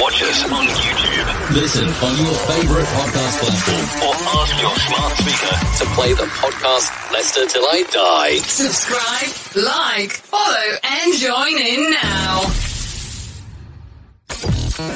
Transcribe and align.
Watch 0.00 0.22
us 0.22 0.44
on 0.50 0.66
YouTube 0.66 1.54
Listen 1.54 1.84
on 1.84 2.16
your 2.16 2.34
favorite 2.48 2.86
podcast 2.86 3.40
platform 3.40 4.08
or 4.08 4.14
ask 4.40 4.62
your 4.62 4.76
smart 4.76 5.12
speaker. 5.18 5.84
to 5.84 5.94
play 5.94 6.12
the 6.12 6.24
podcast 6.40 7.12
Leicester 7.12 7.46
Till 7.46 7.64
I 7.64 7.82
Die. 7.90 8.36
Subscribe, 8.38 9.64
like, 9.64 10.12
follow, 10.12 10.78
and 10.84 11.14
join 11.14 11.58
in 11.58 11.90
now. 11.90 12.40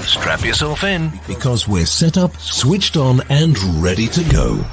Strap 0.04 0.44
yourself 0.44 0.84
in. 0.84 1.12
Because 1.26 1.68
we're 1.68 1.86
set 1.86 2.16
up, 2.16 2.34
switched 2.36 2.96
on, 2.96 3.20
and 3.28 3.58
ready 3.82 4.06
to 4.06 4.24
go. 4.30 4.64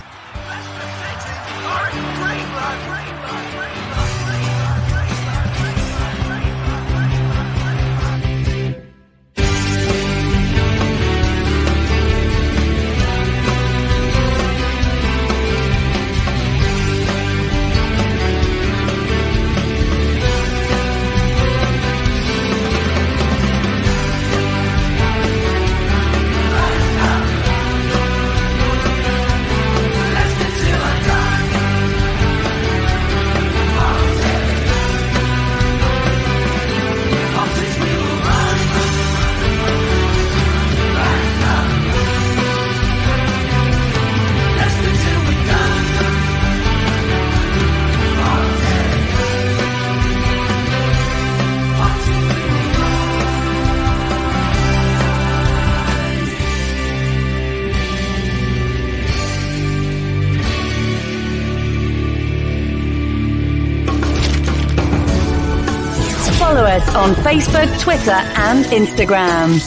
Us 66.92 66.96
on 66.96 67.14
Facebook, 67.24 67.80
Twitter, 67.80 68.12
and 68.12 68.66
Instagram. 68.66 69.60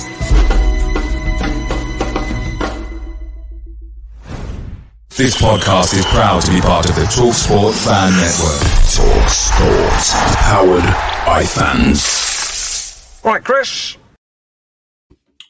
This 5.16 5.40
podcast 5.40 5.94
is 5.96 6.04
proud 6.06 6.42
to 6.42 6.50
be 6.50 6.60
part 6.60 6.88
of 6.88 6.96
the 6.96 7.02
TalkSport 7.02 7.74
Fan 7.84 8.10
Network. 8.16 8.60
TalkSport. 8.90 10.14
Powered 10.42 10.84
by 11.24 11.44
fans. 11.44 13.20
Right, 13.24 13.44
Chris. 13.44 13.96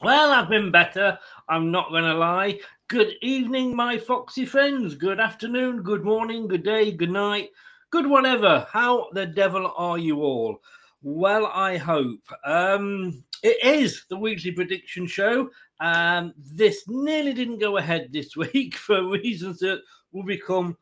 Well, 0.01 0.31
I've 0.31 0.49
been 0.49 0.71
better. 0.71 1.17
I'm 1.49 1.71
not 1.71 1.89
going 1.89 2.03
to 2.03 2.13
lie. 2.13 2.59
Good 2.87 3.13
evening, 3.21 3.75
my 3.75 3.97
foxy 3.97 4.45
friends. 4.45 4.93
Good 4.93 5.19
afternoon, 5.19 5.81
good 5.81 6.03
morning, 6.03 6.47
good 6.47 6.63
day, 6.63 6.91
good 6.91 7.09
night, 7.09 7.49
good 7.89 8.05
whatever. 8.05 8.67
How 8.71 9.07
the 9.13 9.25
devil 9.25 9.73
are 9.75 9.97
you 9.97 10.21
all? 10.21 10.59
Well, 11.07 11.51
I 11.53 11.77
hope. 11.77 12.23
Um, 12.43 13.23
it 13.43 13.63
is 13.63 14.05
the 14.09 14.17
weekly 14.17 14.49
prediction 14.49 15.05
show. 15.05 15.51
Um, 15.79 16.33
this 16.35 16.83
nearly 16.87 17.31
didn't 17.31 17.59
go 17.59 17.77
ahead 17.77 18.09
this 18.11 18.35
week 18.53 18.73
for 18.73 19.07
reasons 19.07 19.59
that 19.59 19.81
will 20.11 20.23
become 20.23 20.75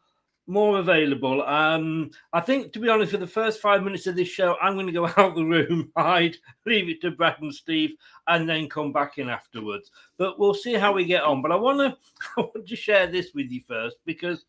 more 0.47 0.79
available. 0.79 1.43
Um, 1.43 2.09
I 2.31 2.39
think, 2.39 2.71
to 2.71 2.79
be 2.79 2.87
honest, 2.87 3.11
for 3.11 3.17
the 3.17 3.27
first 3.27 3.59
five 3.59 3.83
minutes 3.83 4.07
of 4.07 4.15
this 4.15 4.29
show, 4.29 4.55
I'm 4.61 4.75
going 4.75 4.87
to 4.87 4.93
go 4.93 5.07
out 5.17 5.35
the 5.35 5.43
room, 5.43 5.91
hide, 5.97 6.37
leave 6.65 6.87
it 6.87 7.01
to 7.01 7.11
Brad 7.11 7.41
and 7.41 7.53
Steve, 7.53 7.91
and 8.27 8.47
then 8.47 8.69
come 8.69 8.93
back 8.93 9.17
in 9.17 9.27
afterwards. 9.27 9.91
But 10.15 10.39
we'll 10.39 10.53
see 10.53 10.75
how 10.75 10.93
we 10.93 11.03
get 11.03 11.23
on. 11.23 11.41
But 11.41 11.51
I 11.51 11.57
want 11.57 11.79
to, 11.79 11.97
I 12.37 12.41
want 12.43 12.65
to 12.65 12.75
share 12.77 13.07
this 13.07 13.33
with 13.33 13.51
you 13.51 13.59
first 13.67 13.97
because 14.05 14.45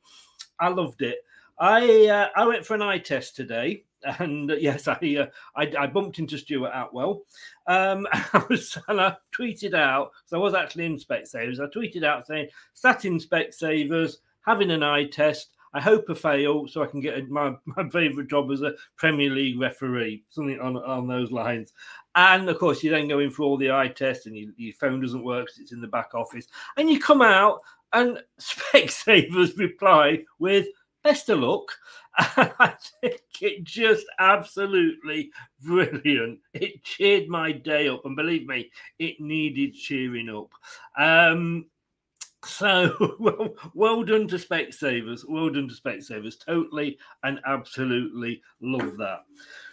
I 0.60 0.68
loved 0.68 1.02
it. 1.02 1.18
I 1.58 2.06
uh, 2.06 2.28
I 2.36 2.46
went 2.46 2.66
for 2.66 2.74
an 2.74 2.82
eye 2.82 2.98
test 2.98 3.36
today, 3.36 3.84
and 4.18 4.50
uh, 4.50 4.54
yes, 4.60 4.88
I, 4.88 4.94
uh, 4.94 5.26
I 5.56 5.72
I 5.78 5.86
bumped 5.86 6.18
into 6.18 6.38
Stuart 6.38 6.72
Atwell. 6.74 7.22
Um, 7.66 8.06
I 8.12 8.44
was 8.48 8.78
and 8.88 9.00
I 9.00 9.16
tweeted 9.38 9.74
out. 9.74 10.12
So 10.26 10.38
I 10.38 10.42
was 10.42 10.54
actually 10.54 10.86
in 10.86 10.98
Specsavers. 10.98 11.60
I 11.60 11.66
tweeted 11.66 12.04
out 12.04 12.26
saying, 12.26 12.48
"Sat 12.74 13.04
in 13.04 13.18
Specsavers, 13.18 14.16
having 14.46 14.70
an 14.70 14.82
eye 14.82 15.06
test. 15.06 15.50
I 15.76 15.80
hope 15.80 16.04
I 16.08 16.14
fail 16.14 16.68
so 16.68 16.84
I 16.84 16.86
can 16.86 17.00
get 17.00 17.28
my, 17.28 17.56
my 17.64 17.88
favourite 17.90 18.30
job 18.30 18.50
as 18.52 18.62
a 18.62 18.74
Premier 18.96 19.30
League 19.30 19.60
referee, 19.60 20.24
something 20.30 20.60
on, 20.60 20.76
on 20.76 21.08
those 21.08 21.32
lines. 21.32 21.72
And 22.14 22.48
of 22.48 22.58
course, 22.58 22.82
you 22.82 22.90
then 22.90 23.08
go 23.08 23.18
in 23.18 23.30
for 23.30 23.42
all 23.42 23.56
the 23.56 23.72
eye 23.72 23.88
tests 23.88 24.26
and 24.26 24.36
you, 24.36 24.52
your 24.56 24.74
phone 24.74 25.00
doesn't 25.00 25.24
work 25.24 25.46
because 25.46 25.58
it's 25.58 25.72
in 25.72 25.80
the 25.80 25.88
back 25.88 26.14
office. 26.14 26.46
And 26.76 26.88
you 26.88 27.00
come 27.00 27.22
out 27.22 27.60
and 27.92 28.22
Specsavers 28.40 29.58
reply 29.58 30.24
with, 30.38 30.68
best 31.04 31.28
of 31.28 31.40
luck. 31.40 31.70
I 32.16 32.74
think 33.00 33.20
it 33.40 33.62
just 33.62 34.06
absolutely 34.18 35.30
brilliant. 35.62 36.40
It 36.52 36.82
cheered 36.82 37.28
my 37.28 37.52
day 37.52 37.88
up. 37.88 38.04
And 38.04 38.16
believe 38.16 38.46
me, 38.46 38.70
it 38.98 39.20
needed 39.20 39.74
cheering 39.74 40.28
up. 40.30 40.50
Um, 41.00 41.66
so 42.44 43.16
well, 43.20 43.54
well 43.74 44.02
done 44.02 44.26
to 44.28 44.36
Specsavers. 44.36 45.24
Well 45.28 45.50
done 45.50 45.68
to 45.68 45.74
Specsavers. 45.74 46.44
Totally 46.44 46.98
and 47.22 47.40
absolutely 47.46 48.42
love 48.60 48.96
that. 48.96 49.24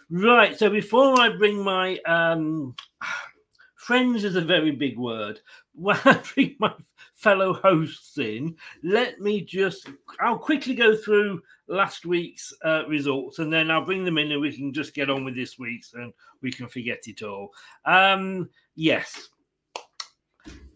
Right. 0.10 0.57
So 0.57 0.69
before 0.69 1.19
I 1.19 1.30
bring 1.30 1.63
my 1.63 1.98
um, 2.06 2.75
friends 3.75 4.24
is 4.24 4.36
a 4.36 4.42
very 4.42 4.72
big 4.72 4.98
word. 4.98 5.39
When 5.74 5.98
I 6.04 6.22
bring 6.36 6.57
my 6.60 6.74
fellow 7.21 7.53
hosts 7.53 8.18
in, 8.18 8.56
let 8.83 9.19
me 9.21 9.41
just, 9.41 9.88
I'll 10.19 10.39
quickly 10.39 10.73
go 10.73 10.95
through 10.95 11.41
last 11.68 12.06
week's 12.06 12.51
uh, 12.65 12.83
results 12.88 13.39
and 13.39 13.53
then 13.53 13.69
I'll 13.69 13.85
bring 13.85 14.03
them 14.03 14.18
in 14.18 14.31
and 14.31 14.41
we 14.41 14.56
can 14.56 14.73
just 14.73 14.95
get 14.95 15.09
on 15.09 15.23
with 15.23 15.35
this 15.35 15.59
week's 15.59 15.94
and 15.94 16.12
we 16.41 16.51
can 16.51 16.68
forget 16.68 17.03
it 17.06 17.21
all. 17.21 17.51
Um, 17.85 18.50
yes, 18.75 19.29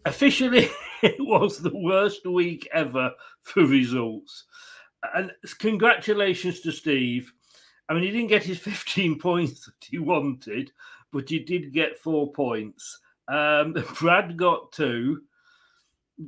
officially, 0.04 0.68
it 1.02 1.16
was 1.18 1.58
the 1.58 1.76
worst 1.76 2.24
week 2.26 2.68
ever 2.72 3.12
for 3.42 3.66
results. 3.66 4.44
And 5.14 5.32
congratulations 5.58 6.60
to 6.60 6.72
Steve. 6.72 7.32
I 7.88 7.94
mean, 7.94 8.04
he 8.04 8.10
didn't 8.10 8.28
get 8.28 8.44
his 8.44 8.58
15 8.60 9.18
points 9.18 9.66
that 9.66 9.74
he 9.80 9.98
wanted, 9.98 10.70
but 11.12 11.28
he 11.28 11.40
did 11.40 11.72
get 11.72 11.98
four 11.98 12.32
points. 12.32 13.00
Um, 13.28 13.74
Brad 14.00 14.36
got 14.36 14.70
two. 14.70 15.22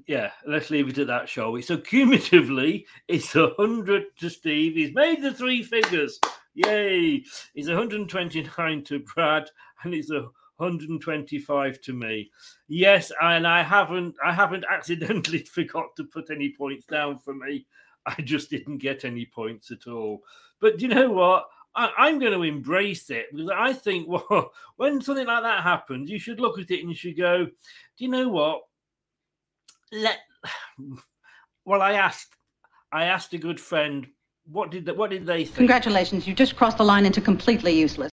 Yeah, 0.06 0.32
let's 0.46 0.70
leave 0.70 0.88
it 0.88 0.98
at 0.98 1.06
that, 1.06 1.28
shall 1.28 1.52
we? 1.52 1.62
So 1.62 1.78
cumulatively, 1.78 2.86
it's 3.08 3.34
a 3.34 3.54
hundred 3.56 4.04
to 4.18 4.28
Steve. 4.28 4.74
He's 4.74 4.94
made 4.94 5.22
the 5.22 5.32
three 5.32 5.62
figures. 5.62 6.20
Yay! 6.54 7.22
It's 7.54 7.68
129 7.68 8.84
to 8.84 8.98
Brad, 8.98 9.48
and 9.82 9.94
it's 9.94 10.10
a 10.10 10.26
125 10.58 11.80
to 11.80 11.92
me. 11.92 12.30
Yes, 12.66 13.10
and 13.22 13.46
I 13.46 13.62
haven't 13.62 14.16
I 14.22 14.32
haven't 14.32 14.64
accidentally 14.70 15.38
forgot 15.44 15.96
to 15.96 16.04
put 16.04 16.30
any 16.30 16.52
points 16.56 16.84
down 16.86 17.18
for 17.18 17.32
me. 17.34 17.66
I 18.04 18.20
just 18.22 18.50
didn't 18.50 18.78
get 18.78 19.04
any 19.04 19.24
points 19.24 19.70
at 19.70 19.86
all. 19.86 20.22
But 20.60 20.80
you 20.80 20.88
know 20.88 21.10
what? 21.10 21.46
I, 21.74 22.08
am 22.08 22.18
going 22.18 22.32
to 22.32 22.42
embrace 22.42 23.08
it 23.10 23.26
because 23.30 23.50
I 23.54 23.72
think 23.72 24.08
well, 24.30 24.50
when 24.76 25.00
something 25.00 25.26
like 25.26 25.44
that 25.44 25.62
happens, 25.62 26.10
you 26.10 26.18
should 26.18 26.40
look 26.40 26.58
at 26.58 26.70
it 26.70 26.80
and 26.80 26.90
you 26.90 26.96
should 26.96 27.16
go, 27.16 27.44
do 27.44 27.52
you 27.98 28.08
know 28.08 28.28
what? 28.28 28.62
Let 29.92 30.18
well, 31.64 31.82
I 31.82 31.92
asked, 31.92 32.34
I 32.92 33.04
asked 33.04 33.32
a 33.34 33.38
good 33.38 33.60
friend, 33.60 34.06
what 34.46 34.70
did 34.70 34.86
they, 34.86 34.92
what 34.92 35.10
did 35.10 35.26
they 35.26 35.44
think? 35.44 35.56
Congratulations, 35.56 36.26
you 36.26 36.34
just 36.34 36.56
crossed 36.56 36.78
the 36.78 36.84
line 36.84 37.06
into 37.06 37.20
completely 37.20 37.78
useless. 37.78 38.10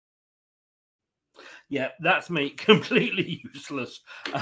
Yeah, 1.69 1.87
that's 2.01 2.29
me. 2.29 2.49
Completely 2.57 3.41
useless. 3.53 4.01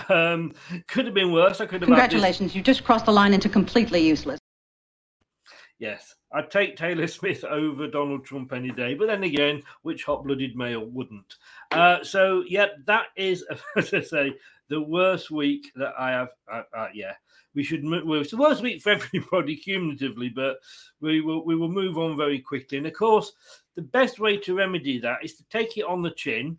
Um, 0.10 0.54
could 0.88 1.06
have 1.06 1.14
been 1.14 1.32
worse. 1.32 1.62
I 1.62 1.68
could 1.68 1.82
have. 1.82 1.88
Congratulations, 1.88 2.56
you 2.56 2.64
just 2.64 2.84
crossed 2.84 3.06
the 3.06 3.12
line 3.12 3.36
into 3.36 3.50
completely 3.50 4.02
useless. 4.02 4.40
Yes, 5.80 6.16
I'd 6.34 6.52
take 6.52 6.76
Taylor 6.76 7.08
Smith 7.08 7.44
over 7.46 7.88
Donald 7.88 8.26
Trump 8.26 8.54
any 8.54 8.70
day. 8.72 8.94
But 8.94 9.08
then 9.08 9.24
again, 9.24 9.64
which 9.82 10.04
hot-blooded 10.04 10.56
male 10.56 10.86
wouldn't? 10.86 11.36
Uh, 11.72 12.04
so 12.04 12.44
yeah, 12.48 12.68
that 12.86 13.08
is, 13.16 13.46
as 13.76 13.94
I 13.94 14.02
say, 14.02 14.34
the 14.68 14.82
worst 14.82 15.32
week 15.32 15.72
that 15.76 15.94
I 15.98 16.12
have. 16.12 16.30
Uh, 16.52 16.62
uh, 16.78 16.88
yeah, 16.94 17.14
we 17.56 17.64
should. 17.64 17.84
Well, 17.84 18.22
it's 18.22 18.32
the 18.32 18.38
worst 18.38 18.62
week 18.62 18.82
for 18.82 18.90
everybody 18.92 19.56
cumulatively, 19.56 20.30
but 20.30 20.58
we 21.02 21.22
will 21.22 21.46
we 21.46 21.56
will 21.56 21.72
move 21.72 21.98
on 21.98 22.18
very 22.18 22.40
quickly. 22.40 22.78
And 22.78 22.88
of 22.88 22.94
course, 22.94 23.32
the 23.76 23.82
best 23.82 24.20
way 24.20 24.38
to 24.38 24.58
remedy 24.58 25.00
that 25.00 25.24
is 25.24 25.36
to 25.36 25.44
take 25.50 25.78
it 25.78 25.86
on 25.86 26.02
the 26.02 26.12
chin 26.12 26.58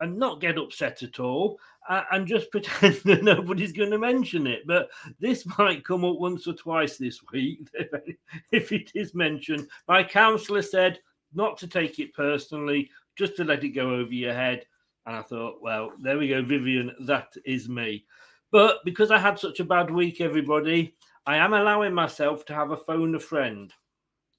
and 0.00 0.18
not 0.18 0.40
get 0.40 0.58
upset 0.58 1.02
at 1.02 1.20
all 1.20 1.58
and 1.88 2.26
just 2.26 2.50
pretend 2.52 2.96
that 3.04 3.22
nobody's 3.22 3.72
going 3.72 3.90
to 3.90 3.98
mention 3.98 4.46
it. 4.46 4.66
But 4.66 4.88
this 5.20 5.46
might 5.58 5.84
come 5.84 6.04
up 6.04 6.18
once 6.18 6.46
or 6.46 6.54
twice 6.54 6.96
this 6.96 7.20
week 7.32 7.68
if 8.52 8.72
it 8.72 8.90
is 8.94 9.14
mentioned. 9.14 9.68
My 9.88 10.02
counsellor 10.02 10.62
said 10.62 11.00
not 11.34 11.58
to 11.58 11.66
take 11.66 11.98
it 11.98 12.14
personally, 12.14 12.90
just 13.16 13.36
to 13.36 13.44
let 13.44 13.64
it 13.64 13.70
go 13.70 13.94
over 13.94 14.12
your 14.12 14.34
head. 14.34 14.64
And 15.06 15.16
I 15.16 15.22
thought, 15.22 15.60
well, 15.60 15.92
there 16.00 16.18
we 16.18 16.28
go, 16.28 16.42
Vivian, 16.42 16.92
that 17.00 17.34
is 17.44 17.68
me. 17.68 18.04
But 18.50 18.78
because 18.84 19.10
I 19.10 19.18
had 19.18 19.38
such 19.38 19.60
a 19.60 19.64
bad 19.64 19.90
week, 19.90 20.20
everybody, 20.20 20.94
I 21.26 21.36
am 21.36 21.52
allowing 21.52 21.92
myself 21.92 22.44
to 22.46 22.54
have 22.54 22.70
a 22.70 22.76
phone 22.76 23.14
a 23.14 23.18
friend. 23.18 23.72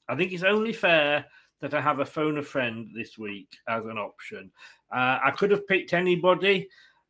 I 0.07 0.15
think 0.15 0.31
it's 0.31 0.43
only 0.43 0.73
fair 0.73 1.25
that 1.61 1.73
I 1.73 1.81
have 1.81 1.99
a 1.99 2.05
phone 2.05 2.37
a 2.37 2.43
friend 2.43 2.89
this 2.95 3.17
week 3.17 3.49
as 3.67 3.85
an 3.85 3.97
option. 3.97 4.51
Uh, 4.91 5.19
I 5.23 5.31
could 5.31 5.51
have 5.51 5.67
picked 5.67 5.93
anybody, 5.93 6.69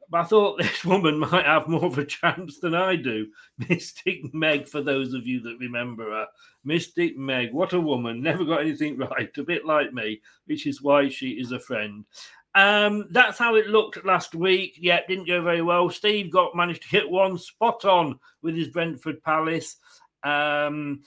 but 0.09 0.21
I 0.21 0.23
thought 0.23 0.57
this 0.61 0.85
woman 0.85 1.19
might 1.19 1.45
have 1.45 1.67
more 1.67 1.85
of 1.85 1.97
a 1.97 2.05
chance 2.05 2.59
than 2.59 2.75
I 2.75 2.95
do. 2.95 3.27
Mystic 3.69 4.33
Meg, 4.33 4.67
for 4.67 4.81
those 4.81 5.13
of 5.13 5.25
you 5.27 5.41
that 5.41 5.57
remember 5.59 6.11
her. 6.11 6.27
Mystic 6.63 7.17
Meg, 7.17 7.53
what 7.53 7.73
a 7.73 7.79
woman, 7.79 8.21
never 8.21 8.43
got 8.45 8.61
anything 8.61 8.97
right, 8.97 9.29
a 9.37 9.43
bit 9.43 9.65
like 9.65 9.93
me, 9.93 10.21
which 10.45 10.67
is 10.67 10.81
why 10.81 11.09
she 11.09 11.31
is 11.31 11.51
a 11.51 11.59
friend. 11.59 12.05
Um, 12.55 13.07
that's 13.11 13.37
how 13.37 13.55
it 13.55 13.67
looked 13.67 14.05
last 14.05 14.33
week. 14.33 14.77
Yeah, 14.79 15.01
didn't 15.07 15.27
go 15.27 15.41
very 15.41 15.61
well. 15.61 15.89
Steve 15.89 16.31
got 16.31 16.55
managed 16.55 16.83
to 16.83 16.89
hit 16.89 17.09
one 17.09 17.37
spot 17.37 17.83
on 17.83 18.17
with 18.41 18.55
his 18.55 18.69
Brentford 18.69 19.21
Palace. 19.23 19.75
Um, 20.23 21.01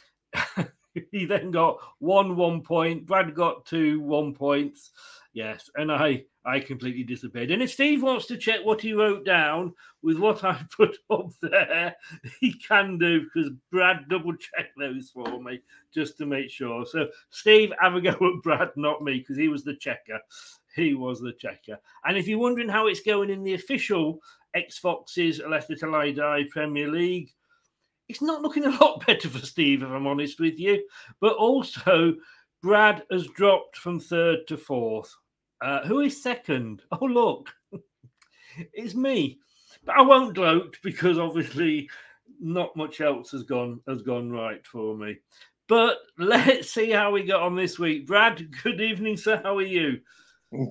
he 1.11 1.25
then 1.25 1.51
got 1.51 1.79
one 1.99 2.37
one 2.37 2.61
point. 2.61 3.07
Brad 3.07 3.35
got 3.35 3.65
two 3.65 4.01
one 4.01 4.35
points. 4.35 4.91
Yes, 5.33 5.71
and 5.75 5.91
I 5.91 6.25
I 6.49 6.61
completely 6.61 7.03
disappeared. 7.03 7.51
And 7.51 7.63
if 7.63 7.73
Steve 7.73 8.03
wants 8.03 8.25
to 8.27 8.39
check 8.39 8.61
what 8.65 8.81
he 8.81 8.95
wrote 8.95 9.27
down 9.27 9.75
with 10.03 10.19
what 10.19 10.45
I 10.45 10.59
put 10.77 10.97
up 11.11 11.31
there, 11.43 11.95
he 12.41 12.55
can 12.55 12.97
do 12.97 13.23
because 13.23 13.51
Brad 13.71 14.09
double 14.09 14.35
checked 14.35 14.73
those 14.79 15.11
for 15.11 15.43
me 15.43 15.61
just 15.93 16.17
to 16.19 16.27
make 16.27 16.51
sure. 16.51 16.87
So 16.87 17.09
Steve, 17.29 17.73
have 17.79 17.97
a 17.97 18.01
go 18.01 18.11
at 18.11 18.43
Brad, 18.43 18.71
not 18.77 19.03
me, 19.03 19.19
because 19.19 19.37
he 19.37 19.49
was 19.49 19.63
the 19.63 19.77
checker. 19.77 20.19
He 20.75 20.95
was 20.95 21.21
the 21.21 21.35
checker. 21.35 21.79
And 22.07 22.17
if 22.17 22.27
you're 22.27 22.39
wondering 22.39 22.71
how 22.71 22.87
it's 22.87 23.03
going 23.03 23.29
in 23.29 23.45
the 23.45 23.55
official 23.55 24.21
X 24.55 24.79
Foxes 24.79 25.43
Leicester 25.47 25.75
Till 25.75 25.95
I 25.95 26.13
Die 26.13 26.45
Premier 26.51 26.89
League, 26.89 27.31
it's 28.09 28.23
not 28.23 28.41
looking 28.41 28.65
a 28.65 28.71
lot 28.71 29.05
better 29.07 29.29
for 29.29 29.45
Steve, 29.45 29.83
if 29.83 29.91
I'm 29.91 30.07
honest 30.07 30.41
with 30.41 30.59
you. 30.59 30.83
But 31.21 31.35
also, 31.35 32.15
Brad 32.63 33.05
has 33.11 33.27
dropped 33.27 33.77
from 33.77 34.01
third 34.01 34.47
to 34.47 34.57
fourth. 34.57 35.15
Uh, 35.61 35.87
who 35.87 36.01
is 36.01 36.23
second? 36.23 36.83
Oh, 36.93 37.05
look, 37.05 37.51
it's 38.73 38.95
me. 38.95 39.39
But 39.85 39.97
I 39.97 40.03
won't 40.03 40.35
gloat 40.35 40.77
because 40.83 41.19
obviously 41.19 41.89
not 42.41 42.77
much 42.77 43.01
else 43.01 43.31
has 43.33 43.43
gone 43.43 43.81
has 43.87 44.03
gone 44.03 44.31
right 44.31 44.65
for 44.67 44.97
me. 44.97 45.19
But 45.69 45.99
let's 46.17 46.71
see 46.71 46.91
how 46.91 47.11
we 47.11 47.25
got 47.25 47.43
on 47.43 47.55
this 47.55 47.79
week. 47.79 48.07
Brad, 48.07 48.49
good 48.63 48.81
evening, 48.81 49.17
sir. 49.17 49.41
How 49.43 49.59
are 49.59 49.63
you? 49.63 50.01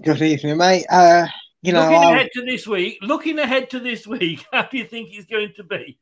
Good 0.03 0.21
evening, 0.21 0.57
mate. 0.57 0.85
Uh, 0.89 1.27
you 1.61 1.71
know, 1.71 1.81
looking 1.81 2.03
ahead 2.03 2.29
to 2.33 2.41
this 2.45 2.67
week. 2.67 2.97
Looking 3.01 3.39
ahead 3.39 3.69
to 3.71 3.79
this 3.79 4.07
week, 4.07 4.45
how 4.51 4.63
do 4.63 4.77
you 4.77 4.85
think 4.85 5.09
it's 5.11 5.27
going 5.27 5.53
to 5.55 5.63
be? 5.63 5.99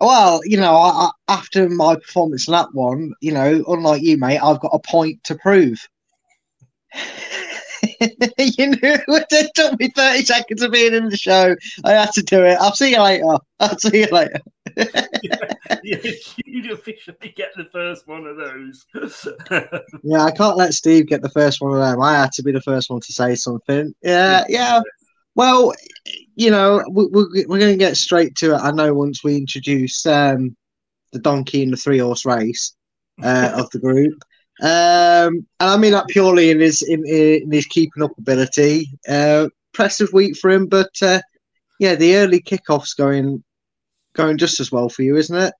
well, 0.00 0.40
you 0.44 0.56
know, 0.56 0.74
I, 0.74 0.88
I, 0.88 1.10
after 1.28 1.68
my 1.68 1.96
performance 1.96 2.48
in 2.48 2.52
that 2.52 2.72
one, 2.72 3.12
you 3.20 3.32
know, 3.32 3.62
unlike 3.68 4.02
you, 4.02 4.16
mate, 4.16 4.38
I've 4.38 4.60
got 4.60 4.74
a 4.74 4.78
point 4.78 5.22
to 5.24 5.34
prove. 5.34 5.86
you 8.38 8.68
know, 8.68 8.78
it 9.08 9.50
took 9.54 9.78
me 9.78 9.88
30 9.88 10.24
seconds 10.24 10.62
of 10.62 10.72
being 10.72 10.94
in 10.94 11.08
the 11.08 11.16
show. 11.16 11.54
I 11.84 11.92
had 11.92 12.12
to 12.12 12.22
do 12.22 12.44
it. 12.44 12.58
I'll 12.60 12.74
see 12.74 12.92
you 12.92 13.02
later. 13.02 13.38
I'll 13.60 13.78
see 13.78 14.00
you 14.00 14.08
later. 14.10 14.40
yeah, 14.76 16.12
you'd 16.44 16.70
officially 16.70 17.34
get 17.36 17.50
the 17.56 17.68
first 17.72 18.06
one 18.06 18.26
of 18.26 18.36
those. 18.36 18.86
yeah, 20.02 20.22
I 20.22 20.30
can't 20.30 20.56
let 20.56 20.74
Steve 20.74 21.06
get 21.06 21.22
the 21.22 21.30
first 21.30 21.60
one 21.60 21.72
of 21.72 21.80
them. 21.80 22.00
I 22.00 22.14
had 22.14 22.32
to 22.32 22.42
be 22.42 22.52
the 22.52 22.62
first 22.62 22.90
one 22.90 23.00
to 23.00 23.12
say 23.12 23.34
something. 23.34 23.94
Yeah, 24.02 24.44
yeah. 24.48 24.80
Well, 25.34 25.72
you 26.34 26.50
know, 26.50 26.84
we, 26.90 27.06
we, 27.06 27.46
we're 27.46 27.58
going 27.58 27.72
to 27.72 27.76
get 27.76 27.96
straight 27.96 28.34
to 28.36 28.54
it. 28.54 28.58
I 28.58 28.70
know 28.70 28.92
once 28.94 29.22
we 29.22 29.36
introduce 29.36 30.04
um, 30.04 30.56
the 31.12 31.20
donkey 31.20 31.62
in 31.62 31.70
the 31.70 31.76
three 31.76 31.98
horse 31.98 32.24
race 32.24 32.74
uh, 33.22 33.52
of 33.54 33.70
the 33.70 33.78
group. 33.78 34.14
Um, 34.60 35.46
and 35.60 35.70
I 35.70 35.76
mean 35.76 35.92
that 35.92 36.08
purely 36.08 36.50
in 36.50 36.60
his 36.60 36.82
in, 36.82 37.06
in 37.06 37.50
his 37.50 37.66
keeping 37.66 38.02
up 38.02 38.16
ability. 38.18 38.88
Uh, 39.08 39.48
impressive 39.72 40.12
week 40.12 40.36
for 40.36 40.50
him, 40.50 40.66
but 40.66 40.90
uh, 41.02 41.20
yeah, 41.78 41.94
the 41.94 42.16
early 42.16 42.40
kickoffs 42.40 42.96
going 42.96 43.44
going 44.14 44.36
just 44.36 44.58
as 44.60 44.72
well 44.72 44.88
for 44.88 45.02
you, 45.02 45.16
isn't 45.16 45.36
it? 45.36 45.54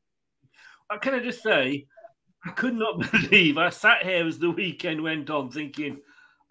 Uh, 0.91 0.99
can 0.99 1.15
I 1.15 1.21
just 1.21 1.43
say, 1.43 1.87
I 2.45 2.51
could 2.51 2.75
not 2.75 3.11
believe 3.13 3.59
I 3.59 3.71
sat 3.71 4.03
here 4.03 4.27
as 4.27 4.39
the 4.39 4.51
weekend 4.51 5.03
went 5.03 5.31
on, 5.31 5.51
thinking. 5.51 6.01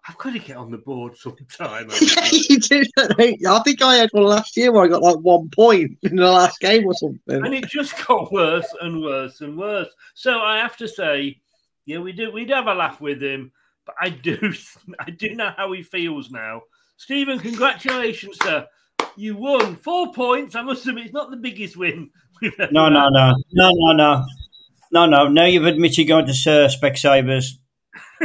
I've 0.08 0.16
got 0.16 0.32
to 0.32 0.38
get 0.38 0.56
on 0.56 0.70
the 0.70 0.78
board 0.78 1.18
sometime. 1.18 1.90
yeah, 2.00 2.28
you 2.32 2.58
did. 2.60 2.88
I 2.96 3.60
think 3.62 3.82
I 3.82 3.96
had 3.96 4.08
one 4.12 4.24
last 4.24 4.56
year 4.56 4.72
where 4.72 4.84
I 4.84 4.88
got 4.88 5.02
like 5.02 5.18
one 5.18 5.50
point 5.50 5.98
in 6.02 6.16
the 6.16 6.24
last 6.24 6.60
game 6.60 6.86
or 6.86 6.94
something. 6.94 7.44
And 7.44 7.52
it 7.52 7.66
just 7.66 8.06
got 8.06 8.32
worse 8.32 8.72
and 8.80 9.02
worse 9.02 9.42
and 9.42 9.58
worse. 9.58 9.88
So 10.14 10.40
I 10.40 10.58
have 10.58 10.78
to 10.78 10.88
say, 10.88 11.42
yeah, 11.88 12.00
we 12.00 12.12
do. 12.12 12.30
We'd 12.30 12.50
have 12.50 12.66
a 12.66 12.74
laugh 12.74 13.00
with 13.00 13.22
him, 13.22 13.50
but 13.86 13.94
I 13.98 14.10
do. 14.10 14.52
I 15.00 15.10
do 15.10 15.34
know 15.34 15.52
how 15.56 15.72
he 15.72 15.82
feels 15.82 16.30
now. 16.30 16.60
Stephen, 16.98 17.38
congratulations, 17.38 18.36
sir. 18.42 18.66
You 19.16 19.36
won 19.36 19.74
four 19.74 20.12
points. 20.12 20.54
I 20.54 20.60
must 20.60 20.86
admit, 20.86 21.06
it's 21.06 21.14
not 21.14 21.30
the 21.30 21.38
biggest 21.38 21.78
win. 21.78 22.10
no, 22.42 22.90
no, 22.90 23.08
no, 23.08 23.08
no, 23.08 23.70
no, 23.72 23.92
no, 23.92 24.24
no, 24.92 25.06
no. 25.06 25.28
Now 25.28 25.46
you've 25.46 25.64
admitted 25.64 26.04
going 26.04 26.26
to 26.26 26.34
Sir 26.34 26.66
uh, 26.66 26.68
Specsavers. 26.68 27.52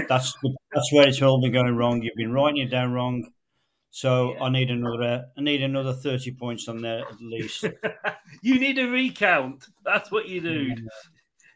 That's 0.09 0.35
that's 0.73 0.91
where 0.91 1.07
it's 1.07 1.21
all 1.21 1.41
been 1.41 1.53
going 1.53 1.77
wrong. 1.77 2.01
You've 2.01 2.15
been 2.17 2.33
writing 2.33 2.63
it 2.63 2.69
down 2.69 2.91
wrong. 2.91 3.31
So 3.91 4.35
I 4.41 4.49
need 4.49 4.71
another. 4.71 5.25
I 5.37 5.41
need 5.41 5.63
another 5.63 5.93
thirty 5.93 6.31
points 6.31 6.67
on 6.67 6.81
there 6.81 6.99
at 6.99 7.21
least. 7.21 7.63
you 8.41 8.59
need 8.59 8.77
a 8.77 8.87
recount. 8.87 9.67
That's 9.85 10.11
what 10.11 10.27
you 10.27 10.41
need. 10.41 10.85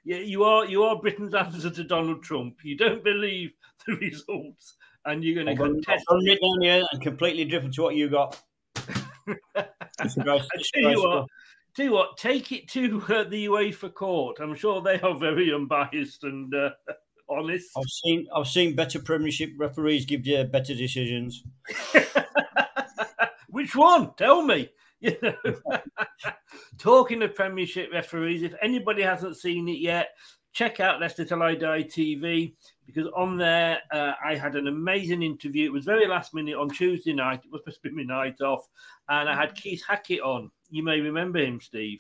Yeah, 0.08 0.20
you 0.20 0.46
are 0.46 0.66
you 0.66 0.84
are 0.84 0.96
Britain's 0.98 1.34
answer 1.34 1.70
to 1.70 1.84
Donald 1.84 2.24
Trump. 2.24 2.64
You 2.64 2.78
don't 2.78 3.04
believe 3.04 3.52
the 3.86 3.98
results, 3.98 4.78
and 5.04 5.22
you're 5.22 5.36
going 5.36 5.54
to 5.54 5.62
contest. 5.62 6.06
it 6.10 6.40
down 6.42 6.62
here 6.62 6.82
and 6.94 7.02
completely 7.02 7.44
different 7.44 7.74
to 7.74 7.82
what 7.82 7.96
you 7.96 8.10
got. 8.10 8.42
Tell 8.78 10.08
you 10.76 11.04
what, 11.04 11.28
tell 11.76 11.86
you 11.86 11.92
what, 11.92 12.18
take 12.18 12.54
it 12.54 12.70
to 12.70 13.04
uh, 13.10 13.24
the 13.26 13.48
UEFA 13.48 13.94
court. 13.94 14.38
I'm 14.40 14.56
sure 14.56 14.82
they 14.82 14.98
are 15.02 15.18
very 15.18 15.54
unbiased 15.54 16.24
and 16.24 16.54
uh, 16.56 16.70
honest. 17.30 17.68
I've 17.76 17.84
seen 17.90 18.28
I've 18.34 18.48
seen 18.48 18.76
better 18.76 19.00
Premiership 19.00 19.50
referees 19.58 20.06
give 20.06 20.26
you 20.26 20.42
better 20.46 20.74
decisions. 20.74 21.44
Which 23.50 23.76
one? 23.76 24.14
Tell 24.16 24.42
me. 24.42 24.70
You 25.02 25.16
know, 25.22 25.34
talking 26.80 27.22
of 27.22 27.36
Premiership 27.36 27.92
referees, 27.94 28.42
if 28.42 28.56
anybody 28.64 29.04
hasn't 29.04 29.38
seen 29.38 29.70
it 29.70 29.78
yet, 29.78 30.10
check 30.54 30.80
out 30.80 31.00
Leicester 31.00 31.24
Till 31.24 31.44
I 31.44 31.54
Die 31.54 31.84
TV 31.84 32.56
because 32.88 33.06
on 33.16 33.38
there 33.38 33.80
uh, 33.92 34.14
I 34.26 34.36
had 34.36 34.56
an 34.56 34.68
amazing 34.68 35.22
interview. 35.22 35.66
It 35.66 35.74
was 35.74 35.86
very 35.86 36.08
last 36.08 36.34
minute 36.34 36.56
on 36.56 36.70
Tuesday 36.70 37.14
night. 37.14 37.42
It 37.46 37.52
was 37.52 37.62
supposed 37.62 37.84
to 37.84 37.90
be 37.90 37.96
my 37.96 38.24
night 38.24 38.42
off, 38.42 38.66
and 39.08 39.30
I 39.30 39.36
had 39.36 39.54
Keith 39.54 39.84
Hackett 39.88 40.22
on. 40.22 40.50
You 40.72 40.82
may 40.84 41.00
remember 41.00 41.38
him, 41.38 41.62
Steve. 41.62 42.00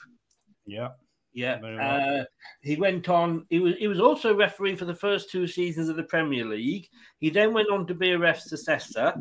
Yeah. 0.65 0.89
Yeah, 1.33 1.57
uh, 1.57 2.23
he 2.61 2.77
went 2.77 3.09
on. 3.09 3.45
He 3.51 3.59
was 3.59 3.75
he 3.75 3.87
was 3.87 3.99
also 3.99 4.35
referee 4.35 4.75
for 4.75 4.85
the 4.85 4.95
first 4.95 5.29
two 5.29 5.45
seasons 5.45 5.87
of 5.87 5.95
the 5.95 6.01
Premier 6.01 6.43
League. 6.43 6.87
He 7.19 7.29
then 7.29 7.53
went 7.53 7.69
on 7.69 7.85
to 7.85 7.93
be 7.93 8.13
a 8.13 8.17
ref's 8.17 8.51
assessor, 8.51 9.13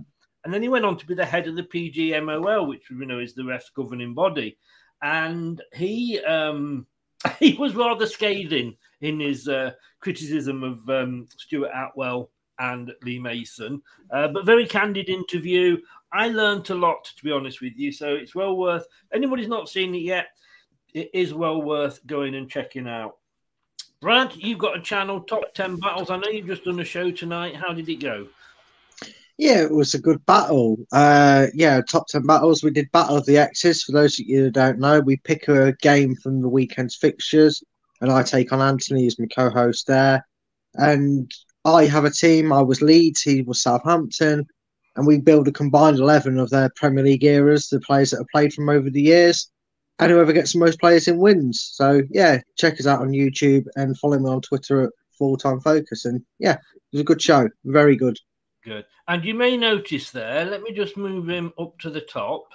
and 0.47 0.55
then 0.55 0.63
he 0.63 0.69
went 0.69 0.85
on 0.85 0.97
to 0.97 1.07
be 1.07 1.15
the 1.15 1.27
head 1.27 1.49
of 1.49 1.57
the 1.57 1.65
PGMOL, 1.65 2.69
which 2.69 2.89
we 2.89 3.05
know 3.05 3.19
is 3.19 3.35
the 3.35 3.45
ref's 3.45 3.69
governing 3.71 4.15
body. 4.15 4.57
And 5.03 5.61
he 5.75 6.21
um, 6.21 6.87
he 7.41 7.55
was 7.55 7.75
rather 7.75 8.07
scathing 8.07 8.77
in 9.01 9.19
his 9.19 9.49
uh, 9.49 9.73
criticism 9.99 10.63
of 10.63 10.89
um, 10.89 11.27
Stuart 11.37 11.73
Atwell 11.75 12.31
and 12.61 12.93
Lee 13.03 13.19
Mason, 13.19 13.83
uh, 14.13 14.29
but 14.29 14.47
very 14.47 14.69
candid 14.69 15.09
interview. 15.09 15.79
I 16.13 16.29
learned 16.29 16.71
a 16.71 16.77
lot, 16.77 17.11
to 17.17 17.25
be 17.25 17.33
honest 17.33 17.61
with 17.61 17.73
you, 17.75 17.91
so 17.91 18.15
it's 18.15 18.37
well 18.37 18.57
worth. 18.57 18.87
Anybody's 19.13 19.49
not 19.49 19.69
seen 19.69 19.97
it 19.97 20.03
yet, 20.03 20.29
it 20.95 21.11
is 21.13 21.35
well 21.35 21.61
worth 21.61 22.07
going 22.07 22.37
and 22.37 22.49
checking 22.49 22.87
out. 22.87 23.17
Brad, 24.01 24.37
you've 24.37 24.61
got 24.61 24.79
a 24.79 24.81
channel, 24.81 25.23
Top 25.23 25.53
10 25.55 25.81
Battles. 25.81 26.09
I 26.09 26.19
know 26.19 26.29
you've 26.31 26.47
just 26.47 26.65
done 26.65 26.79
a 26.79 26.85
show 26.85 27.11
tonight. 27.11 27.57
How 27.57 27.73
did 27.73 27.89
it 27.89 27.97
go? 27.97 28.29
Yeah, 29.39 29.63
it 29.63 29.71
was 29.71 29.93
a 29.93 30.01
good 30.01 30.25
battle. 30.25 30.79
Uh, 30.93 31.49
yeah, 31.53 31.81
top 31.83 32.07
10 32.09 32.23
battles. 32.23 32.63
We 32.63 32.71
did 32.71 32.91
Battle 32.93 33.17
of 33.19 33.27
the 33.27 33.37
X's. 33.37 33.83
For 33.83 33.93
those 33.93 34.19
of 34.19 34.27
you 34.27 34.45
who 34.45 34.51
don't 34.51 34.79
know, 34.79 35.01
we 35.01 35.19
pick 35.19 35.49
a 35.49 35.73
game 35.83 36.15
from 36.17 36.41
the 36.41 36.49
weekend's 36.49 36.97
fixtures, 36.97 37.63
and 38.01 38.11
I 38.11 38.23
take 38.23 38.53
on 38.53 38.63
Anthony 38.63 39.07
as 39.07 39.19
my 39.19 39.27
co 39.27 39.51
host 39.51 39.87
there. 39.87 40.27
And 40.75 41.31
I 41.67 41.85
have 41.85 42.05
a 42.07 42.11
team. 42.11 42.53
I 42.53 42.63
was 42.63 42.81
Leeds, 42.81 43.23
he 43.23 43.43
was 43.43 43.61
Southampton, 43.61 44.47
and 44.97 45.07
we 45.07 45.19
build 45.19 45.49
a 45.49 45.53
combined 45.53 45.99
11 45.99 46.39
of 46.39 46.49
their 46.49 46.71
Premier 46.75 47.05
League 47.05 47.25
eras, 47.25 47.69
the 47.69 47.81
players 47.81 48.13
that 48.13 48.19
have 48.19 48.29
played 48.33 48.55
from 48.55 48.71
over 48.71 48.89
the 48.89 49.03
years. 49.03 49.51
And 49.99 50.13
whoever 50.13 50.33
gets 50.33 50.53
the 50.53 50.59
most 50.59 50.79
players 50.79 51.09
in 51.09 51.19
wins. 51.19 51.71
So, 51.73 52.03
yeah, 52.11 52.41
check 52.59 52.75
us 52.79 52.87
out 52.87 53.01
on 53.01 53.09
YouTube 53.09 53.65
and 53.77 53.99
follow 53.99 54.19
me 54.19 54.29
on 54.29 54.43
Twitter 54.43 54.85
at 54.85 54.91
Full 55.19 55.39
Time 55.39 55.59
Focus. 55.61 56.05
And 56.05 56.23
yeah, 56.39 56.53
it 56.53 56.83
was 56.93 57.01
a 57.01 57.05
good 57.05 57.21
show. 57.21 57.49
Very 57.65 57.97
good. 57.97 58.19
Good. 58.67 58.85
And 59.07 59.25
you 59.25 59.33
may 59.33 59.57
notice 59.57 60.11
there, 60.11 60.45
let 60.45 60.61
me 60.61 60.73
just 60.73 60.97
move 60.97 61.29
him 61.29 61.53
up 61.57 61.79
to 61.79 61.89
the 61.89 62.01
top. 62.01 62.49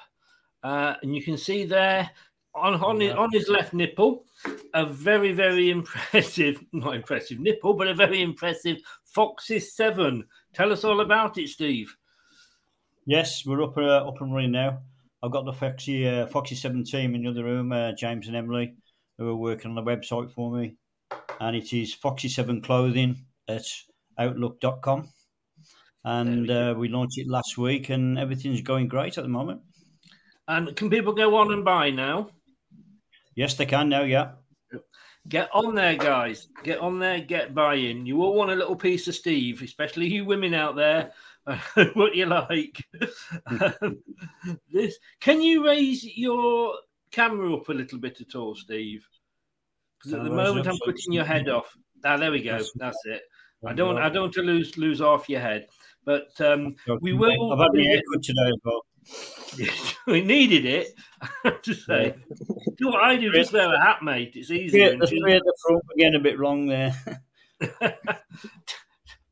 Uh, 0.62 0.96
and 1.02 1.16
you 1.16 1.24
can 1.24 1.38
see 1.38 1.64
there 1.64 2.12
on, 2.54 2.74
on, 2.84 3.00
his, 3.00 3.14
on 3.14 3.32
his 3.32 3.48
left 3.48 3.74
nipple, 3.74 4.26
a 4.74 4.86
very, 4.86 5.32
very 5.32 5.70
impressive, 5.72 6.62
not 6.74 6.96
impressive 6.96 7.40
nipple, 7.40 7.76
but 7.76 7.88
a 7.88 7.94
very 7.94 8.22
impressive 8.22 8.80
Foxes 9.06 9.74
7. 9.74 10.26
Tell 10.54 10.74
us 10.74 10.84
all 10.84 11.00
about 11.00 11.38
it, 11.38 11.48
Steve. 11.48 11.96
Yes, 13.06 13.46
we're 13.46 13.64
up 13.64 13.78
uh, 13.78 14.08
up 14.08 14.20
and 14.20 14.36
running 14.36 14.52
now. 14.52 14.80
I've 15.24 15.32
got 15.32 15.46
the 15.46 15.54
Foxy 15.54 16.08
uh, 16.08 16.28
Foxy 16.28 16.56
Seven 16.56 16.84
team 16.84 17.16
in 17.16 17.24
the 17.24 17.30
other 17.30 17.44
room, 17.44 17.72
uh, 17.72 17.94
James 17.94 18.28
and 18.28 18.36
Emily, 18.36 18.76
who 19.18 19.30
are 19.30 19.36
working 19.36 19.70
on 19.70 19.76
the 19.76 19.82
website 19.82 20.32
for 20.32 20.52
me, 20.52 20.76
and 21.40 21.56
it 21.56 21.74
is 21.74 21.94
Foxy 21.94 22.28
Seven 22.28 22.62
Clothing 22.62 23.26
at 23.48 23.66
Outlook.com, 24.20 25.10
and 26.04 26.50
uh, 26.50 26.74
we 26.78 26.88
launched 26.88 27.18
it 27.18 27.28
last 27.28 27.58
week, 27.58 27.90
and 27.90 28.18
everything's 28.18 28.62
going 28.62 28.88
great 28.88 29.18
at 29.18 29.24
the 29.24 29.30
moment. 29.30 29.62
And 30.48 30.76
can 30.76 30.90
people 30.90 31.14
go 31.14 31.36
on 31.38 31.54
and 31.54 31.64
buy 31.64 31.90
now? 31.90 32.30
Yes, 33.36 33.56
they 33.56 33.66
can 33.66 33.90
now. 33.90 34.04
Yeah. 34.04 34.32
Get 35.28 35.50
on 35.54 35.76
there, 35.76 35.96
guys. 35.96 36.48
Get 36.64 36.80
on 36.80 36.98
there, 36.98 37.22
get 37.22 37.54
buying. 37.54 38.08
You 38.08 38.24
all 38.24 38.34
want 38.34 38.52
a 38.52 38.56
little 38.56 38.76
piece 38.76 39.08
of 39.08 39.14
Steve, 39.14 39.62
especially 39.62 40.08
you 40.08 40.26
women 40.26 40.56
out 40.56 40.76
there. 40.76 41.12
what 41.94 42.16
you 42.16 42.26
like. 42.26 42.84
This 44.72 44.98
can 45.20 45.42
you 45.42 45.66
raise 45.66 46.04
your 46.18 46.76
camera 47.12 47.54
up 47.56 47.70
a 47.70 47.74
little 47.74 48.00
bit 48.00 48.22
at 48.22 48.36
all, 48.36 48.56
Steve? 48.56 49.08
Because 50.00 50.14
at 50.14 50.24
the 50.24 50.30
Can 50.30 50.40
I 50.40 50.44
raise 50.44 50.48
moment 50.50 50.68
I'm 50.68 50.80
putting 50.86 51.14
your 51.14 51.26
head 51.26 51.50
off. 51.50 51.76
Ah, 52.04 52.18
there 52.18 52.32
we 52.32 52.42
go. 52.42 52.52
That's- 52.52 52.72
That's 52.76 53.06
it. 53.06 53.22
I 53.66 53.74
don't. 53.74 53.98
I 53.98 54.10
don't 54.10 54.24
want 54.24 54.34
to 54.34 54.42
lose 54.42 54.76
lose 54.78 55.02
off 55.02 55.30
your 55.30 55.40
head, 55.40 55.68
but 56.06 56.30
um, 56.42 56.76
we 57.02 57.14
will. 57.14 57.54
I've 57.54 57.60
had 57.60 57.74
my 57.74 57.84
haircut 57.84 58.24
today 58.24 58.48
as 58.48 58.58
well. 58.64 58.82
we 60.08 60.22
needed 60.22 60.66
it. 60.66 60.94
I 61.22 61.30
have 61.44 61.62
to 61.64 61.74
say, 61.74 62.16
do 62.78 62.88
what 62.88 63.04
I 63.04 63.18
do. 63.18 63.32
Just 63.32 63.54
wear 63.54 63.74
a 63.74 63.80
hat, 63.80 64.04
mate. 64.04 64.34
It's 64.36 64.52
easy. 64.52 64.80
Yeah, 64.80 64.96
the 65.00 65.08
three 65.08 65.34
at 65.34 65.44
the 65.44 65.58
front 65.66 65.84
were 65.88 65.96
getting 65.98 66.20
a 66.20 66.24
bit 66.24 66.40
wrong 66.40 66.68
there. 66.68 66.96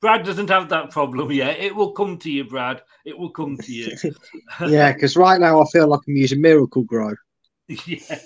Brad 0.02 0.24
doesn't 0.24 0.50
have 0.50 0.70
that 0.70 0.92
problem 0.92 1.32
yet. 1.32 1.60
It 1.60 1.76
will 1.76 1.92
come 1.92 2.18
to 2.20 2.32
you, 2.32 2.46
Brad. 2.46 2.82
It 3.06 3.18
will 3.18 3.32
come 3.32 3.58
to 3.58 3.74
you. 3.74 3.98
yeah, 4.68 4.94
because 4.94 5.18
right 5.18 5.42
now 5.42 5.62
I 5.62 5.66
feel 5.72 5.88
like 5.88 6.00
I'm 6.08 6.16
using 6.16 6.40
Miracle-Gro. 6.42 7.16
yeah. 7.68 8.20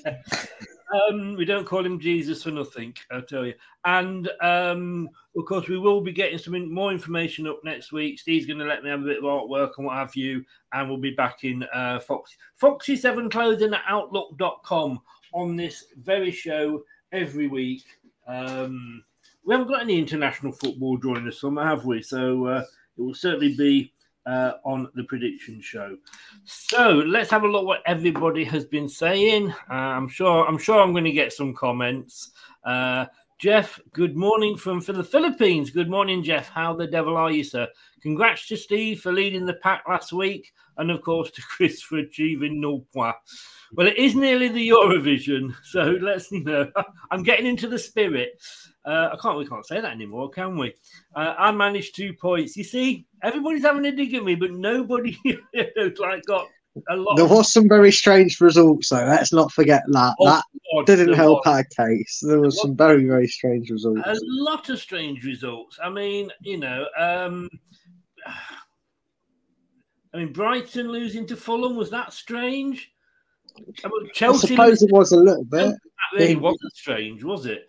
Um, 0.93 1.35
we 1.35 1.45
don't 1.45 1.65
call 1.65 1.85
him 1.85 1.99
Jesus 1.99 2.43
for 2.43 2.51
nothing, 2.51 2.95
I'll 3.11 3.23
tell 3.23 3.45
you. 3.45 3.55
And 3.85 4.29
um, 4.41 5.09
of 5.35 5.45
course, 5.45 5.67
we 5.67 5.77
will 5.77 6.01
be 6.01 6.11
getting 6.11 6.37
some 6.37 6.71
more 6.71 6.91
information 6.91 7.47
up 7.47 7.61
next 7.63 7.91
week. 7.91 8.19
Steve's 8.19 8.45
going 8.45 8.59
to 8.59 8.65
let 8.65 8.83
me 8.83 8.89
have 8.89 9.01
a 9.01 9.05
bit 9.05 9.17
of 9.17 9.23
artwork 9.23 9.71
and 9.77 9.87
what 9.87 9.97
have 9.97 10.15
you, 10.15 10.45
and 10.71 10.87
we'll 10.87 10.97
be 10.97 11.15
back 11.15 11.43
in 11.43 11.63
uh, 11.73 11.99
Fox 11.99 12.35
Foxy7 12.61 13.31
Clothing 13.31 13.73
at 13.73 13.81
Outlook.com 13.87 14.99
on 15.33 15.55
this 15.55 15.85
very 15.97 16.31
show 16.31 16.83
every 17.11 17.47
week. 17.47 17.83
Um, 18.27 19.03
we 19.45 19.53
haven't 19.53 19.67
got 19.67 19.81
any 19.81 19.97
international 19.97 20.51
football 20.51 20.97
during 20.97 21.25
the 21.25 21.31
summer, 21.31 21.65
have 21.65 21.85
we? 21.85 22.01
So 22.01 22.45
uh, 22.45 22.63
it 22.97 23.01
will 23.01 23.15
certainly 23.15 23.55
be 23.55 23.91
uh, 24.25 24.53
on 24.63 24.89
the 24.95 25.03
prediction 25.03 25.61
show. 25.61 25.97
So 26.45 27.03
let's 27.05 27.29
have 27.31 27.43
a 27.43 27.47
look 27.47 27.65
what 27.65 27.81
everybody 27.85 28.43
has 28.45 28.65
been 28.65 28.89
saying. 28.89 29.51
Uh, 29.69 29.73
I'm 29.73 30.07
sure. 30.07 30.47
I'm 30.47 30.57
sure 30.57 30.81
I'm 30.81 30.91
going 30.91 31.03
to 31.03 31.11
get 31.11 31.33
some 31.33 31.53
comments. 31.53 32.31
Uh, 32.63 33.05
Jeff, 33.39 33.79
good 33.91 34.15
morning 34.15 34.55
from 34.55 34.79
the 34.79 35.03
Philippines. 35.03 35.69
Good 35.69 35.89
morning, 35.89 36.23
Jeff. 36.23 36.47
How 36.47 36.73
the 36.73 36.87
devil 36.87 37.17
are 37.17 37.31
you, 37.31 37.43
sir? 37.43 37.67
Congrats 38.01 38.47
to 38.47 38.55
Steve 38.55 39.01
for 39.01 39.11
leading 39.11 39.45
the 39.45 39.55
pack 39.55 39.83
last 39.87 40.13
week, 40.13 40.53
and 40.77 40.91
of 40.91 41.01
course 41.01 41.31
to 41.31 41.41
Chris 41.55 41.81
for 41.81 41.97
achieving 41.97 42.61
no 42.61 42.85
point. 42.93 43.15
Well, 43.73 43.87
it 43.87 43.97
is 43.97 44.15
nearly 44.15 44.49
the 44.49 44.69
Eurovision, 44.69 45.55
so 45.63 45.97
let's 46.01 46.31
you 46.31 46.43
know. 46.43 46.71
I'm 47.11 47.23
getting 47.23 47.47
into 47.47 47.67
the 47.67 47.79
spirit. 47.79 48.39
Uh, 48.85 49.09
I 49.13 49.17
can't. 49.21 49.37
We 49.37 49.47
can't 49.47 49.65
say 49.65 49.81
that 49.81 49.91
anymore, 49.91 50.29
can 50.29 50.57
we? 50.57 50.73
Uh, 51.15 51.33
I 51.37 51.51
managed 51.51 51.95
two 51.95 52.13
points. 52.13 52.55
You 52.55 52.63
see, 52.63 53.05
everybody's 53.23 53.63
having 53.63 53.85
a 53.85 53.91
dig 53.91 54.13
at 54.13 54.23
me, 54.23 54.35
but 54.35 54.51
nobody 54.51 55.17
like 55.99 56.23
got 56.27 56.47
a 56.89 56.95
lot. 56.95 57.15
There 57.15 57.25
was 57.25 57.51
some 57.51 57.67
very 57.67 57.91
strange 57.91 58.39
results, 58.41 58.89
though. 58.89 59.05
Let's 59.05 59.33
not 59.33 59.51
forget 59.51 59.83
that. 59.87 60.15
Oh, 60.19 60.25
that 60.25 60.43
God, 60.73 60.85
didn't 60.85 61.13
help 61.13 61.45
was. 61.45 61.55
our 61.55 61.87
case. 61.87 62.19
There 62.21 62.39
was 62.39 62.61
some 62.61 62.75
very, 62.75 63.05
very 63.05 63.27
strange 63.27 63.69
results. 63.69 64.01
a 64.05 64.15
lot 64.21 64.69
of 64.69 64.79
strange 64.79 65.23
results. 65.23 65.79
I 65.83 65.89
mean, 65.89 66.31
you 66.41 66.57
know, 66.57 66.85
um, 66.97 67.49
I 70.13 70.17
mean, 70.17 70.33
Brighton 70.33 70.91
losing 70.91 71.25
to 71.27 71.35
Fulham 71.35 71.75
was 71.75 71.89
that 71.89 72.13
strange? 72.13 72.91
I 73.83 73.87
mean, 73.87 74.09
I 74.21 74.35
suppose 74.37 74.81
it 74.81 74.91
was 74.91 75.11
a 75.11 75.17
little 75.17 75.43
bit. 75.43 75.69
that 75.69 75.79
really 76.13 76.33
Yeah. 76.33 76.39
wasn't 76.39 76.73
strange, 76.73 77.23
was 77.23 77.45
it? 77.45 77.67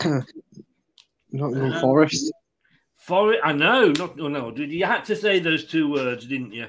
Nottingham 1.32 1.72
Um, 1.72 1.80
Forest. 1.80 2.32
For 2.96 3.32
it, 3.32 3.40
I 3.42 3.52
know. 3.52 3.92
Not 3.92 4.16
no, 4.16 4.28
no. 4.28 4.50
Did 4.50 4.70
you 4.70 4.84
had 4.84 5.04
to 5.06 5.16
say 5.16 5.38
those 5.38 5.64
two 5.66 5.90
words, 5.90 6.26
didn't 6.26 6.52
you? 6.52 6.66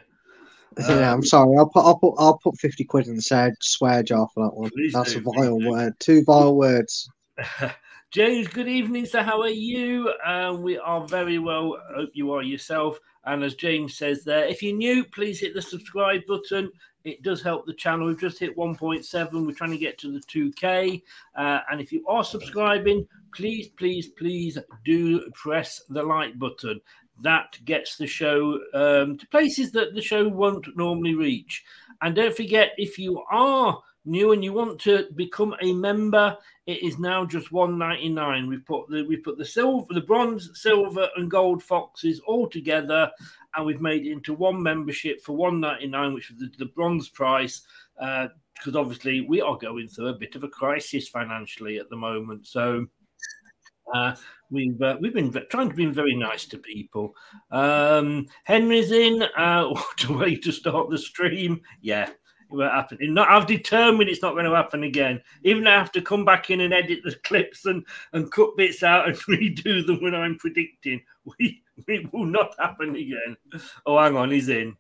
yeah, 0.80 1.14
I'm 1.14 1.24
sorry. 1.24 1.58
I'll 1.58 1.70
put, 1.70 1.86
I'll 1.86 1.98
put, 2.00 2.16
I'll 2.18 2.38
put 2.38 2.58
fifty 2.58 2.84
quid 2.84 3.08
in 3.08 3.16
the 3.16 3.22
said 3.22 3.54
swear 3.62 4.04
jar 4.04 4.28
for 4.34 4.46
that 4.46 4.56
one. 4.56 4.72
That's 4.92 5.14
do, 5.14 5.20
a 5.20 5.22
vile 5.22 5.60
word. 5.60 5.94
Two 6.00 6.24
vile 6.24 6.56
words. 6.56 7.10
James, 8.12 8.46
good 8.50 8.68
evening. 8.68 9.06
So, 9.06 9.24
how 9.24 9.40
are 9.40 9.48
you? 9.48 10.10
Uh, 10.26 10.54
we 10.60 10.78
are 10.78 11.08
very 11.08 11.40
well. 11.40 11.78
Hope 11.96 12.10
you 12.12 12.34
are 12.34 12.44
yourself. 12.44 13.00
And 13.24 13.42
as 13.42 13.56
James 13.56 13.96
says 13.96 14.26
there, 14.26 14.44
if 14.44 14.62
you're 14.62 14.76
new, 14.76 15.06
please 15.06 15.40
hit 15.40 15.54
the 15.54 15.62
subscribe 15.62 16.26
button. 16.28 16.70
It 17.06 17.24
does 17.24 17.42
help 17.42 17.66
the 17.66 17.74
channel. 17.74 18.08
We've 18.08 18.20
just 18.20 18.38
hit 18.38 18.58
1.7. 18.58 19.46
We're 19.46 19.54
trying 19.54 19.72
to 19.72 19.78
get 19.78 19.98
to 20.00 20.12
the 20.12 20.20
2K. 20.20 21.02
Uh, 21.38 21.60
and 21.72 21.80
if 21.80 21.94
you 21.94 22.06
are 22.06 22.26
subscribing, 22.26 23.08
please, 23.34 23.70
please, 23.70 24.10
please 24.10 24.58
do 24.84 25.32
press 25.32 25.82
the 25.88 26.04
like 26.04 26.38
button. 26.38 26.82
That 27.22 27.60
gets 27.64 27.96
the 27.96 28.08
show 28.08 28.60
um, 28.74 29.20
to 29.20 29.28
places 29.28 29.72
that 29.72 29.96
the 29.96 30.02
show 30.02 30.28
won't 30.28 30.68
normally 30.76 31.16
reach. 31.16 31.64
And 32.02 32.14
don't 32.14 32.36
forget, 32.36 32.72
if 32.76 33.00
you 33.00 33.24
are 33.32 33.82
new 34.06 34.32
and 34.32 34.44
you 34.44 34.54
want 34.54 34.80
to 34.82 35.08
become 35.16 35.56
a 35.62 35.74
member, 35.74 36.38
it 36.66 36.82
is 36.84 37.00
now 37.00 37.26
just 37.26 37.52
one 37.52 37.78
ninety 37.78 38.10
nine. 38.10 38.48
We 38.48 38.58
put 38.58 38.90
the 38.90 39.04
we 39.04 39.18
put 39.18 39.38
the 39.38 39.46
silver, 39.46 39.94
the 39.94 40.02
bronze, 40.02 40.50
silver, 40.54 41.10
and 41.16 41.30
gold 41.30 41.64
foxes 41.64 42.20
all 42.26 42.48
together, 42.50 43.12
and 43.56 43.66
we've 43.66 43.82
made 43.82 44.06
it 44.06 44.12
into 44.12 44.34
one 44.34 44.62
membership 44.62 45.22
for 45.22 45.36
one 45.36 45.60
ninety 45.60 45.88
nine, 45.88 46.14
which 46.14 46.32
is 46.32 46.38
the, 46.38 46.52
the 46.58 46.72
bronze 46.72 47.10
price. 47.10 47.62
Uh, 48.00 48.28
because 48.56 48.76
obviously 48.76 49.22
we 49.22 49.42
are 49.42 49.58
going 49.58 49.88
through 49.88 50.10
a 50.10 50.14
bit 50.14 50.36
of 50.36 50.44
a 50.44 50.48
crisis 50.48 51.08
financially 51.08 51.78
at 51.78 51.90
the 51.90 51.96
moment, 51.96 52.48
so. 52.48 52.86
Uh, 53.94 54.16
we've 54.52 54.82
uh, 54.82 54.96
we've 55.02 55.14
been 55.14 55.34
trying 55.50 55.70
to 55.70 55.76
be 55.76 55.86
very 55.88 56.16
nice 56.16 56.46
to 56.46 56.58
people. 56.58 57.14
Um, 57.50 58.28
Henry's 58.46 58.92
in. 58.92 59.24
Uh, 59.36 59.68
what 59.70 60.04
a 60.08 60.14
way 60.14 60.36
to 60.36 60.52
start 60.52 60.90
the 60.90 60.98
stream! 60.98 61.62
Yeah, 61.82 62.10
won't 62.52 62.72
happen. 62.72 62.98
Not, 63.14 63.30
I've 63.30 63.48
determined 63.48 64.10
it's 64.10 64.22
not 64.22 64.34
going 64.34 64.46
to 64.46 64.56
happen 64.56 64.84
again. 64.84 65.22
Even 65.44 65.68
I 65.68 65.78
have 65.78 65.92
to 65.94 66.02
come 66.02 66.26
back 66.26 66.50
in 66.50 66.62
and 66.62 66.74
edit 66.74 67.00
the 67.04 67.16
clips 67.24 67.66
and, 67.66 67.86
and 68.14 68.32
cut 68.32 68.56
bits 68.58 68.84
out 68.84 69.08
and 69.08 69.18
redo 69.30 69.86
them 69.86 70.02
when 70.02 70.16
I'm 70.16 70.38
predicting. 70.38 71.02
We 71.26 71.64
it 71.88 72.14
will 72.14 72.26
not 72.26 72.56
happen 72.60 72.96
again. 72.96 73.38
Oh, 73.86 73.98
hang 73.98 74.16
on, 74.16 74.32
he's 74.32 74.50
in. 74.50 74.76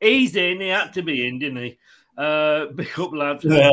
He's 0.00 0.36
in. 0.36 0.60
He 0.60 0.68
had 0.68 0.92
to 0.94 1.02
be 1.02 1.26
in, 1.26 1.38
didn't 1.38 1.62
he? 1.62 1.78
Uh, 2.16 2.66
big 2.66 2.98
up, 2.98 3.12
lads. 3.12 3.44
Yeah. 3.44 3.70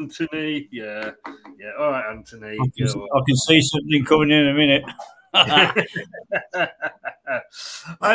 Anthony. 0.00 0.68
Yeah, 0.72 1.10
yeah. 1.58 1.70
All 1.78 1.90
right, 1.90 2.10
Anthony. 2.10 2.56
I 2.60 2.66
can, 2.76 2.88
I 2.88 3.20
can 3.26 3.36
see 3.36 3.60
something 3.60 4.04
coming 4.04 4.30
in 4.30 4.48
a 4.48 4.54
minute. 4.54 4.84
And 5.34 5.86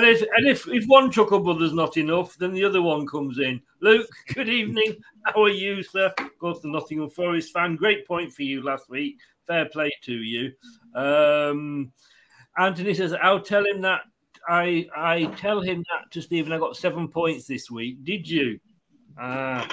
if 0.05 0.21
and 0.21 0.47
if, 0.47 0.67
if 0.67 0.85
one 0.85 1.11
Chuckle 1.11 1.39
Brother's 1.39 1.73
not 1.73 1.97
enough, 1.97 2.37
then 2.37 2.53
the 2.53 2.63
other 2.63 2.81
one 2.81 3.07
comes 3.07 3.39
in. 3.39 3.61
Luke, 3.81 4.09
good 4.33 4.49
evening. 4.49 4.97
How 5.23 5.43
are 5.43 5.49
you, 5.49 5.81
sir? 5.81 6.13
Of 6.17 6.37
course, 6.39 6.59
the 6.59 6.67
Nottingham 6.67 7.09
Forest 7.09 7.53
fan. 7.53 7.75
Great 7.75 8.05
point 8.07 8.33
for 8.33 8.43
you 8.43 8.63
last 8.63 8.89
week. 8.89 9.17
Fair 9.47 9.65
play 9.69 9.91
to 10.03 10.13
you. 10.13 10.51
Um, 10.93 11.91
Anthony 12.57 12.93
says, 12.93 13.13
I'll 13.13 13.41
tell 13.41 13.65
him 13.65 13.81
that 13.81 14.01
I 14.47 14.87
I 14.95 15.25
tell 15.37 15.61
him 15.61 15.83
that 15.91 16.11
to 16.11 16.21
Stephen. 16.21 16.51
I 16.51 16.57
got 16.57 16.75
seven 16.75 17.07
points 17.07 17.47
this 17.47 17.71
week. 17.71 18.03
Did 18.03 18.27
you? 18.27 18.59
Uh, 19.19 19.65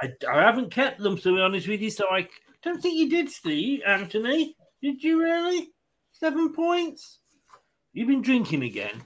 I, 0.00 0.12
I 0.30 0.42
haven't 0.42 0.70
kept 0.70 1.00
them, 1.00 1.18
to 1.18 1.34
be 1.34 1.40
honest 1.42 1.68
with 1.68 1.82
you. 1.82 1.90
So 1.90 2.06
I 2.10 2.26
don't 2.62 2.80
think 2.80 2.96
you 2.96 3.10
did, 3.10 3.28
Steve. 3.28 3.82
Anthony, 3.86 4.56
did 4.80 5.02
you 5.02 5.22
really? 5.22 5.72
Seven 6.18 6.52
points? 6.52 7.20
You've 7.92 8.08
been 8.08 8.22
drinking 8.22 8.64
again. 8.64 9.02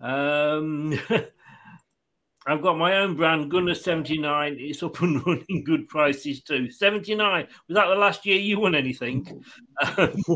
Um, 0.00 0.98
I've 2.46 2.60
got 2.60 2.76
my 2.76 2.98
own 2.98 3.16
brand, 3.16 3.50
Gunner 3.50 3.74
79. 3.74 4.56
It's 4.58 4.82
up 4.82 5.00
and 5.00 5.26
running, 5.26 5.64
good 5.64 5.88
prices 5.88 6.42
too. 6.42 6.70
79. 6.70 7.46
Was 7.68 7.74
that 7.74 7.86
the 7.86 7.94
last 7.94 8.26
year 8.26 8.38
you 8.38 8.60
won 8.60 8.74
anything? 8.74 9.42
Um, 9.96 10.12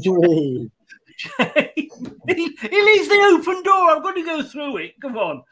he, 1.39 1.91
he, 2.27 2.83
leaves 2.83 3.09
the 3.09 3.39
open 3.39 3.63
door. 3.63 3.91
I've 3.91 4.03
got 4.03 4.15
to 4.15 4.25
go 4.25 4.43
through 4.43 4.79
it. 4.79 5.01
Come 5.01 5.19
on. 5.19 5.43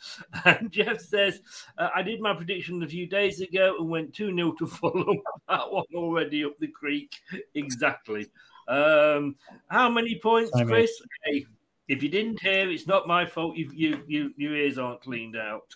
And 0.47 0.73
Jeff 0.73 0.99
says, 1.01 1.41
uh, 1.77 1.89
I 1.95 2.01
did 2.01 2.21
my 2.21 2.35
prediction 2.35 2.83
a 2.83 2.89
few 2.89 3.07
days 3.07 3.41
ago 3.41 3.77
and 3.79 3.91
went 3.91 4.15
2 4.15 4.35
0 4.35 4.53
to 4.53 4.67
Fulham. 4.67 5.21
that 5.49 5.71
one 5.71 5.85
already 5.95 6.43
up 6.45 6.59
the 6.59 6.69
creek. 6.69 7.15
Exactly. 7.55 8.31
Um, 8.69 9.37
how 9.69 9.89
many 9.89 10.19
points, 10.19 10.51
Chris? 10.67 10.91
Hey, 11.25 11.47
if 11.89 12.03
you 12.03 12.09
didn't 12.09 12.41
hear, 12.41 12.71
it's 12.71 12.87
not 12.87 13.07
my 13.07 13.27
fault. 13.27 13.57
You, 13.57 13.71
you, 13.75 14.03
you, 14.07 14.35
your 14.37 14.55
ears 14.55 14.79
aren't 14.79 15.03
cleaned 15.03 15.37
out. 15.37 15.75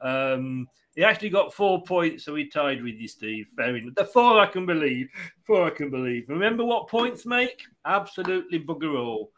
Um, 0.00 0.66
he 0.94 1.04
actually 1.04 1.30
got 1.30 1.54
four 1.54 1.82
points, 1.82 2.24
so 2.24 2.34
he 2.34 2.48
tied 2.48 2.82
with 2.82 2.94
you, 2.96 3.08
Steve. 3.08 3.46
Fair 3.56 3.76
enough. 3.76 3.94
The 3.94 4.04
four 4.04 4.40
I 4.40 4.46
can 4.46 4.66
believe. 4.66 5.08
Four 5.46 5.66
I 5.66 5.70
can 5.70 5.90
believe. 5.90 6.28
Remember 6.28 6.64
what 6.64 6.88
points 6.88 7.24
make? 7.24 7.62
Absolutely 7.86 8.60
bugger 8.60 8.98
all. 8.98 9.30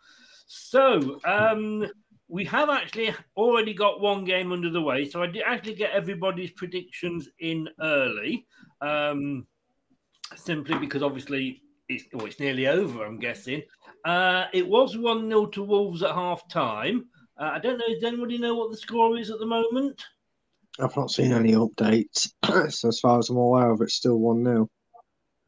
So 0.46 1.20
um, 1.24 1.86
we 2.28 2.44
have 2.46 2.70
actually 2.70 3.14
already 3.36 3.74
got 3.74 4.00
one 4.00 4.24
game 4.24 4.52
under 4.52 4.70
the 4.70 4.80
way. 4.80 5.08
So 5.08 5.22
I 5.22 5.26
did 5.26 5.42
actually 5.46 5.74
get 5.74 5.92
everybody's 5.92 6.50
predictions 6.52 7.28
in 7.38 7.68
early, 7.80 8.46
um, 8.80 9.46
simply 10.34 10.78
because 10.78 11.02
obviously 11.02 11.62
it's, 11.88 12.04
oh, 12.14 12.26
it's 12.26 12.40
nearly 12.40 12.66
over. 12.66 13.04
I'm 13.04 13.18
guessing. 13.18 13.62
Uh, 14.04 14.44
it 14.52 14.66
was 14.66 14.96
1 14.96 15.28
0 15.28 15.46
to 15.46 15.62
Wolves 15.62 16.02
at 16.02 16.14
half 16.14 16.48
time. 16.48 17.06
Uh, 17.38 17.50
I 17.54 17.58
don't 17.58 17.78
know. 17.78 17.88
Does 17.88 18.04
anybody 18.04 18.38
know 18.38 18.54
what 18.54 18.70
the 18.70 18.76
score 18.76 19.18
is 19.18 19.30
at 19.30 19.38
the 19.38 19.46
moment? 19.46 20.02
I've 20.80 20.96
not 20.96 21.10
seen 21.10 21.32
any 21.32 21.52
updates. 21.52 22.28
so, 22.70 22.88
as 22.88 23.00
far 23.00 23.18
as 23.18 23.28
I'm 23.28 23.36
aware 23.36 23.70
of, 23.70 23.80
it's 23.80 23.94
still 23.94 24.18
1 24.18 24.44
0. 24.44 24.70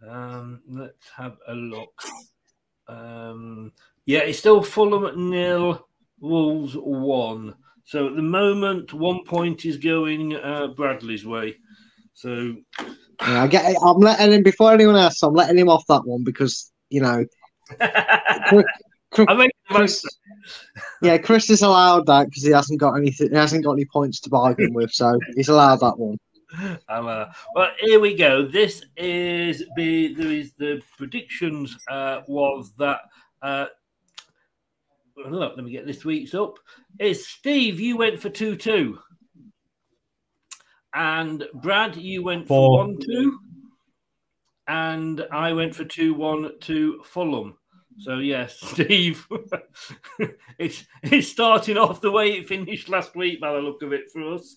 Um, 0.08 0.62
let's 0.68 1.08
have 1.16 1.36
a 1.48 1.54
look. 1.54 2.02
Um, 2.88 3.72
yeah, 4.04 4.20
it's 4.20 4.38
still 4.38 4.62
Fulham 4.62 5.06
at 5.06 5.16
nil, 5.16 5.86
Wolves 6.20 6.74
1. 6.74 7.54
So, 7.84 8.08
at 8.08 8.16
the 8.16 8.22
moment, 8.22 8.92
one 8.92 9.24
point 9.24 9.64
is 9.64 9.76
going 9.76 10.34
uh, 10.36 10.68
Bradley's 10.68 11.26
way. 11.26 11.56
So, 12.14 12.54
yeah, 13.20 13.42
I 13.42 13.46
get. 13.46 13.76
I'm 13.82 13.98
letting 13.98 14.32
him 14.32 14.42
before 14.42 14.72
anyone 14.72 14.96
else. 14.96 15.22
I'm 15.22 15.34
letting 15.34 15.58
him 15.58 15.68
off 15.68 15.84
that 15.88 16.06
one 16.06 16.24
because 16.24 16.70
you 16.90 17.00
know 17.00 17.24
I 17.80 19.34
mean, 19.34 19.50
Chris, 19.68 20.04
yeah, 21.02 21.18
Chris 21.18 21.50
is 21.50 21.62
allowed 21.62 22.06
that 22.06 22.26
because 22.26 22.42
he 22.42 22.50
hasn't 22.50 22.80
got 22.80 22.94
anything. 22.94 23.30
He 23.30 23.36
hasn't 23.36 23.64
got 23.64 23.72
any 23.72 23.86
points 23.86 24.20
to 24.20 24.30
bargain 24.30 24.72
with, 24.72 24.92
so 24.92 25.18
he's 25.34 25.48
allowed 25.48 25.80
that 25.80 25.98
one. 25.98 26.18
Uh, 26.88 27.26
well, 27.54 27.70
here 27.80 28.00
we 28.00 28.14
go. 28.14 28.46
This 28.46 28.82
is 28.96 29.64
the 29.76 30.14
there 30.14 30.30
is 30.30 30.52
the 30.58 30.80
predictions 30.96 31.76
uh, 31.90 32.20
was 32.28 32.72
that. 32.78 33.00
Uh, 33.42 33.66
look, 35.16 35.54
let 35.56 35.64
me 35.64 35.72
get 35.72 35.86
this 35.86 36.04
week's 36.04 36.34
up. 36.34 36.58
Is 37.00 37.26
Steve? 37.26 37.80
You 37.80 37.96
went 37.96 38.20
for 38.20 38.28
two 38.28 38.56
two, 38.56 38.98
and 40.96 41.44
Brad, 41.54 41.94
you 41.94 42.24
went 42.24 42.48
for 42.48 42.78
one 42.78 42.98
two 42.98 43.38
and 44.68 45.24
I 45.32 45.52
went 45.52 45.74
for 45.74 45.84
2 45.84 46.14
1 46.14 46.60
to 46.62 47.02
Fulham. 47.04 47.56
So, 47.98 48.18
yes, 48.18 48.58
Steve, 48.62 49.26
it's, 50.58 50.84
it's 51.02 51.28
starting 51.28 51.78
off 51.78 52.00
the 52.00 52.10
way 52.10 52.32
it 52.32 52.48
finished 52.48 52.88
last 52.88 53.14
week 53.14 53.40
by 53.40 53.52
the 53.52 53.60
look 53.60 53.82
of 53.82 53.92
it 53.92 54.10
for 54.12 54.34
us. 54.34 54.56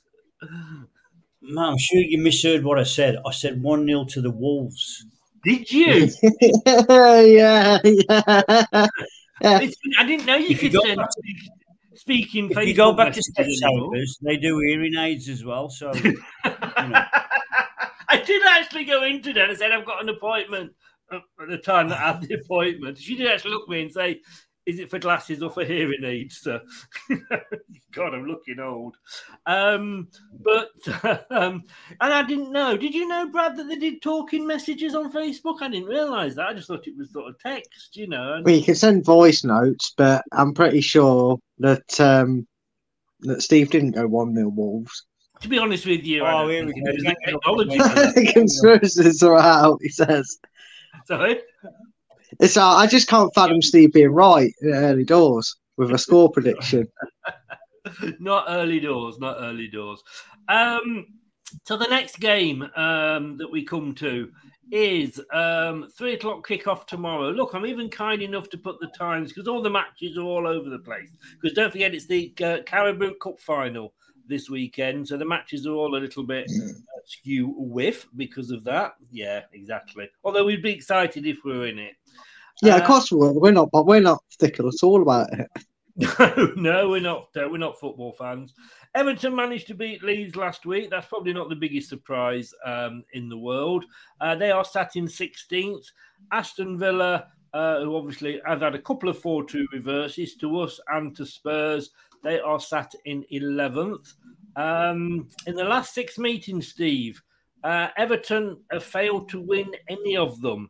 Man, 1.41 1.65
I'm 1.65 1.77
sure 1.77 2.01
you 2.01 2.17
misheard 2.17 2.63
what 2.63 2.79
I 2.79 2.83
said. 2.83 3.17
I 3.25 3.31
said 3.31 3.61
1 3.61 3.85
0 3.85 4.05
to 4.05 4.21
the 4.21 4.31
Wolves. 4.31 5.05
Did 5.43 5.71
you? 5.71 6.09
yeah, 6.65 7.79
yeah. 7.85 8.87
I 9.41 9.69
didn't 10.05 10.25
know 10.25 10.35
you 10.35 10.49
If 10.49 10.63
you 10.63 10.69
could 10.69 10.73
go 10.73 10.81
send 10.81 10.97
back 10.97 11.09
speaking 11.99 12.49
If 12.49 12.67
you 12.67 12.73
go 12.73 12.93
back 12.93 13.13
to 13.13 13.21
Step. 13.21 13.45
Savers, 13.47 14.17
they 14.21 14.37
do 14.37 14.59
hearing 14.59 14.95
aids 14.95 15.27
as 15.27 15.43
well. 15.43 15.69
So, 15.69 15.93
you 16.03 16.13
know. 16.43 17.03
I 18.11 18.23
did 18.25 18.41
actually 18.47 18.85
go 18.85 19.03
into 19.03 19.33
that 19.33 19.49
and 19.49 19.57
said 19.57 19.71
I've 19.71 19.85
got 19.85 20.01
an 20.01 20.09
appointment 20.09 20.71
uh, 21.11 21.19
at 21.41 21.49
the 21.49 21.57
time 21.57 21.89
that 21.89 21.99
I 21.99 22.13
had 22.13 22.21
the 22.21 22.35
appointment. 22.35 22.97
She 22.97 23.15
did 23.15 23.27
actually 23.27 23.51
look 23.51 23.63
at 23.63 23.69
me 23.69 23.81
and 23.81 23.91
say, 23.91 24.21
"Is 24.69 24.79
it 24.79 24.89
for 24.89 24.99
glasses 24.99 25.41
or 25.43 25.49
for 25.49 25.63
hearing 25.65 26.03
aids?" 26.03 26.37
So, 26.41 26.59
God, 27.91 28.13
I'm 28.13 28.25
looking 28.27 28.59
old. 28.59 28.95
Um, 29.45 30.07
but 30.39 30.69
um, 31.31 31.63
and 32.01 32.13
I 32.13 32.23
didn't 32.23 32.51
know. 32.51 32.77
Did 32.77 32.93
you 32.93 33.07
know, 33.07 33.27
Brad, 33.29 33.55
that 33.57 33.67
they 33.67 33.75
did 33.75 34.01
talking 34.01 34.45
messages 34.47 34.95
on 34.95 35.11
Facebook? 35.11 35.61
I 35.61 35.69
didn't 35.69 35.89
realise 35.89 36.35
that. 36.35 36.47
I 36.47 36.53
just 36.53 36.67
thought 36.67 36.87
it 36.87 36.97
was 36.97 37.11
sort 37.11 37.29
of 37.29 37.39
text, 37.39 37.95
you 37.95 38.07
know. 38.07 38.33
and- 38.35 38.45
Well, 38.45 38.55
you 38.55 38.63
can 38.63 38.75
send 38.75 39.03
voice 39.05 39.43
notes, 39.43 39.93
but 39.97 40.23
I'm 40.31 40.53
pretty 40.53 40.81
sure 40.81 41.39
that 41.59 41.99
um, 41.99 42.47
that 43.21 43.41
Steve 43.41 43.69
didn't 43.69 43.91
go 43.91 44.07
one 44.07 44.33
0 44.35 44.49
Wolves. 44.49 45.05
to 45.41 45.47
be 45.49 45.57
honest 45.57 45.85
with 45.85 46.03
you, 46.05 46.23
I 46.23 46.33
Oh, 46.33 46.41
don't 46.47 46.49
here 46.51 46.65
we 46.65 46.71
think 46.73 46.85
go. 46.85 46.91
there's 46.91 47.15
technology 47.25 47.77
for 47.79 47.83
that. 47.95 48.31
Conspiracies 48.33 49.23
are 49.23 49.37
out. 49.37 49.79
He 49.81 49.89
says. 49.89 50.37
Sorry. 51.05 51.39
It's 52.39 52.57
uh, 52.57 52.67
I 52.67 52.87
just 52.87 53.07
can't 53.07 53.33
fathom 53.33 53.61
Steve 53.61 53.93
being 53.93 54.09
right 54.09 54.53
in 54.61 54.73
early 54.73 55.03
doors 55.03 55.55
with 55.77 55.91
a 55.91 55.97
score 55.97 56.31
prediction. 56.33 56.87
not 58.19 58.45
early 58.47 58.79
doors, 58.79 59.19
not 59.19 59.37
early 59.39 59.67
doors. 59.67 60.01
Um, 60.47 61.07
so 61.65 61.77
the 61.77 61.87
next 61.87 62.19
game 62.19 62.63
um, 62.75 63.37
that 63.37 63.51
we 63.51 63.65
come 63.65 63.93
to 63.95 64.31
is 64.71 65.19
um, 65.33 65.87
three 65.97 66.13
o'clock 66.13 66.47
kickoff 66.47 66.85
tomorrow. 66.85 67.31
Look, 67.31 67.53
I'm 67.53 67.65
even 67.65 67.89
kind 67.89 68.21
enough 68.21 68.49
to 68.49 68.57
put 68.57 68.79
the 68.79 68.87
times 68.87 69.31
because 69.31 69.47
all 69.47 69.61
the 69.61 69.69
matches 69.69 70.17
are 70.17 70.23
all 70.23 70.47
over 70.47 70.69
the 70.69 70.79
place. 70.79 71.11
Because 71.41 71.55
don't 71.55 71.71
forget, 71.71 71.95
it's 71.95 72.05
the 72.05 72.33
uh, 72.43 72.59
Carabao 72.65 73.13
Cup 73.21 73.39
final 73.39 73.93
this 74.27 74.49
weekend, 74.49 75.07
so 75.07 75.17
the 75.17 75.25
matches 75.25 75.65
are 75.65 75.73
all 75.73 75.95
a 75.95 75.99
little 75.99 76.23
bit 76.23 76.49
uh, 76.49 76.71
skew 77.05 77.55
with 77.57 78.05
because 78.15 78.51
of 78.51 78.63
that. 78.65 78.93
Yeah, 79.11 79.41
exactly. 79.53 80.07
Although 80.23 80.45
we'd 80.45 80.61
be 80.61 80.73
excited 80.73 81.25
if 81.25 81.39
we 81.43 81.57
were 81.57 81.67
in 81.67 81.79
it. 81.79 81.95
Yeah, 82.61 82.75
Uh, 82.75 82.79
of 82.79 82.87
course 82.87 83.11
we 83.11 83.17
were. 83.17 83.33
We're 83.33 83.51
not, 83.51 83.69
but 83.71 83.85
we're 83.85 84.01
not 84.01 84.23
fickle 84.39 84.67
at 84.67 84.83
all 84.83 85.01
about 85.01 85.29
it. 85.33 85.47
No, 86.17 86.53
no, 86.55 86.89
we're 86.89 87.01
not. 87.01 87.27
Uh, 87.35 87.49
we're 87.49 87.57
not 87.57 87.77
football 87.77 88.13
fans. 88.13 88.53
Everton 88.95 89.35
managed 89.35 89.67
to 89.67 89.73
beat 89.73 90.01
Leeds 90.01 90.37
last 90.37 90.65
week. 90.65 90.89
That's 90.89 91.07
probably 91.07 91.33
not 91.33 91.49
the 91.49 91.55
biggest 91.57 91.89
surprise 91.89 92.53
um, 92.65 93.03
in 93.13 93.27
the 93.27 93.37
world. 93.37 93.83
Uh, 94.21 94.33
they 94.35 94.49
are 94.49 94.63
sat 94.63 94.95
in 94.95 95.07
16th. 95.07 95.85
Aston 96.31 96.77
Villa, 96.79 97.27
uh, 97.53 97.81
who 97.81 97.97
obviously 97.97 98.39
have 98.45 98.61
had 98.61 98.75
a 98.75 98.81
couple 98.81 99.09
of 99.09 99.19
4 99.19 99.43
2 99.43 99.67
reverses 99.73 100.35
to 100.35 100.59
us 100.61 100.79
and 100.87 101.13
to 101.17 101.25
Spurs, 101.25 101.89
they 102.23 102.39
are 102.39 102.61
sat 102.61 102.93
in 103.03 103.25
11th. 103.33 104.13
Um, 104.55 105.27
in 105.47 105.55
the 105.55 105.65
last 105.65 105.93
six 105.93 106.17
meetings, 106.17 106.69
Steve, 106.69 107.21
uh, 107.63 107.89
Everton 107.97 108.57
have 108.71 108.83
failed 108.83 109.27
to 109.29 109.41
win 109.41 109.69
any 109.89 110.15
of 110.15 110.39
them. 110.41 110.69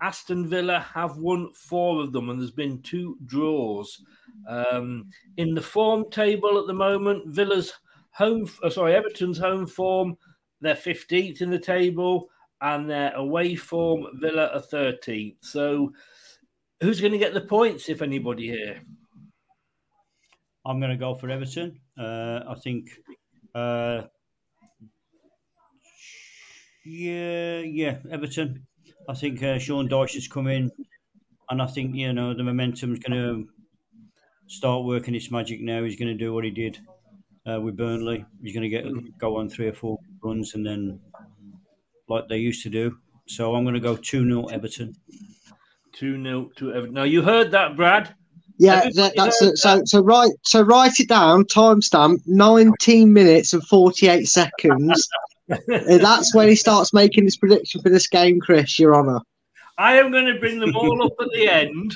Aston 0.00 0.48
Villa 0.48 0.80
have 0.94 1.18
won 1.18 1.52
four 1.54 2.00
of 2.02 2.12
them, 2.12 2.30
and 2.30 2.40
there's 2.40 2.50
been 2.50 2.80
two 2.82 3.16
draws. 3.26 4.02
Um, 4.46 5.10
in 5.36 5.54
the 5.54 5.62
form 5.62 6.10
table 6.10 6.58
at 6.58 6.66
the 6.66 6.72
moment, 6.72 7.28
Villa's 7.28 7.72
home, 8.10 8.48
uh, 8.62 8.70
sorry, 8.70 8.94
Everton's 8.94 9.38
home 9.38 9.66
form, 9.66 10.16
they're 10.60 10.74
15th 10.74 11.40
in 11.40 11.50
the 11.50 11.58
table, 11.58 12.28
and 12.60 12.88
their 12.88 13.14
away 13.14 13.54
form, 13.54 14.06
Villa 14.14 14.50
are 14.54 14.60
13th. 14.60 15.36
So, 15.40 15.92
who's 16.80 17.00
going 17.00 17.12
to 17.12 17.18
get 17.18 17.34
the 17.34 17.40
points, 17.40 17.88
if 17.88 18.02
anybody 18.02 18.48
here? 18.48 18.80
I'm 20.64 20.80
going 20.80 20.90
to 20.90 20.96
go 20.96 21.14
for 21.14 21.30
Everton. 21.30 21.80
Uh, 21.98 22.40
I 22.48 22.54
think, 22.54 22.90
uh, 23.54 24.02
yeah, 26.84 27.60
yeah, 27.60 27.98
Everton. 28.10 28.66
I 29.08 29.14
think 29.14 29.42
uh, 29.42 29.58
Sean 29.58 29.88
Dyche 29.88 30.14
has 30.14 30.28
come 30.28 30.46
in, 30.48 30.70
and 31.50 31.62
I 31.62 31.66
think 31.66 31.94
you 31.94 32.12
know 32.12 32.34
the 32.34 32.44
momentum's 32.44 32.98
going 32.98 33.18
to 33.18 33.48
start 34.48 34.84
working 34.84 35.14
its 35.14 35.30
magic 35.30 35.62
now. 35.62 35.82
He's 35.82 35.96
going 35.96 36.12
to 36.16 36.24
do 36.24 36.34
what 36.34 36.44
he 36.44 36.50
did 36.50 36.78
uh, 37.50 37.60
with 37.60 37.76
Burnley. 37.76 38.24
He's 38.42 38.54
going 38.54 38.62
to 38.62 38.68
get 38.68 38.84
go 39.18 39.38
on 39.38 39.48
three 39.48 39.68
or 39.68 39.72
four 39.72 39.98
runs, 40.22 40.54
and 40.54 40.64
then 40.64 41.00
like 42.08 42.28
they 42.28 42.38
used 42.38 42.62
to 42.64 42.70
do. 42.70 42.98
So 43.26 43.54
I'm 43.54 43.64
going 43.64 43.74
to 43.74 43.80
go 43.80 43.96
two 43.96 44.24
0 44.24 44.46
Everton. 44.46 44.94
2 45.94 46.22
0 46.22 46.50
to 46.56 46.72
Everton. 46.72 46.94
Now, 46.94 47.02
you 47.04 47.22
heard 47.22 47.50
that, 47.50 47.76
Brad. 47.76 48.14
Yeah, 48.58 48.76
Everybody 48.76 48.94
that, 48.96 49.12
that's 49.16 49.40
heard 49.40 49.52
it. 49.52 49.58
So, 49.58 49.82
so 49.84 50.00
write, 50.00 50.32
so 50.42 50.62
write 50.62 51.00
it 51.00 51.08
down. 51.08 51.44
Timestamp: 51.44 52.20
nineteen 52.26 53.12
minutes 53.12 53.52
and 53.52 53.64
forty-eight 53.64 54.26
seconds. 54.26 55.08
And 55.48 56.00
that's 56.02 56.34
when 56.34 56.48
he 56.48 56.54
starts 56.54 56.92
making 56.92 57.24
his 57.24 57.36
prediction 57.36 57.80
for 57.80 57.88
this 57.88 58.06
game, 58.06 58.40
Chris. 58.40 58.78
Your 58.78 58.94
Honour. 58.94 59.20
I 59.78 59.94
am 59.94 60.10
going 60.10 60.26
to 60.26 60.40
bring 60.40 60.58
them 60.58 60.76
all 60.76 61.06
up 61.06 61.12
at 61.20 61.28
the 61.32 61.48
end, 61.48 61.94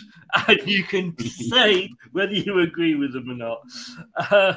and 0.49 0.61
you 0.67 0.85
can 0.85 1.19
say 1.19 1.91
whether 2.12 2.33
you 2.33 2.61
agree 2.61 2.95
with 2.95 3.12
them 3.12 3.31
or 3.31 3.35
not. 3.35 3.59
Uh, 4.17 4.55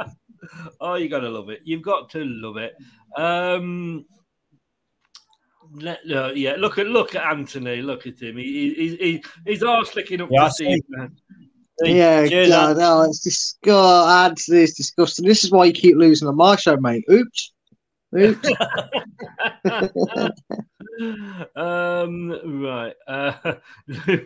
oh, 0.80 0.94
you 0.94 1.08
got 1.08 1.20
to 1.20 1.28
love 1.28 1.50
it. 1.50 1.60
You've 1.64 1.82
got 1.82 2.08
to 2.10 2.24
love 2.24 2.56
it. 2.56 2.74
Um, 3.16 4.06
let, 5.74 6.00
uh, 6.10 6.32
yeah, 6.34 6.54
look 6.56 6.78
at 6.78 6.86
look 6.86 7.14
at 7.14 7.24
Anthony. 7.24 7.82
Look 7.82 8.06
at 8.06 8.20
him. 8.20 8.38
He, 8.38 8.74
he, 8.74 8.96
he 8.96 9.24
he's 9.44 9.62
all 9.62 9.84
slicking 9.84 10.22
up 10.22 10.30
Yeah, 10.30 10.44
I 10.44 10.48
to 10.48 10.52
see. 10.52 10.64
Steve. 10.64 11.10
Yeah, 11.82 12.26
Cheers, 12.28 12.48
God, 12.50 12.76
no, 12.76 13.02
it's 13.02 13.20
disgusting. 13.20 14.10
Anthony 14.10 14.62
is 14.62 14.74
disgusting. 14.74 15.26
This 15.26 15.42
is 15.42 15.50
why 15.50 15.64
you 15.66 15.72
keep 15.72 15.96
losing 15.96 16.28
on 16.28 16.36
my 16.36 16.56
show, 16.56 16.76
mate. 16.76 17.04
Oops. 17.10 17.52
Um, 21.56 22.62
right. 22.62 22.94
Uh, 23.06 23.54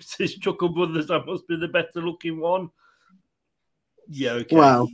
Chuckle 0.40 0.68
Brothers, 0.68 1.10
I 1.10 1.24
must 1.24 1.48
be 1.48 1.56
the 1.56 1.68
better 1.68 2.00
looking 2.00 2.40
one. 2.40 2.70
Yeah, 4.08 4.32
okay. 4.32 4.56
well, 4.56 4.90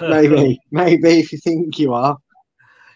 maybe, 0.00 0.60
maybe 0.70 1.20
if 1.20 1.32
you 1.32 1.38
think 1.38 1.78
you 1.78 1.94
are. 1.94 2.16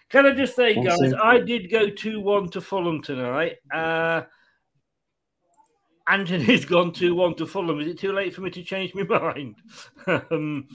Can 0.09 0.25
I 0.25 0.31
just 0.31 0.55
say, 0.55 0.75
guys, 0.75 0.99
see. 0.99 1.13
I 1.13 1.39
did 1.39 1.71
go 1.71 1.89
2 1.89 2.19
1 2.19 2.49
to 2.49 2.61
Fulham 2.61 3.01
tonight. 3.01 3.57
Uh, 3.73 4.23
Anthony's 6.07 6.65
gone 6.65 6.91
2 6.91 7.15
1 7.15 7.35
to 7.35 7.47
Fulham. 7.47 7.79
Is 7.79 7.87
it 7.87 7.99
too 7.99 8.11
late 8.11 8.33
for 8.33 8.41
me 8.41 8.49
to 8.49 8.63
change 8.63 8.93
my 8.93 9.03
mind? 9.03 9.55
um, 10.07 10.67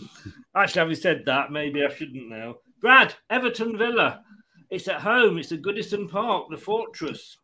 actually, 0.54 0.78
having 0.78 0.94
said 0.94 1.22
that, 1.26 1.52
maybe 1.52 1.84
I 1.84 1.88
shouldn't 1.88 2.28
now. 2.28 2.56
Brad, 2.80 3.14
Everton 3.30 3.76
Villa. 3.76 4.22
It's 4.70 4.88
at 4.88 5.00
home. 5.00 5.38
It's 5.38 5.52
at 5.52 5.62
Goodison 5.62 6.10
Park, 6.10 6.46
the 6.50 6.56
fortress. 6.56 7.38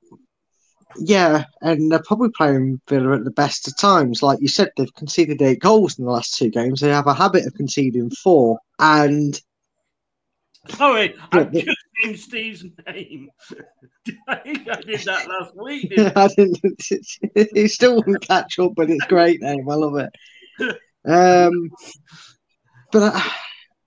Yeah, 0.98 1.44
and 1.62 1.90
they're 1.90 2.02
probably 2.02 2.30
playing 2.36 2.80
Villa 2.88 3.16
at 3.16 3.24
the 3.24 3.30
best 3.30 3.66
of 3.66 3.76
times. 3.78 4.22
Like 4.22 4.40
you 4.40 4.48
said, 4.48 4.70
they've 4.76 4.94
conceded 4.94 5.40
eight 5.40 5.60
goals 5.60 5.98
in 5.98 6.04
the 6.04 6.10
last 6.10 6.36
two 6.36 6.50
games. 6.50 6.80
They 6.80 6.90
have 6.90 7.06
a 7.06 7.14
habit 7.14 7.46
of 7.46 7.54
conceding 7.54 8.10
four. 8.10 8.58
And 8.78 9.40
Sorry, 10.68 11.14
I've 11.32 11.52
just 11.52 11.76
seen 12.02 12.16
Steve's 12.16 12.64
name. 12.86 13.30
I 14.28 14.36
think 14.36 14.68
I 14.68 14.80
did 14.80 15.00
that 15.00 15.28
last 15.28 15.56
week. 15.56 15.90
didn't 15.90 16.16
I 16.16 16.28
didn't, 16.28 16.60
he 17.54 17.68
still 17.68 17.96
wouldn't 17.96 18.26
catch 18.26 18.58
up, 18.58 18.72
but 18.76 18.90
it's 18.90 19.04
great 19.06 19.40
name. 19.40 19.68
I 19.68 19.74
love 19.74 19.96
it. 19.96 20.10
Um, 21.04 21.68
but 22.92 23.12
I, 23.12 23.32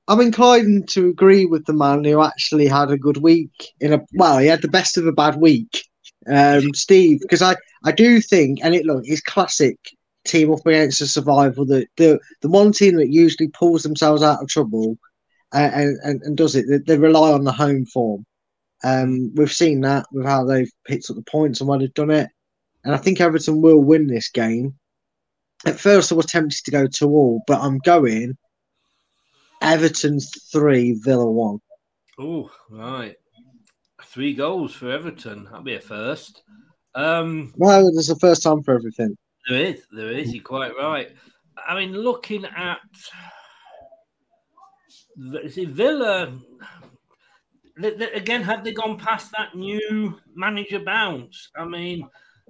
I'm 0.07 0.21
inclined 0.21 0.87
to 0.89 1.09
agree 1.09 1.45
with 1.45 1.65
the 1.65 1.73
man 1.73 2.03
who 2.03 2.21
actually 2.21 2.67
had 2.67 2.91
a 2.91 2.97
good 2.97 3.17
week. 3.17 3.73
In 3.79 3.93
a 3.93 4.01
well, 4.13 4.37
he 4.37 4.47
had 4.47 4.61
the 4.61 4.67
best 4.67 4.97
of 4.97 5.07
a 5.07 5.11
bad 5.11 5.37
week, 5.37 5.83
um, 6.27 6.73
Steve. 6.73 7.21
Because 7.21 7.41
I, 7.41 7.55
I 7.83 7.91
do 7.91 8.21
think, 8.21 8.59
and 8.63 8.75
it 8.75 8.85
look, 8.85 9.03
it's 9.05 9.21
classic 9.21 9.77
team 10.25 10.51
up 10.51 10.65
against 10.65 10.99
the 10.99 11.07
survival. 11.07 11.65
The 11.65 11.87
the 11.97 12.19
the 12.41 12.49
one 12.49 12.71
team 12.71 12.97
that 12.97 13.09
usually 13.09 13.49
pulls 13.49 13.83
themselves 13.83 14.21
out 14.21 14.41
of 14.41 14.47
trouble 14.47 14.97
and, 15.53 15.97
and 16.03 16.21
and 16.21 16.37
does 16.37 16.55
it. 16.55 16.65
They, 16.67 16.77
they 16.77 16.97
rely 16.99 17.31
on 17.31 17.43
the 17.43 17.51
home 17.51 17.85
form. 17.87 18.25
Um, 18.83 19.33
we've 19.33 19.51
seen 19.51 19.81
that 19.81 20.05
with 20.11 20.25
how 20.25 20.45
they've 20.45 20.71
picked 20.85 21.09
up 21.09 21.15
the 21.15 21.23
points 21.23 21.59
and 21.59 21.67
why 21.67 21.79
they've 21.79 21.93
done 21.95 22.11
it. 22.11 22.29
And 22.83 22.93
I 22.93 22.97
think 22.97 23.19
Everton 23.19 23.61
will 23.61 23.83
win 23.83 24.05
this 24.05 24.29
game. 24.29 24.75
At 25.65 25.79
first, 25.79 26.11
I 26.11 26.15
was 26.15 26.27
tempted 26.27 26.63
to 26.65 26.71
go 26.71 26.85
to 26.85 27.07
all, 27.07 27.41
but 27.47 27.59
I'm 27.59 27.79
going 27.79 28.37
Everton 29.65 30.19
three, 30.51 30.93
Villa 30.93 31.29
one. 31.29 31.59
Oh, 32.19 32.49
right. 32.69 33.15
Three 34.03 34.33
goals 34.33 34.73
for 34.73 34.91
Everton. 34.91 35.45
That'll 35.45 35.63
be 35.63 35.75
a 35.75 35.81
first. 35.81 36.43
Um, 36.93 37.51
Well, 37.57 37.91
there's 37.91 38.09
a 38.09 38.15
first 38.19 38.43
time 38.43 38.63
for 38.63 38.73
everything. 38.75 39.17
there 39.49 39.61
is, 39.61 39.81
there 39.91 40.11
is. 40.11 40.33
You're 40.33 40.43
quite 40.43 40.71
right. 40.79 41.09
I 41.67 41.75
mean, 41.75 41.93
looking 41.93 42.45
at 42.45 42.79
see 45.49 45.65
Villa 45.65 46.33
again, 48.13 48.41
had 48.41 48.63
they 48.63 48.71
gone 48.73 48.97
past 48.97 49.31
that 49.31 49.55
new 49.55 50.17
manager 50.35 50.79
bounce? 50.79 51.49
I 51.57 51.65
mean, 51.65 52.07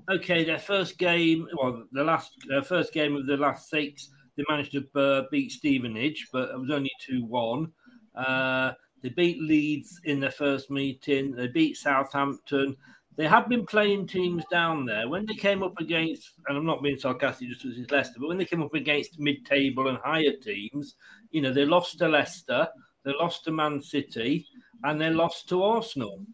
okay, 0.09 0.43
their 0.43 0.59
first 0.59 0.97
game, 0.97 1.47
well, 1.57 1.83
the 1.91 2.03
last 2.03 2.31
their 2.47 2.61
first 2.63 2.93
game 2.93 3.15
of 3.15 3.25
the 3.25 3.37
last 3.37 3.69
six, 3.69 4.09
they 4.35 4.43
managed 4.49 4.71
to 4.73 4.99
uh, 4.99 5.23
beat 5.31 5.51
Stevenage, 5.51 6.27
but 6.31 6.49
it 6.49 6.59
was 6.59 6.71
only 6.71 6.91
two 6.99 7.25
one. 7.25 7.71
Uh, 8.15 8.73
they 9.01 9.09
beat 9.09 9.41
Leeds 9.41 9.99
in 10.05 10.19
their 10.19 10.31
first 10.31 10.71
meeting. 10.71 11.31
They 11.31 11.47
beat 11.47 11.77
Southampton. 11.77 12.75
They 13.17 13.27
had 13.27 13.47
been 13.47 13.65
playing 13.65 14.07
teams 14.07 14.43
down 14.51 14.85
there 14.85 15.07
when 15.07 15.25
they 15.25 15.35
came 15.35 15.63
up 15.63 15.79
against, 15.79 16.33
and 16.47 16.57
I'm 16.57 16.65
not 16.65 16.83
being 16.83 16.97
sarcastic 16.97 17.47
just 17.47 17.63
because 17.63 17.77
it's 17.77 17.91
Leicester, 17.91 18.19
but 18.19 18.27
when 18.27 18.37
they 18.37 18.45
came 18.45 18.61
up 18.61 18.73
against 18.73 19.19
mid-table 19.19 19.87
and 19.87 19.97
higher 19.99 20.33
teams, 20.41 20.95
you 21.31 21.41
know, 21.41 21.53
they 21.53 21.65
lost 21.65 21.97
to 21.99 22.09
Leicester, 22.09 22.67
they 23.05 23.13
lost 23.13 23.45
to 23.45 23.51
Man 23.51 23.81
City, 23.81 24.45
and 24.83 24.99
they 24.99 25.09
lost 25.09 25.47
to 25.49 25.63
Arsenal. 25.63 26.25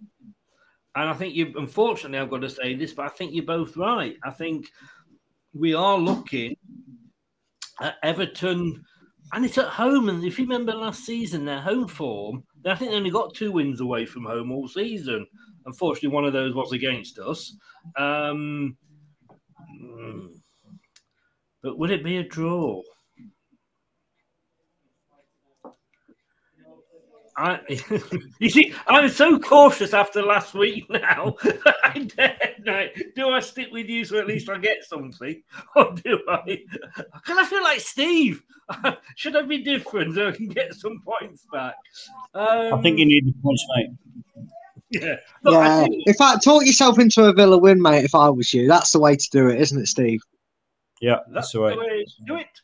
And 0.96 1.10
I 1.10 1.14
think 1.14 1.36
you, 1.36 1.54
unfortunately, 1.56 2.18
I've 2.18 2.32
got 2.32 2.42
to 2.42 2.50
say 2.50 2.74
this, 2.74 2.94
but 2.94 3.06
I 3.06 3.10
think 3.10 3.34
you're 3.34 3.46
both 3.46 3.78
right. 3.78 4.18
I 4.24 4.32
think 4.32 4.66
we 5.54 5.74
are 5.76 5.98
looking 5.98 6.56
at 7.82 7.96
Everton, 8.04 8.84
and 9.34 9.46
it's 9.46 9.58
at 9.58 9.68
home. 9.68 10.10
And 10.10 10.24
if 10.24 10.38
you 10.40 10.46
remember 10.46 10.74
last 10.74 11.06
season, 11.06 11.46
their 11.46 11.62
home 11.62 11.88
form, 11.88 12.44
I 12.66 12.76
think 12.76 12.92
they 12.92 12.98
only 12.98 13.10
got 13.10 13.34
two 13.34 13.52
wins 13.52 13.82
away 13.82 14.06
from 14.06 14.26
home 14.26 14.52
all 14.52 14.68
season. 14.68 15.26
Unfortunately, 15.66 16.10
one 16.10 16.26
of 16.26 16.34
those 16.34 16.54
was 16.54 16.72
against 16.72 17.20
us. 17.20 17.56
Um, 17.98 18.78
mm, 19.84 20.28
but 21.64 21.78
would 21.78 21.92
it 21.92 22.04
be 22.04 22.18
a 22.18 22.24
draw? 22.24 22.82
I, 27.38 27.60
you 28.40 28.50
see, 28.50 28.74
I'm 28.88 29.10
so 29.10 29.40
cautious 29.40 29.94
after 29.94 30.22
last 30.22 30.54
week 30.54 30.90
now. 30.90 31.36
I 31.84 32.10
dare, 32.16 32.56
no, 32.66 32.88
do 33.16 33.30
I 33.30 33.40
stick 33.40 33.70
with 33.72 33.88
you 33.88 34.04
so 34.06 34.18
at 34.20 34.28
least 34.28 34.50
I 34.50 34.58
get 34.58 34.84
something, 34.84 35.42
or 35.76 35.94
do 35.94 36.20
I? 36.28 36.60
Can 37.26 37.40
I 37.40 37.46
feel 37.46 37.64
like 37.64 37.80
Steve? 37.80 38.44
Should 39.16 39.36
I 39.36 39.42
be 39.42 39.64
different 39.64 40.16
so 40.16 40.30
I 40.30 40.32
can 40.32 40.48
get 40.48 40.74
some 40.74 41.02
points 41.06 41.46
back? 41.52 41.76
Um, 42.34 42.74
I 42.74 42.82
think 42.82 43.00
you 43.00 43.06
need 43.06 43.26
the 43.26 43.34
points, 43.44 43.66
mate. 43.76 43.90
Yeah. 44.92 45.16
Look, 45.44 45.54
yeah. 45.54 45.84
think- 45.84 46.04
In 46.08 46.14
fact, 46.14 46.44
talk 46.44 46.66
yourself 46.66 47.00
into 47.00 47.24
a 47.26 47.34
Villa 47.34 47.58
win, 47.58 47.82
mate. 47.82 48.04
If 48.06 48.14
I 48.16 48.30
was 48.30 48.54
you, 48.54 48.68
that's 48.68 48.92
the 48.92 49.00
way 49.00 49.16
to 49.16 49.30
do 49.32 49.48
it, 49.50 49.60
isn't 49.62 49.80
it, 49.82 49.88
Steve? 49.88 50.22
Yeah, 51.02 51.18
That's 51.34 51.52
the 51.52 51.62
way 51.62 51.74
to 51.74 52.06
do 52.28 52.36
it. 52.36 52.61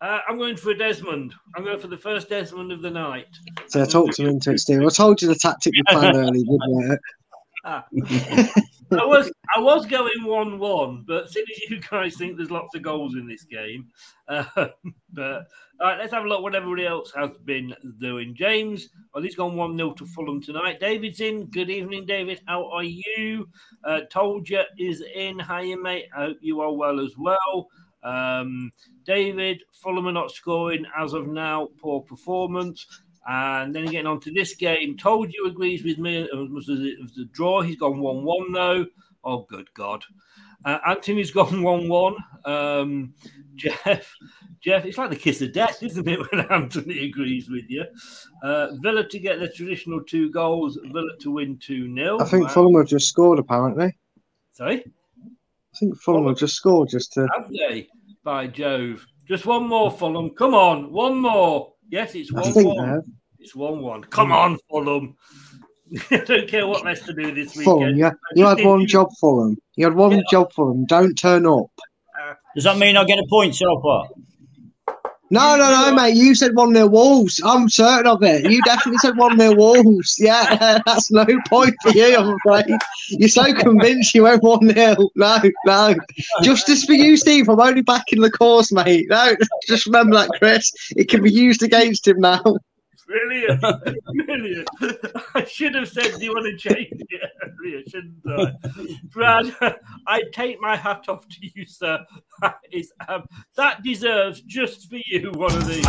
Uh, 0.00 0.20
I'm 0.28 0.38
going 0.38 0.56
for 0.56 0.70
a 0.70 0.78
Desmond. 0.78 1.34
I'm 1.56 1.64
going 1.64 1.78
for 1.78 1.88
the 1.88 1.96
first 1.96 2.28
Desmond 2.28 2.70
of 2.70 2.82
the 2.82 2.90
night. 2.90 3.36
So 3.66 3.84
talk 3.84 4.12
to 4.12 4.22
him 4.22 4.28
into 4.28 4.52
it, 4.52 4.60
Steve. 4.60 4.82
I 4.82 4.88
told 4.90 5.20
you 5.20 5.28
the 5.28 5.34
tactic 5.34 5.72
we 5.74 5.82
planned 5.88 6.16
early, 6.16 6.44
didn't 6.44 6.92
it? 6.92 7.00
Ah. 7.64 7.84
I 8.90 9.04
was 9.04 9.30
I 9.54 9.60
was 9.60 9.86
going 9.86 10.24
one 10.24 10.58
one, 10.58 11.04
but 11.06 11.24
as 11.24 11.36
you 11.36 11.80
guys 11.90 12.16
think 12.16 12.36
there's 12.36 12.50
lots 12.50 12.74
of 12.74 12.82
goals 12.82 13.14
in 13.14 13.28
this 13.28 13.44
game, 13.44 13.88
uh, 14.28 14.44
but 15.12 15.46
all 15.80 15.88
right, 15.88 15.98
let's 15.98 16.12
have 16.12 16.24
a 16.24 16.28
look 16.28 16.42
what 16.42 16.54
everybody 16.54 16.86
else 16.86 17.12
has 17.14 17.30
been 17.44 17.74
doing. 18.00 18.34
James, 18.34 18.88
well, 19.12 19.22
he's 19.22 19.34
gone 19.34 19.56
one 19.56 19.76
0 19.76 19.92
to 19.94 20.06
Fulham 20.06 20.40
tonight. 20.40 20.80
David's 20.80 21.20
in. 21.20 21.46
Good 21.46 21.70
evening, 21.70 22.06
David. 22.06 22.40
How 22.46 22.70
are 22.70 22.84
you? 22.84 23.48
Uh, 23.84 24.00
told 24.10 24.48
you 24.48 24.62
is 24.78 25.02
in. 25.14 25.38
Hiya, 25.38 25.76
mate. 25.76 26.06
I 26.16 26.26
hope 26.26 26.38
you 26.40 26.60
are 26.60 26.72
well 26.72 27.00
as 27.00 27.16
well. 27.18 27.68
Um, 28.02 28.72
David, 29.04 29.62
Fulham 29.72 30.06
are 30.06 30.12
not 30.12 30.30
scoring 30.30 30.84
as 30.96 31.12
of 31.12 31.26
now. 31.26 31.68
Poor 31.80 32.00
performance. 32.00 32.86
And 33.28 33.74
then 33.74 33.84
getting 33.86 34.06
on 34.06 34.20
to 34.20 34.32
this 34.32 34.54
game, 34.54 34.96
told 34.96 35.32
you 35.34 35.46
agrees 35.46 35.84
with 35.84 35.98
me. 35.98 36.16
It 36.16 36.50
was, 36.50 36.68
it 36.68 37.00
was 37.00 37.18
a 37.18 37.26
draw. 37.26 37.60
He's 37.60 37.76
gone 37.76 38.00
1 38.00 38.24
1 38.24 38.52
though. 38.52 38.86
Oh, 39.24 39.46
good 39.50 39.72
God. 39.74 40.02
Uh, 40.64 40.78
Anthony's 40.86 41.30
gone 41.32 41.62
1 41.62 41.88
1. 41.88 42.16
Um, 42.44 43.14
Jeff, 43.54 44.14
Jeff, 44.60 44.84
it's 44.86 44.96
like 44.96 45.10
the 45.10 45.16
kiss 45.16 45.42
of 45.42 45.52
death, 45.52 45.82
isn't 45.82 46.08
it, 46.08 46.20
when 46.32 46.46
Anthony 46.50 47.06
agrees 47.06 47.50
with 47.50 47.68
you? 47.68 47.84
Uh, 48.42 48.68
Villa 48.76 49.06
to 49.06 49.18
get 49.18 49.40
the 49.40 49.48
traditional 49.48 50.02
two 50.02 50.30
goals, 50.30 50.78
Villa 50.92 51.16
to 51.20 51.32
win 51.32 51.58
2 51.58 51.94
0. 51.94 52.20
I 52.20 52.24
think 52.24 52.48
Fulham 52.50 52.76
have 52.76 52.86
just 52.86 53.08
scored, 53.08 53.38
apparently. 53.38 53.96
Sorry? 54.52 54.84
I 55.74 55.78
think 55.78 56.00
Fulham 56.00 56.26
have 56.26 56.38
just 56.38 56.54
scored 56.56 56.88
just 56.90 57.12
to. 57.14 57.26
Have 57.36 57.50
they? 57.50 57.88
By 58.24 58.46
Jove. 58.46 59.04
Just 59.28 59.46
one 59.46 59.68
more, 59.68 59.90
Fulham. 59.90 60.30
Come 60.30 60.54
on, 60.54 60.92
one 60.92 61.20
more. 61.20 61.74
Yes, 61.90 62.14
it's 62.14 62.32
I 62.34 62.40
1 62.40 62.52
they 62.54 62.64
1. 62.64 62.88
have. 62.88 63.02
It's 63.38 63.54
1 63.54 63.80
1. 63.82 64.04
Come 64.04 64.32
on, 64.32 64.58
Fulham. 64.70 65.16
I 66.10 66.16
don't 66.18 66.48
care 66.48 66.66
what 66.66 66.84
Leicester 66.84 67.12
do 67.12 67.34
this 67.34 67.56
weekend. 67.56 67.64
Fulham, 67.64 67.96
yeah. 67.96 68.10
You 68.34 68.46
had 68.46 68.62
one 68.64 68.80
you- 68.80 68.86
job, 68.86 69.08
Fulham. 69.20 69.56
You 69.76 69.84
had 69.86 69.94
one 69.94 70.22
job, 70.30 70.52
Fulham. 70.52 70.84
Don't 70.86 71.14
turn 71.14 71.46
up. 71.46 71.66
Uh, 72.20 72.34
Does 72.54 72.64
that 72.64 72.76
mean 72.78 72.96
I 72.96 73.04
get 73.04 73.18
a 73.18 73.26
point 73.30 73.54
so 73.54 73.80
far? 73.82 74.08
No, 75.30 75.56
no, 75.56 75.70
no, 75.70 75.94
mate. 75.94 76.16
You 76.16 76.34
said 76.34 76.54
1 76.54 76.74
0 76.74 76.86
Wolves. 76.86 77.40
I'm 77.44 77.68
certain 77.68 78.06
of 78.06 78.22
it. 78.22 78.50
You 78.50 78.62
definitely 78.62 78.98
said 78.98 79.16
1 79.16 79.38
0 79.38 79.54
Wolves. 79.56 80.16
Yeah, 80.18 80.80
that's 80.86 81.10
no 81.10 81.26
point 81.48 81.74
for 81.82 81.90
you, 81.90 82.16
I'm 82.16 82.34
afraid. 82.34 82.76
You're 83.10 83.28
so 83.28 83.52
convinced 83.52 84.14
you 84.14 84.22
went 84.22 84.42
1 84.42 84.70
0. 84.70 84.96
No, 85.16 85.38
no. 85.66 85.94
Justice 86.42 86.84
for 86.84 86.94
you, 86.94 87.16
Steve. 87.16 87.48
I'm 87.48 87.60
only 87.60 87.82
back 87.82 88.04
in 88.12 88.20
the 88.20 88.30
course, 88.30 88.72
mate. 88.72 89.06
No, 89.10 89.34
just 89.66 89.86
remember 89.86 90.16
that, 90.16 90.30
Chris. 90.38 90.72
It 90.96 91.08
can 91.08 91.22
be 91.22 91.30
used 91.30 91.62
against 91.62 92.08
him 92.08 92.20
now. 92.20 92.42
Brilliant. 93.08 93.60
Brilliant. 94.26 94.68
I 95.34 95.44
should 95.44 95.74
have 95.74 95.88
said, 95.88 96.18
Do 96.18 96.24
you 96.24 96.32
want 96.32 96.44
to 96.44 96.56
change 96.58 96.88
it 96.92 97.30
earlier, 97.42 97.82
shouldn't 97.88 98.20
I? 98.26 98.52
Brad, 99.04 99.56
I 100.06 100.24
take 100.32 100.60
my 100.60 100.76
hat 100.76 101.08
off 101.08 101.26
to 101.26 101.36
you, 101.40 101.64
sir. 101.64 102.04
That, 102.42 102.56
is, 102.70 102.92
um, 103.08 103.24
that 103.56 103.82
deserves 103.82 104.42
just 104.42 104.90
for 104.90 104.98
you 105.06 105.32
one 105.32 105.54
of 105.56 105.66
these. 105.66 105.86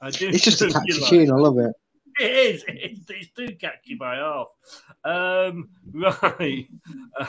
I 0.00 0.10
do 0.10 0.28
It's 0.30 0.42
just 0.42 0.62
a 0.62 0.68
catchy 0.68 1.00
like 1.00 1.10
tune. 1.10 1.30
I 1.30 1.36
love 1.36 1.58
it. 1.58 1.72
It 2.20 2.30
is. 2.54 2.64
It's, 2.66 3.08
it's 3.08 3.30
too 3.30 3.54
catchy 3.60 3.94
by 3.94 4.16
half. 4.16 4.48
Um, 5.04 5.68
right. 5.92 6.66
Uh, 7.16 7.26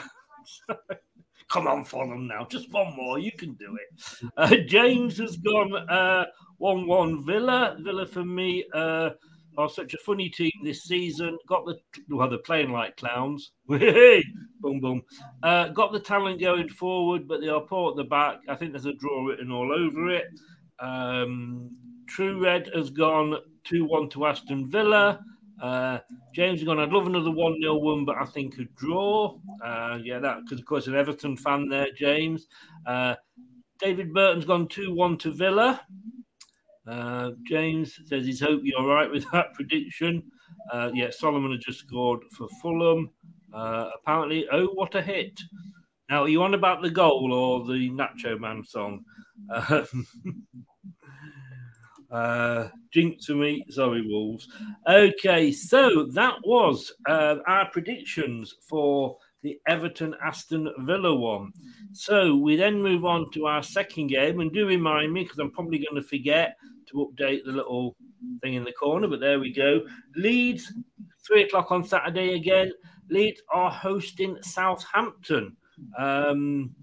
come 1.50 1.66
on, 1.66 1.84
Fulham 1.84 2.26
now. 2.26 2.46
Just 2.48 2.70
one 2.72 2.94
more. 2.96 3.18
You 3.18 3.32
can 3.32 3.54
do 3.54 3.76
it. 3.76 4.30
Uh, 4.36 4.56
James 4.66 5.18
has 5.18 5.36
gone 5.36 5.74
uh, 5.88 6.24
1 6.58 6.86
1 6.86 7.26
Villa. 7.26 7.76
Villa 7.80 8.06
for 8.06 8.24
me 8.24 8.64
uh, 8.72 9.10
are 9.58 9.68
such 9.68 9.92
a 9.94 9.98
funny 9.98 10.30
team 10.30 10.52
this 10.64 10.84
season. 10.84 11.36
Got 11.48 11.66
the, 11.66 11.78
well, 12.08 12.28
they're 12.28 12.38
playing 12.38 12.72
like 12.72 12.96
clowns. 12.96 13.52
Boom, 13.68 14.78
boom. 14.78 15.02
Uh, 15.42 15.68
got 15.68 15.90
the 15.90 16.00
talent 16.00 16.38
going 16.38 16.68
forward, 16.68 17.26
but 17.26 17.40
they 17.40 17.48
are 17.48 17.62
poor 17.62 17.92
at 17.92 17.96
the 17.96 18.04
back. 18.04 18.40
I 18.46 18.54
think 18.54 18.72
there's 18.72 18.84
a 18.84 18.92
draw 18.92 19.24
written 19.24 19.50
all 19.50 19.72
over 19.72 20.10
it. 20.10 20.26
Um, 20.78 21.70
True 22.06 22.42
Red 22.42 22.70
has 22.74 22.90
gone 22.90 23.36
2 23.64 23.86
1 23.86 24.10
to 24.10 24.26
Aston 24.26 24.68
Villa. 24.68 25.20
Uh, 25.60 25.98
James 26.34 26.62
gone, 26.64 26.78
I'd 26.78 26.90
love 26.90 27.06
another 27.06 27.30
1 27.30 27.60
0 27.60 27.74
one, 27.76 28.04
but 28.04 28.16
I 28.16 28.24
think 28.24 28.58
a 28.58 28.64
draw. 28.76 29.38
Uh, 29.64 29.98
yeah, 30.02 30.18
that 30.18 30.38
because, 30.42 30.58
of 30.58 30.66
course, 30.66 30.86
an 30.86 30.96
Everton 30.96 31.36
fan 31.36 31.68
there, 31.68 31.88
James. 31.96 32.46
Uh, 32.86 33.14
David 33.78 34.12
Burton's 34.12 34.44
gone 34.44 34.68
2 34.68 34.94
1 34.94 35.18
to 35.18 35.32
Villa. 35.32 35.80
Uh, 36.86 37.30
James 37.46 37.98
says 38.06 38.24
he's 38.24 38.40
hoping 38.40 38.66
you're 38.66 38.86
right 38.86 39.10
with 39.10 39.30
that 39.32 39.52
prediction. 39.54 40.22
Uh, 40.72 40.90
yeah, 40.94 41.10
Solomon 41.10 41.52
has 41.52 41.64
just 41.64 41.80
scored 41.80 42.20
for 42.36 42.48
Fulham. 42.60 43.10
Uh, 43.52 43.90
apparently, 44.00 44.46
oh, 44.52 44.66
what 44.74 44.94
a 44.94 45.02
hit. 45.02 45.38
Now, 46.08 46.22
are 46.22 46.28
you 46.28 46.42
on 46.42 46.54
about 46.54 46.82
the 46.82 46.90
goal 46.90 47.32
or 47.32 47.64
the 47.64 47.90
Nacho 47.90 48.38
Man 48.38 48.64
song? 48.64 49.04
Um, 49.50 50.06
uh, 52.10 52.68
jinx 52.92 53.26
to 53.26 53.36
me, 53.36 53.64
sorry, 53.70 54.06
Wolves. 54.06 54.48
Okay, 54.88 55.52
so 55.52 56.06
that 56.12 56.34
was 56.44 56.92
uh, 57.08 57.36
our 57.46 57.70
predictions 57.70 58.54
for 58.68 59.16
the 59.42 59.58
Everton 59.66 60.14
Aston 60.22 60.68
Villa 60.80 61.14
one. 61.14 61.52
So 61.92 62.36
we 62.36 62.56
then 62.56 62.82
move 62.82 63.04
on 63.04 63.30
to 63.32 63.46
our 63.46 63.62
second 63.62 64.08
game, 64.08 64.40
and 64.40 64.52
do 64.52 64.66
remind 64.66 65.12
me 65.12 65.22
because 65.22 65.38
I'm 65.38 65.52
probably 65.52 65.78
going 65.78 66.00
to 66.00 66.08
forget 66.08 66.56
to 66.88 67.10
update 67.12 67.44
the 67.44 67.52
little 67.52 67.96
thing 68.42 68.54
in 68.54 68.64
the 68.64 68.72
corner, 68.72 69.08
but 69.08 69.20
there 69.20 69.40
we 69.40 69.52
go. 69.52 69.80
Leeds, 70.16 70.72
three 71.26 71.44
o'clock 71.44 71.70
on 71.70 71.84
Saturday 71.84 72.34
again. 72.34 72.72
Leeds 73.08 73.40
are 73.52 73.70
hosting 73.70 74.36
Southampton. 74.42 75.56
Um, 75.98 76.74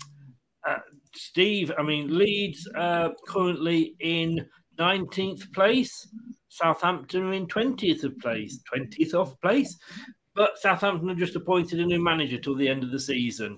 uh, 0.67 0.79
Steve, 1.15 1.71
I 1.77 1.83
mean, 1.83 2.17
Leeds 2.17 2.67
uh, 2.75 3.09
currently 3.27 3.95
in 3.99 4.45
19th 4.77 5.53
place. 5.53 6.07
Southampton 6.49 7.23
are 7.23 7.33
in 7.33 7.47
20th 7.47 8.03
of 8.03 8.17
place, 8.19 8.59
20th 8.73 9.13
off 9.13 9.39
place. 9.41 9.77
But 10.35 10.57
Southampton 10.59 11.09
have 11.09 11.17
just 11.17 11.35
appointed 11.35 11.79
a 11.79 11.85
new 11.85 12.03
manager 12.03 12.37
till 12.37 12.55
the 12.55 12.67
end 12.67 12.83
of 12.83 12.91
the 12.91 12.99
season. 12.99 13.57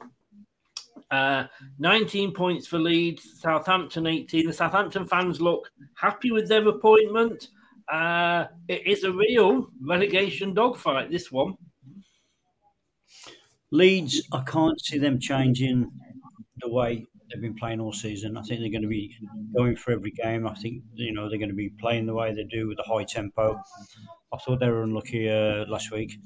Uh, 1.12 1.46
19 1.80 2.34
points 2.34 2.68
for 2.68 2.78
Leeds, 2.78 3.40
Southampton 3.40 4.06
18. 4.06 4.48
The 4.48 4.54
Southampton 4.54 5.06
fans 5.06 5.42
look 5.42 5.70
happy 5.96 6.32
with 6.32 6.48
their 6.48 6.68
appointment. 6.68 7.50
Uh, 7.92 8.46
it 8.68 8.86
is 8.86 9.04
a 9.04 9.12
real 9.12 9.68
relegation 9.82 10.54
dogfight, 10.54 11.10
this 11.10 11.32
one. 11.32 11.56
Leeds, 13.72 14.22
I 14.32 14.44
can't 14.44 14.80
see 14.80 15.00
them 15.00 15.20
changing 15.20 15.92
the 16.62 16.70
way 16.70 17.06
they've 17.30 17.42
been 17.42 17.56
playing 17.56 17.80
all 17.80 17.94
season. 17.94 18.38
I 18.38 18.42
think 18.42 18.60
they're 18.60 18.72
going 18.72 18.84
to 18.84 18.88
be 18.88 19.16
going 19.56 19.76
for 19.76 19.92
every 19.92 20.12
game. 20.12 20.48
I 20.48 20.56
think 20.56 20.84
you 20.94 21.14
know 21.14 21.30
they're 21.30 21.40
going 21.40 21.50
to 21.50 21.56
be 21.56 21.70
playing 21.70 22.06
the 22.06 22.14
way 22.14 22.34
they 22.34 22.44
do 22.44 22.68
with 22.68 22.78
the 22.78 22.84
high 22.84 23.04
tempo. 23.04 23.62
I 24.34 24.38
thought 24.38 24.60
they 24.60 24.70
were 24.70 24.84
unlucky 24.84 25.30
uh, 25.30 25.66
last 25.68 25.92
week, 25.92 26.18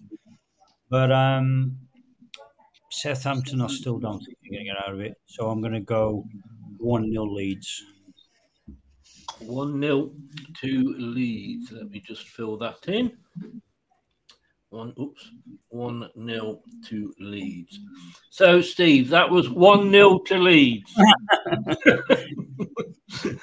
but 0.90 1.12
um, 1.12 1.78
Southampton, 2.92 3.62
I 3.62 3.68
still 3.68 3.98
don't 4.00 4.20
think 4.20 4.38
they're 4.42 4.52
going 4.58 4.66
to 4.66 4.72
get 4.72 4.88
out 4.88 4.94
of 4.94 5.00
it. 5.00 5.16
So 5.26 5.50
I'm 5.50 5.62
going 5.62 5.74
to 5.74 5.80
go 5.80 6.26
one 6.78 7.12
0 7.12 7.26
Leeds. 7.26 7.84
1 9.40 9.82
0 9.82 10.12
to 10.62 10.96
Leeds. 10.98 11.72
Let 11.72 11.90
me 11.90 12.00
just 12.00 12.28
fill 12.28 12.58
that 12.58 12.88
in. 12.88 13.18
One, 14.74 14.92
oops, 15.00 15.30
1 15.70 16.10
nil 16.16 16.64
to 16.88 17.14
Leeds. 17.20 17.80
So, 18.32 18.60
Steve, 18.60 19.08
that 19.10 19.30
was 19.30 19.48
1 19.48 19.92
nil 19.92 20.22
to 20.22 20.36
Leeds. 20.40 20.92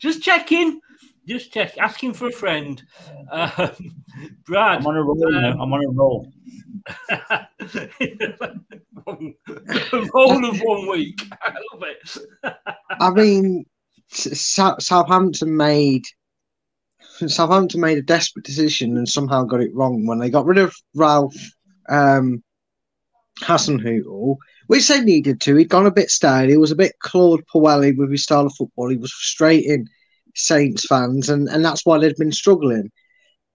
just 0.00 0.20
checking. 0.20 0.80
Just 1.28 1.52
check, 1.52 1.78
asking 1.78 2.14
for 2.14 2.26
a 2.26 2.32
friend. 2.32 2.82
Um, 3.30 3.70
Brad. 4.44 4.80
I'm 4.80 4.86
on 4.88 4.96
a 4.96 5.02
roll. 5.04 5.30
now. 5.30 5.52
I'm 5.52 5.72
on 5.72 5.84
a 5.84 5.90
roll. 5.92 6.32
a 7.08 7.46
roll 10.12 10.44
of 10.44 10.58
one 10.58 10.88
week. 10.90 11.22
I 11.40 11.54
love 11.72 11.84
it. 11.84 12.56
I 12.98 13.10
mean, 13.10 13.64
S- 14.10 14.40
Sou- 14.40 14.80
Southampton 14.80 15.56
made 15.56 16.02
Southampton 17.28 17.80
made 17.80 17.98
a 17.98 18.02
desperate 18.02 18.44
decision 18.44 18.96
and 18.96 19.08
somehow 19.08 19.44
got 19.44 19.60
it 19.60 19.74
wrong 19.74 20.06
when 20.06 20.18
they 20.18 20.30
got 20.30 20.46
rid 20.46 20.58
of 20.58 20.74
Ralph 20.94 21.36
um, 21.88 22.42
Hasenhüttl, 23.40 24.36
which 24.66 24.88
they 24.88 25.00
needed 25.00 25.40
to. 25.42 25.56
He'd 25.56 25.68
gone 25.68 25.86
a 25.86 25.90
bit 25.90 26.10
stale. 26.10 26.48
He 26.48 26.56
was 26.56 26.70
a 26.70 26.76
bit 26.76 26.98
Claude 27.00 27.44
Puelli 27.52 27.96
with 27.96 28.10
his 28.10 28.24
style 28.24 28.46
of 28.46 28.54
football. 28.54 28.88
He 28.88 28.96
was 28.96 29.12
frustrating 29.12 29.88
Saints 30.34 30.86
fans, 30.86 31.28
and, 31.28 31.48
and 31.48 31.64
that's 31.64 31.84
why 31.84 31.98
they'd 31.98 32.16
been 32.16 32.32
struggling. 32.32 32.90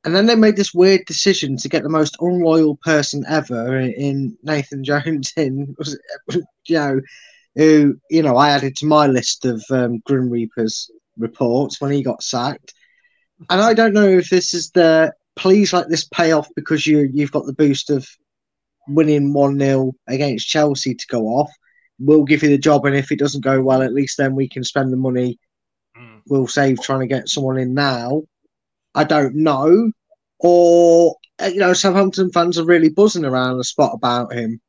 And 0.04 0.16
then 0.16 0.26
they 0.26 0.36
made 0.36 0.56
this 0.56 0.74
weird 0.74 1.02
decision 1.06 1.58
to 1.58 1.70
get 1.70 1.84
the 1.84 1.90
most 1.90 2.16
unloyal 2.22 2.78
person 2.78 3.26
ever 3.28 3.78
in, 3.78 3.92
in 3.94 4.38
Nathan 4.44 4.84
Jones 4.84 5.34
in, 5.36 5.76
you 6.32 6.76
know, 6.76 7.02
who, 7.56 7.98
you 8.10 8.22
know, 8.22 8.38
I 8.38 8.52
added 8.52 8.76
to 8.78 8.86
my 8.86 9.08
list 9.08 9.44
of 9.44 9.64
um, 9.72 10.00
Grim 10.06 10.30
Reapers 10.30 10.90
reports 11.18 11.82
when 11.82 11.92
he 11.92 12.04
got 12.04 12.24
sacked. 12.24 12.74
And 13.50 13.62
I 13.62 13.74
don't 13.74 13.94
know 13.94 14.08
if 14.08 14.30
this 14.30 14.54
is 14.54 14.72
the 14.72 15.14
please 15.36 15.74
let 15.74 15.90
this 15.90 16.08
pay 16.08 16.32
off 16.32 16.48
because 16.56 16.88
you 16.88 17.10
you've 17.14 17.32
got 17.32 17.46
the 17.46 17.54
boost 17.54 17.90
of 17.90 18.08
winning 18.88 19.34
1 19.34 19.60
0 19.60 19.94
against 20.08 20.48
Chelsea 20.48 20.96
to 20.96 21.06
go 21.10 21.26
off. 21.26 21.52
We'll 22.00 22.26
give 22.26 22.44
you 22.44 22.50
the 22.50 22.58
job, 22.58 22.86
and 22.86 22.96
if 22.96 23.12
it 23.12 23.20
doesn't 23.20 23.44
go 23.44 23.62
well, 23.62 23.82
at 23.82 23.94
least 23.94 24.18
then 24.18 24.36
we 24.36 24.48
can 24.48 24.64
spend 24.64 24.92
the 24.92 24.98
money 24.98 25.40
we'll 26.30 26.48
save 26.48 26.82
trying 26.82 27.02
to 27.02 27.08
get 27.08 27.30
someone 27.30 27.58
in 27.58 27.74
now. 27.74 28.24
I 28.96 29.04
don't 29.04 29.36
know. 29.36 29.92
Or, 30.40 31.16
uh, 31.42 31.46
you 31.46 31.60
know, 31.60 31.74
Southampton 31.74 32.32
fans 32.32 32.58
are 32.58 32.66
really 32.66 32.90
buzzing 32.90 33.26
around 33.26 33.58
the 33.58 33.64
spot 33.64 33.94
about 33.94 34.34
him. 34.34 34.62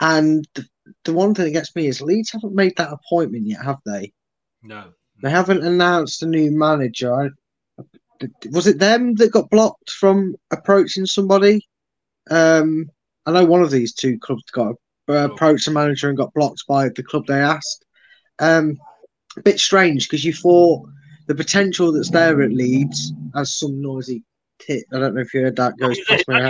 And 0.00 0.48
the, 0.54 0.64
the 1.04 1.12
one 1.12 1.34
thing 1.34 1.46
that 1.46 1.52
gets 1.52 1.76
me 1.76 1.86
is 1.86 2.00
Leeds 2.00 2.32
haven't 2.32 2.54
made 2.54 2.76
that 2.76 2.92
appointment 2.92 3.46
yet, 3.46 3.62
have 3.62 3.78
they? 3.84 4.12
No. 4.62 4.92
They 5.22 5.30
haven't 5.30 5.64
announced 5.64 6.22
a 6.22 6.26
new 6.26 6.50
manager. 6.50 7.30
Was 8.50 8.66
it 8.66 8.78
them 8.78 9.14
that 9.16 9.32
got 9.32 9.50
blocked 9.50 9.90
from 9.90 10.34
approaching 10.50 11.06
somebody? 11.06 11.66
Um, 12.30 12.90
I 13.26 13.32
know 13.32 13.44
one 13.44 13.62
of 13.62 13.70
these 13.70 13.94
two 13.94 14.18
clubs 14.18 14.44
got 14.52 14.74
uh, 15.08 15.28
approached 15.30 15.68
a 15.68 15.70
manager 15.70 16.08
and 16.08 16.16
got 16.18 16.32
blocked 16.34 16.64
by 16.68 16.88
the 16.88 17.02
club 17.02 17.26
they 17.26 17.40
asked. 17.40 17.84
Um, 18.38 18.78
a 19.36 19.42
bit 19.42 19.58
strange 19.60 20.08
because 20.08 20.24
you 20.24 20.32
thought 20.32 20.86
the 21.26 21.34
potential 21.34 21.92
that's 21.92 22.10
there 22.10 22.42
at 22.42 22.50
Leeds 22.52 23.12
as 23.34 23.54
some 23.54 23.80
noisy 23.80 24.22
tit. 24.58 24.84
I 24.92 24.98
don't 24.98 25.14
know 25.14 25.20
if 25.20 25.32
you 25.32 25.42
heard 25.42 25.56
that 25.56 25.78
goes 25.78 25.98
past 26.06 26.24
my 26.28 26.40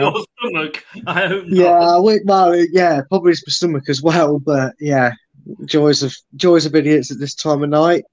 stomach. 0.41 0.85
I. 1.07 1.43
Yeah, 1.47 2.01
we- 2.01 2.21
well, 2.25 2.57
yeah, 2.73 3.03
probably 3.09 3.33
it's 3.33 3.47
my 3.47 3.51
stomach 3.51 3.89
as 3.89 4.03
well, 4.03 4.39
but 4.39 4.75
yeah, 4.81 5.13
joys 5.67 6.03
of 6.03 6.15
joys 6.37 6.67
of 6.67 6.75
idiots 6.75 7.11
at 7.11 7.19
this 7.19 7.35
time 7.35 7.63
of 7.63 7.71
night. 7.71 8.05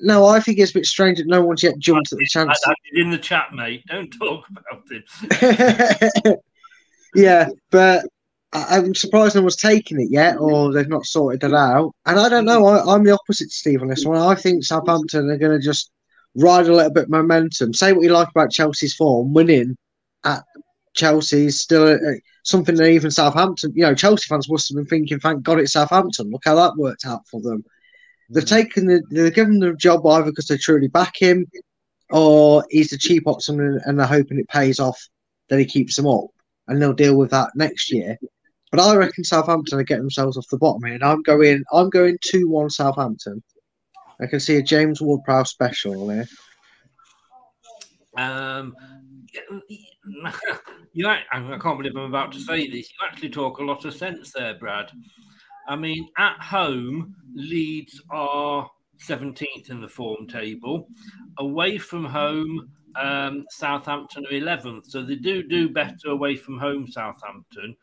No, 0.00 0.26
I 0.26 0.40
think 0.40 0.58
it's 0.58 0.72
a 0.72 0.74
bit 0.74 0.86
strange 0.86 1.18
that 1.18 1.26
no 1.26 1.44
one's 1.44 1.62
yet 1.62 1.78
jumped 1.78 2.12
at 2.12 2.18
the 2.18 2.26
chance. 2.26 2.58
In 2.94 3.10
the 3.10 3.18
chat, 3.18 3.52
mate. 3.52 3.84
Don't 3.86 4.10
talk 4.10 4.46
about 4.48 4.82
it. 4.90 6.40
yeah, 7.14 7.48
but 7.70 8.04
I'm 8.52 8.94
surprised 8.94 9.34
no 9.34 9.42
one's 9.42 9.56
taken 9.56 10.00
it 10.00 10.10
yet, 10.10 10.38
or 10.38 10.72
they've 10.72 10.88
not 10.88 11.06
sorted 11.06 11.44
it 11.44 11.54
out. 11.54 11.92
And 12.06 12.18
I 12.18 12.28
don't 12.28 12.44
know. 12.44 12.66
I, 12.66 12.94
I'm 12.94 13.04
the 13.04 13.12
opposite, 13.12 13.46
to 13.46 13.50
Steve, 13.50 13.82
on 13.82 13.88
this 13.88 14.04
one. 14.04 14.18
I 14.18 14.34
think 14.34 14.64
Southampton 14.64 15.30
are 15.30 15.38
going 15.38 15.58
to 15.58 15.64
just 15.64 15.90
ride 16.34 16.66
a 16.66 16.74
little 16.74 16.92
bit 16.92 17.04
of 17.04 17.10
momentum. 17.10 17.72
Say 17.72 17.92
what 17.92 18.02
you 18.02 18.12
like 18.12 18.28
about 18.28 18.50
Chelsea's 18.50 18.94
form, 18.94 19.32
winning 19.32 19.76
at 20.24 20.42
Chelsea 20.94 21.46
is 21.46 21.60
still 21.60 21.88
uh, 21.88 21.98
something 22.44 22.74
that 22.74 22.88
even 22.88 23.10
Southampton, 23.10 23.72
you 23.74 23.82
know, 23.82 23.94
Chelsea 23.94 24.26
fans 24.28 24.50
must 24.50 24.68
have 24.68 24.76
been 24.76 24.86
thinking, 24.86 25.18
"Thank 25.18 25.42
God 25.42 25.58
it's 25.58 25.72
Southampton. 25.72 26.30
Look 26.30 26.42
how 26.44 26.54
that 26.56 26.76
worked 26.76 27.06
out 27.06 27.26
for 27.28 27.40
them." 27.40 27.64
They've 28.32 28.44
taken 28.44 28.86
the, 28.86 29.02
they've 29.10 29.34
given 29.34 29.60
the 29.60 29.74
job 29.74 30.06
either 30.06 30.26
because 30.26 30.46
they 30.46 30.56
truly 30.56 30.88
back 30.88 31.14
him, 31.16 31.46
or 32.10 32.64
he's 32.70 32.90
the 32.90 32.98
cheap 32.98 33.26
option 33.26 33.80
and, 33.84 33.98
they're 33.98 34.06
hoping 34.06 34.38
it 34.38 34.48
pays 34.48 34.80
off 34.80 34.98
that 35.48 35.58
he 35.58 35.64
keeps 35.64 35.96
them 35.96 36.06
up, 36.06 36.26
and 36.68 36.80
they'll 36.80 36.92
deal 36.92 37.16
with 37.16 37.30
that 37.30 37.50
next 37.54 37.92
year. 37.92 38.18
But 38.70 38.80
I 38.80 38.96
reckon 38.96 39.24
Southampton 39.24 39.78
are 39.78 39.84
getting 39.84 40.04
themselves 40.04 40.38
off 40.38 40.48
the 40.50 40.56
bottom 40.56 40.82
here, 40.84 40.94
and 40.94 41.04
I'm 41.04 41.22
going, 41.22 41.62
I'm 41.72 41.90
going 41.90 42.16
two 42.22 42.48
one 42.48 42.70
Southampton. 42.70 43.42
I 44.20 44.26
can 44.26 44.40
see 44.40 44.56
a 44.56 44.62
James 44.62 45.02
Ward-Prowse 45.02 45.50
special 45.50 46.06
there. 46.06 46.26
Um, 48.16 48.74
you, 50.92 51.08
I 51.08 51.22
can't 51.30 51.78
believe 51.78 51.96
I'm 51.96 52.04
about 52.04 52.32
to 52.32 52.40
say 52.40 52.66
this. 52.66 52.90
You 52.90 53.06
actually 53.10 53.30
talk 53.30 53.58
a 53.58 53.64
lot 53.64 53.84
of 53.84 53.94
sense 53.94 54.32
there, 54.32 54.54
Brad. 54.54 54.90
I 55.68 55.76
mean, 55.76 56.08
at 56.18 56.38
home, 56.40 57.14
Leeds 57.34 58.00
are 58.10 58.68
17th 59.08 59.70
in 59.70 59.80
the 59.80 59.88
form 59.88 60.26
table. 60.26 60.88
Away 61.38 61.78
from 61.78 62.04
home, 62.04 62.70
um, 63.00 63.44
Southampton 63.50 64.26
are 64.26 64.34
11th. 64.34 64.86
So 64.86 65.02
they 65.02 65.16
do 65.16 65.42
do 65.42 65.68
better 65.68 66.08
away 66.08 66.36
from 66.36 66.58
home, 66.58 66.86
Southampton. 66.86 67.76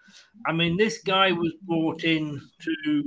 I 0.46 0.54
mean, 0.54 0.78
this 0.78 1.00
guy 1.00 1.32
was 1.32 1.54
brought 1.64 2.04
in 2.04 2.42
to 2.62 3.04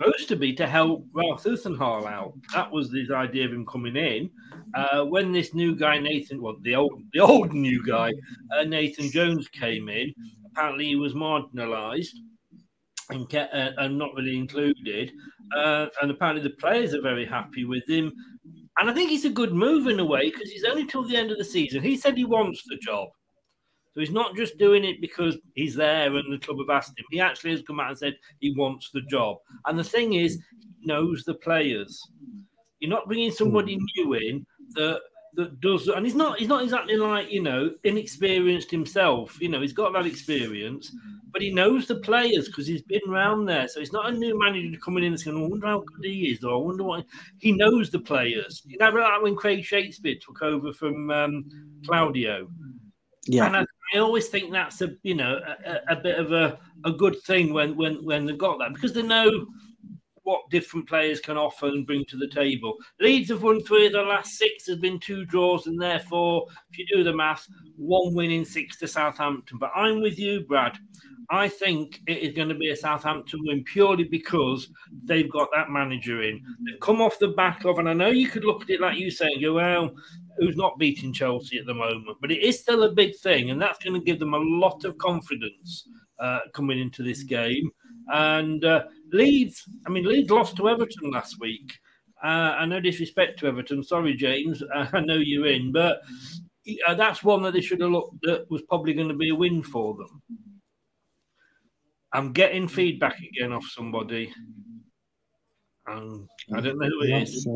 supposed 0.00 0.28
to 0.28 0.36
be 0.36 0.54
to 0.54 0.66
help 0.66 1.06
Ralph 1.12 1.44
Hasenhüttl 1.44 2.06
out. 2.06 2.32
That 2.54 2.70
was 2.70 2.92
his 2.92 3.10
idea 3.10 3.44
of 3.44 3.52
him 3.52 3.66
coming 3.66 3.96
in. 3.96 4.30
Uh, 4.74 5.04
when 5.04 5.30
this 5.32 5.52
new 5.52 5.76
guy 5.76 5.98
Nathan, 5.98 6.40
well, 6.40 6.56
the 6.62 6.74
old 6.74 7.02
the 7.12 7.20
old 7.20 7.52
new 7.52 7.84
guy 7.84 8.12
uh, 8.56 8.64
Nathan 8.64 9.10
Jones 9.10 9.48
came 9.48 9.88
in, 9.88 10.12
apparently 10.46 10.86
he 10.86 10.96
was 10.96 11.12
marginalised 11.12 12.16
and 13.10 13.28
get, 13.28 13.52
uh, 13.52 13.72
and 13.78 13.98
not 13.98 14.14
really 14.14 14.36
included. 14.36 15.12
Uh, 15.54 15.86
and 16.00 16.10
apparently 16.10 16.42
the 16.42 16.56
players 16.56 16.94
are 16.94 17.02
very 17.02 17.26
happy 17.26 17.64
with 17.64 17.88
him. 17.88 18.12
And 18.78 18.88
I 18.88 18.94
think 18.94 19.10
he's 19.10 19.24
a 19.24 19.30
good 19.30 19.52
move 19.52 19.88
in 19.88 20.00
a 20.00 20.04
way 20.04 20.30
because 20.30 20.50
he's 20.50 20.64
only 20.64 20.86
till 20.86 21.06
the 21.06 21.16
end 21.16 21.30
of 21.30 21.38
the 21.38 21.44
season. 21.44 21.82
He 21.82 21.96
said 21.96 22.16
he 22.16 22.24
wants 22.24 22.62
the 22.66 22.76
job. 22.76 23.08
So 23.92 24.00
he's 24.00 24.12
not 24.12 24.36
just 24.36 24.56
doing 24.58 24.84
it 24.84 25.00
because 25.00 25.36
he's 25.54 25.74
there 25.74 26.14
and 26.14 26.32
the 26.32 26.38
club 26.38 26.58
have 26.58 26.76
asked 26.76 26.96
him. 26.96 27.04
He 27.10 27.20
actually 27.20 27.50
has 27.50 27.62
come 27.62 27.80
out 27.80 27.88
and 27.88 27.98
said 27.98 28.16
he 28.38 28.54
wants 28.56 28.90
the 28.92 29.02
job. 29.02 29.38
And 29.66 29.78
the 29.78 29.84
thing 29.84 30.14
is, 30.14 30.38
he 30.60 30.86
knows 30.86 31.24
the 31.24 31.34
players. 31.34 32.00
You're 32.78 32.90
not 32.90 33.08
bringing 33.08 33.32
somebody 33.32 33.78
new 33.96 34.14
in 34.14 34.46
that 34.74 35.00
that 35.34 35.60
does, 35.60 35.88
and 35.88 36.04
he's 36.04 36.14
not 36.14 36.38
he's 36.38 36.48
not 36.48 36.62
exactly 36.62 36.96
like 36.96 37.30
you 37.30 37.42
know 37.42 37.70
inexperienced 37.84 38.70
himself. 38.70 39.40
You 39.40 39.48
know, 39.48 39.60
he's 39.60 39.72
got 39.72 39.92
that 39.92 40.06
experience, 40.06 40.94
but 41.32 41.42
he 41.42 41.52
knows 41.52 41.86
the 41.86 41.96
players 41.96 42.46
because 42.46 42.66
he's 42.66 42.82
been 42.82 43.00
around 43.08 43.46
there. 43.46 43.68
So 43.68 43.80
it's 43.80 43.92
not 43.92 44.08
a 44.08 44.12
new 44.12 44.38
manager 44.38 44.78
coming 44.78 45.04
in 45.04 45.12
and 45.12 45.20
saying, 45.20 45.36
"I 45.36 45.46
wonder 45.46 45.66
how 45.66 45.80
good 45.80 46.04
he 46.04 46.30
is," 46.30 46.42
or 46.44 46.54
"I 46.54 46.58
wonder 46.58 46.84
what." 46.84 47.06
He 47.38 47.52
knows 47.52 47.90
the 47.90 48.00
players. 48.00 48.62
You 48.66 48.78
know, 48.78 48.90
like 48.90 49.22
when 49.22 49.36
Craig 49.36 49.64
Shakespeare 49.64 50.16
took 50.20 50.42
over 50.42 50.72
from 50.72 51.10
um, 51.10 51.44
Claudio. 51.86 52.48
Yeah. 53.26 53.46
And 53.46 53.56
I, 53.58 53.66
I 53.94 53.98
always 53.98 54.28
think 54.28 54.50
that's 54.52 54.80
a 54.82 54.94
you 55.02 55.14
know 55.14 55.40
a, 55.46 55.70
a- 55.72 55.96
a 55.96 55.96
bit 56.00 56.18
of 56.18 56.32
a, 56.32 56.58
a 56.84 56.92
good 56.92 57.20
thing 57.22 57.52
when 57.52 57.76
when 57.76 58.04
when 58.04 58.24
they 58.26 58.32
got 58.34 58.58
that 58.58 58.72
because 58.74 58.92
they 58.92 59.02
know 59.02 59.46
what 60.30 60.48
different 60.48 60.88
players 60.88 61.18
can 61.18 61.36
offer 61.36 61.66
and 61.66 61.84
bring 61.84 62.04
to 62.04 62.16
the 62.16 62.28
table. 62.28 62.76
Leeds 63.00 63.30
have 63.30 63.42
won 63.42 63.60
three 63.64 63.86
of 63.86 63.92
the 63.92 64.00
last 64.00 64.38
six. 64.38 64.66
There's 64.66 64.78
been 64.78 65.00
two 65.00 65.24
draws, 65.24 65.66
and 65.66 65.80
therefore, 65.82 66.46
if 66.70 66.78
you 66.78 66.86
do 66.92 67.02
the 67.02 67.12
math, 67.12 67.48
one 67.76 68.14
win 68.14 68.30
in 68.30 68.44
six 68.44 68.78
to 68.78 68.86
Southampton. 68.86 69.58
But 69.58 69.72
I'm 69.74 70.00
with 70.00 70.20
you, 70.20 70.42
Brad. 70.42 70.78
I 71.30 71.48
think 71.48 72.00
it 72.06 72.18
is 72.18 72.32
going 72.32 72.48
to 72.48 72.54
be 72.54 72.70
a 72.70 72.76
Southampton 72.76 73.40
win 73.42 73.64
purely 73.64 74.04
because 74.04 74.68
they've 75.04 75.30
got 75.30 75.48
that 75.52 75.70
manager 75.70 76.22
in. 76.22 76.40
They've 76.64 76.78
come 76.78 77.02
off 77.02 77.18
the 77.18 77.28
back 77.28 77.64
of, 77.64 77.78
and 77.78 77.88
I 77.88 77.92
know 77.92 78.08
you 78.08 78.28
could 78.28 78.44
look 78.44 78.62
at 78.62 78.70
it 78.70 78.80
like 78.80 78.98
you 78.98 79.10
say 79.10 79.26
and 79.32 79.42
go, 79.42 79.54
well, 79.54 79.90
who's 80.38 80.56
not 80.56 80.78
beating 80.78 81.12
Chelsea 81.12 81.58
at 81.58 81.66
the 81.66 81.74
moment? 81.74 82.18
But 82.20 82.30
it 82.30 82.40
is 82.40 82.60
still 82.60 82.84
a 82.84 82.92
big 82.92 83.16
thing, 83.16 83.50
and 83.50 83.60
that's 83.60 83.82
going 83.82 83.98
to 83.98 84.04
give 84.04 84.20
them 84.20 84.34
a 84.34 84.38
lot 84.38 84.84
of 84.84 84.96
confidence 84.98 85.88
uh, 86.20 86.40
coming 86.52 86.78
into 86.78 87.02
this 87.02 87.24
game. 87.24 87.72
And 88.12 88.64
uh, 88.64 88.84
Leeds, 89.12 89.68
I 89.86 89.90
mean, 89.90 90.04
Leeds 90.04 90.30
lost 90.30 90.56
to 90.56 90.68
Everton 90.68 91.10
last 91.10 91.38
week. 91.40 91.78
Uh, 92.22 92.54
I 92.58 92.66
no 92.66 92.80
disrespect 92.80 93.38
to 93.38 93.46
Everton. 93.46 93.82
Sorry, 93.82 94.14
James. 94.14 94.62
Uh, 94.62 94.86
I 94.92 95.00
know 95.00 95.14
you're 95.14 95.46
in, 95.46 95.72
but 95.72 96.02
uh, 96.86 96.94
that's 96.94 97.24
one 97.24 97.42
that 97.42 97.52
they 97.52 97.60
should 97.60 97.80
have 97.80 97.90
looked 97.90 98.26
at 98.26 98.50
was 98.50 98.62
probably 98.62 98.92
going 98.92 99.08
to 99.08 99.14
be 99.14 99.30
a 99.30 99.34
win 99.34 99.62
for 99.62 99.94
them. 99.94 100.22
I'm 102.12 102.32
getting 102.32 102.68
feedback 102.68 103.18
again 103.20 103.52
off 103.52 103.64
somebody. 103.66 104.32
Um, 105.88 106.28
I 106.54 106.60
don't 106.60 106.78
know 106.78 106.88
who 106.88 107.02
it 107.02 107.22
is. 107.22 107.46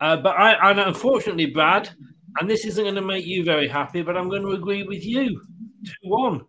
Uh, 0.00 0.16
but 0.16 0.36
I, 0.36 0.70
and 0.70 0.80
unfortunately, 0.80 1.46
Brad, 1.46 1.90
and 2.38 2.50
this 2.50 2.64
isn't 2.64 2.84
going 2.84 2.94
to 2.94 3.02
make 3.02 3.26
you 3.26 3.44
very 3.44 3.68
happy, 3.68 4.02
but 4.02 4.16
I'm 4.16 4.28
going 4.28 4.42
to 4.42 4.52
agree 4.52 4.82
with 4.82 5.04
you. 5.04 5.40
2 5.84 5.92
1 6.02 6.44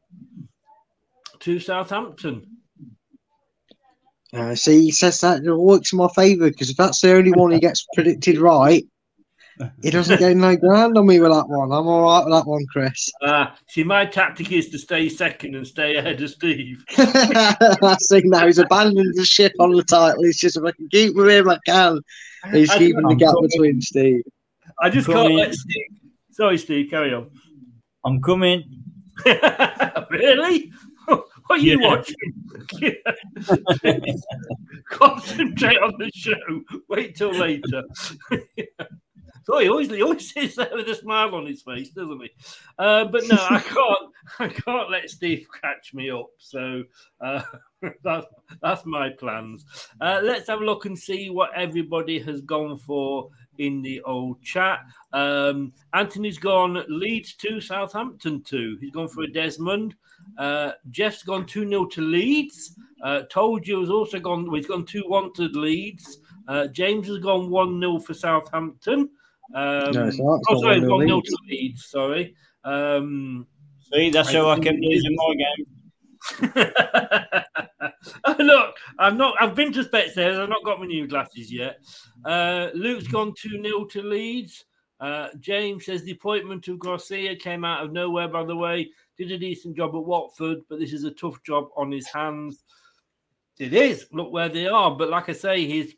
to 1.39 1.59
Southampton. 1.59 2.50
Uh, 4.33 4.55
see, 4.55 4.81
he 4.81 4.91
says 4.91 5.19
that 5.19 5.43
it 5.43 5.53
works 5.53 5.91
in 5.91 5.97
my 5.97 6.07
favour 6.15 6.49
because 6.49 6.69
if 6.69 6.77
that's 6.77 7.01
the 7.01 7.13
only 7.13 7.31
one 7.31 7.51
he 7.51 7.59
gets 7.59 7.85
predicted 7.93 8.37
right, 8.37 8.85
he 9.83 9.89
doesn't 9.91 10.19
get 10.19 10.35
no 10.37 10.55
ground 10.55 10.97
on 10.97 11.05
me 11.05 11.19
with 11.19 11.31
that 11.31 11.47
one. 11.47 11.71
I'm 11.71 11.85
all 11.87 12.03
right 12.03 12.25
with 12.25 12.33
that 12.33 12.47
one, 12.47 12.65
Chris. 12.71 13.11
Uh, 13.21 13.47
see, 13.69 13.83
my 13.83 14.05
tactic 14.05 14.51
is 14.51 14.69
to 14.69 14.79
stay 14.79 15.09
second 15.09 15.55
and 15.55 15.67
stay 15.67 15.97
ahead 15.97 16.21
of 16.21 16.29
Steve. 16.29 16.83
I 16.97 17.97
see 17.99 18.21
now 18.23 18.47
he's 18.47 18.57
abandoned 18.57 19.13
the 19.15 19.25
ship 19.25 19.53
on 19.59 19.71
the 19.71 19.83
title. 19.83 20.23
He's 20.23 20.39
just 20.39 20.57
if 20.57 20.63
I 20.63 20.71
can 20.71 20.87
keep 20.89 21.15
with 21.15 21.29
him, 21.29 21.49
I 21.49 21.57
can. 21.65 21.99
He's 22.51 22.69
I- 22.69 22.77
keeping 22.77 23.03
the 23.03 23.15
gap 23.15 23.31
sorry. 23.31 23.47
between 23.51 23.81
Steve. 23.81 24.23
I 24.81 24.89
just 24.89 25.07
I'm 25.09 25.15
can't 25.15 25.25
coming. 25.25 25.37
let 25.37 25.53
Steve. 25.53 25.85
Sorry, 26.31 26.57
Steve. 26.57 26.89
Carry 26.89 27.13
on. 27.13 27.29
I'm 28.05 28.21
coming. 28.21 28.63
really? 30.09 30.71
What 31.51 31.59
are 31.59 31.63
you 31.63 31.81
Yeah. 31.81 31.87
watching? 31.89 32.15
Concentrate 34.89 35.79
on 35.79 35.93
the 35.99 36.09
show. 36.13 36.61
Wait 36.87 37.17
till 37.17 37.33
later. 37.33 37.83
so 39.43 39.59
he 39.59 39.67
always, 39.67 39.89
he 39.89 40.01
always 40.01 40.33
sits 40.33 40.55
there 40.55 40.69
with 40.71 40.87
a 40.87 40.95
smile 40.95 41.35
on 41.35 41.45
his 41.45 41.61
face, 41.61 41.89
doesn't 41.89 42.21
he? 42.21 42.29
Uh, 42.79 43.03
but 43.03 43.23
no, 43.27 43.35
I 43.35 43.59
can't. 43.59 44.11
I 44.39 44.47
can't 44.47 44.89
let 44.89 45.09
Steve 45.09 45.45
catch 45.61 45.93
me 45.93 46.09
up. 46.09 46.29
So 46.37 46.83
uh, 47.19 47.41
that's 48.01 48.27
that's 48.61 48.85
my 48.85 49.09
plans. 49.09 49.65
Uh, 49.99 50.21
let's 50.23 50.47
have 50.47 50.61
a 50.61 50.65
look 50.65 50.85
and 50.85 50.97
see 50.97 51.29
what 51.29 51.49
everybody 51.53 52.17
has 52.19 52.39
gone 52.39 52.77
for 52.77 53.27
in 53.57 53.81
the 53.81 53.99
old 54.03 54.41
chat. 54.41 54.85
Um, 55.11 55.73
Anthony's 55.93 56.37
gone 56.37 56.81
Leeds 56.87 57.33
two, 57.33 57.59
Southampton 57.59 58.41
two. 58.43 58.77
He's 58.79 58.91
gone 58.91 59.09
for 59.09 59.23
a 59.23 59.27
Desmond. 59.29 59.95
Uh, 60.37 60.71
Jeff's 60.89 61.23
gone 61.23 61.45
2 61.45 61.67
0 61.67 61.85
to 61.85 62.01
Leeds. 62.01 62.75
Uh, 63.03 63.23
told 63.31 63.67
you 63.67 63.79
has 63.79 63.89
also 63.89 64.19
gone, 64.19 64.45
well, 64.45 64.55
he's 64.55 64.67
gone 64.67 64.85
2 64.85 65.03
1 65.07 65.33
to 65.33 65.43
Leeds. 65.43 66.17
Uh, 66.47 66.67
James 66.67 67.07
has 67.07 67.19
gone 67.19 67.49
1 67.49 67.79
0 67.79 67.99
for 67.99 68.13
Southampton. 68.13 69.09
Um, 69.53 69.91
No, 69.91 70.07
it's 70.07 70.19
not. 70.19 70.35
It's 70.35 70.47
oh, 70.49 70.61
sorry, 70.61 70.81
1-0 70.81 70.89
1 70.89 71.07
0 71.07 71.15
Leeds. 71.17 71.29
to 71.29 71.37
Leeds. 71.47 71.85
Sorry. 71.85 72.35
Um, 72.63 73.47
See, 73.93 74.09
that's 74.09 74.31
how 74.31 74.49
I 74.49 74.59
kept 74.59 74.77
losing 74.79 75.15
my 75.15 75.35
game. 75.35 75.65
Look, 78.39 78.75
I'm 78.99 79.17
not. 79.17 79.35
I've 79.39 79.55
been 79.55 79.73
to 79.73 79.83
Specsavers. 79.83 80.39
I've 80.39 80.49
not 80.49 80.63
got 80.63 80.79
my 80.79 80.85
new 80.85 81.07
glasses 81.07 81.51
yet. 81.51 81.79
Uh, 82.23 82.69
Luke's 82.73 83.07
gone 83.07 83.33
two 83.37 83.61
0 83.61 83.85
to 83.85 84.01
Leeds. 84.01 84.65
Uh, 84.99 85.29
James 85.39 85.85
says 85.85 86.03
the 86.03 86.11
appointment 86.11 86.67
of 86.67 86.79
Garcia 86.79 87.35
came 87.35 87.65
out 87.65 87.83
of 87.83 87.91
nowhere. 87.91 88.27
By 88.27 88.43
the 88.43 88.55
way, 88.55 88.89
did 89.17 89.31
a 89.31 89.37
decent 89.37 89.75
job 89.75 89.95
at 89.95 90.03
Watford, 90.03 90.59
but 90.69 90.79
this 90.79 90.93
is 90.93 91.03
a 91.03 91.11
tough 91.11 91.41
job 91.43 91.69
on 91.75 91.91
his 91.91 92.07
hands. 92.07 92.63
It 93.59 93.73
is. 93.73 94.07
Look 94.11 94.31
where 94.31 94.49
they 94.49 94.67
are. 94.67 94.91
But 94.91 95.09
like 95.09 95.29
I 95.29 95.33
say, 95.33 95.65
he's 95.65 95.93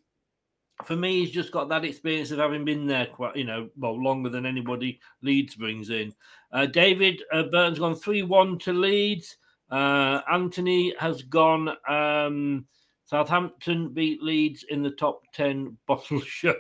for 0.84 0.96
me. 0.96 1.20
He's 1.20 1.32
just 1.32 1.52
got 1.52 1.70
that 1.70 1.86
experience 1.86 2.32
of 2.32 2.40
having 2.40 2.66
been 2.66 2.86
there 2.86 3.06
quite, 3.06 3.36
you 3.36 3.46
know, 3.46 3.70
well, 3.78 4.02
longer 4.02 4.30
than 4.30 4.46
anybody 4.46 5.00
Leeds 5.22 5.56
brings 5.56 5.90
in. 5.90 6.14
Uh, 6.52 6.66
David 6.66 7.22
uh, 7.32 7.44
Burton's 7.44 7.80
gone 7.80 7.96
three 7.96 8.24
one 8.24 8.58
to 8.60 8.74
Leeds. 8.74 9.38
Uh, 9.72 10.22
Anthony 10.32 10.94
has 11.00 11.22
gone. 11.24 11.70
Um, 11.88 12.66
Southampton 13.06 13.94
beat 13.94 14.24
Leeds 14.24 14.66
in 14.70 14.82
the 14.82 14.92
top 14.92 15.22
ten 15.34 15.78
bottle 15.88 16.22
show. 16.26 16.56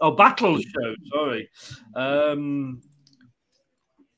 oh, 0.00 0.10
battle 0.12 0.58
show. 0.58 0.94
Sorry. 1.12 1.48
Um, 1.94 2.82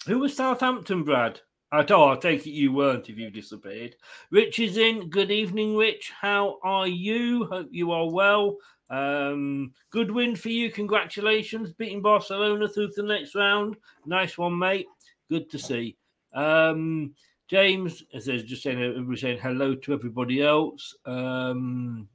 who 0.07 0.19
was 0.19 0.37
Southampton, 0.37 1.03
Brad? 1.03 1.41
I 1.73 1.85
oh, 1.91 2.05
I'll 2.05 2.17
take 2.17 2.47
it 2.47 2.51
you 2.51 2.73
weren't 2.73 3.09
if 3.09 3.19
you 3.19 3.31
disappeared. 3.31 3.97
Rich 4.31 4.61
is 4.61 4.77
in. 4.77 5.09
Good 5.11 5.33
evening, 5.33 5.77
Rich. 5.77 6.13
How 6.21 6.59
are 6.63 6.87
you? 6.87 7.47
Hope 7.47 7.69
you 7.73 7.91
are 7.91 8.09
well. 8.09 8.57
Um, 8.91 9.73
good 9.91 10.11
win 10.11 10.37
for 10.37 10.51
you. 10.51 10.71
Congratulations. 10.71 11.73
Beating 11.73 12.03
Barcelona 12.03 12.69
through 12.69 12.89
to 12.93 13.03
the 13.03 13.09
next 13.09 13.35
round. 13.35 13.77
Nice 14.07 14.39
one, 14.39 14.57
mate. 14.57 14.87
Good 15.29 15.51
to 15.51 15.59
see. 15.59 15.97
Um, 16.33 17.15
James 17.49 18.05
says 18.19 18.45
just 18.45 18.63
saying 18.63 18.83
everybody 18.83 19.19
saying 19.19 19.39
hello 19.41 19.75
to 19.75 19.95
everybody 19.95 20.43
else. 20.43 20.95
Um, 21.05 22.09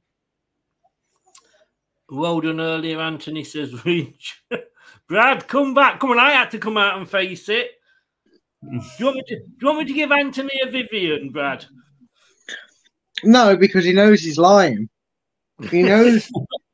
well 2.08 2.40
done 2.40 2.60
earlier, 2.60 3.00
Anthony 3.00 3.44
says 3.44 3.84
Reach. 3.84 4.42
Brad, 5.06 5.46
come 5.48 5.74
back. 5.74 6.00
Come 6.00 6.12
on, 6.12 6.18
I 6.18 6.30
had 6.30 6.50
to 6.52 6.58
come 6.58 6.76
out 6.76 6.96
and 6.96 7.08
face 7.08 7.48
it. 7.48 7.72
Do 8.62 8.80
you 8.98 9.04
want 9.06 9.16
me 9.16 9.22
to, 9.28 9.36
do 9.36 9.52
you 9.60 9.66
want 9.66 9.78
me 9.78 9.84
to 9.86 9.92
give 9.92 10.12
Anthony 10.12 10.60
a 10.62 10.70
Vivian, 10.70 11.30
Brad? 11.30 11.64
No, 13.24 13.56
because 13.56 13.84
he 13.84 13.92
knows 13.92 14.20
he's 14.20 14.38
lying. 14.38 14.88
He 15.70 15.82
knows 15.82 16.30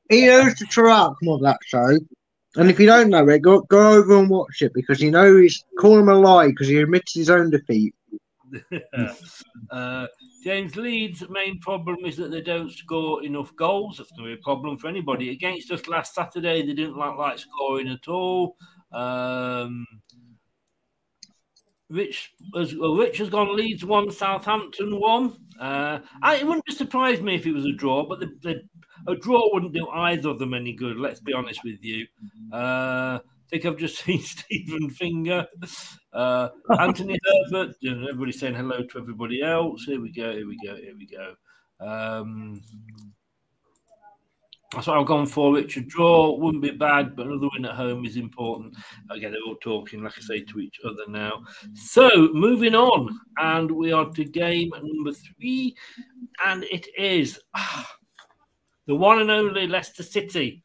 he 0.08 0.26
knows 0.26 0.54
the 0.54 0.88
outcome 0.88 1.28
of 1.28 1.42
that 1.42 1.58
show. 1.64 1.98
And 2.56 2.70
if 2.70 2.80
you 2.80 2.86
don't 2.86 3.10
know 3.10 3.28
it, 3.28 3.42
go 3.42 3.60
go 3.62 3.92
over 3.92 4.18
and 4.18 4.30
watch 4.30 4.62
it 4.62 4.72
because 4.74 5.00
you 5.00 5.10
know 5.10 5.36
he's 5.36 5.64
calling 5.78 6.00
him 6.00 6.08
a 6.08 6.14
lie 6.14 6.48
because 6.48 6.68
he 6.68 6.78
admits 6.78 7.14
his 7.14 7.30
own 7.30 7.50
defeat. 7.50 7.94
uh, 9.70 10.06
James 10.42 10.76
Leeds' 10.76 11.24
main 11.28 11.58
problem 11.60 11.98
is 12.04 12.16
that 12.16 12.30
they 12.30 12.40
don't 12.40 12.70
score 12.70 13.22
enough 13.24 13.54
goals. 13.56 13.98
That's 13.98 14.12
going 14.12 14.30
to 14.30 14.36
be 14.36 14.40
a 14.40 14.44
problem 14.44 14.78
for 14.78 14.88
anybody. 14.88 15.30
Against 15.30 15.70
us 15.70 15.86
last 15.88 16.14
Saturday, 16.14 16.64
they 16.64 16.72
didn't 16.72 16.96
like, 16.96 17.16
like 17.18 17.38
scoring 17.38 17.88
at 17.88 18.08
all. 18.08 18.56
Um, 18.92 19.84
Rich 21.88 22.32
has, 22.54 22.74
well, 22.74 22.96
Rich 22.96 23.18
has 23.18 23.30
gone 23.30 23.56
Leeds 23.56 23.84
one, 23.84 24.10
Southampton 24.10 24.98
one. 24.98 25.36
Uh, 25.60 26.00
I, 26.22 26.36
it 26.36 26.46
wouldn't 26.46 26.64
surprise 26.70 27.20
me 27.20 27.36
if 27.36 27.46
it 27.46 27.52
was 27.52 27.64
a 27.64 27.72
draw, 27.72 28.06
but 28.08 28.20
the, 28.20 28.30
the, 28.42 28.60
a 29.12 29.16
draw 29.16 29.52
wouldn't 29.52 29.72
do 29.72 29.86
either 29.88 30.30
of 30.30 30.38
them 30.38 30.52
any 30.54 30.74
good. 30.74 30.96
Let's 30.96 31.20
be 31.20 31.32
honest 31.32 31.60
with 31.64 31.78
you. 31.82 32.06
Uh, 32.52 33.18
I 33.20 33.48
think 33.50 33.64
I've 33.64 33.78
just 33.78 33.98
seen 34.04 34.20
Stephen 34.20 34.90
Finger, 34.90 35.46
uh, 36.12 36.48
Anthony 36.78 37.18
Herbert. 37.52 37.76
and 37.82 38.02
Everybody's 38.08 38.40
saying 38.40 38.54
hello 38.54 38.82
to 38.82 38.98
everybody 38.98 39.42
else. 39.42 39.84
Here 39.84 40.00
we 40.00 40.12
go. 40.12 40.32
Here 40.32 40.46
we 40.46 40.58
go. 40.64 40.74
Here 40.74 40.94
we 40.96 41.06
go. 41.06 41.34
Um, 41.78 42.62
that's 44.76 44.88
what 44.88 44.98
I've 44.98 45.06
gone 45.06 45.24
for. 45.24 45.54
Richard 45.54 45.88
draw 45.88 46.36
wouldn't 46.36 46.62
be 46.62 46.70
bad, 46.70 47.16
but 47.16 47.26
another 47.26 47.48
win 47.54 47.64
at 47.64 47.74
home 47.74 48.04
is 48.04 48.18
important. 48.18 48.76
Again, 49.10 49.32
they're 49.32 49.40
all 49.46 49.56
talking, 49.56 50.02
like 50.02 50.12
I 50.18 50.20
say, 50.20 50.40
to 50.42 50.60
each 50.60 50.78
other 50.84 51.08
now. 51.08 51.42
So 51.72 52.28
moving 52.34 52.74
on, 52.74 53.18
and 53.38 53.70
we 53.70 53.92
are 53.92 54.10
to 54.10 54.24
game 54.24 54.70
number 54.74 55.12
three, 55.12 55.74
and 56.44 56.62
it 56.64 56.86
is 56.98 57.40
ah, 57.54 57.90
the 58.86 58.94
one 58.94 59.20
and 59.20 59.30
only 59.30 59.66
Leicester 59.66 60.02
City 60.02 60.62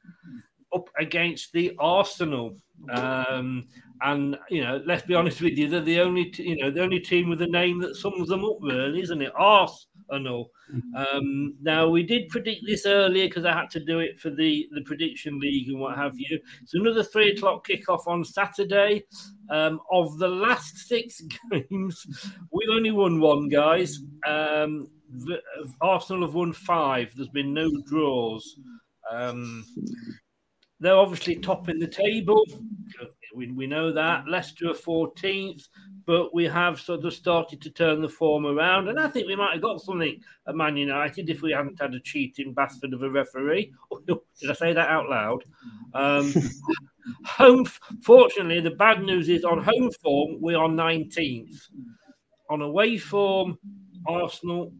up 0.75 0.89
against 0.99 1.53
the 1.53 1.73
Arsenal. 1.79 2.57
Um, 2.91 3.69
and 4.01 4.37
you 4.49 4.61
know, 4.61 4.81
let's 4.85 5.05
be 5.05 5.15
honest 5.15 5.41
with 5.41 5.57
you, 5.57 5.69
they're 5.69 5.79
the 5.79 6.01
only 6.01 6.25
t- 6.25 6.49
you 6.49 6.57
know 6.57 6.69
the 6.69 6.83
only 6.83 6.99
team 6.99 7.29
with 7.29 7.41
a 7.43 7.47
name 7.47 7.79
that 7.79 7.95
sums 7.95 8.27
them 8.27 8.43
up, 8.43 8.57
really, 8.59 9.01
isn't 9.01 9.21
it? 9.21 9.31
Arsenal. 10.11 10.51
Um, 10.95 11.55
now 11.61 11.87
we 11.87 12.03
did 12.03 12.29
predict 12.29 12.65
this 12.65 12.85
earlier 12.85 13.27
because 13.27 13.45
I 13.45 13.53
had 13.53 13.69
to 13.71 13.79
do 13.79 13.99
it 13.99 14.19
for 14.19 14.29
the 14.29 14.67
the 14.73 14.81
prediction 14.81 15.39
league 15.39 15.69
and 15.69 15.79
what 15.79 15.97
have 15.97 16.13
you. 16.17 16.39
It's 16.61 16.73
another 16.73 17.03
three 17.03 17.31
o'clock 17.31 17.67
kickoff 17.67 18.07
on 18.07 18.23
Saturday. 18.23 19.03
Um, 19.49 19.81
of 19.91 20.17
the 20.17 20.27
last 20.27 20.77
six 20.87 21.21
games, 21.51 22.05
we've 22.51 22.69
only 22.69 22.91
won 22.91 23.19
one, 23.19 23.49
guys. 23.49 23.99
Um, 24.25 24.87
the- 25.25 25.41
Arsenal 25.81 26.23
have 26.23 26.35
won 26.35 26.53
five. 26.53 27.13
There's 27.15 27.29
been 27.29 27.53
no 27.53 27.69
draws. 27.85 28.57
Um, 29.11 29.65
they're 30.79 30.95
obviously 30.95 31.35
top 31.35 31.69
in 31.69 31.79
the 31.79 31.87
table. 31.87 32.43
We, 33.35 33.51
we 33.51 33.67
know 33.67 33.91
that. 33.91 34.27
Leicester 34.27 34.69
are 34.69 34.73
14th, 34.73 35.67
but 36.11 36.33
we 36.33 36.43
have 36.43 36.77
sort 36.77 37.05
of 37.05 37.13
started 37.13 37.61
to 37.61 37.69
turn 37.69 38.01
the 38.01 38.09
form 38.09 38.45
around. 38.45 38.89
And 38.89 38.99
I 38.99 39.07
think 39.07 39.27
we 39.27 39.35
might 39.37 39.53
have 39.53 39.61
got 39.61 39.79
something 39.79 40.19
at 40.45 40.55
Man 40.55 40.75
United 40.75 41.29
if 41.29 41.41
we 41.41 41.53
hadn't 41.53 41.79
had 41.79 41.93
a 41.93 42.01
cheating 42.01 42.53
bastard 42.53 42.91
of 42.91 43.01
a 43.01 43.09
referee. 43.09 43.71
Did 44.07 44.49
I 44.49 44.53
say 44.53 44.73
that 44.73 44.89
out 44.89 45.07
loud? 45.07 45.45
Um, 45.93 46.33
home, 47.25 47.65
fortunately, 48.01 48.59
the 48.59 48.71
bad 48.71 49.01
news 49.03 49.29
is 49.29 49.45
on 49.45 49.63
home 49.63 49.89
form, 50.03 50.41
we 50.41 50.53
are 50.53 50.67
19th. 50.67 51.69
On 52.49 52.61
away 52.61 52.97
form, 52.97 53.57
Arsenal 54.05 54.73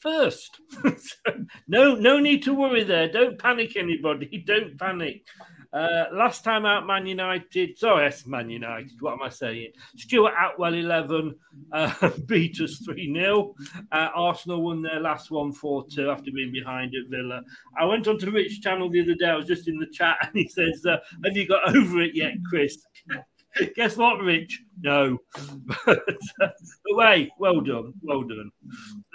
first. 0.00 0.60
no, 1.68 1.94
no 1.94 2.18
need 2.18 2.42
to 2.42 2.52
worry 2.52 2.84
there. 2.84 3.10
Don't 3.10 3.38
panic, 3.38 3.76
anybody. 3.76 4.44
Don't 4.46 4.78
panic. 4.78 5.24
Uh, 5.72 6.06
last 6.12 6.42
time 6.42 6.66
out, 6.66 6.86
Man 6.86 7.06
United. 7.06 7.78
Sorry, 7.78 8.08
that's 8.08 8.26
Man 8.26 8.50
United. 8.50 9.00
What 9.00 9.12
am 9.12 9.22
I 9.22 9.28
saying? 9.28 9.72
Stuart 9.96 10.34
Atwell 10.36 10.74
11 10.74 11.34
uh, 11.72 12.10
beat 12.26 12.60
us 12.60 12.78
3 12.84 13.14
0. 13.14 13.54
Uh, 13.92 14.08
Arsenal 14.14 14.62
won 14.62 14.82
their 14.82 15.00
last 15.00 15.30
one 15.30 15.52
4 15.52 15.86
2 15.88 16.10
after 16.10 16.32
being 16.32 16.52
behind 16.52 16.92
at 16.94 17.08
Villa. 17.08 17.42
I 17.78 17.84
went 17.84 18.08
on 18.08 18.18
to 18.18 18.30
Rich 18.30 18.62
channel 18.62 18.90
the 18.90 19.02
other 19.02 19.14
day. 19.14 19.26
I 19.26 19.36
was 19.36 19.46
just 19.46 19.68
in 19.68 19.78
the 19.78 19.86
chat 19.86 20.16
and 20.22 20.32
he 20.34 20.48
says, 20.48 20.84
uh, 20.86 20.98
Have 21.24 21.36
you 21.36 21.46
got 21.46 21.74
over 21.76 22.02
it 22.02 22.14
yet, 22.14 22.34
Chris? 22.48 22.76
Guess 23.76 23.96
what, 23.96 24.20
Rich? 24.20 24.62
No. 24.82 25.18
but, 25.86 25.98
uh, 26.40 26.48
away. 26.92 27.30
Well 27.38 27.60
done. 27.60 27.92
Well 28.02 28.22
done. 28.22 28.50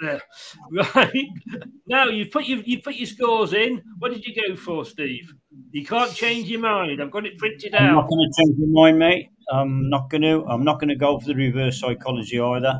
Yeah. 0.02 0.18
Right. 0.94 1.26
Now 1.86 2.04
you've 2.06 2.30
put 2.30 2.46
your 2.46 2.58
you 2.60 2.82
put 2.82 2.96
your 2.96 3.06
scores 3.06 3.52
in. 3.54 3.82
What 3.98 4.12
did 4.12 4.24
you 4.26 4.34
go 4.48 4.56
for, 4.56 4.84
Steve? 4.84 5.32
You 5.70 5.84
can't 5.84 6.12
change 6.12 6.48
your 6.48 6.60
mind. 6.60 7.00
I've 7.02 7.10
got 7.10 7.24
it 7.26 7.38
printed 7.38 7.74
out. 7.74 7.82
I'm 7.82 7.94
not 7.94 8.08
going 8.08 8.30
to 8.30 8.42
change 8.42 8.58
my 8.58 8.82
mind, 8.82 8.98
mate. 8.98 9.28
I'm 9.50 9.88
not 9.88 10.10
going 10.10 10.22
to. 10.22 10.44
I'm 10.46 10.64
not 10.64 10.80
going 10.80 10.88
to 10.90 10.96
go 10.96 11.18
for 11.18 11.26
the 11.26 11.34
reverse 11.34 11.80
psychology 11.80 12.38
either 12.38 12.78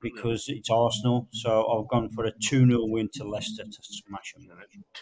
because 0.00 0.44
it's 0.48 0.70
Arsenal. 0.70 1.28
So 1.32 1.66
I've 1.70 1.88
gone 1.88 2.10
for 2.10 2.24
a 2.26 2.32
2 2.42 2.66
0 2.66 2.78
win 2.86 3.08
to 3.14 3.24
Leicester 3.24 3.62
to 3.64 3.78
smash 3.80 4.34
them. 4.34 4.48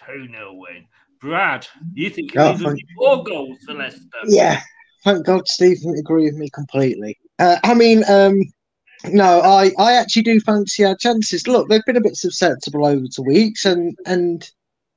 2 0.06 0.28
0 0.30 0.52
win. 0.54 0.84
Brad, 1.20 1.66
you 1.94 2.10
think 2.10 2.32
Oh, 2.36 2.50
it 2.50 2.52
needs 2.58 2.62
thank- 2.64 2.80
four 2.98 3.22
goals 3.24 3.58
for 3.66 3.74
Leicester? 3.74 4.00
Yeah, 4.26 4.60
thank 5.04 5.26
God 5.26 5.48
Stephen 5.48 5.96
agree 5.98 6.24
with 6.24 6.36
me 6.36 6.48
completely. 6.50 7.18
Uh, 7.38 7.58
I 7.64 7.74
mean, 7.74 8.04
um, 8.08 8.40
no, 9.10 9.40
I, 9.40 9.72
I 9.78 9.94
actually 9.94 10.22
do 10.22 10.40
fancy 10.40 10.84
our 10.84 10.96
chances. 10.96 11.48
Look, 11.48 11.68
they've 11.68 11.84
been 11.84 11.96
a 11.96 12.02
bit 12.02 12.16
susceptible 12.16 12.86
over 12.86 13.06
the 13.14 13.22
weeks, 13.22 13.64
and 13.64 13.96
and 14.06 14.48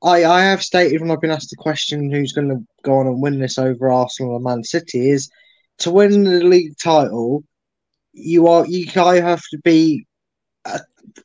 I 0.04 0.26
I 0.26 0.42
have 0.44 0.62
stated 0.62 1.02
when 1.02 1.12
I've 1.12 1.22
been 1.22 1.32
asked 1.32 1.50
the 1.50 1.56
question 1.56 2.12
who's 2.12 2.34
going 2.34 2.50
to 2.50 2.64
go 2.84 3.00
on 3.00 3.08
and 3.08 3.22
win 3.22 3.40
this 3.40 3.58
over 3.58 3.92
Arsenal 3.92 4.36
and 4.36 4.44
Man 4.44 4.64
City 4.64 5.10
is 5.10 5.30
to 5.80 5.92
win 5.92 6.24
the 6.24 6.44
league 6.44 6.78
title. 6.78 7.44
You 8.14 8.48
are 8.48 8.66
you 8.68 8.86
have 8.86 9.44
to 9.50 9.58
be 9.64 10.06
uh, 10.66 10.80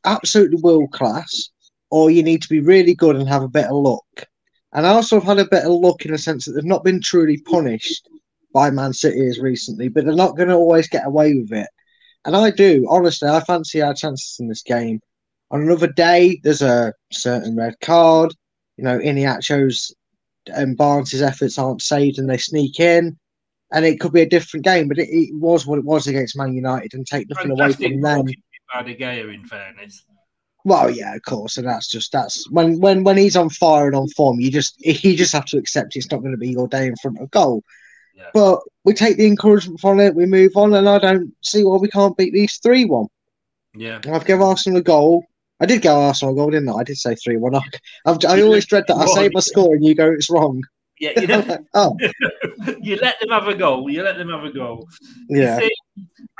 absolutely 0.05 0.59
world 0.61 0.91
class, 0.91 1.49
or 1.91 2.09
you 2.09 2.23
need 2.23 2.41
to 2.41 2.49
be 2.49 2.59
really 2.59 2.95
good 2.95 3.15
and 3.15 3.29
have 3.29 3.43
a 3.43 3.47
bit 3.47 3.65
of 3.65 3.75
luck. 3.75 4.27
And 4.73 4.87
I 4.87 4.89
also 4.89 5.17
have 5.19 5.37
had 5.37 5.39
a 5.39 5.49
bit 5.49 5.65
of 5.65 5.71
luck 5.71 6.05
in 6.05 6.11
the 6.11 6.17
sense 6.17 6.45
that 6.45 6.53
they've 6.53 6.63
not 6.63 6.83
been 6.83 7.01
truly 7.01 7.37
punished 7.37 8.07
by 8.53 8.69
Man 8.69 8.93
City 8.93 9.25
as 9.27 9.39
recently, 9.39 9.87
but 9.87 10.05
they're 10.05 10.15
not 10.15 10.37
going 10.37 10.49
to 10.49 10.55
always 10.55 10.87
get 10.87 11.05
away 11.05 11.35
with 11.35 11.51
it. 11.51 11.67
And 12.25 12.35
I 12.35 12.51
do, 12.51 12.85
honestly, 12.89 13.27
I 13.27 13.39
fancy 13.41 13.81
our 13.81 13.93
chances 13.93 14.37
in 14.39 14.47
this 14.47 14.61
game. 14.61 14.99
On 15.49 15.61
another 15.61 15.87
day, 15.87 16.39
there's 16.43 16.61
a 16.61 16.93
certain 17.11 17.55
red 17.55 17.75
card. 17.81 18.33
You 18.77 18.83
know, 18.83 18.99
Iheanacho's 18.99 19.93
and 20.47 20.77
Barnes' 20.77 21.21
efforts 21.21 21.57
aren't 21.57 21.81
saved 21.81 22.19
and 22.19 22.29
they 22.29 22.37
sneak 22.37 22.79
in. 22.79 23.17
And 23.73 23.85
it 23.85 23.99
could 23.99 24.11
be 24.11 24.21
a 24.21 24.29
different 24.29 24.65
game, 24.65 24.87
but 24.87 24.99
it, 24.99 25.07
it 25.09 25.33
was 25.33 25.65
what 25.65 25.79
it 25.79 25.85
was 25.85 26.05
against 26.05 26.37
Man 26.37 26.53
United 26.53 26.93
and 26.93 27.07
take 27.07 27.29
nothing 27.29 27.51
away 27.51 27.71
from 27.71 28.01
them. 28.01 28.25
goalkeeping 28.27 28.33
by 28.73 28.83
De 28.83 28.95
Gea, 28.95 29.33
in 29.33 29.45
fairness. 29.45 30.03
Well, 30.63 30.91
yeah, 30.91 31.15
of 31.15 31.21
course, 31.23 31.57
and 31.57 31.67
that's 31.67 31.87
just 31.87 32.11
that's 32.11 32.49
when 32.51 32.79
when 32.79 33.03
when 33.03 33.17
he's 33.17 33.35
on 33.35 33.49
fire 33.49 33.87
and 33.87 33.95
on 33.95 34.09
form, 34.09 34.39
you 34.39 34.51
just 34.51 34.75
you 34.85 35.15
just 35.15 35.33
have 35.33 35.45
to 35.45 35.57
accept 35.57 35.95
it's 35.95 36.11
not 36.11 36.19
going 36.19 36.33
to 36.33 36.37
be 36.37 36.49
your 36.49 36.67
day 36.67 36.85
in 36.85 36.95
front 37.01 37.19
of 37.19 37.31
goal. 37.31 37.63
But 38.33 38.59
we 38.83 38.93
take 38.93 39.17
the 39.17 39.27
encouragement 39.27 39.79
from 39.79 39.99
it, 39.99 40.15
we 40.15 40.25
move 40.25 40.51
on, 40.55 40.73
and 40.73 40.87
I 40.87 40.99
don't 40.99 41.33
see 41.41 41.63
why 41.63 41.77
we 41.77 41.89
can't 41.89 42.17
beat 42.17 42.33
these 42.33 42.57
three 42.57 42.85
one. 42.85 43.07
Yeah. 43.75 43.99
I've 44.11 44.25
given 44.25 44.45
Arsenal 44.45 44.79
a 44.79 44.83
goal. 44.83 45.25
I 45.59 45.65
did 45.65 45.81
go 45.81 46.01
Arsenal 46.01 46.33
a 46.33 46.37
goal, 46.37 46.51
didn't 46.51 46.69
I? 46.69 46.73
I 46.73 46.83
did 46.83 46.97
say 46.97 47.15
three 47.15 47.37
one. 47.37 47.55
I, 47.55 47.61
I've, 48.05 48.23
always 48.23 48.65
dread 48.65 48.85
that 48.87 48.95
I 48.95 49.05
say 49.07 49.29
my 49.31 49.39
score 49.39 49.75
and 49.75 49.85
you 49.85 49.95
go 49.95 50.11
it's 50.11 50.29
wrong. 50.29 50.63
Yeah, 50.99 51.19
you, 51.19 51.27
know, 51.27 51.57
Oh, 51.73 51.97
you 52.81 52.97
let 52.97 53.19
them 53.19 53.29
have 53.29 53.47
a 53.47 53.55
goal. 53.55 53.89
You 53.89 54.03
let 54.03 54.17
them 54.17 54.29
have 54.29 54.43
a 54.43 54.51
goal. 54.51 54.87
Yeah. 55.29 55.57
see, 55.57 55.73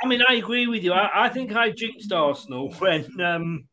I 0.02 0.06
mean, 0.06 0.22
I 0.28 0.34
agree 0.34 0.66
with 0.68 0.84
you. 0.84 0.92
I, 0.92 1.26
I 1.26 1.28
think 1.28 1.54
I 1.54 1.70
jinxed 1.70 2.12
Arsenal 2.12 2.72
when 2.78 3.20
um, 3.20 3.64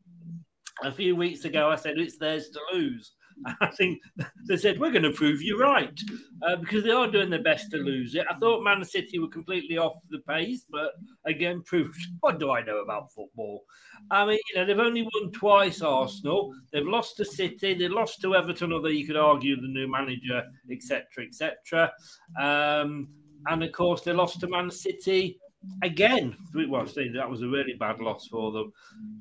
a 0.82 0.92
few 0.92 1.16
weeks 1.16 1.44
ago 1.44 1.68
I 1.68 1.76
said 1.76 1.98
it's 1.98 2.18
theirs 2.18 2.50
to 2.50 2.60
lose. 2.72 3.12
I 3.60 3.66
think 3.68 4.00
they 4.46 4.56
said 4.56 4.78
we're 4.78 4.90
going 4.90 5.02
to 5.02 5.12
prove 5.12 5.42
you 5.42 5.58
right 5.58 5.98
uh, 6.46 6.56
because 6.56 6.84
they 6.84 6.90
are 6.90 7.10
doing 7.10 7.30
their 7.30 7.42
best 7.42 7.70
to 7.70 7.78
lose 7.78 8.14
it. 8.14 8.26
I 8.30 8.34
thought 8.38 8.62
Man 8.62 8.84
City 8.84 9.18
were 9.18 9.28
completely 9.28 9.78
off 9.78 10.00
the 10.10 10.18
pace, 10.20 10.64
but 10.70 10.92
again, 11.24 11.62
proved 11.66 11.98
what 12.20 12.38
do 12.38 12.50
I 12.50 12.62
know 12.62 12.78
about 12.78 13.12
football? 13.12 13.64
I 14.10 14.24
mean, 14.24 14.38
you 14.50 14.56
know, 14.56 14.64
they've 14.64 14.78
only 14.78 15.02
won 15.02 15.32
twice. 15.32 15.82
Arsenal, 15.82 16.54
they've 16.72 16.86
lost 16.86 17.16
to 17.18 17.24
City, 17.24 17.74
they 17.74 17.88
lost 17.88 18.20
to 18.22 18.34
Everton, 18.34 18.72
although 18.72 18.88
you 18.88 19.06
could 19.06 19.16
argue 19.16 19.60
the 19.60 19.68
new 19.68 19.90
manager, 19.90 20.42
etc., 20.70 21.26
etc. 21.26 21.92
Um, 22.40 23.08
and 23.46 23.62
of 23.62 23.72
course, 23.72 24.02
they 24.02 24.12
lost 24.12 24.40
to 24.40 24.48
Man 24.48 24.70
City 24.70 25.38
again. 25.82 26.36
Well, 26.54 26.84
that 26.86 27.30
was 27.30 27.42
a 27.42 27.48
really 27.48 27.74
bad 27.74 28.00
loss 28.00 28.26
for 28.26 28.52
them. 28.52 28.72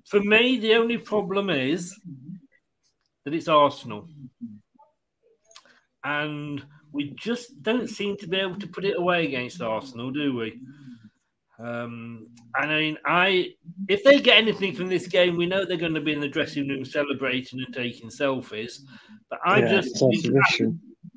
For 0.05 0.21
me, 0.21 0.59
the 0.59 0.75
only 0.75 0.97
problem 0.97 1.49
is 1.49 1.97
that 3.25 3.33
it's 3.33 3.47
Arsenal. 3.47 4.07
And 6.03 6.63
we 6.91 7.11
just 7.11 7.61
don't 7.61 7.89
seem 7.89 8.17
to 8.17 8.27
be 8.27 8.37
able 8.37 8.59
to 8.59 8.67
put 8.67 8.85
it 8.85 8.97
away 8.97 9.25
against 9.25 9.61
Arsenal, 9.61 10.11
do 10.11 10.35
we? 10.35 10.59
Um, 11.59 12.27
and 12.55 12.71
I 12.71 12.79
mean, 12.79 12.97
I 13.05 13.49
if 13.89 14.03
they 14.03 14.19
get 14.21 14.37
anything 14.37 14.73
from 14.73 14.87
this 14.87 15.07
game, 15.07 15.35
we 15.35 15.45
know 15.45 15.65
they're 15.65 15.77
going 15.77 15.93
to 15.93 16.01
be 16.01 16.13
in 16.13 16.21
the 16.21 16.27
dressing 16.27 16.67
room 16.69 16.85
celebrating 16.85 17.59
and 17.59 17.73
taking 17.73 18.09
selfies. 18.09 18.79
But 19.29 19.39
I 19.45 19.59
Yeah, 19.59 19.81
just 19.81 20.01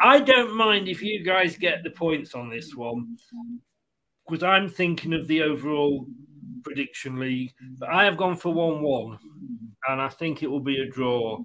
I, 0.01 0.17
I 0.17 0.21
don't 0.21 0.57
mind 0.57 0.89
if 0.89 1.01
you 1.01 1.25
guys 1.25 1.57
get 1.57 1.85
the 1.85 1.91
points 1.91 2.35
on 2.35 2.51
this 2.51 2.75
one 2.75 3.17
because 4.27 4.43
I'm 4.43 4.69
thinking 4.69 5.13
of 5.15 5.29
the 5.29 5.43
overall 5.43 6.07
prediction 6.65 7.19
league. 7.19 7.53
But 7.79 7.91
I 7.91 8.05
have 8.05 8.17
gone 8.17 8.37
for 8.37 8.53
one-one, 8.53 9.19
and 9.89 10.01
I 10.01 10.09
think 10.09 10.43
it 10.43 10.51
will 10.51 10.61
be 10.61 10.81
a 10.81 10.91
draw. 10.91 11.39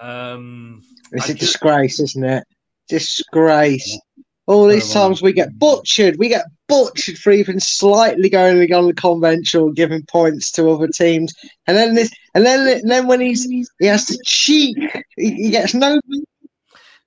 Um, 0.00 0.82
it's 1.12 1.24
I 1.28 1.32
a 1.32 1.34
just- 1.34 1.40
disgrace, 1.40 2.00
isn't 2.00 2.24
it? 2.24 2.44
Disgrace. 2.88 3.98
All 4.46 4.66
these 4.66 4.90
times 4.94 5.20
we 5.20 5.34
get 5.34 5.58
butchered, 5.58 6.16
we 6.18 6.28
get 6.30 6.46
butchered 6.68 7.18
for 7.18 7.32
even 7.32 7.60
slightly 7.60 8.30
going 8.30 8.72
on 8.72 8.86
the 8.86 8.94
conventional, 8.94 9.70
giving 9.72 10.02
points 10.06 10.50
to 10.52 10.70
other 10.70 10.88
teams, 10.88 11.34
and 11.66 11.76
then 11.76 11.94
this, 11.94 12.10
and 12.34 12.46
then 12.46 12.66
and 12.80 12.90
then 12.90 13.06
when 13.06 13.20
he's 13.20 13.44
he 13.44 13.86
has 13.86 14.06
to 14.06 14.18
cheat, 14.24 14.78
he, 15.16 15.34
he 15.34 15.50
gets 15.50 15.74
no. 15.74 16.00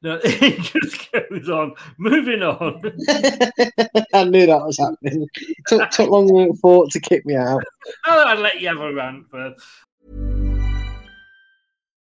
No, 0.04 0.20
it 0.24 0.60
just 0.62 1.12
goes 1.12 1.48
on. 1.48 1.74
Moving 2.00 2.42
on. 2.42 2.82
I 4.16 4.24
knew 4.24 4.48
that 4.48 4.64
was 4.66 4.80
happening. 4.80 5.28
took 5.68 5.92
took 5.92 6.10
longer 6.10 6.34
than 6.34 6.56
thought 6.56 6.90
to 6.92 7.00
kick 7.00 7.24
me 7.24 7.36
out. 7.36 7.62
I'll 8.06 8.40
let 8.40 8.60
you 8.60 8.70
have 8.70 8.80
a 8.80 8.92
rant 8.92 9.30
first. 9.30 9.64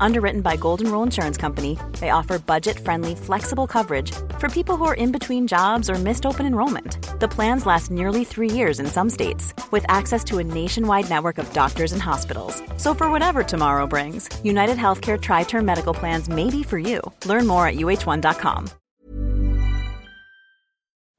Underwritten 0.00 0.40
by 0.40 0.56
Golden 0.56 0.90
Rule 0.90 1.02
Insurance 1.02 1.36
Company, 1.36 1.78
they 2.00 2.10
offer 2.10 2.38
budget 2.38 2.78
friendly, 2.78 3.14
flexible 3.14 3.66
coverage 3.66 4.12
for 4.38 4.48
people 4.48 4.76
who 4.76 4.84
are 4.84 4.94
in 4.94 5.12
between 5.12 5.46
jobs 5.46 5.88
or 5.88 5.94
missed 5.94 6.26
open 6.26 6.46
enrollment. 6.46 6.98
The 7.20 7.28
plans 7.28 7.66
last 7.66 7.90
nearly 7.90 8.24
three 8.24 8.50
years 8.50 8.80
in 8.80 8.86
some 8.86 9.10
states, 9.10 9.54
with 9.70 9.84
access 9.88 10.22
to 10.24 10.38
a 10.38 10.44
nationwide 10.44 11.08
network 11.08 11.38
of 11.38 11.52
doctors 11.52 11.92
and 11.92 12.02
hospitals. 12.02 12.62
So, 12.76 12.94
for 12.94 13.10
whatever 13.10 13.42
tomorrow 13.42 13.86
brings, 13.86 14.28
United 14.44 14.76
Healthcare 14.76 15.20
Tri 15.20 15.44
Term 15.44 15.64
Medical 15.64 15.94
Plans 15.94 16.28
may 16.28 16.50
be 16.50 16.62
for 16.62 16.78
you. 16.78 17.00
Learn 17.24 17.46
more 17.46 17.66
at 17.66 17.76
uh1.com. 17.76 18.70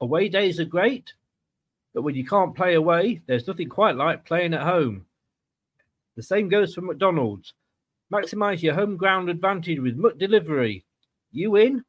Away 0.00 0.28
days 0.28 0.60
are 0.60 0.64
great, 0.64 1.14
but 1.92 2.02
when 2.02 2.14
you 2.14 2.24
can't 2.24 2.54
play 2.54 2.74
away, 2.74 3.22
there's 3.26 3.48
nothing 3.48 3.68
quite 3.68 3.96
like 3.96 4.24
playing 4.24 4.54
at 4.54 4.62
home. 4.62 5.06
The 6.14 6.22
same 6.22 6.48
goes 6.48 6.74
for 6.74 6.82
McDonald's. 6.82 7.54
Maximize 8.12 8.62
your 8.62 8.74
home 8.74 8.96
ground 8.96 9.28
advantage 9.28 9.78
with 9.80 9.98
McDelivery. 9.98 10.84
You 11.30 11.56
in? 11.56 11.84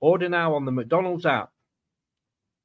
Order 0.00 0.28
now 0.28 0.54
on 0.54 0.64
the 0.64 0.72
McDonald's 0.72 1.26
app. 1.26 1.50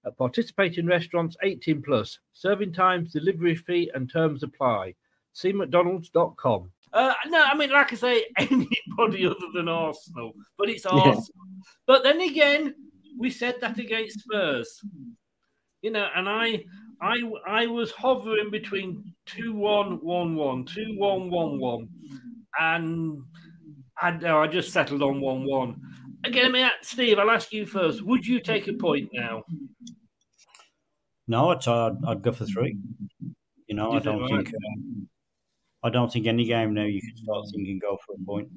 At 0.06 0.18
participating 0.18 0.86
restaurants 0.86 1.38
18 1.44 1.82
plus, 1.82 2.20
serving 2.34 2.74
times, 2.74 3.12
delivery 3.12 3.56
fee, 3.56 3.90
and 3.94 4.12
terms 4.12 4.44
apply. 4.44 4.96
See 5.34 5.54
McDonald's.com. 5.54 6.72
Uh, 6.92 7.14
no, 7.28 7.42
I 7.44 7.56
mean, 7.56 7.72
like 7.72 7.92
I 7.92 7.96
say, 7.96 8.26
anybody 8.38 9.26
other 9.26 9.36
than 9.54 9.68
Arsenal, 9.68 10.34
but 10.58 10.70
it's 10.70 10.86
Yeah. 10.86 10.92
Arsenal. 10.92 11.48
But 11.88 12.04
then 12.04 12.22
again, 12.22 12.76
we 13.18 13.30
said 13.30 13.56
that 13.62 13.80
against 13.80 14.20
Spurs, 14.22 14.80
you 15.82 15.92
know, 15.92 16.08
and 16.16 16.28
I, 16.30 16.64
I, 17.02 17.22
I 17.48 17.66
was 17.68 17.92
hovering 17.92 18.52
between 18.52 19.14
two 19.26 19.54
one 19.54 20.00
one 20.04 20.36
one, 20.36 20.66
two 20.66 20.96
one 20.98 21.30
one 21.30 21.60
one, 21.60 21.90
and 22.60 23.24
I, 24.02 24.12
no, 24.12 24.40
I 24.40 24.48
just 24.48 24.72
settled 24.72 25.02
on 25.04 25.22
one 25.22 25.46
one. 25.46 25.82
Again, 26.26 26.46
I 26.46 26.50
mean, 26.50 26.70
Steve, 26.82 27.20
I'll 27.20 27.30
ask 27.30 27.52
you 27.52 27.66
first. 27.66 28.02
Would 28.02 28.26
you 28.26 28.40
take 28.40 28.68
a 28.68 28.74
point 28.74 29.10
now? 29.14 29.44
No, 31.28 31.50
I'd, 31.50 31.68
I'd, 31.68 31.98
I'd 32.08 32.22
go 32.22 32.32
for 32.32 32.46
three. 32.46 32.78
You 33.68 33.76
know, 33.76 33.92
You 33.92 33.98
I 33.98 34.00
don't 34.00 34.22
right. 34.22 34.30
think 34.30 34.48
um, 34.50 35.08
I 35.84 35.90
don't 35.90 36.12
think 36.12 36.28
any 36.28 36.46
game 36.46 36.74
now 36.74 36.84
you 36.84 37.02
can 37.02 37.16
start 37.18 37.46
thinking 37.54 37.80
go 37.80 37.98
for 38.06 38.16
a 38.16 38.26
point. 38.26 38.50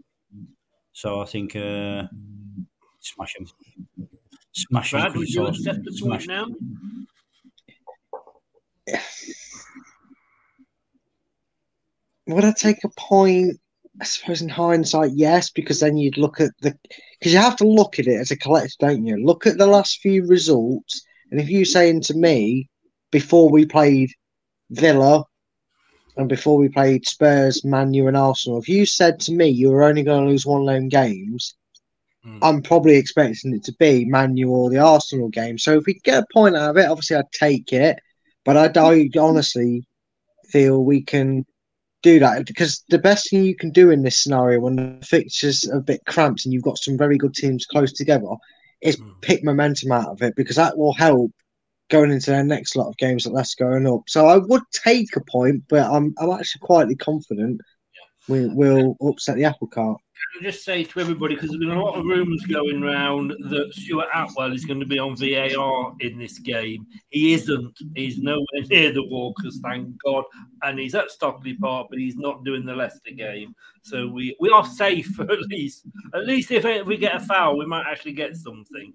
So 0.93 1.21
I 1.21 1.25
think 1.27 1.57
uh, 1.57 2.05
smash 3.01 3.35
them, 3.35 3.47
smash 4.53 4.93
them. 4.93 5.01
Brad, 5.01 5.17
would 5.17 5.29
you 5.29 5.47
accept 5.47 5.85
the 5.85 5.91
point 6.01 6.23
smash 6.23 6.27
now? 6.27 6.47
Would 12.29 12.45
I 12.45 12.53
take 12.53 12.83
a 12.85 12.89
point? 12.97 13.61
I 14.01 14.05
suppose 14.05 14.43
in 14.43 14.49
hindsight, 14.49 15.13
yes, 15.15 15.51
because 15.51 15.81
then 15.81 15.97
you'd 15.97 16.19
look 16.19 16.41
at 16.41 16.51
the 16.61 16.77
because 17.19 17.33
you 17.33 17.39
have 17.39 17.57
to 17.57 17.67
look 17.67 17.99
at 17.99 18.07
it 18.07 18.21
as 18.21 18.31
a 18.31 18.37
collective, 18.37 18.77
don't 18.79 19.07
you? 19.07 19.17
Look 19.17 19.47
at 19.47 19.59
the 19.59 19.67
last 19.67 20.01
few 20.01 20.27
results, 20.27 21.03
and 21.31 21.41
if 21.41 21.49
you're 21.49 21.65
saying 21.65 22.03
to 22.03 22.15
me 22.15 22.69
before 23.11 23.51
we 23.51 23.65
played 23.65 24.11
Villa 24.71 25.25
and 26.17 26.29
before 26.29 26.59
we 26.59 26.69
played 26.69 27.07
Spurs, 27.07 27.65
Man 27.65 27.95
U, 27.95 28.09
and 28.09 28.17
Arsenal, 28.17 28.59
if 28.59 28.69
you 28.69 28.85
said 28.85 29.19
to 29.21 29.33
me 29.33 29.49
you 29.49 29.71
were 29.71 29.85
only 29.85 30.03
going 30.03 30.25
to 30.25 30.31
lose 30.31 30.45
one 30.45 30.67
them 30.67 30.89
games, 30.89 31.55
hmm. 32.23 32.39
I'm 32.43 32.63
probably 32.63 32.97
expecting 32.97 33.55
it 33.55 33.65
to 33.65 33.73
be 33.79 34.05
Manu 34.05 34.51
or 34.51 34.69
the 34.69 34.79
Arsenal 34.79 35.29
game. 35.29 35.59
So 35.59 35.79
if 35.79 35.87
we 35.87 35.95
get 36.05 36.23
a 36.23 36.27
point 36.33 36.57
out 36.57 36.71
of 36.71 36.77
it, 36.77 36.89
obviously 36.89 37.17
I'd 37.17 37.33
take 37.33 37.73
it. 37.73 37.99
But 38.45 38.77
I, 38.77 38.81
I 38.81 39.09
honestly 39.19 39.87
feel 40.49 40.85
we 40.85 41.03
can 41.03 41.45
do 42.07 42.21
that 42.21 42.47
because 42.47 42.85
the 42.89 42.99
best 42.99 43.29
thing 43.29 43.43
you 43.43 43.57
can 43.57 43.71
do 43.71 43.91
in 43.91 44.05
this 44.05 44.23
scenario 44.23 44.61
when 44.61 44.77
the 44.77 45.05
fixtures 45.05 45.69
are 45.69 45.79
a 45.79 45.83
bit 45.83 46.01
cramped 46.07 46.45
and 46.45 46.55
you've 46.55 46.63
got 46.63 46.79
some 46.79 46.97
very 46.97 47.19
good 47.19 47.35
teams 47.35 47.67
close 47.67 47.93
together 47.93 48.29
is 48.81 48.95
hmm. 48.95 49.11
pick 49.23 49.43
momentum 49.43 49.91
out 49.91 50.11
of 50.11 50.23
it 50.23 50.37
because 50.37 50.55
that 50.55 50.79
will 50.79 50.93
help 50.93 51.33
going 51.91 52.13
into 52.13 52.31
their 52.31 52.45
next 52.45 52.77
lot 52.77 52.89
of 52.89 52.97
games 52.97 53.25
that 53.25 53.31
that's 53.35 53.57
going 53.57 53.89
up. 53.89 54.03
So 54.07 54.27
I 54.27 54.37
would 54.37 54.63
take 54.73 55.17
a 55.17 55.21
point, 55.21 55.65
but 55.69 55.91
I'm 55.91 56.15
I'm 56.19 56.31
actually 56.31 56.61
quietly 56.61 56.95
confident 56.95 57.61
we 58.29 58.47
will 58.47 58.97
upset 59.01 59.37
the 59.37 59.45
apple 59.45 59.69
cart. 59.69 60.01
Can 60.33 60.47
I 60.47 60.51
just 60.51 60.65
say 60.65 60.83
to 60.83 61.01
everybody, 61.01 61.35
because 61.35 61.51
there's 61.51 61.61
been 61.61 61.71
a 61.71 61.83
lot 61.83 61.99
of 61.99 62.05
rumours 62.05 62.43
going 62.47 62.83
around 62.83 63.35
that 63.39 63.75
Stuart 63.75 64.09
Atwell 64.15 64.53
is 64.53 64.65
going 64.65 64.81
to 64.81 64.87
be 64.87 64.99
on 64.99 65.15
VAR 65.15 65.95
in 66.01 66.19
this 66.19 66.39
game. 66.39 66.87
He 67.11 67.35
isn't. 67.35 67.79
He's 67.95 68.19
nowhere 68.19 68.47
near 68.71 68.93
the 68.93 69.05
Walkers, 69.05 69.61
thank 69.63 69.89
God. 70.03 70.25
And 70.63 70.79
he's 70.79 70.95
at 70.95 71.11
Stockley 71.11 71.55
Park, 71.55 71.89
but 71.91 71.99
he's 71.99 72.17
not 72.17 72.45
doing 72.45 72.65
the 72.65 72.75
Leicester 72.75 73.13
game. 73.15 73.55
So 73.83 74.09
we, 74.09 74.35
we 74.41 74.49
are 74.51 74.65
safe 74.65 75.21
at 75.21 75.39
least. 75.51 75.87
At 76.15 76.27
least 76.27 76.51
if, 76.51 76.65
if 76.65 76.87
we 76.87 76.97
get 76.97 77.17
a 77.17 77.21
foul, 77.21 77.59
we 77.59 77.67
might 77.67 77.87
actually 77.87 78.15
get 78.15 78.37
something. 78.37 78.95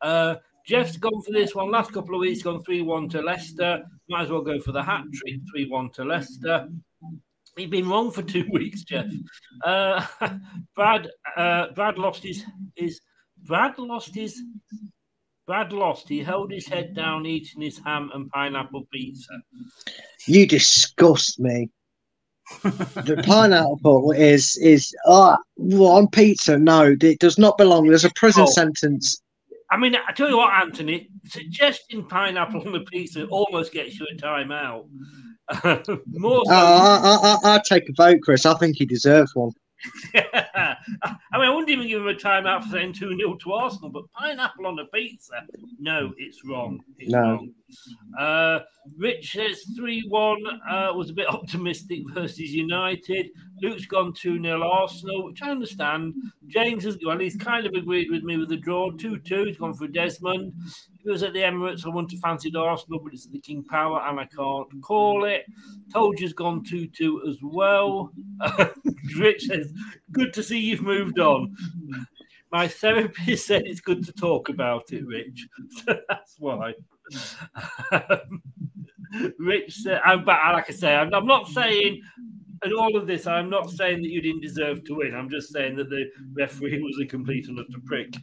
Uh, 0.00 0.36
Jeff's 0.66 0.96
gone 0.96 1.22
for 1.22 1.32
this 1.32 1.54
one. 1.54 1.70
Last 1.70 1.92
couple 1.92 2.14
of 2.14 2.20
weeks, 2.20 2.42
gone 2.42 2.64
3 2.64 2.80
1 2.80 3.10
to 3.10 3.20
Leicester. 3.20 3.82
Might 4.08 4.22
as 4.22 4.30
well 4.30 4.40
go 4.40 4.58
for 4.58 4.72
the 4.72 4.82
hat 4.82 5.04
trick 5.12 5.40
3 5.52 5.68
1 5.68 5.90
to 5.90 6.04
Leicester. 6.04 6.68
He's 7.56 7.70
been 7.70 7.88
wrong 7.88 8.10
for 8.10 8.22
two 8.22 8.46
weeks, 8.52 8.82
Jeff. 8.82 9.06
Uh, 9.64 10.04
Brad, 10.76 11.08
uh, 11.36 11.66
Brad 11.74 11.98
lost 11.98 12.22
his 12.22 12.44
his 12.74 13.00
Brad 13.44 13.78
lost 13.78 14.14
his 14.14 14.40
Brad 15.46 15.72
lost. 15.72 16.08
He 16.08 16.20
held 16.22 16.50
his 16.50 16.66
head 16.66 16.94
down, 16.94 17.26
eating 17.26 17.62
his 17.62 17.78
ham 17.84 18.10
and 18.14 18.30
pineapple 18.30 18.86
pizza. 18.92 19.32
You 20.26 20.46
disgust 20.46 21.38
me. 21.38 21.70
the 22.62 23.22
pineapple 23.26 24.12
is 24.12 24.56
is 24.56 24.94
oh, 25.06 25.36
on 25.78 26.08
pizza. 26.08 26.58
No, 26.58 26.94
it 27.00 27.18
does 27.18 27.38
not 27.38 27.56
belong. 27.58 27.86
There's 27.88 28.04
a 28.04 28.12
prison 28.14 28.44
Oh. 28.46 28.50
sentence. 28.50 29.20
I 29.74 29.76
mean, 29.76 29.96
I 29.96 30.12
tell 30.12 30.30
you 30.30 30.36
what, 30.36 30.52
Anthony, 30.52 31.08
suggesting 31.24 32.06
pineapple 32.06 32.64
on 32.64 32.70
the 32.70 32.82
pizza 32.82 33.26
almost 33.26 33.72
gets 33.72 33.98
you 33.98 34.06
a 34.08 34.14
timeout. 34.14 34.86
More 36.06 36.42
uh, 36.42 36.44
so, 36.44 36.50
Oh, 36.50 37.36
I, 37.42 37.48
I, 37.48 37.50
I, 37.50 37.54
I'd 37.56 37.64
take 37.64 37.88
a 37.88 37.92
vote, 37.96 38.20
Chris. 38.22 38.46
I 38.46 38.54
think 38.54 38.76
he 38.76 38.86
deserves 38.86 39.34
one. 39.34 39.50
I 40.14 40.76
mean, 41.38 41.42
I 41.42 41.50
wouldn't 41.50 41.70
even 41.70 41.88
give 41.88 42.02
him 42.02 42.08
a 42.08 42.14
timeout 42.14 42.64
for 42.64 42.70
saying 42.70 42.94
2 42.94 43.16
0 43.16 43.34
to 43.36 43.52
Arsenal, 43.52 43.90
but 43.90 44.10
pineapple 44.12 44.66
on 44.66 44.78
a 44.78 44.86
pizza? 44.86 45.46
No, 45.78 46.12
it's 46.16 46.44
wrong. 46.44 46.80
It's 46.98 47.12
No. 47.12 47.20
wrong. 47.20 47.54
Uh, 48.18 48.60
Rich 48.96 49.32
says 49.32 49.64
3 49.76 50.04
1 50.08 50.46
uh, 50.70 50.92
was 50.94 51.10
a 51.10 51.14
bit 51.14 51.28
optimistic 51.28 52.02
versus 52.12 52.52
United. 52.52 53.30
Luke's 53.62 53.86
gone 53.86 54.12
2 54.12 54.40
0 54.42 54.62
Arsenal, 54.62 55.24
which 55.24 55.42
I 55.42 55.50
understand. 55.50 56.14
James 56.46 56.84
has, 56.84 56.98
well, 57.04 57.18
he's 57.18 57.36
kind 57.36 57.66
of 57.66 57.72
agreed 57.74 58.10
with 58.10 58.22
me 58.22 58.36
with 58.36 58.48
the 58.48 58.56
draw 58.56 58.90
2 58.90 59.18
2. 59.18 59.44
He's 59.44 59.58
gone 59.58 59.74
for 59.74 59.88
Desmond. 59.88 60.52
If 60.64 61.06
it 61.06 61.10
was 61.10 61.22
at 61.22 61.32
the 61.32 61.40
Emirates, 61.40 61.84
I 61.84 61.88
wouldn't 61.88 62.12
have 62.12 62.20
fancied 62.20 62.56
Arsenal, 62.56 63.00
but 63.02 63.12
it's 63.12 63.26
at 63.26 63.32
the 63.32 63.40
King 63.40 63.64
Power 63.64 64.00
and 64.02 64.18
I 64.20 64.26
can't 64.26 64.68
call 64.82 65.24
it. 65.24 65.44
Told 65.92 66.18
you's 66.20 66.32
gone 66.32 66.62
2 66.64 66.86
2 66.88 67.22
as 67.28 67.38
well. 67.42 68.12
Rich 69.18 69.46
says, 69.46 69.72
Good 70.12 70.32
to 70.34 70.42
see 70.42 70.58
you've 70.58 70.82
moved 70.82 71.18
on. 71.18 71.54
My 72.50 72.68
therapist 72.68 73.46
said 73.48 73.62
it's 73.66 73.80
good 73.80 74.04
to 74.04 74.12
talk 74.12 74.48
about 74.48 74.92
it, 74.92 75.06
Rich. 75.06 75.46
So 75.84 75.96
that's 76.08 76.36
why. 76.38 76.74
Rich 79.38 79.74
said, 79.74 80.00
I'm, 80.04 80.24
but 80.24 80.38
like 80.52 80.70
I 80.70 80.72
say, 80.72 80.94
I'm, 80.94 81.12
I'm 81.14 81.26
not 81.26 81.48
saying 81.48 82.00
in 82.64 82.72
all 82.72 82.96
of 82.96 83.06
this, 83.06 83.26
I'm 83.26 83.50
not 83.50 83.70
saying 83.70 84.02
that 84.02 84.10
you 84.10 84.20
didn't 84.20 84.40
deserve 84.40 84.84
to 84.84 84.96
win. 84.96 85.14
I'm 85.14 85.28
just 85.28 85.52
saying 85.52 85.76
that 85.76 85.90
the 85.90 86.06
referee 86.32 86.82
was 86.82 86.98
a 87.00 87.06
complete 87.06 87.48
and 87.48 87.58
utter 87.58 87.80
prick. 87.84 88.14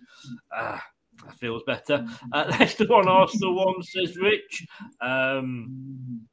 Ah, 0.54 0.84
that 1.24 1.36
feels 1.36 1.64
better. 1.64 2.06
Uh, 2.32 2.46
Leicester 2.50 2.88
one, 2.88 3.08
Arsenal 3.08 3.56
one, 3.56 3.84
says 3.84 4.18
Rich. 4.18 4.66
Um, 5.02 6.28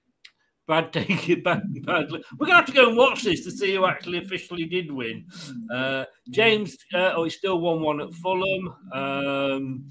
Brad, 0.69 0.93
take 0.93 1.31
it 1.31 1.43
back 1.43 1.63
badly. 1.83 2.23
We're 2.39 2.49
to 2.49 2.55
have 2.55 2.67
to 2.67 2.73
go 2.73 2.89
and 2.89 2.97
watch 2.97 3.23
this 3.23 3.43
to 3.45 3.51
see 3.51 3.75
who 3.75 3.87
actually 3.87 4.19
officially 4.19 4.67
did 4.67 4.93
win. 4.93 5.25
Uh, 5.73 6.05
James, 6.29 6.77
uh, 6.93 7.13
oh, 7.17 7.25
he's 7.25 7.37
still 7.37 7.59
1 7.59 7.81
1 7.81 8.01
at 8.03 8.13
Fulham. 8.13 8.75
Um, 8.93 9.85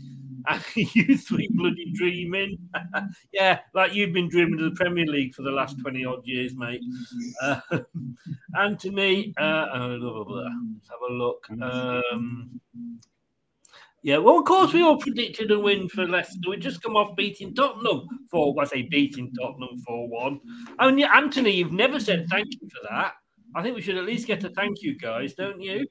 you 0.75 1.17
three 1.17 1.49
bloody 1.53 1.91
dreaming. 1.93 2.59
yeah, 3.33 3.59
like 3.73 3.95
you've 3.95 4.13
been 4.13 4.29
dreaming 4.29 4.59
of 4.59 4.65
the 4.65 4.75
Premier 4.75 5.07
League 5.07 5.33
for 5.33 5.41
the 5.41 5.49
last 5.49 5.79
20 5.81 6.05
odd 6.05 6.25
years, 6.25 6.55
mate. 6.55 6.81
Uh, 7.41 7.59
Anthony, 8.59 9.33
uh, 9.37 9.97
blah, 9.97 9.97
blah, 9.97 10.23
blah. 10.23 10.49
let's 10.73 10.89
have 10.89 11.09
a 11.09 11.13
look. 11.13 11.47
Um, 11.61 12.59
yeah, 14.07 14.19
well, 14.19 14.39
of 14.39 14.45
course, 14.45 14.71
we 14.71 14.83
all 14.83 14.95
predicted 14.95 15.51
a 15.51 15.59
win 15.59 15.89
for 15.89 16.07
Leicester. 16.07 16.49
We 16.49 16.55
just 16.55 16.81
come 16.81 16.95
off 16.95 17.13
beating 17.17 17.53
Tottenham 17.53 18.07
for, 18.31 18.55
I 18.57 18.63
say 18.63 18.83
beating 18.83 19.33
Tottenham 19.37 19.77
4 19.85 20.07
1. 20.07 20.39
And 20.79 20.97
yeah, 20.97 21.13
Anthony, 21.13 21.51
you've 21.51 21.73
never 21.73 21.99
said 21.99 22.25
thank 22.29 22.47
you 22.53 22.69
for 22.69 22.87
that. 22.89 23.15
I 23.53 23.61
think 23.61 23.75
we 23.75 23.81
should 23.81 23.97
at 23.97 24.05
least 24.05 24.25
get 24.25 24.45
a 24.45 24.49
thank 24.51 24.81
you, 24.81 24.97
guys, 24.97 25.33
don't 25.33 25.59
you? 25.59 25.85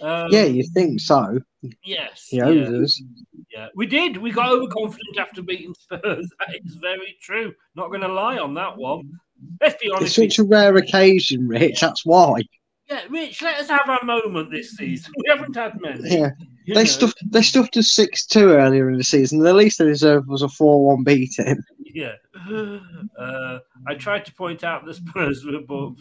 Um, 0.00 0.28
yeah, 0.30 0.44
you 0.44 0.64
think 0.72 1.00
so? 1.00 1.38
Yes. 1.84 2.28
Yeah. 2.32 2.48
Yeah, 2.48 3.68
we 3.74 3.84
did. 3.84 4.16
We 4.16 4.30
got 4.30 4.50
overconfident 4.50 5.18
after 5.18 5.42
beating 5.42 5.74
Spurs. 5.74 6.32
That 6.38 6.54
is 6.64 6.76
very 6.76 7.18
true. 7.20 7.52
Not 7.74 7.88
going 7.88 8.00
to 8.00 8.08
lie 8.08 8.38
on 8.38 8.54
that 8.54 8.78
one. 8.78 9.12
Let's 9.60 9.76
be 9.78 9.90
honest. 9.90 10.16
It's 10.16 10.36
such 10.36 10.42
a 10.42 10.48
rare 10.48 10.74
occasion, 10.78 11.48
Rich. 11.48 11.82
That's 11.82 12.06
why. 12.06 12.44
Yeah, 12.88 13.02
Rich, 13.10 13.42
let 13.42 13.60
us 13.60 13.68
have 13.68 13.90
our 13.90 14.02
moment 14.04 14.50
this 14.50 14.70
season. 14.70 15.12
We 15.18 15.24
haven't 15.28 15.54
had 15.54 15.78
many. 15.82 16.16
Yeah. 16.16 16.30
They 16.74 16.84
stuffed 16.84 17.18
they 17.30 17.42
stuffed 17.42 17.76
us 17.76 17.90
six 17.90 18.26
two 18.26 18.50
earlier 18.50 18.90
in 18.90 18.98
the 18.98 19.04
season. 19.04 19.40
The 19.40 19.54
least 19.54 19.78
they 19.78 19.86
deserved 19.86 20.28
was 20.28 20.42
a 20.42 20.48
four 20.48 20.86
one 20.86 21.04
beating. 21.04 21.62
Yeah. 21.80 22.14
Uh, 23.18 23.58
I 23.88 23.94
tried 23.94 24.24
to 24.26 24.32
point 24.32 24.62
out 24.62 24.86
the 24.86 24.94
Spurs 24.94 25.44
were 25.44 25.56
above. 25.56 25.96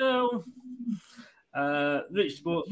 Well, 0.00 0.44
uh, 1.54 2.02
Rich 2.10 2.36
Sports. 2.36 2.70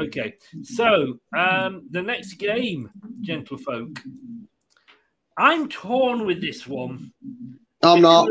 Okay. 0.00 0.34
So, 0.62 1.18
um, 1.36 1.86
the 1.90 2.02
next 2.02 2.34
game, 2.34 2.90
gentlefolk. 3.22 4.00
I'm 5.36 5.68
torn 5.68 6.26
with 6.26 6.40
this 6.40 6.66
one. 6.66 7.12
I'm 7.82 8.02
not. 8.02 8.28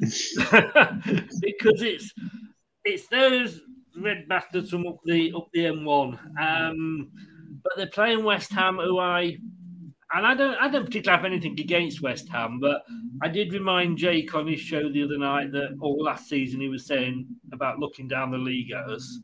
because 0.00 0.22
it's 1.82 2.12
it's 2.84 3.08
those 3.08 3.60
red 3.98 4.28
bastards 4.28 4.70
from 4.70 4.86
up 4.86 4.98
the 5.04 5.32
up 5.36 5.48
the 5.52 5.64
M1. 5.64 6.18
Um, 6.40 7.10
but 7.64 7.72
they're 7.76 7.86
playing 7.86 8.22
West 8.22 8.52
Ham, 8.52 8.76
who 8.76 8.98
I 8.98 9.38
and 10.14 10.26
I 10.26 10.34
don't 10.34 10.54
I 10.60 10.68
don't 10.68 10.84
particularly 10.84 11.22
have 11.22 11.32
anything 11.32 11.58
against 11.58 12.02
West 12.02 12.28
Ham, 12.28 12.60
but 12.60 12.82
I 13.22 13.28
did 13.28 13.52
remind 13.52 13.98
Jake 13.98 14.34
on 14.34 14.46
his 14.46 14.60
show 14.60 14.88
the 14.88 15.02
other 15.02 15.18
night 15.18 15.50
that 15.52 15.76
all 15.80 16.02
last 16.02 16.28
season 16.28 16.60
he 16.60 16.68
was 16.68 16.86
saying 16.86 17.26
about 17.52 17.80
looking 17.80 18.06
down 18.06 18.30
the 18.30 18.38
league 18.38 18.70
at 18.70 18.88
us. 18.88 19.20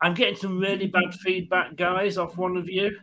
I'm 0.00 0.14
getting 0.14 0.36
some 0.36 0.58
really 0.58 0.88
bad 0.88 1.14
feedback, 1.14 1.76
guys, 1.76 2.18
off 2.18 2.36
one 2.36 2.56
of 2.56 2.68
you. 2.68 2.96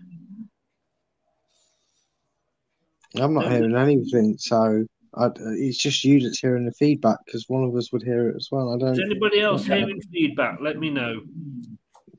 I'm 3.15 3.33
not 3.33 3.49
hearing 3.49 3.75
anything, 3.75 4.35
so 4.37 4.85
I, 5.15 5.29
it's 5.37 5.77
just 5.77 6.03
you 6.03 6.19
that's 6.19 6.39
hearing 6.39 6.65
the 6.65 6.73
feedback 6.73 7.19
because 7.25 7.45
one 7.47 7.63
of 7.63 7.75
us 7.75 7.91
would 7.93 8.03
hear 8.03 8.29
it 8.29 8.35
as 8.35 8.49
well. 8.51 8.73
I 8.73 8.77
don't. 8.77 8.93
Is 8.93 8.99
anybody 8.99 9.39
else 9.39 9.65
hearing 9.65 10.01
feedback? 10.11 10.59
Let 10.61 10.77
me 10.77 10.89
know. 10.89 11.21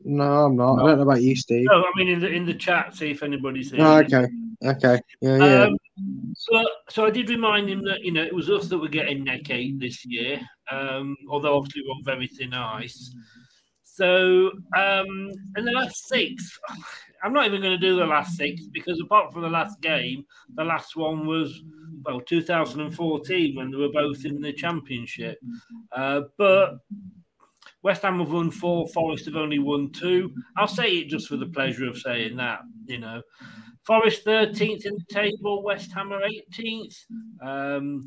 No, 0.05 0.47
I'm 0.47 0.57
not. 0.57 0.79
I 0.79 0.87
don't 0.89 0.97
know 0.97 1.03
about 1.03 1.23
you, 1.23 1.37
Steve. 1.37 1.67
No, 1.71 1.83
I 1.83 1.91
mean 1.97 2.09
in 2.09 2.21
the 2.21 2.29
in 2.29 2.47
the 2.47 2.55
chat, 2.55 2.95
see 2.95 3.11
if 3.11 3.23
anybody's 3.23 3.71
hearing. 3.71 3.87
Oh, 3.87 3.99
okay. 3.99 4.27
Okay. 4.63 5.01
Yeah, 5.21 5.37
yeah. 5.37 5.63
Um, 5.65 5.77
so, 6.35 6.65
so 6.89 7.07
I 7.07 7.11
did 7.11 7.29
remind 7.29 7.69
him 7.69 7.83
that 7.85 8.01
you 8.03 8.13
know 8.13 8.23
it 8.23 8.35
was 8.35 8.51
us 8.51 8.69
that 8.69 8.79
were 8.79 8.89
getting 8.89 9.25
neck 9.25 9.51
eight 9.51 9.79
this 9.79 10.05
year, 10.05 10.41
um, 10.71 11.17
although 11.29 11.57
obviously 11.57 11.83
we're 11.85 11.93
on 11.93 12.05
very 12.05 12.27
thin 12.27 12.55
ice. 12.55 13.15
So, 13.85 14.51
um, 14.77 15.31
in 15.57 15.65
the 15.65 15.73
last 15.73 16.09
six, 16.09 16.59
I'm 17.23 17.35
not 17.35 17.47
even 17.47 17.61
going 17.61 17.79
to 17.79 17.87
do 17.87 17.97
the 17.97 18.07
last 18.07 18.37
six 18.37 18.67
because 18.73 19.01
apart 19.01 19.33
from 19.33 19.43
the 19.43 19.49
last 19.51 19.81
game, 19.83 20.25
the 20.55 20.65
last 20.65 20.97
one 20.97 21.27
was 21.27 21.63
well 22.05 22.21
2014 22.21 23.57
when 23.57 23.71
they 23.71 23.77
were 23.77 23.93
both 23.93 24.25
in 24.25 24.41
the 24.41 24.55
championship. 24.55 25.39
Uh, 25.93 26.23
but 26.39 26.79
West 27.83 28.03
Ham 28.03 28.19
have 28.19 28.31
won 28.31 28.51
four, 28.51 28.87
Forest 28.89 29.27
have 29.27 29.37
only 29.37 29.59
won 29.59 29.91
two. 29.93 30.33
I'll 30.57 30.69
say 30.69 30.99
it 30.99 31.09
just 31.09 31.29
for 31.29 31.37
the 31.37 31.47
pleasure 31.47 31.89
of 31.89 31.99
saying 31.99 32.37
that, 32.37 32.61
you 32.87 32.99
know. 32.99 33.23
Forest 33.87 34.27
13th 34.27 34.85
in 34.85 34.95
the 34.95 35.05
table, 35.09 35.63
West 35.63 35.91
Ham 35.93 36.13
are 36.13 36.21
18th. 36.21 36.97
Um, 37.43 38.03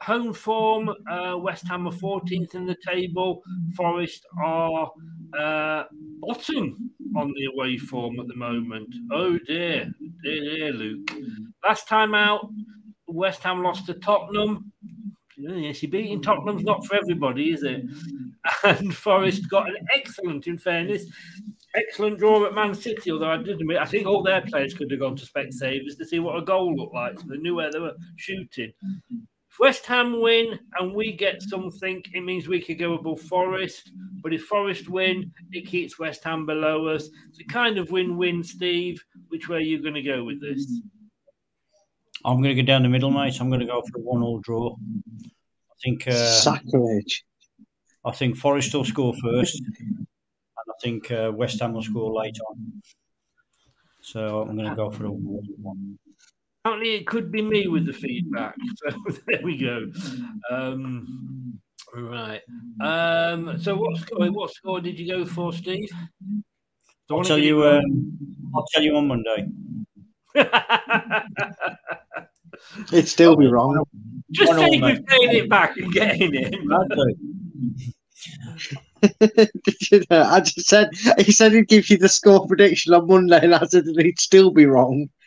home 0.00 0.34
form, 0.34 0.90
uh, 1.08 1.36
West 1.38 1.66
Ham 1.68 1.86
are 1.86 1.92
14th 1.92 2.54
in 2.54 2.66
the 2.66 2.76
table, 2.84 3.42
Forest 3.76 4.26
are 4.42 4.90
uh, 5.38 5.84
bottom 6.18 6.90
on 7.16 7.32
the 7.36 7.46
away 7.54 7.78
form 7.78 8.18
at 8.18 8.26
the 8.26 8.36
moment. 8.36 8.92
Oh 9.12 9.38
dear, 9.46 9.92
dear, 10.24 10.40
dear, 10.40 10.72
Luke. 10.72 11.12
Last 11.64 11.88
time 11.88 12.14
out, 12.14 12.50
West 13.06 13.42
Ham 13.44 13.62
lost 13.62 13.86
to 13.86 13.94
Tottenham. 13.94 14.72
Yes, 15.36 15.82
you 15.82 15.88
beating 15.88 16.22
Tottenham's 16.22 16.64
not 16.64 16.84
for 16.86 16.96
everybody, 16.96 17.52
is 17.52 17.62
it? 17.62 17.84
And 18.64 18.94
Forest 18.94 19.48
got 19.48 19.68
an 19.68 19.76
excellent, 19.94 20.46
in 20.46 20.58
fairness, 20.58 21.06
excellent 21.74 22.18
draw 22.18 22.44
at 22.46 22.54
Man 22.54 22.74
City. 22.74 23.10
Although 23.10 23.30
I 23.30 23.36
did 23.38 23.60
admit, 23.60 23.78
I 23.78 23.84
think 23.84 24.06
all 24.06 24.22
their 24.22 24.42
players 24.42 24.74
could 24.74 24.90
have 24.90 25.00
gone 25.00 25.16
to 25.16 25.26
Specsavers 25.26 25.96
to 25.96 26.04
see 26.04 26.18
what 26.18 26.36
a 26.36 26.42
goal 26.42 26.74
looked 26.74 26.94
like, 26.94 27.18
so 27.18 27.26
they 27.28 27.38
knew 27.38 27.54
where 27.54 27.70
they 27.70 27.78
were 27.78 27.94
shooting. 28.16 28.72
If 29.50 29.58
West 29.58 29.86
Ham 29.86 30.20
win 30.20 30.58
and 30.78 30.94
we 30.94 31.12
get 31.12 31.42
something, 31.42 32.02
it 32.14 32.22
means 32.22 32.48
we 32.48 32.62
could 32.62 32.78
go 32.78 32.94
above 32.94 33.20
Forest. 33.20 33.92
But 34.22 34.32
if 34.32 34.44
Forest 34.44 34.88
win, 34.88 35.30
it 35.50 35.66
keeps 35.66 35.98
West 35.98 36.24
Ham 36.24 36.46
below 36.46 36.86
us. 36.88 37.08
It's 37.28 37.40
a 37.40 37.44
kind 37.44 37.78
of 37.78 37.90
win-win, 37.90 38.42
Steve. 38.42 39.02
Which 39.28 39.48
way 39.48 39.58
are 39.58 39.60
you 39.60 39.82
going 39.82 39.94
to 39.94 40.02
go 40.02 40.24
with 40.24 40.40
this? 40.40 40.80
I'm 42.24 42.42
going 42.42 42.54
to 42.54 42.62
go 42.62 42.66
down 42.66 42.82
the 42.82 42.88
middle, 42.88 43.10
mate. 43.10 43.40
I'm 43.40 43.48
going 43.48 43.60
to 43.60 43.66
go 43.66 43.82
for 43.82 43.98
a 43.98 44.02
one-all 44.02 44.40
draw. 44.40 44.74
I 45.24 45.74
think 45.82 46.06
uh, 46.06 46.12
Sacrilege. 46.12 47.24
I 48.04 48.12
think 48.12 48.36
Forest 48.36 48.74
will 48.74 48.84
score 48.84 49.14
first, 49.22 49.60
and 49.60 50.06
I 50.46 50.72
think 50.82 51.10
uh, 51.10 51.32
West 51.34 51.60
Ham 51.60 51.72
will 51.72 51.82
score 51.82 52.12
late 52.12 52.38
on. 52.48 52.82
So 54.00 54.42
I'm 54.42 54.56
going 54.56 54.68
to 54.68 54.76
go 54.76 54.90
for 54.90 55.06
a 55.06 55.10
one. 55.10 55.98
Apparently, 56.64 56.94
it 56.94 57.06
could 57.06 57.32
be 57.32 57.42
me 57.42 57.66
with 57.68 57.86
the 57.86 57.92
feedback. 57.92 58.56
So 58.76 59.16
there 59.26 59.40
we 59.42 59.56
go. 59.56 59.90
Um, 60.50 61.58
right. 61.94 62.40
Um, 62.80 63.60
so 63.60 63.76
what 63.76 63.96
score? 63.98 64.30
What 64.30 64.52
score 64.52 64.80
did 64.80 64.98
you 64.98 65.08
go 65.08 65.24
for, 65.24 65.52
Steve? 65.52 65.88
Don't 67.08 67.18
I'll 67.18 67.24
tell 67.24 67.38
you. 67.38 67.66
Um, 67.66 68.18
I'll 68.54 68.66
tell 68.72 68.82
you 68.82 68.96
on 68.96 69.08
Monday. 69.08 69.46
It'd 72.92 73.08
still 73.08 73.36
be 73.36 73.48
wrong. 73.48 73.82
Just 74.30 74.48
One 74.48 74.58
all, 74.58 74.70
say 74.70 74.78
mate. 74.78 74.94
you're 74.94 75.02
playing 75.02 75.36
it 75.44 75.48
back 75.48 75.76
and 75.76 75.92
getting 75.92 76.34
it. 76.34 76.52
Did 79.64 79.90
you 79.90 80.02
know? 80.10 80.22
I 80.22 80.40
just 80.40 80.68
said 80.68 80.90
he 81.18 81.32
said 81.32 81.52
he'd 81.52 81.68
give 81.68 81.90
you 81.90 81.98
the 81.98 82.08
score 82.08 82.46
prediction 82.46 82.94
on 82.94 83.06
Monday, 83.06 83.40
and 83.42 83.54
I 83.54 83.64
said 83.66 83.84
that 83.84 84.04
he'd 84.04 84.20
still 84.20 84.50
be 84.50 84.66
wrong. 84.66 85.08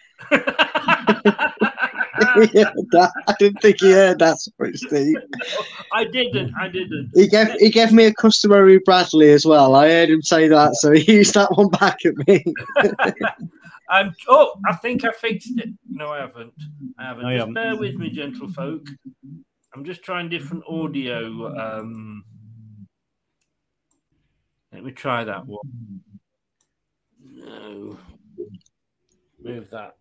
That. 2.36 3.12
I 3.28 3.34
didn't 3.39 3.62
think 3.62 3.82
he 3.82 3.91
heard 3.91 4.20
that, 4.20 4.38
sorry, 4.39 4.74
Steve. 4.76 5.16
I 5.91 6.06
didn't. 6.06 6.53
I 6.60 6.68
didn't. 6.70 7.12
He 7.14 7.28
gave 7.28 7.51
he 7.60 7.70
gave 7.70 7.91
me 7.91 8.06
a 8.06 8.14
customary 8.14 8.80
Bradley 8.80 9.32
as 9.32 9.45
well. 9.45 9.76
I 9.76 9.89
heard 9.89 10.10
him 10.10 10.22
say 10.22 10.47
that, 10.47 10.76
so 10.76 10.91
he 10.91 11.14
used 11.14 11.34
that 11.34 11.51
one 11.58 11.70
back 11.70 11.97
at 12.06 12.16
me. 12.28 12.43
I'm, 13.90 14.16
oh, 14.28 14.60
I 14.68 14.76
think 14.76 15.06
I 15.06 15.12
fixed 15.12 15.58
it. 15.58 15.70
No, 15.90 16.10
I 16.10 16.20
haven't. 16.20 16.54
I 16.98 17.04
haven't. 17.04 17.24
No, 17.24 17.30
just 17.30 17.40
haven't. 17.40 17.54
bear 17.54 17.76
with 17.76 17.96
me, 17.96 18.10
gentle 18.10 18.50
folk. 18.50 18.88
I'm 19.74 19.84
just 19.84 20.04
trying 20.04 20.30
different 20.30 20.64
audio. 20.68 21.56
Um, 21.58 22.24
let 24.72 24.84
me 24.84 24.92
try 24.92 25.24
that 25.24 25.46
one. 25.46 26.02
No. 27.24 27.98
Move 29.44 29.70
that. 29.70 29.96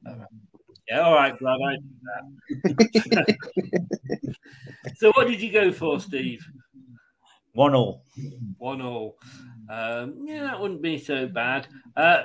Yeah, 0.89 1.01
all 1.01 1.14
right, 1.14 1.39
Brad. 1.39 1.59
I 1.66 1.76
did 1.76 3.11
that. 3.11 3.37
so, 4.97 5.12
what 5.14 5.28
did 5.28 5.41
you 5.41 5.53
go 5.53 5.72
for, 5.72 6.01
Steve? 6.01 6.47
One 7.53 7.74
all. 7.74 8.05
One 8.59 8.80
all. 8.82 9.16
Um, 9.68 10.24
yeah, 10.24 10.43
that 10.43 10.61
wouldn't 10.61 10.82
be 10.82 10.99
so 10.99 11.26
bad. 11.26 11.68
Uh, 11.97 12.24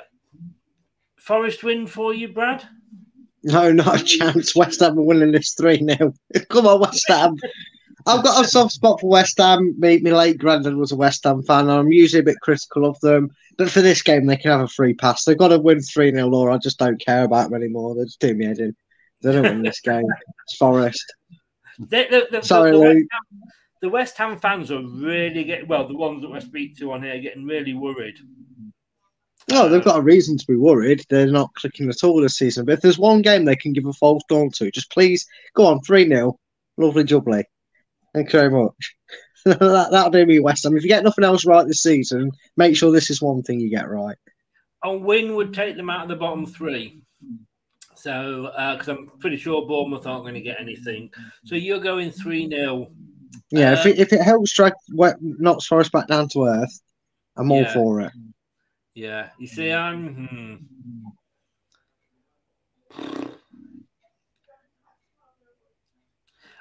Forest 1.20 1.64
win 1.64 1.86
for 1.86 2.14
you, 2.14 2.30
Brad? 2.30 2.68
No, 3.44 3.72
not 3.72 4.02
a 4.02 4.04
chance. 4.04 4.56
West 4.56 4.80
Ham 4.80 4.98
are 4.98 5.04
winning 5.04 5.32
this 5.32 5.54
3 5.54 5.78
0. 5.78 6.14
Come 6.50 6.68
on, 6.68 6.82
West 6.82 7.06
Ham. 7.08 7.36
I've 8.06 8.24
got 8.24 8.44
a 8.44 8.48
soft 8.48 8.74
spot 8.74 9.02
for 9.02 9.10
West 9.10 9.38
Ham. 9.38 9.76
Me, 9.78 10.00
my 10.00 10.12
late 10.12 10.38
granddad 10.38 10.76
was 10.76 10.92
a 10.92 10.96
West 10.96 11.24
Ham 11.26 11.44
fan. 11.44 11.70
and 11.70 11.72
I'm 11.72 11.92
usually 11.92 12.22
a 12.22 12.24
bit 12.24 12.40
critical 12.42 12.86
of 12.86 13.00
them. 13.02 13.30
But 13.58 13.70
for 13.70 13.82
this 13.82 14.02
game, 14.02 14.26
they 14.26 14.38
can 14.38 14.52
have 14.52 14.62
a 14.62 14.68
free 14.68 14.94
pass. 14.94 15.24
They've 15.24 15.38
got 15.38 15.50
to 15.50 15.60
win 15.60 15.82
3 15.82 16.12
0, 16.12 16.34
or 16.34 16.52
I 16.52 16.58
just 16.58 16.80
don't 16.80 17.04
care 17.04 17.24
about 17.24 17.50
them 17.50 17.62
anymore. 17.62 17.96
They're 17.96 18.06
just 18.06 18.20
doing 18.20 18.38
me 18.38 18.46
head 18.46 18.60
in. 18.60 18.76
They 19.22 19.34
don't 19.34 19.44
win 19.44 19.62
this 19.64 19.82
game. 19.82 20.06
It's 20.46 20.56
Forest. 20.58 21.14
The, 21.78 22.08
the, 22.10 22.28
the, 22.32 22.42
Sorry, 22.42 22.72
the, 22.72 22.80
West. 22.80 22.96
Ham, 22.96 23.52
the 23.82 23.90
West 23.90 24.18
Ham 24.18 24.38
fans 24.40 24.72
are 24.72 24.82
really 24.82 25.44
getting 25.44 25.68
well. 25.68 25.88
The 25.88 25.96
ones 25.96 26.22
that 26.24 26.32
I 26.32 26.40
speak 26.40 26.78
to 26.78 26.94
on 26.94 27.04
here 27.04 27.16
are 27.16 27.20
getting 27.20 27.46
really 27.46 27.74
worried. 27.74 28.18
No, 29.52 29.68
they've 29.68 29.84
got 29.84 30.00
a 30.00 30.04
reason 30.04 30.38
to 30.38 30.46
be 30.48 30.56
worried. 30.56 31.04
They're 31.10 31.28
not 31.28 31.54
clicking 31.56 31.90
at 31.90 32.04
all 32.04 32.22
this 32.22 32.38
season. 32.38 32.66
But 32.66 32.74
if 32.74 32.82
there's 32.82 33.00
one 33.00 33.22
game 33.22 33.46
they 33.46 33.56
can 33.56 33.74
give 33.74 33.86
a 33.86 33.94
false 33.94 34.24
dawn 34.30 34.52
to, 34.52 34.72
just 34.72 34.92
please 34.92 35.26
go 35.56 35.66
on 35.66 35.82
3 35.82 36.08
0. 36.08 36.38
Lovely 36.78 37.04
jubbly. 37.04 37.44
Thank 38.14 38.32
you 38.32 38.40
very 38.40 38.52
much. 38.52 38.96
that, 39.46 39.88
that'll 39.92 40.12
do 40.12 40.26
me, 40.26 40.40
West 40.40 40.64
Ham. 40.64 40.78
If 40.78 40.84
you 40.84 40.90
get 40.90 41.04
nothing 41.04 41.24
else 41.24 41.46
right 41.46 41.66
this 41.66 41.82
season, 41.82 42.32
make 42.58 42.76
sure 42.76 42.92
this 42.92 43.10
is 43.10 43.22
one 43.22 43.42
thing 43.42 43.60
you 43.60 43.70
get 43.70 43.90
right. 43.90 44.18
A 44.84 44.96
win 44.96 45.36
would 45.36 45.54
take 45.54 45.76
them 45.76 45.90
out 45.90 46.04
of 46.04 46.10
the 46.10 46.16
bottom 46.16 46.46
three. 46.46 47.02
So, 47.96 48.52
because 48.72 48.88
I'm 48.88 49.12
pretty 49.20 49.36
sure 49.36 49.68
Bournemouth 49.68 50.08
aren't 50.08 50.24
going 50.24 50.36
to 50.36 50.42
get 50.42 50.60
anything. 50.60 51.12
So 51.44 51.56
you're 51.56 51.82
going 51.82 52.12
3 52.12 52.50
0. 52.50 52.92
Yeah, 53.52 53.74
if, 53.74 53.86
Uh, 53.86 53.90
it, 53.90 54.00
if 54.00 54.14
it 54.14 54.22
helps 54.22 54.54
drag 54.54 54.74
Notts 55.20 55.66
Forest 55.66 55.92
back 55.92 56.08
down 56.08 56.30
to 56.30 56.46
earth, 56.46 56.82
I'm 57.36 57.52
all 57.52 57.66
for 57.66 58.02
it. 58.02 58.12
Yeah, 59.00 59.30
you 59.40 59.48
see, 59.48 59.72
I'm. 59.72 60.28
Hmm. 60.28 60.56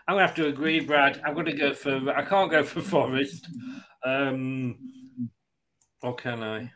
I'm 0.07 0.15
gonna 0.15 0.21
have 0.21 0.37
to 0.37 0.47
agree, 0.47 0.79
Brad. 0.79 1.21
I'm 1.25 1.35
gonna 1.35 1.53
go 1.53 1.75
for. 1.75 1.97
I 2.17 2.25
can't 2.25 2.49
go 2.49 2.63
for 2.63 2.81
Forest. 2.95 3.49
Um, 4.05 4.77
or 6.01 6.15
can 6.15 6.45
I? 6.45 6.71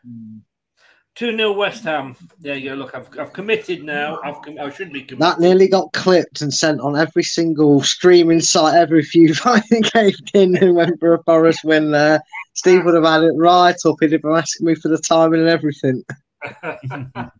Two 1.15 1.31
0 1.31 1.53
West 1.53 1.85
Ham. 1.85 2.17
There 2.41 2.57
you 2.57 2.71
go. 2.71 2.75
Look, 2.75 2.93
I've, 2.93 3.07
I've 3.17 3.31
committed 3.31 3.85
now. 3.85 4.19
I've 4.21 4.41
com- 4.41 4.59
I 4.59 4.69
should 4.69 4.91
be 4.91 5.03
committed. 5.03 5.19
That 5.21 5.39
nearly 5.39 5.69
got 5.69 5.93
clipped 5.93 6.41
and 6.41 6.53
sent 6.53 6.81
on 6.81 6.97
every 6.97 7.23
single 7.23 7.81
streaming 7.83 8.41
site 8.41 8.75
every 8.75 9.01
few 9.01 9.33
finally 9.33 9.81
caved 9.81 10.31
in 10.33 10.57
and 10.57 10.75
went 10.75 10.99
for 10.99 11.13
a 11.13 11.23
Forest 11.23 11.61
win 11.63 11.91
there. 11.91 12.21
Steve 12.53 12.85
would 12.85 12.93
have 12.95 13.03
had 13.03 13.23
it 13.23 13.33
right 13.35 13.75
up. 13.85 13.95
He'd 13.99 14.11
have 14.11 14.21
been 14.21 14.31
asking 14.31 14.67
me 14.67 14.75
for 14.75 14.89
the 14.89 14.97
timing 14.97 15.41
and 15.41 15.49
everything. 15.49 16.03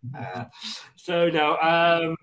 so 0.96 1.28
no, 1.28 1.56
um, 1.58 2.16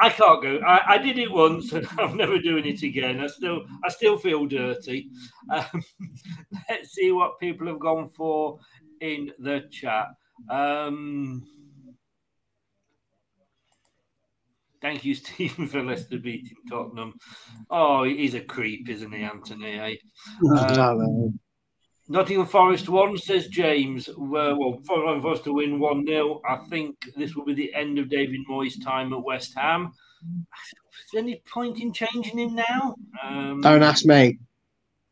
I 0.00 0.08
can't 0.10 0.42
go. 0.42 0.60
I, 0.66 0.94
I 0.94 0.98
did 0.98 1.18
it 1.18 1.30
once, 1.30 1.72
and 1.72 1.86
I'm 1.98 2.16
never 2.16 2.38
doing 2.38 2.66
it 2.66 2.82
again. 2.82 3.20
I 3.20 3.26
still, 3.26 3.64
I 3.84 3.90
still 3.90 4.16
feel 4.16 4.46
dirty. 4.46 5.10
Um, 5.52 5.82
let's 6.68 6.92
see 6.92 7.12
what 7.12 7.40
people 7.40 7.66
have 7.66 7.80
gone 7.80 8.08
for 8.08 8.58
in 9.00 9.32
the 9.38 9.64
chat. 9.70 10.08
Um, 10.48 11.44
thank 14.80 15.04
you, 15.04 15.14
Stephen, 15.14 15.66
for 15.66 15.82
Leicester 15.82 16.18
beating 16.18 16.56
Tottenham. 16.70 17.14
Oh, 17.68 18.04
he's 18.04 18.34
a 18.34 18.40
creep, 18.40 18.88
isn't 18.88 19.12
he, 19.12 19.22
Anthony? 19.22 19.78
eh? 19.78 19.96
No, 20.40 20.94
no. 20.94 21.32
Nottingham 22.08 22.46
Forest 22.46 22.88
one 22.88 23.18
says 23.18 23.48
James. 23.48 24.08
Well, 24.16 24.58
well 24.58 24.80
Nottingham 24.88 25.22
Forest 25.22 25.44
to 25.44 25.54
win 25.54 25.78
one 25.78 26.06
0 26.06 26.40
I 26.48 26.56
think 26.68 26.96
this 27.16 27.34
will 27.34 27.44
be 27.44 27.54
the 27.54 27.72
end 27.74 27.98
of 27.98 28.08
David 28.08 28.40
Moyes' 28.50 28.82
time 28.82 29.12
at 29.12 29.22
West 29.22 29.54
Ham. 29.56 29.92
Is 30.22 31.12
there 31.12 31.22
any 31.22 31.42
point 31.52 31.80
in 31.80 31.92
changing 31.92 32.38
him 32.38 32.54
now? 32.54 32.96
Um, 33.22 33.60
Don't 33.60 33.82
ask 33.82 34.04
me. 34.04 34.38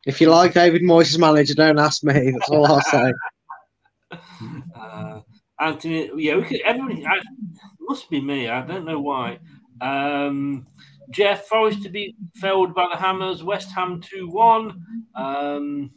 If 0.05 0.21
you 0.21 0.29
like 0.29 0.53
David 0.53 0.83
Moyes 0.83 1.09
as 1.09 1.19
manager, 1.19 1.53
don't 1.53 1.79
ask 1.79 2.03
me. 2.03 2.31
That's 2.31 2.49
all 2.49 2.65
I'll 2.65 2.81
say. 2.81 3.13
Uh, 4.73 5.19
Anthony, 5.59 6.09
yeah, 6.15 6.37
we 6.37 6.43
could. 6.43 6.61
Everybody, 6.61 7.05
I, 7.05 7.19
must 7.81 8.09
be 8.09 8.21
me. 8.21 8.47
I 8.47 8.65
don't 8.65 8.85
know 8.85 8.99
why. 8.99 9.39
Um, 9.81 10.65
Jeff 11.09 11.47
Forest 11.47 11.83
to 11.83 11.89
be 11.89 12.15
felled 12.35 12.73
by 12.75 12.87
the 12.91 12.97
Hammers. 12.97 13.43
West 13.43 13.71
Ham 13.71 13.99
two 13.99 14.29
one. 14.29 14.81
Um, 15.15 15.91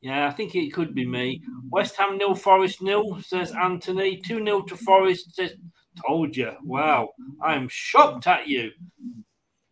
yeah, 0.00 0.26
I 0.26 0.30
think 0.30 0.54
it 0.54 0.72
could 0.72 0.94
be 0.94 1.06
me. 1.06 1.42
West 1.70 1.96
Ham 1.96 2.16
nil, 2.16 2.34
Forest 2.34 2.80
nil. 2.82 3.20
Says 3.22 3.52
Anthony. 3.52 4.16
Two 4.16 4.42
0 4.44 4.62
to 4.62 4.76
Forest. 4.76 5.34
Says 5.34 5.54
told 6.06 6.36
you. 6.36 6.52
Wow, 6.64 7.10
I 7.42 7.54
am 7.54 7.68
shocked 7.70 8.26
at 8.26 8.48
you. 8.48 8.70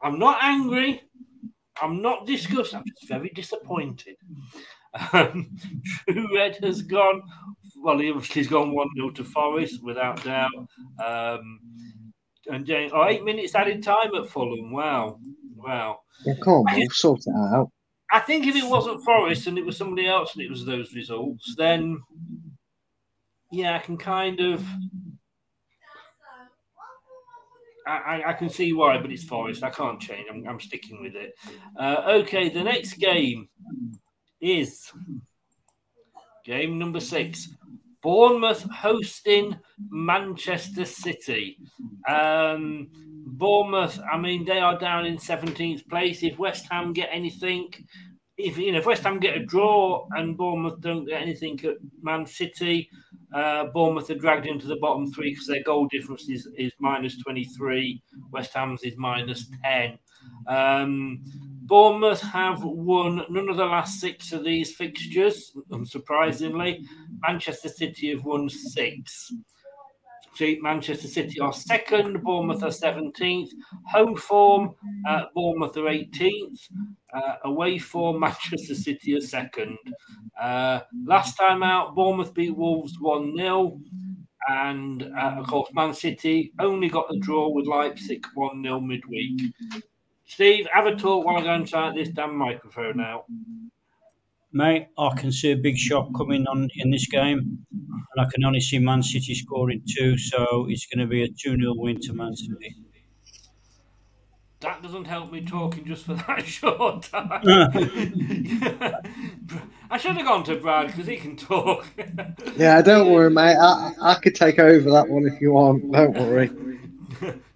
I'm 0.02 0.18
not 0.18 0.38
angry. 0.42 1.02
I'm 1.80 2.02
not 2.02 2.26
disgusted. 2.26 2.78
I'm 2.78 2.84
just 2.86 3.08
very 3.08 3.30
disappointed. 3.30 4.16
Um, 5.12 5.56
True 6.08 6.36
Red 6.36 6.58
has 6.62 6.82
gone. 6.82 7.22
Well, 7.76 7.98
he 7.98 8.10
obviously 8.10 8.42
has 8.42 8.50
gone 8.50 8.74
1 8.74 8.88
0 8.96 9.10
to 9.10 9.24
Forest 9.24 9.82
without 9.82 10.22
doubt. 10.24 10.50
Um, 11.04 11.60
and 12.48 12.66
James, 12.66 12.92
oh, 12.94 13.06
eight 13.06 13.24
minutes 13.24 13.54
added 13.54 13.82
time 13.82 14.14
at 14.14 14.28
Fulham. 14.28 14.72
Wow. 14.72 15.20
Wow. 15.56 16.00
Yeah, 16.24 16.34
come 16.42 16.54
on, 16.54 16.64
we'll 16.74 16.88
sort 16.90 17.20
it 17.26 17.34
out. 17.54 17.70
I 18.10 18.20
think 18.20 18.46
if 18.46 18.56
it 18.56 18.68
wasn't 18.68 19.04
Forest 19.04 19.46
and 19.46 19.58
it 19.58 19.66
was 19.66 19.76
somebody 19.76 20.06
else 20.06 20.34
and 20.34 20.42
it 20.42 20.50
was 20.50 20.64
those 20.64 20.94
results, 20.94 21.54
then 21.56 22.00
yeah, 23.50 23.76
I 23.76 23.78
can 23.78 23.96
kind 23.96 24.40
of. 24.40 24.64
I, 27.86 28.22
I, 28.26 28.32
can 28.34 28.50
see 28.50 28.74
why, 28.74 28.98
but 28.98 29.10
it's 29.10 29.24
Forest. 29.24 29.62
I 29.62 29.70
can't 29.70 29.98
change. 29.98 30.26
I'm, 30.30 30.46
I'm 30.46 30.60
sticking 30.60 31.00
with 31.00 31.14
it. 31.14 31.32
Uh, 31.74 32.20
okay, 32.20 32.50
the 32.50 32.62
next 32.62 32.98
game 32.98 33.48
is 34.42 34.92
game 36.44 36.78
number 36.78 37.00
six. 37.00 37.48
Bournemouth 38.08 38.62
hosting 38.70 39.58
Manchester 39.90 40.86
City. 40.86 41.58
Um, 42.08 42.88
Bournemouth, 43.26 44.00
I 44.10 44.16
mean, 44.16 44.46
they 44.46 44.60
are 44.60 44.78
down 44.78 45.04
in 45.04 45.18
17th 45.18 45.86
place. 45.90 46.22
If 46.22 46.38
West 46.38 46.64
Ham 46.70 46.94
get 46.94 47.10
anything, 47.12 47.68
if 48.38 48.56
you 48.56 48.72
know 48.72 48.78
if 48.78 48.86
West 48.86 49.02
Ham 49.02 49.20
get 49.20 49.36
a 49.36 49.44
draw 49.44 50.08
and 50.12 50.38
Bournemouth 50.38 50.80
don't 50.80 51.04
get 51.04 51.20
anything 51.20 51.60
at 51.66 51.74
Man 52.00 52.24
City, 52.24 52.88
uh, 53.34 53.66
Bournemouth 53.74 54.08
are 54.08 54.14
dragged 54.14 54.46
into 54.46 54.66
the 54.66 54.78
bottom 54.80 55.12
three 55.12 55.32
because 55.32 55.46
their 55.46 55.62
goal 55.62 55.86
difference 55.90 56.30
is, 56.30 56.48
is 56.56 56.72
minus 56.80 57.22
23. 57.22 58.02
West 58.32 58.54
Ham's 58.54 58.84
is 58.84 58.96
minus 58.96 59.50
10. 59.62 59.98
Um, 60.46 61.22
Bournemouth 61.68 62.22
have 62.22 62.64
won 62.64 63.26
none 63.28 63.50
of 63.50 63.58
the 63.58 63.64
last 63.66 64.00
six 64.00 64.32
of 64.32 64.42
these 64.42 64.74
fixtures, 64.74 65.52
unsurprisingly. 65.70 66.82
Manchester 67.20 67.68
City 67.68 68.10
have 68.10 68.24
won 68.24 68.48
six. 68.48 69.32
Manchester 70.40 71.08
City 71.08 71.40
are 71.40 71.52
second, 71.52 72.22
Bournemouth 72.22 72.62
are 72.62 72.68
17th. 72.68 73.50
Home 73.88 74.16
form, 74.16 74.74
uh, 75.06 75.24
Bournemouth 75.34 75.76
are 75.76 75.90
18th. 75.90 76.70
Uh, 77.12 77.34
away 77.44 77.76
form, 77.76 78.20
Manchester 78.20 78.74
City 78.74 79.14
are 79.16 79.20
second. 79.20 79.76
Uh, 80.40 80.80
last 81.04 81.36
time 81.36 81.62
out, 81.62 81.94
Bournemouth 81.94 82.32
beat 82.32 82.56
Wolves 82.56 82.96
1 83.00 83.36
0. 83.36 83.80
And 84.48 85.02
uh, 85.02 85.36
of 85.38 85.46
course, 85.48 85.68
Man 85.74 85.92
City 85.92 86.52
only 86.60 86.88
got 86.88 87.12
a 87.12 87.18
draw 87.18 87.50
with 87.50 87.66
Leipzig 87.66 88.24
1 88.34 88.62
0 88.62 88.80
midweek. 88.80 89.52
Steve, 90.28 90.68
have 90.72 90.86
a 90.86 90.94
talk 90.94 91.24
while 91.24 91.38
I 91.38 91.42
go 91.42 91.54
inside 91.54 91.96
this 91.96 92.10
damn 92.10 92.36
microphone 92.36 93.00
out. 93.00 93.24
Mate, 94.52 94.88
I 94.98 95.10
can 95.16 95.32
see 95.32 95.52
a 95.52 95.56
big 95.56 95.78
shock 95.78 96.14
coming 96.14 96.46
on 96.46 96.68
in 96.76 96.90
this 96.90 97.06
game, 97.06 97.64
and 97.72 98.26
I 98.26 98.28
can 98.30 98.44
only 98.44 98.60
see 98.60 98.78
Man 98.78 99.02
City 99.02 99.34
scoring 99.34 99.82
two, 99.96 100.18
so 100.18 100.66
it's 100.68 100.84
going 100.86 101.00
to 101.00 101.06
be 101.06 101.22
a 101.22 101.28
2 101.28 101.56
0 101.56 101.72
win 101.76 101.98
to 102.00 102.12
Man 102.12 102.36
City. 102.36 102.76
That 104.60 104.82
doesn't 104.82 105.06
help 105.06 105.32
me 105.32 105.40
talking 105.40 105.86
just 105.86 106.04
for 106.04 106.12
that 106.14 106.44
short 106.44 107.04
time. 107.04 107.40
I 109.90 109.96
should 109.96 110.16
have 110.16 110.26
gone 110.26 110.44
to 110.44 110.56
Brad 110.56 110.88
because 110.88 111.06
he 111.06 111.16
can 111.16 111.36
talk. 111.36 111.86
yeah, 112.56 112.82
don't 112.82 113.10
worry, 113.12 113.30
mate. 113.30 113.56
I, 113.56 113.92
I 114.02 114.14
could 114.16 114.34
take 114.34 114.58
over 114.58 114.90
that 114.90 115.08
one 115.08 115.24
if 115.24 115.40
you 115.40 115.52
want. 115.52 115.90
Don't 115.90 116.18
worry. 116.18 116.50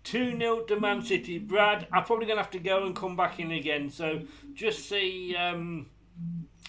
2 0.05 0.39
0 0.39 0.61
to 0.63 0.81
Man 0.81 1.03
City. 1.03 1.39
Brad, 1.39 1.87
I'm 1.93 2.05
probably 2.05 2.27
going 2.27 2.37
to 2.37 2.43
have 2.43 2.53
to 2.53 2.59
go 2.59 2.85
and 2.87 2.95
come 2.95 3.17
back 3.17 3.39
in 3.41 3.53
again. 3.53 3.91
So 3.91 4.23
just 4.55 4.89
see. 4.89 5.37
Um, 5.37 5.87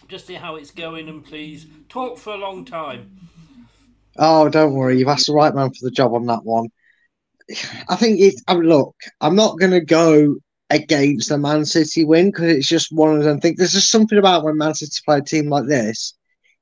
just 0.07 0.27
see 0.27 0.33
how 0.33 0.55
it's 0.55 0.71
going, 0.71 1.09
and 1.09 1.23
please 1.23 1.65
talk 1.89 2.17
for 2.17 2.33
a 2.33 2.37
long 2.37 2.65
time. 2.65 3.09
Oh, 4.17 4.49
don't 4.49 4.73
worry, 4.73 4.99
you've 4.99 5.07
asked 5.07 5.27
the 5.27 5.33
right 5.33 5.53
man 5.53 5.69
for 5.69 5.85
the 5.85 5.91
job 5.91 6.13
on 6.13 6.25
that 6.27 6.43
one. 6.43 6.67
I 7.89 7.95
think 7.95 8.19
it. 8.19 8.35
I 8.47 8.55
mean, 8.55 8.69
look, 8.69 8.95
I'm 9.21 9.35
not 9.35 9.59
going 9.59 9.71
to 9.71 9.81
go 9.81 10.35
against 10.69 11.29
the 11.29 11.37
Man 11.37 11.65
City 11.65 12.05
win 12.05 12.27
because 12.27 12.45
it's 12.45 12.67
just 12.67 12.91
one 12.91 13.17
of 13.17 13.23
them 13.23 13.39
things. 13.39 13.57
There's 13.57 13.73
just 13.73 13.91
something 13.91 14.17
about 14.17 14.43
when 14.43 14.57
Man 14.57 14.73
City 14.73 14.91
play 15.05 15.17
a 15.17 15.21
team 15.21 15.49
like 15.49 15.67
this, 15.67 16.13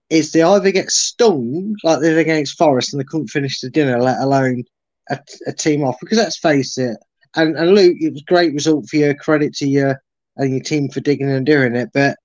is 0.09 0.32
they 0.32 0.41
either 0.41 0.72
get 0.72 0.91
stung 0.91 1.76
like 1.84 1.99
they 1.99 2.09
did 2.09 2.17
against 2.17 2.57
Forest 2.57 2.93
and 2.93 2.99
they 2.99 3.05
couldn't 3.05 3.28
finish 3.28 3.59
the 3.59 3.69
dinner, 3.69 4.01
let 4.01 4.19
alone 4.19 4.63
a, 5.12 5.20
a 5.47 5.53
team 5.53 5.84
off. 5.84 5.97
Because 5.99 6.18
let's 6.18 6.38
face 6.38 6.78
it, 6.78 6.97
and, 7.36 7.55
and 7.55 7.76
Luke, 7.76 7.97
it 7.99 8.14
was 8.14 8.24
great 8.24 8.53
result 8.53 8.88
for 8.89 8.97
you. 8.97 9.14
Credit 9.16 9.53
to 9.55 9.68
you 9.68 9.93
and 10.38 10.51
your 10.51 10.64
team 10.64 10.89
for 10.89 11.01
digging 11.01 11.30
and 11.30 11.45
doing 11.45 11.76
it, 11.76 11.89
but 11.93 12.18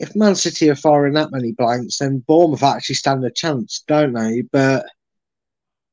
if 0.00 0.16
Man 0.16 0.34
City 0.34 0.70
are 0.70 0.74
firing 0.74 1.12
that 1.14 1.30
many 1.30 1.52
blanks, 1.52 1.98
then 1.98 2.24
Bournemouth 2.26 2.62
actually 2.62 2.94
stand 2.94 3.22
a 3.24 3.30
chance, 3.30 3.84
don't 3.86 4.14
they? 4.14 4.42
But 4.50 4.86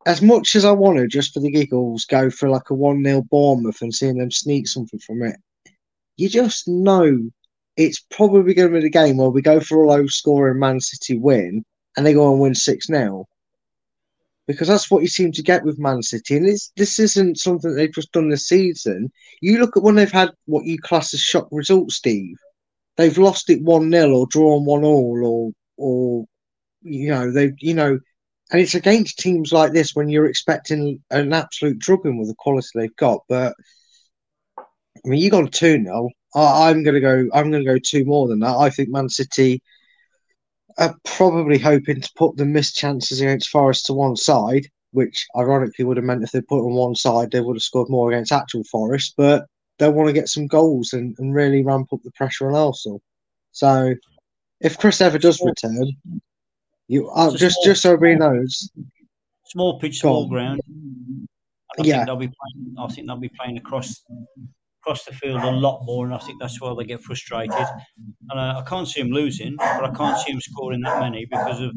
as 0.06 0.22
much 0.22 0.56
as 0.56 0.64
I 0.64 0.72
want 0.72 0.98
to, 0.98 1.08
just 1.08 1.34
for 1.34 1.42
the 1.42 1.52
giggles, 1.52 2.06
go 2.06 2.30
for 2.30 2.50
like 2.50 2.70
a 2.70 2.74
1 2.74 3.04
0 3.04 3.24
Bournemouth 3.30 3.82
and 3.82 3.94
seeing 3.94 4.18
them 4.18 4.32
sneak 4.32 4.70
something 4.70 5.00
from 5.02 5.24
it, 5.24 5.36
you 6.16 6.30
just 6.30 6.70
know 6.70 7.30
it's 7.76 8.00
probably 8.10 8.54
going 8.54 8.70
to 8.70 8.76
be 8.76 8.82
the 8.82 8.90
game 8.90 9.18
where 9.18 9.30
we 9.30 9.42
go 9.42 9.60
for 9.60 9.84
a 9.84 9.88
low 9.88 10.08
scoring 10.08 10.58
Man 10.58 10.80
City 10.80 11.20
win 11.20 11.66
and 11.98 12.06
they 12.06 12.14
go 12.14 12.32
and 12.32 12.40
win 12.40 12.56
6 12.56 12.88
0. 12.88 13.28
Because 14.48 14.70
that's 14.70 14.90
what 14.90 15.02
you 15.02 15.10
seem 15.10 15.34
to 15.34 15.44
get 15.44 15.66
with 15.66 15.78
Man 15.78 16.02
City. 16.02 16.38
And 16.38 16.48
this 16.78 17.00
isn't 17.00 17.38
something 17.38 17.76
they've 17.76 17.94
just 17.94 18.14
done 18.14 18.30
this 18.30 18.48
season. 18.48 19.12
You 19.42 19.60
look 19.60 19.76
at 19.76 19.84
when 19.84 19.96
they've 19.96 20.10
had 20.12 20.32
what 20.46 20.66
you 20.66 20.80
class 20.80 21.14
as 21.14 21.20
shock 21.20 21.50
results, 21.52 21.96
Steve 21.96 22.38
they've 22.98 23.18
lost 23.18 23.50
it 23.50 23.62
one 23.62 23.90
0 23.92 24.12
or 24.12 24.28
drawn 24.28 24.66
one 24.66 24.84
all 24.84 25.24
or 25.24 25.52
or 25.78 26.26
you 26.82 27.10
know 27.10 27.32
they 27.32 27.54
you 27.60 27.74
know 27.74 28.00
and 28.52 28.62
it's 28.62 28.76
against 28.76 29.20
teams 29.20 29.54
like 29.54 29.72
this 29.72 29.96
when 29.96 30.10
you're 30.10 30.26
expecting 30.26 31.02
an 31.12 31.34
absolute 31.34 31.80
drubbing 31.80 32.18
with 32.18 32.30
the 32.30 32.36
quality 32.36 32.68
they've 32.74 32.96
got. 32.96 33.20
But 33.28 33.54
I 34.58 35.10
mean, 35.10 35.20
you 35.20 35.30
got 35.30 35.52
two 35.52 35.84
0 35.84 36.10
I'm 36.34 36.82
going 36.84 36.94
to 36.94 37.02
go. 37.02 37.28
I'm 37.34 37.52
going 37.52 37.66
to 37.66 37.70
go 37.70 37.78
two 37.78 38.06
more 38.06 38.28
than 38.28 38.40
that. 38.40 38.56
I 38.56 38.70
think 38.70 38.88
Man 38.88 39.10
City 39.10 39.62
are 40.78 40.96
probably 41.04 41.58
hoping 41.58 42.02
to 42.02 42.10
put 42.16 42.38
the 42.38 42.46
missed 42.46 42.76
chances 42.76 43.22
against 43.22 43.50
Forest 43.50 43.86
to 43.88 43.94
one 43.94 44.16
side, 44.16 44.68
which 44.92 45.26
ironically 45.36 45.86
would 45.86 45.98
have 45.98 46.06
meant 46.06 46.24
if 46.24 46.32
they 46.32 46.42
put 46.42 46.66
on 46.66 46.74
one 46.74 46.96
side, 46.96 47.32
they 47.32 47.42
would 47.42 47.56
have 47.56 47.64
scored 47.64 47.90
more 47.90 48.12
against 48.12 48.32
actual 48.32 48.64
Forest. 48.66 49.14
But 49.18 49.48
they'll 49.78 49.94
want 49.94 50.08
to 50.08 50.14
get 50.14 50.30
some 50.30 50.48
goals 50.48 50.94
and, 50.94 51.16
and 51.20 51.34
really 51.34 51.64
ramp 51.64 51.90
up 51.94 52.00
the 52.04 52.12
pressure 52.12 52.50
on 52.50 52.56
Arsenal. 52.56 53.02
So 53.52 53.96
if 54.60 54.78
Chris 54.78 55.02
ever 55.02 55.18
does 55.18 55.42
return, 55.44 55.92
you 56.88 57.10
uh, 57.10 57.36
just 57.36 57.56
small, 57.56 57.66
just 57.66 57.82
so 57.82 57.94
everybody 57.94 58.16
knows, 58.20 58.70
small 59.46 59.80
pitch, 59.80 60.00
small 60.00 60.28
ground. 60.28 60.62
I 61.80 61.84
yeah, 61.84 61.98
think 61.98 62.06
they'll 62.08 62.16
be 62.16 62.28
playing, 62.28 62.76
I 62.80 62.88
think 62.88 63.08
they'll 63.08 63.18
be 63.18 63.30
playing 63.30 63.58
across 63.58 64.04
across 64.82 65.06
the 65.06 65.14
field 65.14 65.42
a 65.42 65.52
lot 65.52 65.84
more, 65.86 66.06
and 66.06 66.14
I 66.14 66.20
think 66.20 66.40
that's 66.40 66.60
why 66.62 66.74
they 66.78 66.86
get 66.86 67.02
frustrated. 67.02 67.68
And 68.30 68.40
uh, 68.40 68.62
I 68.64 68.64
can't 68.68 68.88
see 68.88 69.02
them 69.02 69.12
losing, 69.12 69.56
but 69.58 69.84
I 69.84 69.92
can't 69.92 70.18
see 70.20 70.32
them 70.32 70.42
scoring 70.42 70.82
that 70.82 71.00
many 71.00 71.26
because 71.26 71.62
of 71.62 71.74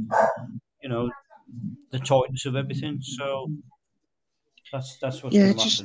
you 0.83 0.89
know 0.89 1.11
the 1.91 1.99
tightness 1.99 2.47
of 2.47 2.57
everything. 2.57 2.99
So 3.01 3.51
that's 4.73 4.99
that's 4.99 5.23
what's 5.23 5.35
yeah, 5.35 5.53
just, 5.53 5.85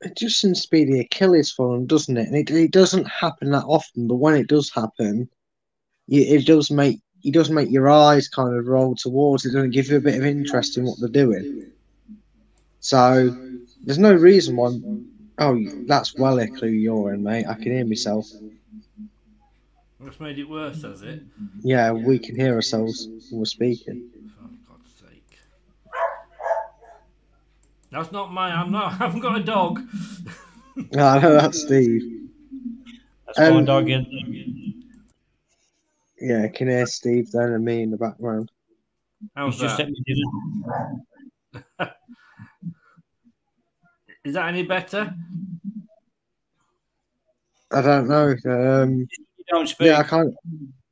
it 0.00 0.16
just 0.16 0.40
seems 0.40 0.62
to 0.62 0.70
be 0.70 0.84
the 0.84 1.00
Achilles 1.00 1.52
for 1.52 1.74
them, 1.74 1.86
doesn't 1.86 2.16
it? 2.16 2.28
And 2.28 2.36
it, 2.36 2.50
it 2.50 2.72
doesn't 2.72 3.06
happen 3.06 3.50
that 3.50 3.64
often, 3.64 4.08
but 4.08 4.16
when 4.16 4.34
it 4.34 4.48
does 4.48 4.70
happen, 4.70 5.28
it 6.08 6.46
does 6.46 6.70
make 6.70 7.00
it 7.22 7.32
does 7.32 7.50
make 7.50 7.70
your 7.70 7.88
eyes 7.88 8.28
kind 8.28 8.54
of 8.54 8.66
roll 8.66 8.94
towards 8.94 9.44
it. 9.44 9.52
Doesn't 9.52 9.70
give 9.70 9.88
you 9.88 9.96
a 9.96 10.00
bit 10.00 10.16
of 10.16 10.24
interest 10.24 10.76
in 10.76 10.84
what 10.84 10.98
they're 11.00 11.08
doing. 11.08 11.70
So 12.80 13.34
there's 13.82 13.98
no 13.98 14.12
reason 14.12 14.56
why. 14.56 14.78
Oh, 15.38 15.58
that's 15.86 16.16
well 16.16 16.38
echo 16.38 16.66
you're 16.66 17.12
in, 17.12 17.22
mate. 17.22 17.46
I 17.48 17.54
can 17.54 17.72
hear 17.72 17.84
myself. 17.84 18.26
What's 19.98 20.20
made 20.20 20.38
it 20.38 20.48
worse, 20.48 20.82
has 20.82 21.02
it? 21.02 21.22
Yeah, 21.62 21.92
we 21.92 22.18
can 22.18 22.36
hear 22.36 22.54
ourselves 22.54 23.08
when 23.30 23.40
we're 23.40 23.44
speaking. 23.46 24.10
That's 27.94 28.10
not 28.10 28.32
my. 28.32 28.50
I'm 28.50 28.72
not. 28.72 28.92
I 28.92 28.96
haven't 28.96 29.20
got 29.20 29.38
a 29.38 29.42
dog. 29.42 29.80
no, 30.92 31.06
I 31.06 31.20
know 31.20 31.34
that's 31.34 31.62
Steve. 31.62 32.28
That's 33.26 33.38
um, 33.38 33.54
my 33.54 33.62
dog. 33.62 33.88
In. 33.88 34.84
Yeah, 36.20 36.42
I 36.42 36.48
can 36.48 36.68
hear 36.68 36.86
Steve 36.86 37.30
then 37.30 37.52
and 37.52 37.64
me 37.64 37.82
in 37.82 37.90
the 37.92 37.96
background. 37.96 38.50
How's 39.36 39.60
He's 39.60 39.76
that? 39.76 39.88
Is 44.24 44.34
that 44.34 44.48
any 44.48 44.62
better? 44.62 45.14
I 47.70 47.82
don't 47.82 48.08
know. 48.08 48.34
Um, 48.46 49.00
you 49.00 49.44
don't 49.48 49.68
speak. 49.68 49.88
Yeah, 49.88 49.98
I 49.98 50.02
can't. 50.04 50.34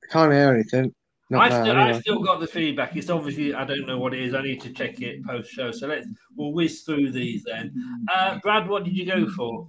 I 0.03 0.13
can't 0.13 0.33
hear 0.33 0.53
anything. 0.55 0.95
I 1.35 1.49
still, 1.49 1.79
anyway. 1.79 1.97
I 1.97 2.01
still 2.01 2.23
got 2.23 2.41
the 2.41 2.47
feedback. 2.47 2.95
It's 2.95 3.09
obviously 3.09 3.55
I 3.55 3.65
don't 3.65 3.87
know 3.87 3.99
what 3.99 4.13
it 4.13 4.21
is. 4.21 4.35
I 4.35 4.43
need 4.43 4.61
to 4.63 4.73
check 4.73 5.01
it 5.01 5.25
post 5.25 5.51
show. 5.51 5.71
So 5.71 5.87
let's 5.87 6.07
we'll 6.37 6.53
whiz 6.53 6.83
through 6.83 7.11
these 7.13 7.43
then. 7.45 7.73
Uh, 8.15 8.39
Brad, 8.41 8.69
what 8.69 8.85
did 8.85 8.97
you 8.97 9.07
go 9.07 9.29
for? 9.31 9.67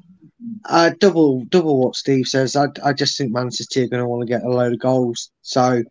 Uh, 0.65 0.91
double 0.99 1.45
double 1.45 1.81
what 1.81 1.95
Steve 1.95 2.27
says. 2.27 2.55
I, 2.55 2.67
I 2.83 2.91
just 2.91 3.17
think 3.17 3.31
Man 3.31 3.51
City 3.51 3.83
are 3.83 3.87
going 3.87 4.03
to 4.03 4.09
want 4.09 4.21
to 4.21 4.27
get 4.27 4.43
a 4.43 4.49
load 4.49 4.73
of 4.73 4.79
goals. 4.79 5.31
So 5.41 5.83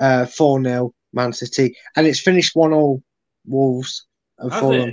uh, 0.00 0.26
four 0.26 0.58
uh, 0.60 0.62
0 0.62 0.94
Man 1.12 1.32
City, 1.32 1.76
and 1.96 2.06
it's 2.06 2.20
finished 2.20 2.56
one 2.56 2.72
all 2.72 3.02
Wolves 3.46 4.06
and 4.38 4.52
Fulham. 4.52 4.92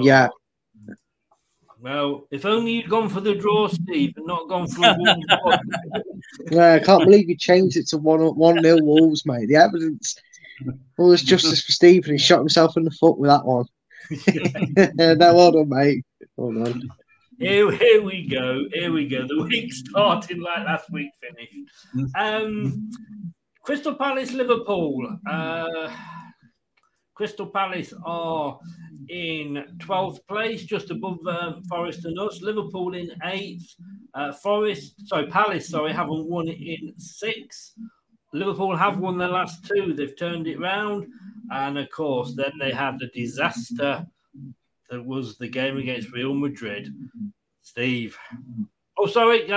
Yeah, 0.00 0.28
well, 1.80 2.26
if 2.30 2.44
only 2.44 2.72
you'd 2.72 2.90
gone 2.90 3.08
for 3.08 3.20
the 3.20 3.34
draw, 3.34 3.68
Steve, 3.68 4.14
and 4.16 4.26
not 4.26 4.48
gone 4.48 4.68
for 4.68 4.84
a 4.84 4.96
Yeah, 6.50 6.74
I 6.74 6.78
can't 6.78 7.04
believe 7.04 7.28
you 7.28 7.36
changed 7.36 7.76
it 7.76 7.88
to 7.88 7.96
one 7.96 8.20
one 8.36 8.56
nil 8.56 8.84
Wolves, 8.84 9.24
mate. 9.24 9.46
The 9.48 9.56
evidence, 9.56 10.16
All 10.98 11.10
this 11.10 11.22
justice 11.22 11.64
for 11.64 11.72
Steve, 11.72 12.04
and 12.04 12.12
he 12.12 12.18
shot 12.18 12.38
himself 12.38 12.76
in 12.76 12.84
the 12.84 12.90
foot 12.90 13.18
with 13.18 13.30
that 13.30 13.44
one. 13.46 13.66
no, 14.96 15.34
well 15.34 15.52
done, 15.52 15.68
mate. 15.68 16.04
Well 16.36 16.64
done. 16.64 16.90
Here, 17.38 17.70
here 17.70 18.02
we 18.02 18.28
go. 18.28 18.66
Here 18.72 18.92
we 18.92 19.08
go. 19.08 19.26
The 19.26 19.44
week 19.44 19.72
starting 19.72 20.42
like 20.42 20.66
last 20.66 20.90
week 20.90 21.10
finished. 21.20 22.14
Um, 22.14 22.90
Crystal 23.62 23.94
Palace, 23.94 24.32
Liverpool. 24.32 25.16
Uh, 25.26 25.90
Crystal 27.14 27.46
Palace 27.46 27.94
are 28.04 28.58
in 29.10 29.64
12th 29.78 30.26
place, 30.28 30.62
just 30.62 30.90
above 30.90 31.18
um, 31.26 31.62
Forest 31.64 32.04
and 32.04 32.18
us. 32.18 32.40
Liverpool 32.40 32.94
in 32.94 33.10
eighth. 33.24 33.74
Uh, 34.14 34.32
Forest, 34.32 35.08
sorry, 35.08 35.26
Palace, 35.26 35.68
sorry, 35.68 35.92
haven't 35.92 36.28
won 36.28 36.48
in 36.48 36.94
six. 36.96 37.72
Liverpool 38.32 38.76
have 38.76 38.98
won 38.98 39.18
their 39.18 39.28
last 39.28 39.66
two. 39.66 39.92
They've 39.92 40.16
turned 40.16 40.46
it 40.46 40.60
round. 40.60 41.06
And 41.50 41.76
of 41.78 41.90
course, 41.90 42.34
then 42.36 42.52
they 42.60 42.70
had 42.70 42.98
the 42.98 43.08
disaster 43.08 44.06
that 44.90 45.04
was 45.04 45.36
the 45.36 45.48
game 45.48 45.78
against 45.78 46.12
Real 46.12 46.34
Madrid. 46.34 46.94
Steve. 47.62 48.16
Oh, 48.96 49.06
sorry. 49.06 49.48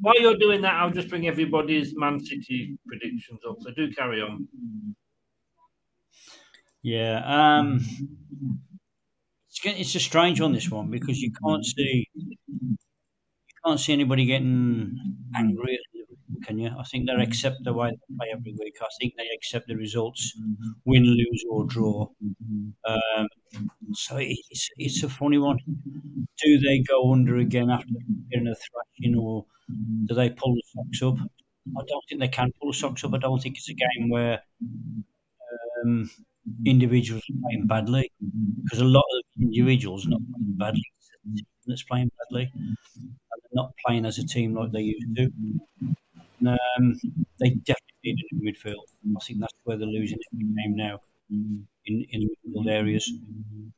While 0.00 0.20
you're 0.20 0.36
doing 0.36 0.60
that, 0.62 0.74
I'll 0.74 0.90
just 0.90 1.08
bring 1.08 1.26
everybody's 1.28 1.96
Man 1.96 2.20
City 2.20 2.76
predictions 2.86 3.40
up. 3.48 3.56
So 3.60 3.70
do 3.70 3.90
carry 3.92 4.20
on. 4.20 4.46
Yeah. 6.82 7.22
Um, 7.24 7.84
it's, 9.64 9.80
it's 9.80 9.94
a 9.94 10.00
strange 10.00 10.40
one, 10.40 10.52
this 10.52 10.70
one, 10.70 10.90
because 10.90 11.20
you 11.20 11.32
can't 11.32 11.62
mm. 11.62 11.64
see 11.64 12.06
you 12.46 12.76
can't 13.64 13.80
see 13.80 13.92
anybody 13.92 14.24
getting 14.24 14.96
angry 15.36 15.74
at 15.74 15.80
Liverpool, 15.98 16.40
can 16.44 16.58
you? 16.58 16.70
I 16.78 16.82
think 16.84 17.06
they 17.06 17.12
mm. 17.12 17.22
accept 17.22 17.56
the 17.64 17.72
way 17.72 17.90
they 17.90 18.16
play 18.16 18.28
every 18.32 18.54
week. 18.58 18.76
I 18.80 18.86
think 19.00 19.14
they 19.16 19.28
accept 19.34 19.66
the 19.66 19.76
results, 19.76 20.32
mm-hmm. 20.40 20.70
win, 20.84 21.04
lose, 21.04 21.44
or 21.50 21.64
draw. 21.66 22.08
Mm-hmm. 22.24 22.92
Um, 22.92 23.26
so 23.92 24.16
it's 24.18 24.68
it's 24.76 25.02
a 25.02 25.08
funny 25.08 25.38
one. 25.38 25.58
Do 26.44 26.58
they 26.58 26.80
go 26.80 27.12
under 27.12 27.36
again 27.36 27.70
after 27.70 27.88
getting 28.30 28.48
a 28.48 28.54
thrashing, 28.54 29.16
or 29.16 29.44
mm-hmm. 29.70 30.06
do 30.06 30.14
they 30.14 30.30
pull 30.30 30.54
the 30.54 30.62
socks 30.74 31.02
up? 31.02 31.28
I 31.76 31.82
don't 31.86 32.04
think 32.08 32.20
they 32.20 32.28
can 32.28 32.52
pull 32.60 32.70
the 32.70 32.76
socks 32.76 33.04
up. 33.04 33.14
I 33.14 33.18
don't 33.18 33.40
think 33.42 33.56
it's 33.56 33.68
a 33.68 33.74
game 33.74 34.08
where 34.08 34.40
um, 35.84 36.10
Mm-hmm. 36.48 36.66
individuals 36.66 37.22
playing 37.42 37.66
badly 37.66 38.10
mm-hmm. 38.24 38.62
because 38.62 38.80
a 38.80 38.84
lot 38.84 39.04
of 39.16 39.42
individuals 39.42 40.06
are 40.06 40.10
not 40.10 40.20
mm-hmm. 40.20 40.32
playing 40.32 40.56
badly. 40.56 40.82
It's 40.98 41.10
the 41.24 41.36
team 41.36 41.46
that's 41.66 41.82
playing 41.82 42.10
badly, 42.18 42.50
and 42.54 42.76
they're 42.96 43.62
not 43.62 43.72
playing 43.84 44.06
as 44.06 44.18
a 44.18 44.26
team 44.26 44.54
like 44.54 44.72
they 44.72 44.80
used 44.80 45.16
to. 45.16 45.30
And, 46.40 46.48
um, 46.48 47.00
they 47.40 47.50
definitely 47.50 48.00
need 48.04 48.16
a 48.18 48.34
new 48.34 48.52
midfield. 48.52 48.84
I 49.16 49.20
think 49.24 49.40
that's 49.40 49.54
where 49.64 49.76
they're 49.76 49.86
losing 49.86 50.18
every 50.32 50.44
game 50.44 50.76
now 50.76 51.00
in 51.30 51.66
in 51.86 52.30
midfield 52.30 52.70
areas. 52.70 53.12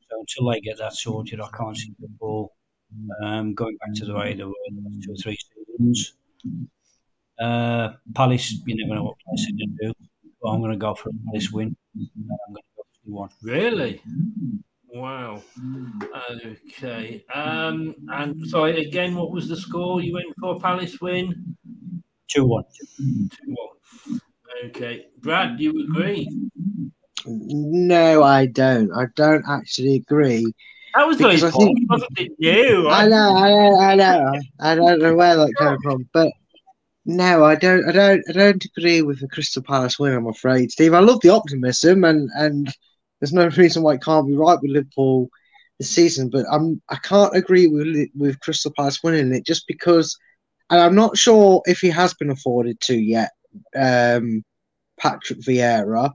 So 0.08 0.20
until 0.20 0.50
they 0.50 0.60
get 0.60 0.78
that 0.78 0.94
sorted, 0.94 1.40
I 1.40 1.48
can't 1.56 1.76
see 1.76 1.92
the 1.98 2.08
ball 2.08 2.52
um, 3.22 3.54
going 3.54 3.76
back 3.78 3.94
to 3.94 4.04
the 4.04 4.14
way 4.14 4.34
they 4.34 4.44
were 4.44 4.52
the 4.70 4.82
last 4.84 5.02
two 5.02 5.12
or 5.12 5.16
three 5.16 5.38
seasons. 5.38 6.14
Uh, 7.40 7.94
Palace, 8.14 8.52
you 8.66 8.76
never 8.76 8.94
know 8.96 9.04
what 9.04 9.16
Palace 9.26 9.46
are 9.48 9.56
going 9.56 9.76
to 9.78 9.86
do. 9.86 9.92
But 10.42 10.50
I'm 10.50 10.60
going 10.60 10.72
to 10.72 10.76
go 10.78 10.94
for 10.94 11.10
a 11.10 11.12
Palace 11.26 11.50
win. 11.50 11.76
I'm 11.96 12.08
going 12.54 12.56
to 12.56 12.62
go 12.76 12.82
two 13.04 13.12
one. 13.12 13.28
Really? 13.42 14.02
Wow. 14.92 15.42
Okay. 16.46 17.24
Um, 17.32 17.94
and 18.08 18.46
sorry, 18.48 18.84
again, 18.86 19.14
what 19.14 19.30
was 19.30 19.48
the 19.48 19.56
score 19.56 20.00
you 20.00 20.14
went 20.14 20.26
for? 20.40 20.58
Palace 20.60 21.00
win? 21.00 21.56
2 22.28 22.44
1. 22.44 22.64
2 22.98 23.28
1. 24.08 24.20
Okay. 24.66 25.06
Brad, 25.20 25.58
do 25.58 25.64
you 25.64 25.84
agree? 25.84 26.28
No, 27.26 28.22
I 28.22 28.46
don't. 28.46 28.90
I 28.92 29.04
don't 29.16 29.44
actually 29.48 29.96
agree. 29.96 30.44
That 30.94 31.06
was 31.06 31.18
very 31.18 31.36
Because 31.36 31.54
I 31.54 31.56
posh, 31.56 31.64
think- 31.66 31.90
wasn't 31.90 32.18
it? 32.18 32.32
You. 32.38 32.88
I 32.88 33.06
know, 33.06 33.36
I 33.36 33.50
know, 33.50 33.78
I 33.78 33.94
know. 33.94 34.32
I 34.60 34.74
don't 34.74 34.98
know 35.00 35.14
where 35.14 35.36
that 35.36 35.52
came 35.58 35.76
from, 35.82 36.08
but 36.12 36.32
no, 37.04 37.44
I 37.44 37.54
don't, 37.54 37.88
I 37.88 37.92
don't, 37.92 38.22
I 38.28 38.32
don't 38.32 38.64
agree 38.64 39.02
with 39.02 39.20
the 39.20 39.28
Crystal 39.28 39.62
Palace 39.62 39.98
win. 39.98 40.14
I'm 40.14 40.26
afraid, 40.26 40.70
Steve. 40.70 40.94
I 40.94 41.00
love 41.00 41.20
the 41.20 41.30
optimism, 41.30 42.04
and 42.04 42.28
and 42.34 42.72
there's 43.20 43.32
no 43.32 43.48
reason 43.48 43.82
why 43.82 43.94
it 43.94 44.02
can't 44.02 44.26
be 44.26 44.36
right 44.36 44.58
with 44.60 44.70
Liverpool 44.70 45.28
this 45.78 45.90
season. 45.90 46.28
But 46.28 46.46
I'm, 46.52 46.80
I 46.88 46.96
can't 46.96 47.34
agree 47.34 47.66
with 47.66 48.08
with 48.14 48.40
Crystal 48.40 48.72
Palace 48.76 49.02
winning 49.02 49.32
it 49.34 49.46
just 49.46 49.66
because, 49.66 50.16
and 50.68 50.80
I'm 50.80 50.94
not 50.94 51.16
sure 51.16 51.62
if 51.66 51.80
he 51.80 51.88
has 51.88 52.14
been 52.14 52.30
afforded 52.30 52.80
to 52.82 52.96
yet, 52.96 53.30
um, 53.74 54.44
Patrick 54.98 55.40
Vieira. 55.40 56.12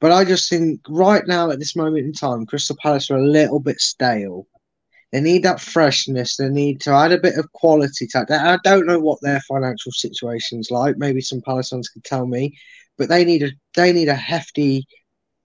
But 0.00 0.12
I 0.12 0.24
just 0.24 0.48
think 0.48 0.80
right 0.88 1.26
now 1.26 1.50
at 1.50 1.58
this 1.58 1.74
moment 1.74 2.06
in 2.06 2.12
time, 2.12 2.46
Crystal 2.46 2.76
Palace 2.80 3.10
are 3.10 3.18
a 3.18 3.26
little 3.26 3.58
bit 3.58 3.80
stale. 3.80 4.46
They 5.12 5.20
need 5.20 5.42
that 5.44 5.60
freshness. 5.60 6.36
They 6.36 6.48
need 6.48 6.80
to 6.82 6.90
add 6.90 7.12
a 7.12 7.18
bit 7.18 7.38
of 7.38 7.50
quality 7.52 8.06
to 8.08 8.26
that. 8.28 8.46
I 8.46 8.58
don't 8.62 8.86
know 8.86 9.00
what 9.00 9.20
their 9.22 9.40
financial 9.40 9.92
situation's 9.92 10.70
like. 10.70 10.98
Maybe 10.98 11.20
some 11.20 11.40
Palace 11.40 11.70
fans 11.70 11.88
can 11.88 12.02
tell 12.02 12.26
me, 12.26 12.54
but 12.98 13.08
they 13.08 13.24
need 13.24 13.42
a 13.42 13.50
they 13.74 13.92
need 13.92 14.08
a 14.08 14.14
hefty 14.14 14.86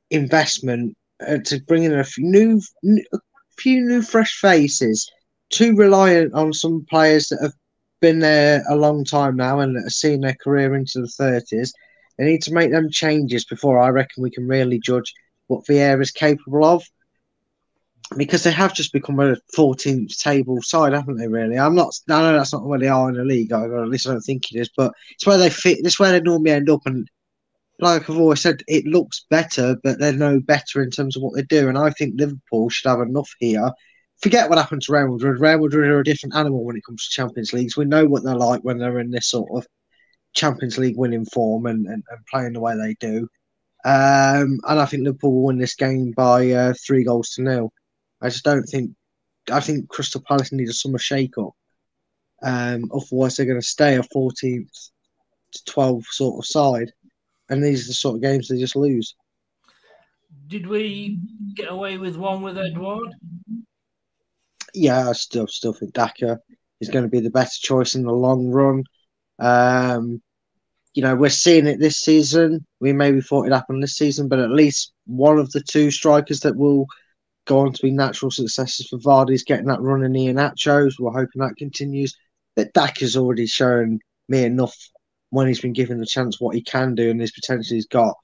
investment 0.10 0.98
uh, 1.26 1.38
to 1.46 1.62
bring 1.62 1.84
in 1.84 1.98
a 1.98 2.04
few 2.04 2.26
new, 2.26 2.62
new 2.84 3.04
a 3.14 3.20
few 3.58 3.82
new 3.82 4.02
fresh 4.02 4.38
faces. 4.40 5.10
Too 5.50 5.76
reliant 5.76 6.34
on 6.34 6.52
some 6.52 6.86
players 6.90 7.30
that 7.30 7.42
have 7.42 7.54
been 8.02 8.20
there 8.20 8.64
a 8.70 8.76
long 8.76 9.06
time 9.06 9.38
now 9.38 9.60
and 9.60 9.76
that 9.76 9.84
have 9.84 9.92
seen 9.94 10.22
their 10.22 10.36
career 10.44 10.76
into 10.76 11.00
the 11.00 11.08
thirties. 11.08 11.74
They 12.18 12.26
need 12.26 12.42
to 12.44 12.54
make 12.54 12.72
them 12.72 12.90
changes 12.92 13.46
before 13.46 13.80
I 13.80 13.90
reckon 13.90 14.24
we 14.24 14.32
can 14.32 14.48
really 14.48 14.80
judge 14.80 15.14
what 15.48 15.66
Vieira 15.66 16.02
is 16.02 16.12
capable 16.12 16.66
of 16.66 16.84
because 18.18 18.44
they 18.44 18.52
have 18.52 18.74
just 18.74 18.94
become 18.94 19.20
a 19.20 19.36
14th 19.56 20.18
table 20.18 20.62
side, 20.62 20.94
haven't 20.94 21.18
they? 21.18 21.28
Really, 21.28 21.58
I'm 21.58 21.76
not. 21.76 21.94
I 22.10 22.22
know 22.22 22.38
that's 22.38 22.54
not 22.54 22.66
where 22.66 22.80
they 22.80 22.88
are 22.88 23.10
in 23.10 23.16
the 23.16 23.24
league. 23.24 23.52
Or 23.52 23.84
at 23.84 23.90
least 23.90 24.08
I 24.08 24.12
don't 24.12 24.22
think 24.22 24.52
it 24.52 24.60
is. 24.60 24.70
But 24.76 24.94
it's 25.12 25.26
where 25.26 25.38
they 25.38 25.50
fit. 25.50 25.80
It's 25.84 26.00
where 26.00 26.12
they 26.12 26.22
normally 26.22 26.52
end 26.52 26.70
up. 26.70 26.82
And 26.86 27.08
like 27.80 28.10
I've 28.10 28.18
always 28.18 28.42
said, 28.42 28.64
it 28.68 28.86
looks 28.86 29.26
better, 29.30 29.78
but 29.84 30.00
they're 30.00 30.14
no 30.14 30.40
better 30.40 30.82
in 30.82 30.92
terms 30.92 31.16
of 31.16 31.24
what 31.24 31.36
they 31.36 31.44
do. 31.44 31.70
And 31.70 31.78
I 31.78 31.92
think 31.92 32.16
Liverpool 32.18 32.70
should 32.70 32.90
have 32.90 33.02
enough 33.02 33.30
here. 33.40 33.72
Forget 34.22 34.50
what 34.50 34.58
happened 34.58 34.82
to 34.84 34.94
Real 34.94 35.10
Madrid. 35.10 35.40
Real 35.40 35.60
Madrid 35.60 35.90
are 35.90 36.00
a 36.00 36.04
different 36.04 36.36
animal 36.36 36.64
when 36.64 36.78
it 36.78 36.86
comes 36.86 37.08
to 37.08 37.14
Champions 37.14 37.52
Leagues. 37.52 37.76
We 37.76 37.86
know 37.86 38.06
what 38.06 38.24
they're 38.24 38.36
like 38.36 38.62
when 38.62 38.78
they're 38.78 39.00
in 39.00 39.12
this 39.12 39.30
sort 39.30 39.50
of 39.54 39.68
Champions 40.34 40.78
League 40.78 40.98
winning 40.98 41.26
form 41.26 41.66
and, 41.66 41.86
and, 41.88 42.04
and 42.10 42.26
playing 42.30 42.54
the 42.54 42.62
way 42.62 42.76
they 42.78 42.96
do. 43.00 43.28
Um, 43.86 44.60
and 44.66 44.80
I 44.80 44.86
think 44.86 45.04
Liverpool 45.04 45.34
will 45.34 45.44
win 45.44 45.58
this 45.58 45.76
game 45.76 46.12
by 46.12 46.52
uh, 46.52 46.74
three 46.86 47.04
goals 47.04 47.32
to 47.32 47.42
nil. 47.42 47.74
I 48.24 48.30
just 48.30 48.46
don't 48.46 48.64
think. 48.64 48.92
I 49.52 49.60
think 49.60 49.90
Crystal 49.90 50.24
Palace 50.26 50.54
need 50.54 50.70
a 50.70 50.74
summer 50.74 50.98
shake-up. 50.98 51.54
Um, 52.42 52.90
otherwise, 52.94 53.36
they're 53.36 53.46
going 53.46 53.60
to 53.60 53.66
stay 53.66 53.98
a 53.98 54.02
14th 54.04 54.90
to 55.52 55.66
12 55.66 56.06
sort 56.06 56.40
of 56.40 56.46
side, 56.46 56.94
and 57.50 57.62
these 57.62 57.84
are 57.84 57.88
the 57.90 57.94
sort 57.94 58.16
of 58.16 58.22
games 58.22 58.48
they 58.48 58.58
just 58.58 58.78
lose. 58.78 59.16
Did 60.48 60.68
we 60.68 61.20
get 61.56 61.70
away 61.70 61.98
with 61.98 62.16
one 62.16 62.42
with 62.42 62.58
Edouard? 62.58 63.14
Yeah, 64.74 65.10
I 65.10 65.14
still 65.14 65.48
still 65.48 65.74
think 65.74 65.94
Daka 65.94 66.40
is 66.80 66.90
going 66.90 67.04
to 67.04 67.10
be 67.10 67.20
the 67.20 67.30
better 67.30 67.52
choice 67.52 67.96
in 67.96 68.04
the 68.04 68.14
long 68.14 68.48
run. 68.48 68.84
Um, 69.40 70.22
you 70.94 71.02
know, 71.02 71.16
we're 71.16 71.30
seeing 71.30 71.68
it 71.68 71.80
this 71.80 71.98
season. 71.98 72.66
We 72.80 72.94
maybe 72.94 73.22
thought 73.22 73.48
it 73.48 73.54
happened 73.54 73.84
this 73.84 73.98
season, 73.98 74.28
but 74.28 74.40
at 74.40 74.52
least 74.52 74.94
one 75.06 75.38
of 75.38 75.52
the 75.52 75.62
two 75.62 75.92
strikers 75.92 76.42
that 76.42 76.56
will 76.56 76.88
go 77.46 77.60
on 77.60 77.74
to 77.74 77.82
be 77.82 77.92
natural 77.92 78.32
successors 78.32 78.88
for 78.88 78.98
Vardy's 78.98 79.44
getting 79.44 79.66
that 79.66 79.82
run 79.82 80.04
in 80.04 80.16
Iheanacho's. 80.16 81.00
We're 81.00 81.12
hoping 81.12 81.42
that 81.42 81.58
continues. 81.58 82.16
But 82.56 82.74
Dak 82.74 83.00
has 83.00 83.18
already 83.18 83.48
shown 83.48 84.00
me 84.30 84.44
enough 84.44 84.76
when 85.32 85.48
he's 85.48 85.62
been 85.62 85.74
given 85.74 85.98
the 85.98 86.06
chance 86.06 86.40
what 86.40 86.56
he 86.56 86.62
can 86.62 86.96
do 86.96 87.10
and 87.10 87.20
his 87.20 87.32
potential 87.32 87.76
he's 87.76 87.88
got. 87.88 88.16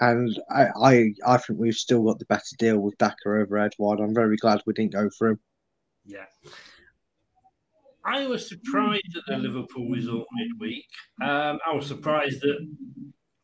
And 0.00 0.38
I, 0.50 0.66
I, 0.80 1.14
I 1.26 1.36
think 1.38 1.58
we've 1.58 1.74
still 1.74 2.04
got 2.04 2.18
the 2.18 2.26
better 2.26 2.56
deal 2.58 2.78
with 2.78 2.96
Daka 2.98 3.16
over 3.26 3.58
Edouard. 3.58 4.00
I'm 4.00 4.14
very 4.14 4.36
glad 4.36 4.62
we 4.66 4.74
didn't 4.74 4.92
go 4.92 5.10
for 5.18 5.28
him. 5.28 5.40
Yeah. 6.04 6.26
I 8.04 8.26
was 8.26 8.48
surprised 8.48 9.16
at 9.16 9.22
the 9.26 9.36
Liverpool 9.36 9.88
result 9.90 10.26
midweek. 10.32 10.86
Um, 11.20 11.58
I 11.66 11.74
was 11.74 11.86
surprised 11.86 12.40
that 12.42 12.58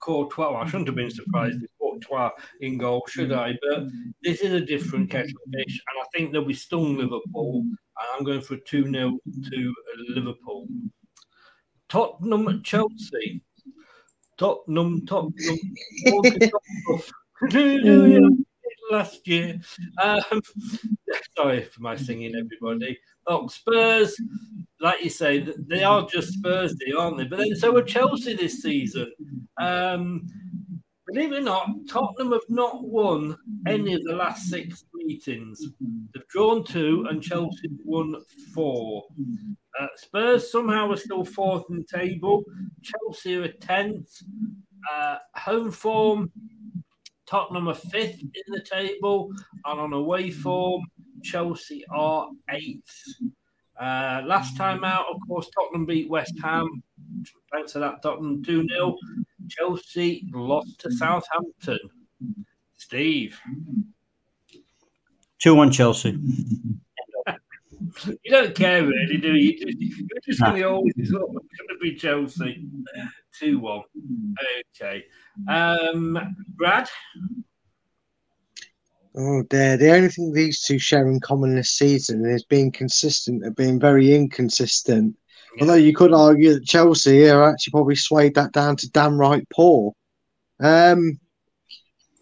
Courtois, 0.05 0.51
well, 0.51 0.57
I 0.57 0.67
shouldn't 0.67 0.89
have 0.89 0.97
been 0.97 1.11
surprised 1.11 1.63
at 1.63 1.71
Courtois 1.81 2.31
in 2.61 2.77
goal, 2.77 3.03
should 3.09 3.33
I? 3.33 3.55
But 3.63 3.85
this 4.23 4.43
is 4.43 4.53
a 4.53 4.61
different 4.61 5.11
kettle 5.11 5.31
of 5.31 5.53
fish, 5.55 5.81
and 5.89 6.03
I 6.03 6.05
think 6.15 6.31
they'll 6.31 6.45
be 6.45 6.53
stung 6.53 6.99
Liverpool. 6.99 7.63
And 7.63 8.09
I'm 8.15 8.25
going 8.25 8.43
for 8.43 8.57
2 8.57 8.91
0 8.91 9.19
to 9.51 9.75
Liverpool. 10.09 10.67
Tottenham 11.89 12.49
at 12.49 12.63
Chelsea. 12.65 13.43
Tottenham, 14.37 15.07
Tottenham. 15.07 15.59
Tottenham. 17.51 18.45
Last 18.91 19.27
year. 19.27 19.59
Um, 20.03 20.43
sorry 21.37 21.63
for 21.63 21.81
my 21.81 21.97
singing, 21.97 22.35
everybody. 22.37 22.99
Oh, 23.27 23.47
Spurs, 23.47 24.15
like 24.81 25.03
you 25.03 25.09
say, 25.09 25.49
they 25.67 25.83
are 25.83 26.07
just 26.07 26.35
Spurs, 26.35 26.77
aren't 26.99 27.17
they? 27.17 27.25
But 27.25 27.39
then 27.39 27.57
so 27.57 27.75
are 27.75 27.83
Chelsea 27.83 28.35
this 28.35 28.61
season. 28.61 29.11
Um, 29.59 30.27
Believe 31.07 31.33
it 31.33 31.39
or 31.39 31.43
not, 31.43 31.69
Tottenham 31.89 32.33
have 32.33 32.49
not 32.49 32.83
won 32.83 33.37
any 33.69 33.93
of 33.93 34.03
the 34.05 34.17
last 34.17 34.49
six 34.49 34.85
meetings. 34.95 35.61
They've 36.15 36.27
drawn 36.29 36.65
two, 36.65 37.07
and 37.11 37.23
Chelsea 37.23 37.69
won 37.85 38.17
four. 38.55 39.05
Uh, 39.79 39.87
Spurs 39.97 40.51
somehow 40.51 40.91
are 40.91 40.97
still 40.97 41.25
fourth 41.25 41.65
in 41.69 41.77
the 41.77 41.99
table. 41.99 42.43
Chelsea 42.83 43.37
are 43.37 43.53
tenth. 43.53 44.09
Uh, 44.91 45.19
home 45.35 45.71
form, 45.71 46.33
Tottenham 47.27 47.69
are 47.69 47.75
fifth 47.75 48.21
in 48.23 48.53
the 48.53 48.63
table, 48.63 49.31
and 49.67 49.81
on 49.81 49.93
away 49.93 50.31
form, 50.31 50.83
Chelsea 51.23 51.85
are 51.91 52.29
eighth. 52.51 53.05
Uh, 53.79 54.23
last 54.25 54.57
time 54.57 54.85
out, 54.85 55.07
of 55.13 55.21
course, 55.29 55.51
Tottenham 55.51 55.85
beat 55.85 56.09
West 56.09 56.35
Ham. 56.43 56.83
Thanks 57.53 57.73
to 57.73 57.81
that, 57.81 58.03
Tottenham 58.03 58.43
2 58.43 58.67
0. 58.69 58.97
Chelsea 59.49 60.27
lost 60.33 60.81
to 60.81 60.91
Southampton. 60.91 61.79
Steve. 62.77 63.39
2 65.41 65.55
1 65.55 65.71
Chelsea. 65.71 66.19
you 68.23 68.31
don't 68.31 68.55
care 68.55 68.87
really, 68.87 69.19
do 69.19 69.35
you? 69.35 69.55
You're 69.59 70.21
just 70.25 70.41
going 70.41 70.57
to 70.57 70.63
always 70.65 70.95
going 71.11 71.43
to 71.69 71.79
be 71.81 71.95
Chelsea. 71.95 72.67
2 73.39 73.59
1. 73.59 73.83
Okay. 74.81 75.05
Um, 75.49 76.37
Brad? 76.57 76.89
Oh 79.17 79.43
dear. 79.49 79.77
The 79.77 79.93
only 79.93 80.09
thing 80.09 80.33
these 80.33 80.61
two 80.61 80.79
share 80.79 81.07
in 81.07 81.21
common 81.21 81.55
this 81.55 81.71
season 81.71 82.27
is 82.27 82.45
being 82.45 82.73
consistent 82.73 83.45
and 83.45 83.55
being 83.55 83.79
very 83.79 84.15
inconsistent. 84.15 85.17
Although 85.61 85.75
you 85.75 85.95
could 85.95 86.13
argue 86.13 86.55
that 86.55 86.67
Chelsea 86.67 87.29
are 87.29 87.49
actually 87.49 87.71
probably 87.71 87.97
swayed 87.97 88.35
that 88.35 88.53
down 88.53 88.77
to 88.77 88.91
damn 88.91 89.19
right 89.19 89.47
poor. 89.51 89.93
Um, 90.61 91.19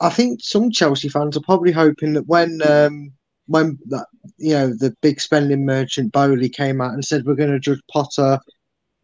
I 0.01 0.11
think 0.11 0.41
some 0.43 0.71
Chelsea 0.71 1.09
fans 1.09 1.37
are 1.37 1.43
probably 1.43 1.73
hoping 1.73 2.13
that 2.15 2.27
when 2.27 2.61
um, 2.67 3.13
when 3.47 3.79
that 3.87 4.07
you 4.37 4.53
know 4.53 4.69
the 4.69 4.95
big 5.01 5.21
spending 5.21 5.65
merchant 5.65 6.13
Boehly 6.13 6.49
came 6.49 6.81
out 6.81 6.93
and 6.93 7.05
said 7.05 7.25
we're 7.25 7.35
going 7.35 7.53
to 7.53 7.61
judge 7.61 7.81
Potter 7.91 8.39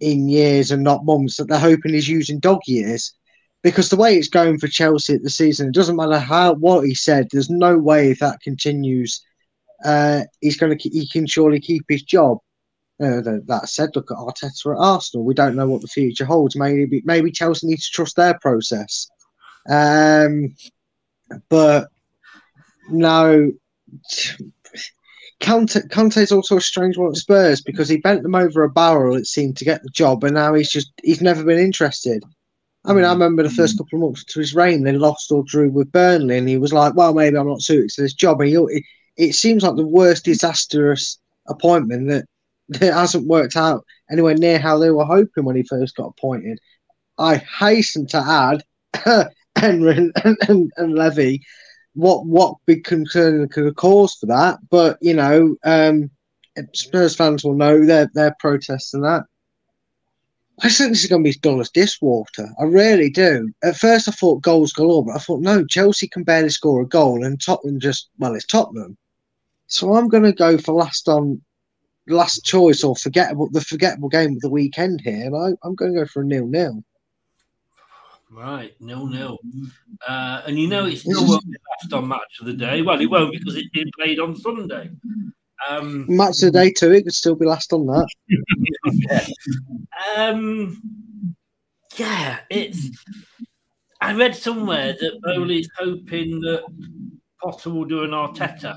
in 0.00 0.28
years 0.28 0.70
and 0.70 0.82
not 0.82 1.04
months, 1.04 1.36
that 1.36 1.48
they're 1.48 1.58
hoping 1.58 1.92
he's 1.92 2.08
using 2.08 2.38
dog 2.38 2.60
years 2.66 3.14
because 3.62 3.90
the 3.90 3.96
way 3.96 4.16
it's 4.16 4.28
going 4.28 4.58
for 4.58 4.68
Chelsea 4.68 5.14
at 5.14 5.22
the 5.22 5.30
season, 5.30 5.68
it 5.68 5.74
doesn't 5.74 5.96
matter 5.96 6.18
how 6.18 6.54
what 6.54 6.86
he 6.86 6.94
said. 6.94 7.28
There's 7.30 7.50
no 7.50 7.76
way 7.76 8.10
if 8.10 8.20
that 8.20 8.40
continues, 8.40 9.24
uh, 9.84 10.22
he's 10.40 10.56
going 10.56 10.76
to 10.76 10.88
he 10.88 11.08
can 11.08 11.26
surely 11.26 11.60
keep 11.60 11.84
his 11.88 12.02
job. 12.02 12.38
Uh, 13.00 13.20
that 13.46 13.68
said, 13.68 13.90
look 13.94 14.10
at 14.10 14.16
Arteta 14.16 14.72
at 14.72 14.78
Arsenal. 14.78 15.24
We 15.24 15.34
don't 15.34 15.54
know 15.54 15.68
what 15.68 15.82
the 15.82 15.88
future 15.88 16.24
holds. 16.24 16.56
Maybe 16.56 17.00
maybe 17.04 17.30
Chelsea 17.30 17.68
needs 17.68 17.88
to 17.88 17.94
trust 17.94 18.16
their 18.16 18.36
process. 18.40 19.08
Um, 19.68 20.56
but 21.48 21.90
no, 22.90 23.52
Conte, 25.40 25.88
Conte 25.90 26.16
is 26.16 26.32
also 26.32 26.56
a 26.56 26.60
strange 26.60 26.96
one 26.96 27.10
at 27.10 27.16
Spurs 27.16 27.60
because 27.60 27.88
he 27.88 27.98
bent 27.98 28.22
them 28.22 28.34
over 28.34 28.64
a 28.64 28.70
barrel. 28.70 29.16
It 29.16 29.26
seemed 29.26 29.56
to 29.58 29.64
get 29.64 29.82
the 29.82 29.90
job, 29.90 30.24
and 30.24 30.34
now 30.34 30.54
he's 30.54 30.70
just 30.70 30.92
he's 31.02 31.22
never 31.22 31.44
been 31.44 31.58
interested. 31.58 32.24
I 32.84 32.92
mean, 32.92 33.04
I 33.04 33.12
remember 33.12 33.42
the 33.42 33.50
first 33.50 33.76
couple 33.76 33.98
of 33.98 34.02
months 34.02 34.24
to 34.24 34.40
his 34.40 34.54
reign, 34.54 34.82
they 34.82 34.92
lost 34.92 35.30
or 35.30 35.44
drew 35.46 35.70
with 35.70 35.92
Burnley, 35.92 36.38
and 36.38 36.48
he 36.48 36.58
was 36.58 36.72
like, 36.72 36.94
"Well, 36.94 37.14
maybe 37.14 37.36
I'm 37.36 37.46
not 37.46 37.62
suited 37.62 37.90
to 37.90 38.02
this 38.02 38.14
job." 38.14 38.40
And 38.40 38.48
he, 38.48 38.56
it, 38.56 38.84
it 39.16 39.32
seems 39.34 39.62
like 39.62 39.76
the 39.76 39.86
worst 39.86 40.24
disastrous 40.24 41.18
appointment 41.46 42.08
that 42.08 42.24
that 42.80 42.94
hasn't 42.94 43.26
worked 43.26 43.56
out 43.56 43.84
anywhere 44.10 44.34
near 44.34 44.58
how 44.58 44.78
they 44.78 44.90
were 44.90 45.04
hoping 45.04 45.44
when 45.44 45.56
he 45.56 45.62
first 45.62 45.96
got 45.96 46.12
appointed. 46.16 46.58
I 47.18 47.36
hasten 47.36 48.06
to 48.08 48.18
add, 48.18 49.28
Henry 49.56 49.96
and, 49.96 50.36
and, 50.48 50.72
and 50.76 50.94
Levy, 50.94 51.42
what 51.94 52.26
what 52.26 52.54
big 52.66 52.84
concern 52.84 53.48
could 53.48 53.64
have 53.64 53.76
caused 53.76 54.18
for 54.20 54.26
that, 54.26 54.58
but 54.70 54.98
you 55.00 55.14
know, 55.14 55.56
um, 55.64 56.10
Spurs 56.72 57.16
fans 57.16 57.44
will 57.44 57.54
know 57.54 57.84
their 57.84 58.08
their 58.14 58.34
and 58.42 59.04
that. 59.04 59.24
I 60.60 60.68
think 60.68 60.90
this 60.90 61.04
is 61.04 61.08
going 61.08 61.22
to 61.22 61.24
be 61.24 61.30
as 61.30 61.36
dull 61.36 61.60
as 61.60 61.70
dishwater. 61.70 62.48
I 62.60 62.64
really 62.64 63.10
do. 63.10 63.52
At 63.62 63.76
first, 63.76 64.08
I 64.08 64.12
thought 64.12 64.42
goals 64.42 64.72
galore, 64.72 65.04
but 65.04 65.14
I 65.14 65.18
thought 65.18 65.40
no, 65.40 65.64
Chelsea 65.66 66.08
can 66.08 66.24
barely 66.24 66.50
score 66.50 66.82
a 66.82 66.86
goal, 66.86 67.24
and 67.24 67.40
Tottenham 67.40 67.80
just 67.80 68.10
well, 68.18 68.34
it's 68.34 68.46
Tottenham. 68.46 68.96
So 69.66 69.94
I'm 69.94 70.08
going 70.08 70.24
to 70.24 70.32
go 70.32 70.58
for 70.58 70.72
last 70.74 71.08
on 71.08 71.40
last 72.08 72.44
choice 72.44 72.82
or 72.84 72.96
forgettable 72.96 73.48
the 73.50 73.60
forgettable 73.60 74.08
game 74.08 74.32
of 74.32 74.40
the 74.40 74.50
weekend 74.50 75.00
here, 75.00 75.26
and 75.26 75.36
I, 75.36 75.66
am 75.66 75.74
going 75.74 75.94
to 75.94 76.00
go 76.00 76.06
for 76.06 76.22
a 76.22 76.26
nil 76.26 76.46
nil. 76.46 76.82
Right, 78.30 78.74
nil 78.80 79.06
nil, 79.06 79.38
uh, 80.06 80.42
and 80.46 80.58
you 80.58 80.68
know 80.68 80.86
it 80.86 80.98
still 80.98 81.26
won't 81.26 81.44
be 81.46 81.56
last 81.82 81.92
on 81.92 82.08
match 82.08 82.40
of 82.40 82.46
the 82.46 82.52
day. 82.52 82.82
Well, 82.82 83.00
it 83.00 83.06
won't 83.06 83.32
because 83.32 83.56
it 83.56 83.66
did 83.72 83.88
played 83.98 84.20
on 84.20 84.36
Sunday. 84.36 84.90
Um, 85.68 86.06
Match 86.08 86.42
of 86.42 86.52
the 86.52 86.58
day 86.58 86.70
too. 86.70 86.92
It 86.92 87.02
could 87.02 87.14
still 87.14 87.34
be 87.34 87.46
last 87.46 87.72
on 87.72 87.86
that. 87.86 88.08
yeah. 88.92 89.26
Um, 90.16 90.80
yeah, 91.96 92.38
it's. 92.50 93.04
I 94.00 94.14
read 94.14 94.36
somewhere 94.36 94.92
that 94.92 95.20
Boehly's 95.22 95.68
hoping 95.76 96.40
that 96.42 96.62
Potter 97.42 97.70
will 97.70 97.84
do 97.84 98.04
an 98.04 98.10
Arteta, 98.10 98.76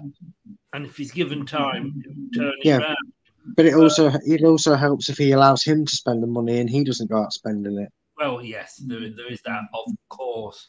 and 0.73 0.85
if 0.85 0.97
he's 0.97 1.11
given 1.11 1.45
time, 1.45 2.01
turn 2.33 2.53
yeah. 2.63 2.77
it 2.77 2.81
around. 2.81 3.10
But 3.55 3.65
it 3.65 3.73
also 3.73 4.11
it 4.25 4.43
also 4.43 4.75
helps 4.75 5.09
if 5.09 5.17
he 5.17 5.31
allows 5.31 5.63
him 5.63 5.85
to 5.85 5.95
spend 5.95 6.21
the 6.21 6.27
money 6.27 6.59
and 6.59 6.69
he 6.69 6.83
doesn't 6.83 7.09
go 7.09 7.23
out 7.23 7.33
spending 7.33 7.77
it. 7.77 7.91
Well, 8.17 8.43
yes, 8.43 8.75
there, 8.85 8.99
there 8.99 9.31
is 9.31 9.41
that, 9.45 9.61
of 9.73 9.91
course. 10.09 10.67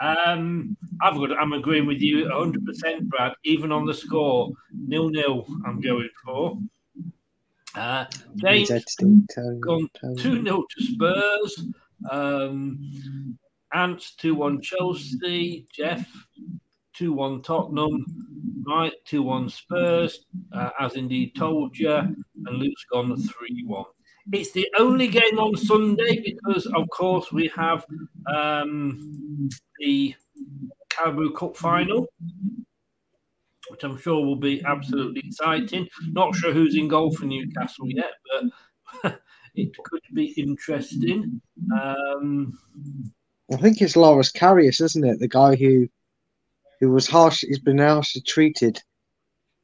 Um, 0.00 0.74
I've 1.02 1.16
got. 1.16 1.38
I'm 1.38 1.52
agreeing 1.52 1.86
with 1.86 2.00
you 2.00 2.28
100, 2.30 2.64
percent 2.64 3.08
Brad. 3.10 3.32
Even 3.44 3.72
on 3.72 3.84
the 3.84 3.92
score, 3.92 4.52
nil 4.72 5.10
nil. 5.10 5.46
I'm 5.66 5.80
going 5.80 6.08
for. 6.24 6.58
Uh, 7.74 8.06
James 8.36 8.70
gone 9.60 9.90
two 10.16 10.42
0 10.42 10.64
to 10.78 10.84
Spurs. 10.84 11.66
Um, 12.10 13.36
Ants 13.74 14.14
two 14.14 14.36
one 14.36 14.62
Chelsea. 14.62 15.66
Jeff 15.74 16.08
two 16.94 17.12
one 17.12 17.42
Tottenham. 17.42 18.04
right? 18.66 18.92
two 19.04 19.22
one 19.22 19.48
Spurs. 19.48 20.24
Uh, 20.52 20.70
as 20.80 20.94
indeed 20.94 21.34
told 21.36 21.76
you, 21.78 21.92
and 21.94 22.56
Luke's 22.56 22.84
gone 22.90 23.16
three 23.16 23.64
one. 23.66 23.84
It's 24.32 24.52
the 24.52 24.66
only 24.78 25.08
game 25.08 25.38
on 25.38 25.54
Sunday 25.56 26.22
because, 26.24 26.66
of 26.66 26.88
course, 26.88 27.30
we 27.30 27.50
have 27.54 27.84
um, 28.34 29.50
the 29.78 30.14
Carabao 30.88 31.30
Cup 31.36 31.56
final, 31.56 32.06
which 33.68 33.84
I'm 33.84 33.98
sure 33.98 34.24
will 34.24 34.36
be 34.36 34.62
absolutely 34.64 35.22
exciting. 35.26 35.86
Not 36.12 36.34
sure 36.34 36.52
who's 36.52 36.74
in 36.74 36.88
goal 36.88 37.12
for 37.14 37.26
Newcastle 37.26 37.90
yet, 37.90 38.12
but 39.02 39.20
it 39.54 39.76
could 39.84 40.02
be 40.14 40.32
interesting. 40.38 41.40
Um, 41.78 42.58
I 43.52 43.56
think 43.56 43.82
it's 43.82 43.96
Loris 43.96 44.32
Karius, 44.32 44.80
isn't 44.80 45.04
it? 45.04 45.18
The 45.20 45.28
guy 45.28 45.54
who 45.54 45.86
who 46.80 46.90
was 46.90 47.06
harsh. 47.06 47.40
He's 47.40 47.58
been 47.58 47.78
harshly 47.78 48.22
treated 48.22 48.80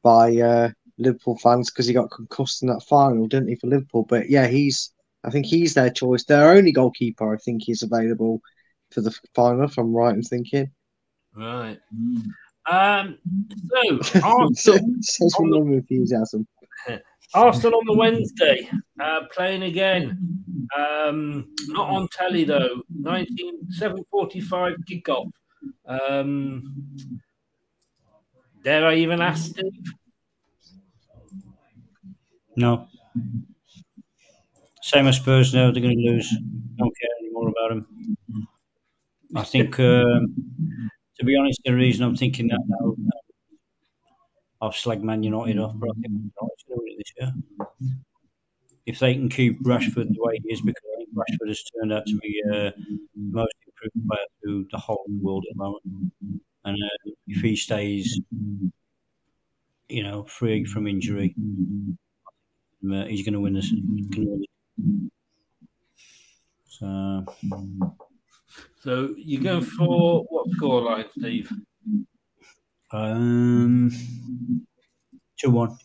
by 0.03 0.35
uh, 0.37 0.69
Liverpool 0.97 1.37
fans 1.37 1.69
because 1.69 1.87
he 1.87 1.93
got 1.93 2.11
concussed 2.11 2.61
in 2.61 2.69
that 2.69 2.83
final, 2.83 3.27
didn't 3.27 3.49
he, 3.49 3.55
for 3.55 3.67
Liverpool? 3.67 4.05
But 4.07 4.29
yeah, 4.29 4.47
he's. 4.47 4.91
I 5.23 5.29
think 5.29 5.45
he's 5.45 5.75
their 5.75 5.91
choice. 5.91 6.23
Their 6.23 6.49
only 6.49 6.71
goalkeeper, 6.71 7.31
I 7.31 7.37
think, 7.37 7.69
is 7.69 7.83
available 7.83 8.41
for 8.89 9.01
the 9.01 9.15
final. 9.35 9.65
If 9.65 9.77
I'm 9.77 9.93
right 9.93 10.15
in 10.15 10.23
thinking. 10.23 10.71
Right. 11.35 11.77
Um. 12.69 13.17
So 13.93 14.19
Arsenal. 14.23 14.95
Says 15.01 15.35
from 15.35 15.51
the 15.51 15.59
enthusiasm. 15.59 16.47
Arsenal 17.33 17.79
on 17.79 17.85
the 17.85 17.93
Wednesday, 17.93 18.69
uh, 18.99 19.21
playing 19.33 19.63
again. 19.63 20.17
Um, 20.77 21.47
not 21.67 21.89
on 21.89 22.07
telly 22.11 22.43
though. 22.43 22.81
19, 22.99 23.67
7.45 23.79 24.75
kickoff. 24.89 25.31
Um, 25.85 26.75
dare 28.63 28.85
I 28.87 28.95
even 28.95 29.21
ask 29.21 29.51
Steve? 29.51 29.93
No. 32.55 32.87
Same 34.81 35.07
as 35.07 35.17
Spurs 35.17 35.53
now, 35.53 35.71
they're 35.71 35.81
going 35.81 35.97
to 35.97 36.11
lose. 36.11 36.29
Don't 36.77 36.93
care 36.99 37.09
anymore 37.21 37.49
about 37.49 37.69
them. 37.69 38.17
I 39.35 39.43
think, 39.43 39.79
um, 39.79 40.35
to 41.19 41.25
be 41.25 41.35
honest, 41.37 41.61
the 41.63 41.73
reason 41.73 42.03
I'm 42.05 42.15
thinking 42.15 42.47
that 42.49 42.59
now, 42.67 42.95
I've 44.61 44.73
slagged 44.73 45.01
Man 45.03 45.23
United 45.23 45.57
off, 45.59 45.73
but 45.75 45.89
I 45.89 45.93
think 45.93 46.11
Man 46.13 46.31
United's 46.41 46.63
going 46.67 46.79
to 46.79 46.83
win 46.83 46.93
it 46.93 46.97
this 46.97 47.13
year. 47.19 47.33
If 48.85 48.99
they 48.99 49.13
can 49.13 49.29
keep 49.29 49.61
Rashford 49.63 50.09
the 50.09 50.17
way 50.19 50.39
he 50.43 50.53
is, 50.53 50.61
because 50.61 50.83
I 50.93 50.97
think 50.97 51.09
Rashford 51.15 51.47
has 51.47 51.63
turned 51.63 51.93
out 51.93 52.05
to 52.07 52.17
be 52.17 52.41
uh, 52.53 52.71
most 53.15 53.53
improved 53.83 54.07
player 54.07 54.25
through 54.41 54.67
the 54.71 54.77
whole 54.77 55.05
world 55.21 55.45
at 55.49 55.57
the 55.57 55.63
moment. 55.63 56.13
And 56.63 56.75
uh, 56.75 57.11
if 57.27 57.41
he 57.41 57.55
stays, 57.55 58.19
you 59.89 60.03
know, 60.03 60.23
free 60.23 60.65
from 60.65 60.87
injury, 60.87 61.35
uh, 62.91 63.05
he's 63.05 63.25
going 63.25 63.33
to 63.33 63.39
win 63.39 63.53
this. 63.53 63.73
So, 66.65 67.25
So 68.81 69.13
you're 69.17 69.43
going 69.43 69.61
for 69.61 70.23
what 70.29 70.47
scoreline, 70.49 71.05
Steve? 71.17 71.51
Um, 72.91 73.91
two 75.39 75.51
one. 75.51 75.77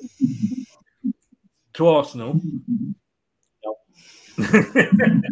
To 1.74 1.88
Arsenal. 1.88 2.40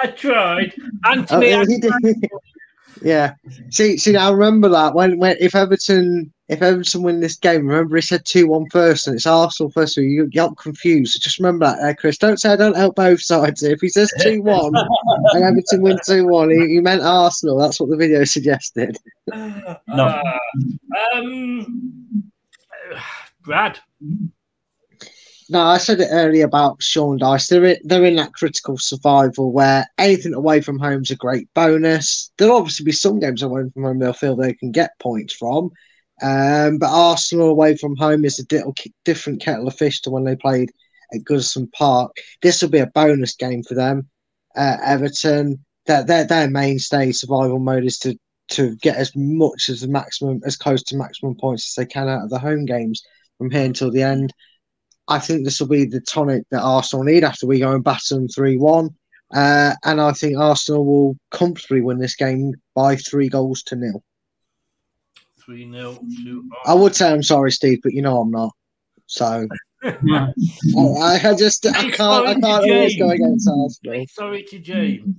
I 0.00 0.06
tried. 0.08 0.74
Anthony. 1.04 1.52
Oh, 1.52 1.66
he 1.66 1.78
did. 1.78 1.92
yeah. 3.02 3.34
See, 3.70 3.96
see, 3.96 4.16
I 4.16 4.30
remember 4.30 4.68
that 4.68 4.94
when, 4.94 5.18
when 5.18 5.36
if 5.40 5.54
Everton 5.54 6.32
if 6.50 6.62
Everton 6.62 7.02
win 7.02 7.20
this 7.20 7.36
game, 7.36 7.68
remember 7.68 7.94
he 7.94 8.02
said 8.02 8.24
2 8.24 8.48
1 8.48 8.70
first 8.70 9.06
and 9.06 9.14
it's 9.14 9.26
Arsenal 9.26 9.70
first, 9.70 9.94
so 9.94 10.00
you 10.00 10.28
got 10.28 10.56
confused. 10.56 11.12
So 11.12 11.20
just 11.22 11.38
remember 11.38 11.66
that, 11.66 11.78
uh, 11.78 11.94
Chris. 11.94 12.18
Don't 12.18 12.40
say 12.40 12.50
I 12.50 12.56
don't 12.56 12.76
help 12.76 12.96
both 12.96 13.22
sides. 13.22 13.62
If 13.62 13.80
he 13.80 13.88
says 13.88 14.12
2 14.20 14.42
1 14.42 14.72
and 15.32 15.44
Everton 15.44 15.82
win 15.82 15.98
2 16.04 16.26
1, 16.26 16.50
he, 16.50 16.74
he, 16.74 16.80
meant 16.80 17.02
Arsenal. 17.02 17.56
That's 17.56 17.78
what 17.78 17.88
the 17.88 17.96
video 17.96 18.24
suggested. 18.24 18.98
No. 19.28 19.76
Uh, 19.88 20.22
um, 21.14 22.32
Brad. 23.44 23.78
No, 25.50 25.64
I 25.64 25.78
said 25.78 26.00
it 26.00 26.10
earlier 26.12 26.44
about 26.44 26.80
Sean 26.80 27.18
Dyche. 27.18 27.48
They're 27.48 27.64
in, 27.64 27.76
they're 27.82 28.04
in 28.04 28.14
that 28.16 28.34
critical 28.34 28.78
survival 28.78 29.50
where 29.52 29.84
anything 29.98 30.32
away 30.32 30.60
from 30.60 30.78
home 30.78 31.02
is 31.02 31.10
a 31.10 31.16
great 31.16 31.48
bonus. 31.54 32.30
There'll 32.38 32.56
obviously 32.56 32.84
be 32.84 32.92
some 32.92 33.18
games 33.18 33.42
away 33.42 33.62
from 33.74 33.82
home 33.82 33.98
they'll 33.98 34.12
feel 34.12 34.36
they 34.36 34.54
can 34.54 34.70
get 34.70 34.92
points 35.00 35.34
from. 35.34 35.70
Um, 36.22 36.78
but 36.78 36.90
Arsenal 36.90 37.48
away 37.48 37.76
from 37.76 37.96
home 37.96 38.24
is 38.24 38.38
a 38.38 38.54
little 38.54 38.74
different 39.04 39.42
kettle 39.42 39.66
of 39.66 39.74
fish 39.74 40.00
to 40.02 40.10
when 40.10 40.22
they 40.22 40.36
played 40.36 40.70
at 41.12 41.22
Goodison 41.22 41.72
Park. 41.72 42.12
This 42.42 42.62
will 42.62 42.70
be 42.70 42.78
a 42.78 42.86
bonus 42.86 43.34
game 43.34 43.64
for 43.64 43.74
them. 43.74 44.08
Uh, 44.54 44.76
Everton, 44.84 45.64
their, 45.86 46.04
their 46.04 46.24
their 46.24 46.48
mainstay 46.48 47.10
survival 47.10 47.58
mode 47.58 47.84
is 47.84 47.98
to 48.00 48.16
to 48.50 48.76
get 48.76 48.96
as 48.96 49.10
much 49.16 49.68
as 49.68 49.80
the 49.80 49.88
maximum, 49.88 50.40
as 50.44 50.56
close 50.56 50.84
to 50.84 50.96
maximum 50.96 51.34
points 51.36 51.70
as 51.70 51.74
they 51.74 51.88
can 51.88 52.08
out 52.08 52.22
of 52.22 52.30
the 52.30 52.38
home 52.38 52.66
games 52.66 53.02
from 53.38 53.50
here 53.50 53.64
until 53.64 53.90
the 53.90 54.02
end. 54.02 54.32
I 55.10 55.18
think 55.18 55.44
this 55.44 55.60
will 55.60 55.68
be 55.68 55.84
the 55.84 56.00
tonic 56.00 56.44
that 56.50 56.62
Arsenal 56.62 57.04
need 57.04 57.24
after 57.24 57.46
we 57.46 57.58
go 57.58 57.72
and 57.72 57.82
batter 57.82 58.14
them 58.14 58.28
3 58.28 58.56
1. 58.56 58.90
Uh, 59.34 59.74
and 59.84 60.00
I 60.00 60.12
think 60.12 60.38
Arsenal 60.38 60.84
will 60.84 61.16
comfortably 61.30 61.80
win 61.80 61.98
this 61.98 62.16
game 62.16 62.54
by 62.74 62.96
three 62.96 63.28
goals 63.28 63.62
to 63.64 63.76
nil. 63.76 64.02
3 65.44 65.70
0 65.72 65.98
to 66.24 66.50
I 66.64 66.74
would 66.74 66.94
say 66.94 67.10
I'm 67.10 67.24
sorry, 67.24 67.50
Steve, 67.50 67.80
but 67.82 67.92
you 67.92 68.02
know 68.02 68.20
I'm 68.20 68.30
not. 68.30 68.52
So 69.06 69.48
I, 69.82 70.32
I, 71.24 71.34
just 71.36 71.66
I 71.66 71.90
can't 71.90 72.28
I 72.28 72.34
can't 72.34 72.44
always 72.44 72.96
go 72.96 73.10
against 73.10 73.48
Arsenal. 73.48 74.06
Sorry 74.08 74.44
to 74.44 74.58
James. 74.60 75.14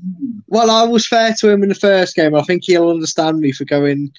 Well, 0.48 0.72
I 0.72 0.84
was 0.84 1.08
fair 1.08 1.34
to 1.40 1.50
him 1.50 1.64
in 1.64 1.70
the 1.70 1.76
first 1.76 2.16
game. 2.16 2.34
I 2.34 2.44
think 2.44 2.64
he'll 2.66 2.90
understand 2.90 3.40
me 3.40 3.52
for 3.52 3.66
going 3.66 4.12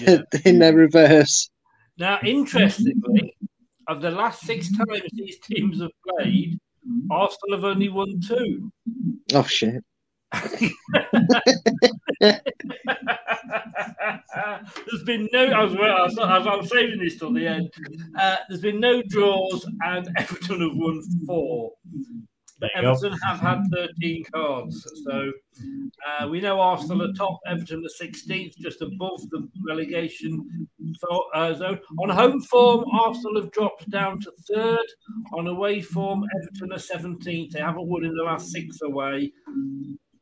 yeah. 0.00 0.22
in 0.44 0.58
their 0.58 0.74
reverse. 0.74 1.50
Now, 1.96 2.18
interestingly, 2.24 3.33
of 3.88 4.00
the 4.00 4.10
last 4.10 4.42
six 4.42 4.70
times 4.76 5.02
these 5.12 5.38
teams 5.38 5.80
have 5.80 5.90
played, 6.06 6.58
Arsenal 7.10 7.56
have 7.56 7.64
only 7.64 7.88
won 7.88 8.20
two. 8.26 8.70
Oh 9.32 9.44
shit! 9.44 9.82
There's 14.86 15.04
been 15.04 15.28
no. 15.32 15.46
I 15.46 15.64
was, 15.64 15.76
I 15.76 16.02
was, 16.04 16.18
I 16.46 16.56
was 16.56 16.70
saving 16.70 16.98
this 16.98 17.18
till 17.18 17.32
the 17.32 17.46
end. 17.46 17.72
Uh, 18.18 18.36
there's 18.48 18.60
been 18.60 18.80
no 18.80 19.02
draws, 19.02 19.66
and 19.84 20.08
Everton 20.16 20.60
have 20.60 20.74
won 20.74 21.02
four. 21.26 21.72
But 22.60 22.70
Everton 22.76 23.12
go. 23.12 23.18
have 23.26 23.40
had 23.40 23.62
13 23.72 24.24
cards, 24.32 24.86
so 25.04 25.32
uh, 26.06 26.28
we 26.28 26.40
know 26.40 26.60
Arsenal 26.60 27.02
are 27.02 27.12
top, 27.12 27.40
Everton 27.46 27.82
the 27.82 27.92
16th, 28.00 28.56
just 28.56 28.80
above 28.80 29.28
the 29.30 29.48
relegation 29.66 30.68
uh, 31.34 31.54
zone. 31.54 31.80
On 32.00 32.08
home 32.08 32.40
form, 32.42 32.84
Arsenal 32.92 33.42
have 33.42 33.50
dropped 33.50 33.90
down 33.90 34.20
to 34.20 34.32
third. 34.52 34.86
On 35.32 35.46
away 35.48 35.80
form, 35.80 36.24
Everton 36.40 36.72
are 36.72 36.98
17th. 37.00 37.50
They 37.50 37.60
haven't 37.60 37.86
won 37.86 38.04
in 38.04 38.14
the 38.14 38.22
last 38.22 38.50
six 38.50 38.80
away 38.82 39.32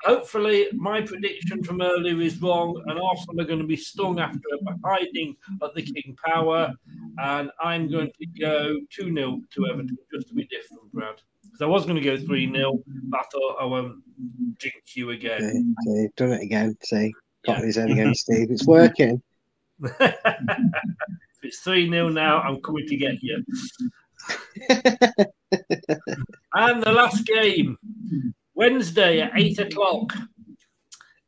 hopefully 0.05 0.67
my 0.75 1.01
prediction 1.01 1.63
from 1.63 1.81
earlier 1.81 2.21
is 2.21 2.41
wrong 2.43 2.81
and 2.87 2.99
Arsenal 2.99 3.41
are 3.41 3.47
going 3.47 3.61
to 3.61 3.67
be 3.67 3.77
stung 3.77 4.19
after 4.19 4.41
a 4.67 4.75
hiding 4.85 5.37
at 5.63 5.75
the 5.75 5.83
King 5.83 6.17
Power 6.25 6.73
and 7.19 7.51
I'm 7.63 7.91
going 7.91 8.11
to 8.21 8.27
go 8.41 8.77
2-0 8.99 9.41
to 9.51 9.67
Everton 9.67 9.97
just 10.13 10.29
to 10.29 10.35
be 10.35 10.45
different, 10.45 10.93
Brad. 10.93 11.21
Because 11.63 11.71
I 11.71 11.79
was 11.79 11.85
going 11.85 12.03
to 12.03 12.03
go 12.03 12.17
3-0, 12.17 12.83
but 13.05 13.21
I 13.21 13.23
thought 13.31 13.57
I 13.61 13.65
won't 13.65 14.03
jinx 14.59 14.97
you 14.97 15.11
again. 15.11 15.77
See, 15.85 15.93
see, 15.93 16.09
done 16.17 16.33
it 16.33 16.43
again. 16.43 16.77
See, 16.83 17.15
got 17.47 17.59
yeah. 17.59 17.65
his 17.67 17.77
head 17.77 17.91
again, 17.93 18.13
Steve. 18.17 18.51
It's 18.51 18.67
working. 18.67 19.23
if 19.81 19.93
it's 21.45 21.65
3-0 21.65 22.13
now, 22.15 22.41
I'm 22.41 22.61
coming 22.63 22.85
to 22.89 22.97
get 22.97 23.23
you. 23.23 23.45
and 26.55 26.83
the 26.83 26.91
last 26.91 27.25
game 27.27 27.79
Wednesday 28.55 29.21
at 29.21 29.31
eight 29.37 29.61
o'clock. 29.61 30.13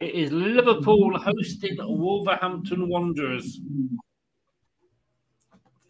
It 0.01 0.16
is 0.16 0.32
Liverpool 0.32 1.16
hosting 1.16 1.77
Wolverhampton 1.78 2.89
Wanderers. 2.89 3.61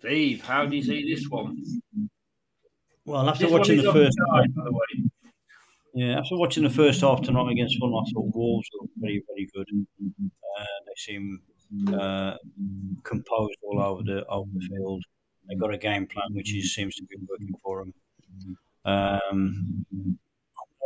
Steve, 0.01 0.45
how 0.45 0.67
do 0.67 0.77
you 0.77 0.83
see 0.83 1.15
this 1.15 1.31
one? 1.31 1.57
Well, 3.07 3.29
after 3.29 3.45
this 3.45 3.53
watching 3.53 3.77
the 3.79 3.93
first 3.93 4.19
half, 4.33 4.45
by 4.55 4.65
the 4.65 4.73
way. 4.73 5.11
Yeah, 5.95 6.19
after 6.19 6.37
watching 6.37 6.65
the 6.65 6.71
first 6.71 7.01
half 7.03 7.23
tonight 7.23 7.51
against 7.53 7.79
Fulham, 7.79 7.95
I 8.05 8.11
thought 8.13 8.35
Wolves 8.35 8.69
were 8.81 8.89
very, 8.97 9.23
very 9.29 9.49
good. 9.55 9.69
Uh, 10.03 10.65
they 10.87 10.93
seem 10.97 11.41
uh, 11.93 12.35
composed 13.05 13.57
all 13.63 13.81
over 13.81 14.03
the 14.03 14.25
over 14.27 14.51
the 14.53 14.67
field. 14.69 15.03
They 15.49 15.55
got 15.57 15.73
a 15.75 15.79
game 15.79 16.07
plan 16.07 16.27
which 16.33 16.55
is, 16.55 16.75
seems 16.75 16.97
to 16.97 17.05
be 17.05 17.17
working 17.29 17.55
for 17.63 17.85
them. 17.85 17.95
Um, 18.85 19.87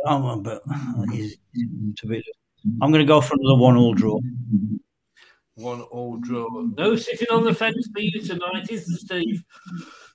Oh, 0.05 0.39
but 0.41 0.63
to 0.65 2.07
be, 2.07 2.23
I'm 2.81 2.91
going 2.91 3.05
to 3.05 3.05
go 3.05 3.19
for 3.19 3.35
another 3.37 3.59
one-all 3.61 3.93
draw. 3.93 4.19
One 5.55 5.81
all 5.81 6.17
draw. 6.17 6.47
No 6.77 6.95
sitting 6.95 7.27
on 7.31 7.43
the 7.43 7.53
fence 7.53 7.89
for 7.93 7.99
you 7.99 8.21
tonight, 8.21 8.69
is 8.71 8.87
there, 8.87 8.97
Steve? 9.23 9.43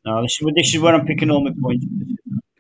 No, 0.05 0.23
this 0.23 0.39
is, 0.41 0.53
this 0.55 0.75
is 0.75 0.81
where 0.81 0.95
I'm 0.95 1.07
picking 1.07 1.31
all 1.31 1.43
my 1.43 1.53
points. 1.61 1.87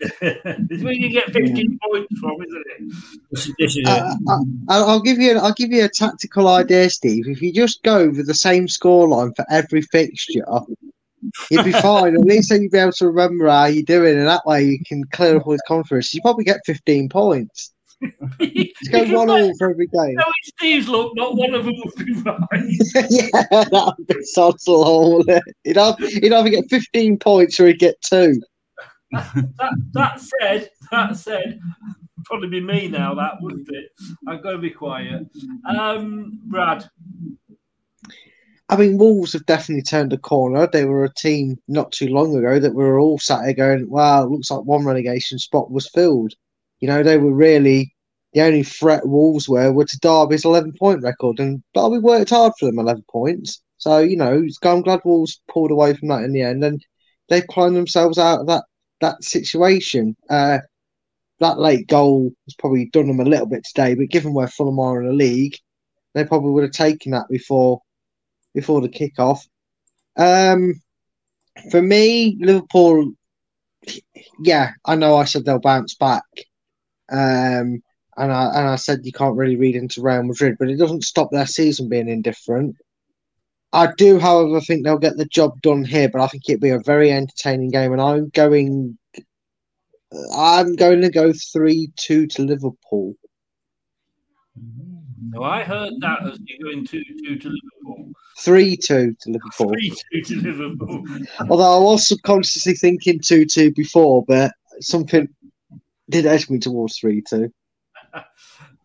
this 0.20 0.78
is 0.78 0.84
where 0.84 0.92
you 0.92 1.08
get 1.08 1.32
15 1.32 1.78
points 1.90 2.20
from, 2.20 2.36
isn't 2.42 2.64
it? 2.66 2.94
This 3.30 3.46
is, 3.46 3.54
this 3.58 3.76
is 3.76 3.86
uh, 3.86 4.14
uh 4.28 4.38
I'll 4.68 5.00
give 5.00 5.18
you. 5.18 5.38
I'll 5.38 5.52
give 5.52 5.70
you 5.70 5.84
a 5.84 5.88
tactical 5.88 6.48
idea, 6.48 6.90
Steve. 6.90 7.28
If 7.28 7.40
you 7.40 7.52
just 7.52 7.82
go 7.82 8.08
with 8.08 8.26
the 8.26 8.34
same 8.34 8.66
scoreline 8.66 9.34
for 9.36 9.44
every 9.50 9.82
fixture, 9.82 10.44
You'd 11.50 11.64
be 11.64 11.72
fine. 11.72 12.14
At 12.14 12.20
least 12.20 12.50
then 12.50 12.62
you'd 12.62 12.72
be 12.72 12.78
able 12.78 12.92
to 12.92 13.06
remember 13.06 13.48
how 13.48 13.66
you're 13.66 13.82
doing, 13.82 14.18
and 14.18 14.26
that 14.26 14.46
way 14.46 14.64
you 14.64 14.78
can 14.84 15.04
clear 15.04 15.36
up 15.36 15.46
all 15.46 15.52
his 15.52 15.62
confidence. 15.66 16.12
You 16.12 16.20
probably 16.20 16.44
get 16.44 16.60
15 16.66 17.08
points. 17.08 17.72
Just 18.02 18.74
go 18.92 19.04
one 19.16 19.30
all 19.30 19.52
for 19.58 19.70
every 19.70 19.86
game. 19.86 20.14
No, 20.14 20.24
it's 20.42 20.52
Steve's 20.58 20.88
look, 20.88 21.12
not 21.14 21.36
one 21.36 21.54
of 21.54 21.64
them 21.64 21.74
would 21.84 22.06
be 22.06 22.12
right. 22.22 22.38
yeah, 23.10 23.28
that 23.50 23.94
would 23.96 24.06
be 24.06 24.22
sods 24.24 24.66
all. 24.68 25.24
He'd, 25.64 25.76
have, 25.76 25.98
he'd 25.98 26.32
either 26.32 26.50
get 26.50 26.70
15 26.70 27.18
points 27.18 27.58
or 27.60 27.66
he'd 27.66 27.78
get 27.78 28.00
two. 28.02 28.40
that, 29.12 29.74
that 29.92 30.20
said, 30.20 30.70
that 30.90 31.16
said, 31.16 31.60
probably 32.24 32.48
be 32.48 32.60
me 32.60 32.88
now, 32.88 33.14
that 33.14 33.34
wouldn't 33.40 33.68
it? 33.70 33.90
I've 34.26 34.42
got 34.42 34.52
to 34.52 34.58
be 34.58 34.70
quiet. 34.70 35.26
Um, 35.68 36.40
Brad, 36.46 36.88
I 38.70 38.76
mean, 38.76 38.96
Wolves 38.96 39.34
have 39.34 39.46
definitely 39.46 39.82
turned 39.82 40.12
a 40.12 40.18
corner. 40.18 40.66
They 40.66 40.84
were 40.84 41.04
a 41.04 41.14
team 41.14 41.58
not 41.68 41.92
too 41.92 42.08
long 42.08 42.34
ago 42.34 42.58
that 42.58 42.74
we 42.74 42.82
were 42.82 42.98
all 42.98 43.18
sat 43.18 43.44
here 43.44 43.54
going, 43.54 43.90
wow, 43.90 44.24
it 44.24 44.30
looks 44.30 44.50
like 44.50 44.62
one 44.62 44.86
relegation 44.86 45.38
spot 45.38 45.70
was 45.70 45.90
filled. 45.90 46.32
You 46.84 46.90
know, 46.90 47.02
they 47.02 47.16
were 47.16 47.32
really 47.32 47.94
the 48.34 48.42
only 48.42 48.62
threat 48.62 49.08
Wolves 49.08 49.48
were 49.48 49.72
were 49.72 49.86
to 49.86 49.98
Derby's 50.00 50.44
11 50.44 50.74
point 50.78 51.02
record. 51.02 51.40
And 51.40 51.62
Derby 51.72 51.96
worked 51.96 52.28
hard 52.28 52.52
for 52.58 52.66
them 52.66 52.78
11 52.78 53.06
points. 53.10 53.62
So, 53.78 54.00
you 54.00 54.18
know, 54.18 54.46
I'm 54.64 54.82
glad 54.82 55.00
Wolves 55.02 55.40
pulled 55.48 55.70
away 55.70 55.94
from 55.94 56.08
that 56.08 56.24
in 56.24 56.34
the 56.34 56.42
end. 56.42 56.62
And 56.62 56.84
they've 57.30 57.46
climbed 57.46 57.74
themselves 57.74 58.18
out 58.18 58.40
of 58.40 58.48
that, 58.48 58.64
that 59.00 59.24
situation. 59.24 60.14
Uh, 60.28 60.58
that 61.40 61.58
late 61.58 61.88
goal 61.88 62.32
has 62.44 62.54
probably 62.58 62.90
done 62.92 63.06
them 63.06 63.20
a 63.20 63.24
little 63.24 63.46
bit 63.46 63.64
today, 63.64 63.94
but 63.94 64.10
given 64.10 64.34
where 64.34 64.46
Fulham 64.46 64.78
are 64.78 65.00
in 65.00 65.06
the 65.06 65.14
league, 65.14 65.56
they 66.12 66.22
probably 66.22 66.50
would 66.50 66.64
have 66.64 66.72
taken 66.72 67.12
that 67.12 67.30
before 67.30 67.80
before 68.54 68.82
the 68.82 68.90
kickoff. 68.90 69.40
Um, 70.18 70.82
for 71.70 71.80
me, 71.80 72.36
Liverpool, 72.40 73.14
yeah, 74.38 74.72
I 74.84 74.96
know 74.96 75.16
I 75.16 75.24
said 75.24 75.46
they'll 75.46 75.58
bounce 75.58 75.94
back. 75.94 76.24
Um, 77.10 77.82
and 78.16 78.32
I 78.32 78.46
and 78.54 78.68
I 78.68 78.76
said 78.76 79.00
you 79.02 79.12
can't 79.12 79.36
really 79.36 79.56
read 79.56 79.76
into 79.76 80.02
Real 80.02 80.22
Madrid, 80.22 80.56
but 80.58 80.68
it 80.68 80.76
doesn't 80.76 81.04
stop 81.04 81.30
their 81.30 81.46
season 81.46 81.88
being 81.88 82.08
indifferent. 82.08 82.76
I 83.72 83.88
do, 83.96 84.20
however, 84.20 84.60
think 84.60 84.84
they'll 84.84 84.98
get 84.98 85.16
the 85.16 85.24
job 85.24 85.60
done 85.60 85.84
here, 85.84 86.08
but 86.08 86.20
I 86.20 86.28
think 86.28 86.48
it'll 86.48 86.60
be 86.60 86.70
a 86.70 86.78
very 86.78 87.10
entertaining 87.10 87.70
game, 87.70 87.92
and 87.92 88.00
I'm 88.00 88.28
going. 88.30 88.98
I'm 90.36 90.76
going 90.76 91.00
to 91.00 91.10
go 91.10 91.32
three 91.32 91.90
two 91.96 92.28
to 92.28 92.42
Liverpool. 92.42 93.16
No, 95.30 95.42
I 95.42 95.64
heard 95.64 95.94
that 96.00 96.24
as 96.24 96.38
you're 96.44 96.70
going 96.70 96.86
two 96.86 97.02
two 97.24 97.36
to 97.36 97.48
Liverpool. 97.48 98.12
3 98.38 98.76
2 98.76 99.16
to 99.20 99.30
Liverpool. 99.30 99.68
Three 99.70 99.94
two 100.10 100.22
to 100.22 100.50
Liverpool. 100.50 101.04
Although 101.48 101.76
I 101.76 101.78
was 101.78 102.08
subconsciously 102.08 102.74
thinking 102.74 103.20
2 103.20 103.46
2 103.46 103.72
before, 103.72 104.24
but 104.26 104.52
something 104.80 105.28
did 106.10 106.26
edge 106.26 106.50
me 106.50 106.58
towards 106.58 106.98
3 106.98 107.22
2. 107.22 107.52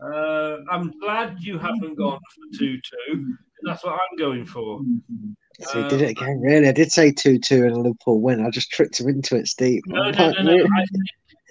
Uh, 0.02 0.60
I'm 0.72 0.98
glad 1.02 1.36
you 1.42 1.60
haven't 1.60 1.96
gone 1.96 2.20
for 2.34 2.58
two 2.58 2.78
two. 2.78 3.36
That's 3.64 3.84
what 3.84 3.94
I'm 3.94 4.18
going 4.18 4.46
for. 4.46 4.80
So 5.60 5.84
he 5.84 5.90
did 5.90 6.02
it 6.02 6.12
again, 6.12 6.40
really. 6.40 6.70
I 6.70 6.72
did 6.72 6.90
say 6.90 7.12
2 7.12 7.38
2 7.38 7.64
and 7.64 7.72
a 7.74 7.80
Liverpool 7.80 8.22
win. 8.22 8.46
I 8.46 8.50
just 8.50 8.72
tricked 8.72 8.98
him 8.98 9.10
into 9.10 9.36
it, 9.36 9.48
Steve. 9.48 9.82
No, 9.88 10.10
no, 10.10 10.32
no, 10.32 10.42
no. 10.42 10.66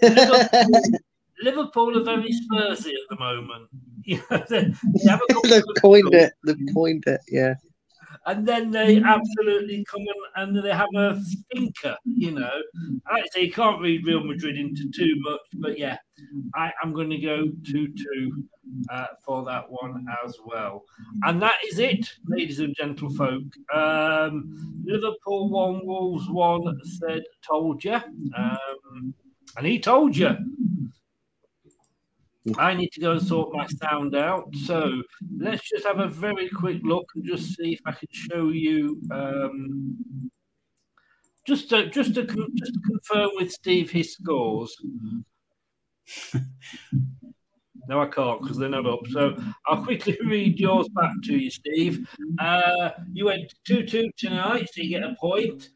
I, 0.02 0.08
Liverpool, 0.08 0.98
Liverpool 1.42 1.98
are 1.98 2.04
very 2.04 2.30
Spursy 2.30 2.92
at 2.92 3.08
the 3.10 3.16
moment. 3.18 3.68
You 4.04 4.22
know, 4.30 4.42
they, 4.48 4.60
they 4.62 5.10
have 5.10 5.20
a 5.20 5.48
They've 5.48 5.62
coined 5.82 6.14
it. 6.14 6.32
They've 6.42 6.56
coined 6.72 7.04
it, 7.06 7.20
yeah. 7.28 7.56
And 8.28 8.46
then 8.46 8.70
they 8.70 9.02
absolutely 9.02 9.84
come 9.90 10.04
and, 10.36 10.56
and 10.56 10.64
they 10.64 10.72
have 10.72 10.88
a 10.94 11.18
stinker. 11.22 11.96
You 12.04 12.32
know, 12.32 12.50
I 13.06 13.22
say 13.32 13.44
you 13.44 13.52
can't 13.52 13.80
read 13.80 14.06
Real 14.06 14.22
Madrid 14.22 14.58
into 14.58 14.90
too 14.94 15.14
much, 15.20 15.40
but 15.54 15.78
yeah, 15.78 15.96
I, 16.54 16.70
I'm 16.82 16.92
going 16.92 17.08
to 17.08 17.18
go 17.18 17.46
two 17.66 17.88
two 17.88 18.44
uh, 18.90 19.06
for 19.24 19.44
that 19.46 19.64
one 19.70 20.04
as 20.24 20.36
well. 20.44 20.84
And 21.22 21.40
that 21.40 21.54
is 21.70 21.78
it, 21.78 22.12
ladies 22.26 22.60
and 22.60 22.76
gentlefolk. 22.76 23.50
Um, 23.74 24.82
Liverpool 24.84 25.48
one, 25.48 25.86
Wolves 25.86 26.28
one. 26.28 26.78
Said 26.84 27.22
told 27.46 27.82
you, 27.82 28.00
um, 28.36 29.14
and 29.56 29.66
he 29.66 29.80
told 29.80 30.16
you. 30.16 30.36
I 32.56 32.74
need 32.74 32.92
to 32.92 33.00
go 33.00 33.12
and 33.12 33.22
sort 33.22 33.54
my 33.54 33.66
sound 33.66 34.14
out. 34.14 34.54
So 34.64 35.02
let's 35.38 35.68
just 35.68 35.86
have 35.86 36.00
a 36.00 36.08
very 36.08 36.48
quick 36.48 36.80
look 36.82 37.06
and 37.14 37.24
just 37.24 37.56
see 37.56 37.72
if 37.72 37.80
I 37.86 37.92
can 37.92 38.08
show 38.10 38.50
you. 38.50 39.00
Um, 39.10 40.30
just 41.46 41.70
to, 41.70 41.88
just 41.88 42.14
to 42.14 42.24
just 42.24 42.74
to 42.74 42.80
confirm 42.86 43.30
with 43.34 43.52
Steve 43.52 43.90
his 43.90 44.12
scores. 44.12 44.76
No, 47.88 48.02
I 48.02 48.06
can't 48.06 48.42
because 48.42 48.58
they're 48.58 48.68
not 48.68 48.86
up. 48.86 49.00
So 49.10 49.34
I'll 49.66 49.82
quickly 49.82 50.16
read 50.26 50.60
yours 50.60 50.88
back 50.90 51.12
to 51.24 51.38
you, 51.38 51.50
Steve. 51.50 52.06
Uh, 52.38 52.90
you 53.12 53.24
went 53.24 53.54
2 53.66 53.84
2 53.86 54.10
tonight, 54.18 54.68
so 54.70 54.82
you 54.82 54.90
get 54.90 55.02
a 55.02 55.16
point. 55.18 55.70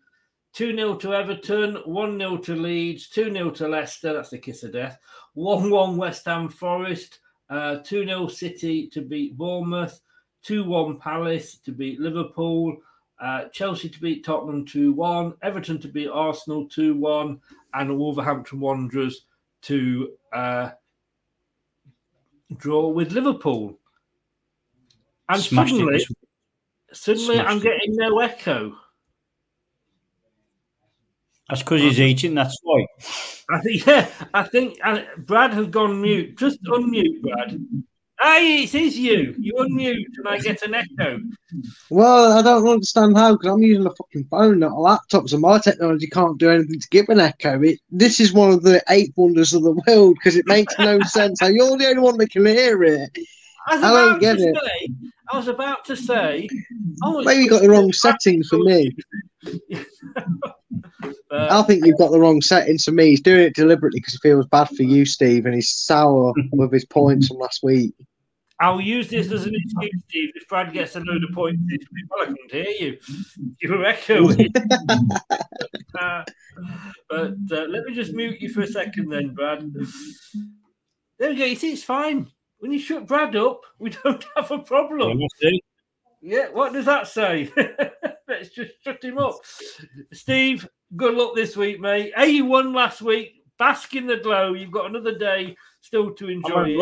2 0.53 0.77
0 0.77 0.97
to 0.97 1.15
Everton, 1.15 1.77
1 1.87 2.19
0 2.19 2.37
to 2.37 2.55
Leeds, 2.55 3.09
2 3.09 3.33
0 3.33 3.51
to 3.53 3.69
Leicester, 3.69 4.13
that's 4.13 4.29
the 4.29 4.39
kiss 4.39 4.63
of 4.63 4.73
death. 4.73 4.99
1 5.35 5.71
1 5.71 5.97
West 5.97 6.25
Ham 6.27 6.49
Forest, 6.49 7.21
2 7.51 7.83
0 7.85 8.29
City 8.29 8.89
to 8.89 9.01
beat 9.01 9.37
Bournemouth, 9.37 10.01
2 10.43 10.65
1 10.65 10.99
Palace 10.99 11.57
to 11.65 11.73
beat 11.73 12.01
Liverpool, 12.01 12.77
uh, 13.21 13.45
Chelsea 13.53 13.89
to 13.89 14.01
beat 14.01 14.25
Tottenham 14.25 14.67
2 14.67 14.93
1, 14.93 15.35
Everton 15.43 15.81
to 15.81 15.89
beat 15.89 16.09
Arsenal 16.09 16.69
2 16.69 16.97
1, 16.97 17.41
and 17.75 17.99
Wolverhampton 17.99 18.61
Wanderers 18.61 19.27
to 19.63 20.13
uh, 20.33 20.71
draw 22.57 22.89
with 22.89 23.13
Liverpool. 23.13 23.79
And 25.29 25.41
Smashed 25.41 25.71
suddenly, 25.71 26.07
suddenly 26.93 27.39
I'm 27.39 27.61
Smashed 27.61 27.65
getting 27.65 27.97
no 27.97 28.19
echo. 28.19 28.77
That's 31.53 31.63
because 31.63 31.83
he's 31.83 32.01
eating. 32.01 32.35
That's 32.35 32.59
why. 32.63 32.87
I 33.51 33.61
think, 33.61 33.87
yeah, 33.87 34.09
I 34.33 34.43
think 34.45 34.79
uh, 34.83 35.03
Brad 35.19 35.53
has 35.53 35.67
gone 35.67 36.01
mute. 36.01 36.39
Just 36.39 36.63
unmute, 36.63 37.21
Brad. 37.21 37.61
Hey, 38.23 38.63
it 38.63 38.75
is 38.75 38.99
you. 38.99 39.35
You 39.39 39.53
unmute 39.57 40.17
and 40.17 40.29
I 40.29 40.39
get 40.39 40.63
an 40.63 40.73
echo. 40.73 41.21
Well, 41.91 42.39
I 42.39 42.41
don't 42.41 42.67
understand 42.67 43.19
how 43.19 43.33
because 43.33 43.53
I'm 43.53 43.63
using 43.63 43.85
a 43.85 43.91
fucking 43.91 44.29
phone, 44.31 44.61
not 44.61 44.73
a 44.73 44.81
laptop, 44.81 45.29
so 45.29 45.37
my 45.37 45.59
technology 45.59 46.07
can't 46.07 46.39
do 46.39 46.49
anything 46.49 46.81
to 46.81 46.89
give 46.89 47.11
an 47.11 47.21
echo. 47.21 47.61
It, 47.61 47.81
this 47.91 48.19
is 48.19 48.33
one 48.33 48.51
of 48.51 48.63
the 48.63 48.83
eight 48.89 49.13
wonders 49.17 49.53
of 49.53 49.63
the 49.63 49.79
world 49.87 50.15
because 50.15 50.37
it 50.37 50.47
makes 50.47 50.75
no 50.79 51.01
sense. 51.03 51.41
How 51.41 51.49
you're 51.49 51.77
the 51.77 51.89
only 51.89 52.01
one 52.01 52.17
that 52.17 52.31
can 52.31 52.47
hear 52.47 52.83
it. 52.83 53.11
I 53.69 53.75
was 53.75 53.85
I 53.85 53.91
don't 53.91 54.09
about 54.09 54.21
get 54.23 54.39
to 54.39 54.49
it. 54.49 54.57
say, 54.57 54.89
I 55.31 55.37
was 55.37 55.49
about 55.49 55.85
to 55.85 55.97
say, 55.97 56.49
oh, 57.05 57.23
Maybe 57.25 57.43
you 57.43 57.51
got 57.51 57.61
the 57.61 57.69
wrong 57.69 57.93
setting 57.93 58.43
for 58.43 58.59
me. 58.61 58.91
Uh, 61.31 61.49
I 61.51 61.63
think 61.63 61.85
you've 61.85 61.99
got 61.99 62.11
the 62.11 62.21
wrong 62.21 62.43
settings 62.43 62.85
for 62.85 62.93
me. 62.93 63.07
He's 63.07 63.21
doing 63.21 63.41
it 63.41 63.55
deliberately 63.55 64.01
because 64.01 64.15
he 64.15 64.19
feels 64.19 64.47
bad 64.47 64.69
for 64.69 64.83
you, 64.83 65.05
Steve, 65.05 65.47
and 65.47 65.55
he's 65.55 65.71
sour 65.71 66.33
with 66.53 66.73
his 66.73 66.85
points 66.85 67.29
from 67.29 67.39
last 67.39 67.63
week. 67.63 67.95
I'll 68.61 68.81
use 68.81 69.09
this 69.09 69.33
as 69.33 69.45
an 69.45 69.55
excuse, 69.57 70.03
Steve. 70.09 70.31
If 70.35 70.47
Brad 70.47 70.73
gets 70.73 70.95
a 70.95 71.01
load 71.01 71.25
of 71.25 71.35
points 71.35 71.61
this 71.67 71.81
week, 71.93 72.05
well, 72.11 72.23
I 72.23 72.27
can't 72.27 72.53
hear 72.53 72.89
you. 72.89 72.99
You 73.61 73.73
were 73.73 73.85
echoing. 73.85 74.53
Uh, 75.99 76.25
but 77.11 77.35
uh, 77.51 77.67
let 77.69 77.85
me 77.85 77.95
just 77.95 78.15
mute 78.15 78.41
you 78.41 78.49
for 78.49 78.63
a 78.63 78.67
second, 78.67 79.11
then, 79.11 79.35
Brad. 79.35 79.73
There 81.19 81.31
we 81.31 81.37
go. 81.37 81.45
You 81.45 81.55
see, 81.55 81.75
it's 81.75 81.85
fine. 81.85 82.29
When 82.59 82.73
you 82.73 82.79
shut 82.79 83.07
Brad 83.07 83.37
up, 83.37 83.61
we 83.79 83.91
don't 83.91 84.25
have 84.35 84.51
a 84.51 84.59
problem. 84.59 85.21
Yeah, 86.23 86.49
what 86.51 86.73
does 86.73 86.85
that 86.87 87.09
say? 87.09 87.53
Let's 88.29 88.51
just 88.51 88.73
shut 88.85 89.03
him 89.03 89.19
up. 89.19 89.35
Steve, 90.13 90.69
good 90.97 91.15
luck 91.15 91.35
this 91.35 91.57
week, 91.57 91.81
mate. 91.81 92.13
You 92.25 92.47
won 92.47 92.73
last 92.73 93.03
week. 93.03 93.43
Bask 93.59 93.95
in 93.97 94.07
the 94.07 94.17
glow. 94.19 94.55
You've 94.55 94.71
got 94.71 94.87
another 94.87 95.19
day 95.19 95.57
still 95.81 96.15
to 96.15 96.29
enjoy 96.29 96.71
it. 96.71 96.77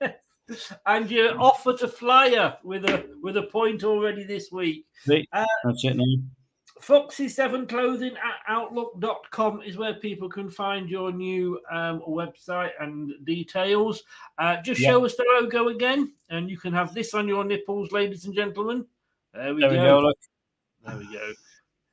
and 0.86 1.10
you're 1.10 1.40
off 1.40 1.66
at 1.66 1.82
a 1.82 1.88
flyer 1.88 2.56
with 2.62 2.84
a 2.84 3.04
with 3.20 3.36
a 3.36 3.42
point 3.42 3.84
already 3.84 4.24
this 4.24 4.50
week. 4.52 4.86
Uh, 5.32 5.44
That's 5.64 5.84
it 5.84 5.96
now. 5.96 6.04
Foxy7 6.82 7.68
Clothing 7.68 8.12
at 8.16 8.40
Outlook.com 8.48 9.62
is 9.62 9.76
where 9.76 9.94
people 9.94 10.28
can 10.28 10.50
find 10.50 10.88
your 10.90 11.12
new 11.12 11.60
um, 11.70 12.02
website 12.08 12.72
and 12.80 13.12
details. 13.24 14.02
Uh, 14.38 14.60
just 14.62 14.80
Yeah. 14.80 14.90
show 14.90 15.04
us 15.04 15.14
the 15.16 15.24
logo 15.40 15.68
again, 15.68 16.12
and 16.30 16.50
you 16.50 16.58
can 16.58 16.72
have 16.72 16.92
this 16.92 17.14
on 17.14 17.28
your 17.28 17.44
nipples, 17.44 17.92
ladies 17.92 18.24
and 18.24 18.34
gentlemen. 18.34 18.84
There 19.32 19.54
we 19.54 19.60
There 19.60 19.70
we 19.70 19.76
go. 19.76 19.82
go. 19.82 20.00
Look. 20.00 20.18
There 20.86 20.96
we 20.98 21.12
go. 21.12 21.32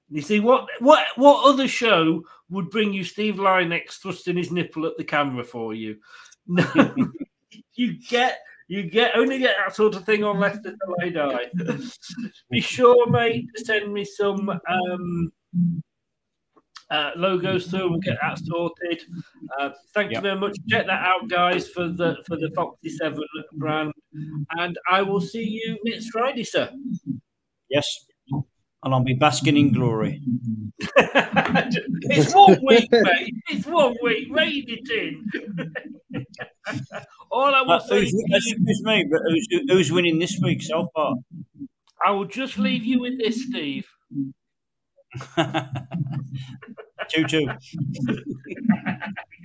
You 0.10 0.22
see 0.24 0.40
what 0.40 0.68
what 0.80 1.06
what 1.18 1.45
other 1.48 1.68
show 1.68 2.24
would 2.49 2.72
bring 2.72 2.91
you 2.91 3.03
Steve 3.03 3.36
Lynex 3.36 3.99
thrusting 3.99 4.38
his 4.38 4.52
nipple 4.52 4.88
at 4.88 4.98
the 4.98 5.03
camera 5.03 5.44
for 5.44 5.74
you? 5.74 5.98
No, 6.52 6.66
you 7.76 7.94
get 8.10 8.40
you 8.69 8.83
get 8.83 9.15
only 9.15 9.39
get 9.39 9.55
that 9.57 9.75
sort 9.75 9.95
of 9.95 10.05
thing 10.05 10.23
on 10.23 10.39
Leicester 10.39 10.75
till 10.77 10.95
I 11.01 11.09
die. 11.09 11.45
Be 12.51 12.61
sure, 12.61 13.09
mate, 13.09 13.47
to 13.55 13.65
send 13.65 13.91
me 13.91 14.05
some 14.05 14.47
um, 14.47 15.33
uh, 16.91 17.11
logos 17.15 17.65
through 17.65 17.81
and 17.81 17.91
we'll 17.91 17.99
get 17.99 18.17
that 18.21 18.37
sorted. 18.37 19.01
Uh, 19.59 19.71
thank 19.95 20.11
you 20.11 20.21
very 20.21 20.39
much. 20.39 20.55
Check 20.69 20.85
that 20.85 21.03
out, 21.03 21.27
guys, 21.27 21.67
for 21.67 21.87
the 21.87 22.17
for 22.27 22.37
the 22.37 22.51
Foxy 22.55 22.89
Seven 22.89 23.23
brand, 23.53 23.91
and 24.51 24.77
I 24.89 25.01
will 25.01 25.21
see 25.21 25.43
you 25.43 25.79
next 25.85 26.09
Friday, 26.11 26.43
sir. 26.43 26.69
Yes. 27.69 28.05
And 28.81 28.93
I'll 28.93 29.03
be 29.03 29.14
basking 29.14 29.57
in 29.57 29.73
glory. 29.73 30.22
it's 30.80 32.34
one 32.34 32.57
week, 32.65 32.89
mate. 32.91 33.34
It's 33.49 33.65
one 33.68 33.95
week. 34.01 34.30
Rein 34.31 34.65
it 34.68 34.89
in. 34.89 35.30
All 37.31 37.53
I 37.53 37.61
will 37.61 37.72
Uh, 37.73 37.80
say, 37.80 37.99
who's, 38.01 38.14
excuse 38.30 38.81
me, 38.84 39.06
but 39.11 39.19
who's, 39.27 39.47
who's 39.68 39.91
winning 39.91 40.18
this 40.18 40.39
week 40.41 40.61
so 40.61 40.89
far? 40.95 41.15
I 42.06 42.11
will 42.11 42.26
just 42.26 42.57
leave 42.57 42.85
you 42.85 43.01
with 43.01 43.18
this, 43.19 43.43
Steve. 43.45 43.85
2 47.10 47.26
2. 47.27 47.47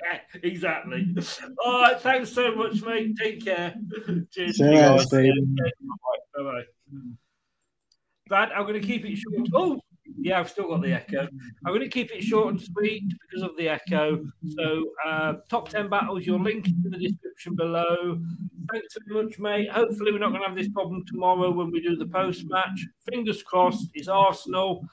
Yeah, 0.05 0.21
exactly. 0.43 1.15
All 1.65 1.81
right. 1.81 2.01
Thanks 2.01 2.31
so 2.33 2.55
much, 2.55 2.83
mate. 2.83 3.17
Take 3.21 3.45
care. 3.45 3.75
Cheers. 4.33 4.59
See 4.59 4.65
you 4.65 4.71
later, 4.71 4.99
Steve. 5.01 5.33
Bye 6.37 6.43
bye. 6.43 6.65
Brad, 8.29 8.51
I'm 8.53 8.63
going 8.67 8.81
to 8.81 8.87
keep 8.87 9.05
it 9.05 9.17
short. 9.17 9.49
Oh, 9.55 9.81
yeah, 10.19 10.41
I've 10.41 10.49
still 10.49 10.69
got 10.69 10.83
the 10.83 10.93
echo. 10.93 11.29
I'm 11.67 11.73
going 11.73 11.81
to 11.81 11.89
keep 11.89 12.11
it 12.11 12.23
short 12.23 12.49
and 12.49 12.61
sweet 12.61 13.05
because 13.29 13.43
of 13.43 13.57
the 13.59 13.69
echo. 13.69 14.25
So, 14.57 14.85
uh, 15.07 15.35
top 15.51 15.69
10 15.69 15.89
battles, 15.91 16.25
your 16.25 16.39
link 16.39 16.67
in 16.67 16.91
the 16.91 16.99
description 16.99 17.55
below. 17.55 18.19
Thanks 18.73 18.97
very 19.07 19.25
much, 19.25 19.39
mate. 19.39 19.71
Hopefully, 19.71 20.11
we're 20.13 20.19
not 20.19 20.31
going 20.31 20.41
to 20.41 20.49
have 20.49 20.57
this 20.57 20.71
problem 20.71 21.05
tomorrow 21.07 21.51
when 21.51 21.71
we 21.71 21.83
do 21.83 21.97
the 21.97 22.07
post 22.07 22.45
match. 22.49 22.87
Fingers 23.11 23.43
crossed, 23.43 23.91
it's 23.95 24.09
Arsenal. 24.09 24.87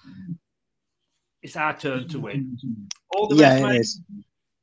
It's 1.41 1.55
our 1.55 1.75
turn 1.77 2.07
to 2.09 2.19
win. 2.19 2.57
All 3.15 3.27
the 3.27 3.35
Yeah, 3.35 3.49
best, 3.49 3.61
it 3.63 3.67
mate. 3.67 3.79
is. 3.79 4.01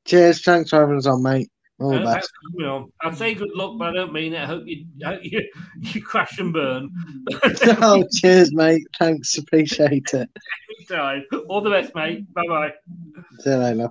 Cheers. 0.04 0.42
Thanks 0.44 0.70
for 0.70 0.80
having 0.80 0.96
us 0.98 1.06
on, 1.06 1.22
mate. 1.22 1.50
All 1.80 1.90
the 1.90 1.96
Uh, 1.96 2.04
best. 2.04 2.12
thanks 2.12 2.28
for 2.28 2.62
coming. 2.62 2.92
I'd 3.02 3.16
say 3.16 3.34
good 3.34 3.50
luck, 3.54 3.78
but 3.78 3.90
I 3.90 3.92
don't 3.92 4.12
mean 4.12 4.34
it. 4.34 4.40
I 4.42 4.46
hope 4.46 4.64
you, 4.66 4.84
I 5.04 5.14
hope 5.14 5.20
you, 5.24 5.48
you 5.80 6.02
crash 6.02 6.38
and 6.38 6.52
burn. 6.52 6.90
oh, 7.82 8.04
cheers, 8.16 8.52
mate. 8.52 8.82
Thanks. 8.98 9.38
Appreciate 9.38 10.12
it. 10.14 10.28
Anytime. 10.78 11.24
All 11.48 11.60
the 11.60 11.70
best, 11.70 11.94
mate. 11.94 12.32
Bye 12.34 12.42
bye. 12.48 12.72
See 13.40 13.50
you 13.50 13.56
later. 13.56 13.90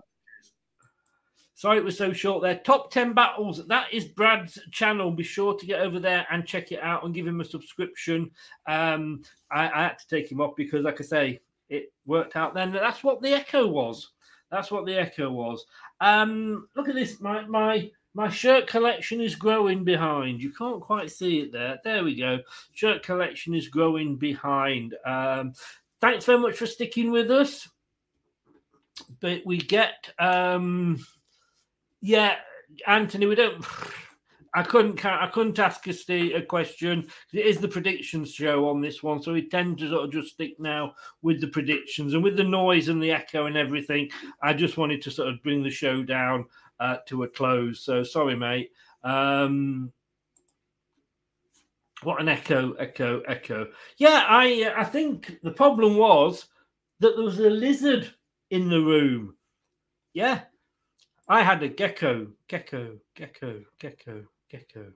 Sorry 1.55 1.79
it 1.79 1.83
was 1.83 1.97
so 1.97 2.13
short 2.13 2.43
there. 2.43 2.57
Top 2.59 2.91
10 2.91 3.13
battles. 3.13 3.65
That 3.65 3.91
is 3.91 4.05
Brad's 4.05 4.59
channel. 4.71 5.09
Be 5.09 5.23
sure 5.23 5.55
to 5.57 5.65
get 5.65 5.79
over 5.81 5.99
there 5.99 6.27
and 6.29 6.45
check 6.45 6.71
it 6.71 6.79
out 6.83 7.03
and 7.03 7.15
give 7.15 7.25
him 7.25 7.41
a 7.41 7.45
subscription. 7.45 8.29
Um, 8.67 9.23
I, 9.49 9.67
I 9.67 9.83
had 9.85 9.97
to 9.97 10.07
take 10.07 10.31
him 10.31 10.39
off 10.39 10.55
because, 10.55 10.83
like 10.83 11.01
I 11.01 11.03
say, 11.03 11.39
it 11.69 11.91
worked 12.05 12.35
out 12.35 12.53
then. 12.53 12.71
That's 12.71 13.03
what 13.03 13.23
the 13.23 13.33
echo 13.33 13.65
was. 13.65 14.11
That's 14.51 14.69
what 14.69 14.85
the 14.85 14.95
echo 14.99 15.31
was. 15.31 15.65
Um, 16.01 16.67
look 16.75 16.89
at 16.89 16.95
this. 16.95 17.19
My 17.19 17.45
my 17.45 17.89
my 18.13 18.29
shirt 18.29 18.67
collection 18.67 19.21
is 19.21 19.35
growing 19.35 19.83
behind. 19.83 20.41
You 20.41 20.51
can't 20.51 20.81
quite 20.81 21.11
see 21.11 21.39
it 21.41 21.51
there. 21.51 21.79
There 21.83 22.03
we 22.03 22.15
go. 22.15 22.39
Shirt 22.73 23.03
collection 23.03 23.53
is 23.53 23.67
growing 23.67 24.15
behind. 24.15 24.95
Um, 25.05 25.53
thanks 26.01 26.25
very 26.25 26.39
much 26.39 26.57
for 26.57 26.65
sticking 26.65 27.11
with 27.11 27.29
us. 27.31 27.67
But 29.19 29.41
we 29.45 29.57
get 29.59 30.11
um 30.19 31.05
yeah, 32.01 32.35
Anthony, 32.85 33.25
we 33.25 33.35
don't. 33.35 33.65
I 34.57 34.63
couldn't. 34.63 35.05
I 35.05 35.27
couldn't 35.27 35.59
ask 35.59 35.87
a, 35.87 36.33
a 36.33 36.41
question. 36.41 37.07
It 37.31 37.45
is 37.45 37.59
the 37.59 37.67
predictions 37.67 38.33
show 38.33 38.67
on 38.67 38.81
this 38.81 39.03
one, 39.03 39.21
so 39.21 39.31
we 39.31 39.47
tend 39.47 39.77
to 39.77 39.89
sort 39.89 40.05
of 40.05 40.11
just 40.11 40.33
stick 40.33 40.59
now 40.59 40.95
with 41.21 41.39
the 41.41 41.47
predictions 41.47 42.15
and 42.15 42.23
with 42.23 42.37
the 42.37 42.43
noise 42.43 42.87
and 42.87 43.01
the 43.01 43.11
echo 43.11 43.45
and 43.45 43.55
everything. 43.55 44.09
I 44.41 44.53
just 44.53 44.75
wanted 44.75 45.03
to 45.03 45.11
sort 45.11 45.29
of 45.29 45.43
bring 45.43 45.61
the 45.61 45.69
show 45.69 46.01
down 46.01 46.45
uh, 46.79 46.97
to 47.05 47.21
a 47.21 47.27
close. 47.27 47.81
So 47.81 48.01
sorry, 48.01 48.35
mate. 48.35 48.71
Um, 49.03 49.93
what 52.01 52.19
an 52.19 52.27
echo, 52.27 52.73
echo, 52.73 53.21
echo. 53.27 53.67
Yeah, 53.97 54.25
I 54.27 54.73
I 54.75 54.85
think 54.85 55.37
the 55.43 55.51
problem 55.51 55.97
was 55.97 56.47
that 56.99 57.15
there 57.15 57.25
was 57.25 57.37
a 57.37 57.51
lizard 57.51 58.11
in 58.49 58.69
the 58.69 58.81
room. 58.81 59.35
Yeah, 60.15 60.45
I 61.27 61.43
had 61.43 61.61
a 61.61 61.67
gecko, 61.67 62.29
gecko, 62.47 62.97
gecko, 63.13 63.61
gecko, 63.79 64.23
gecko, 64.49 64.91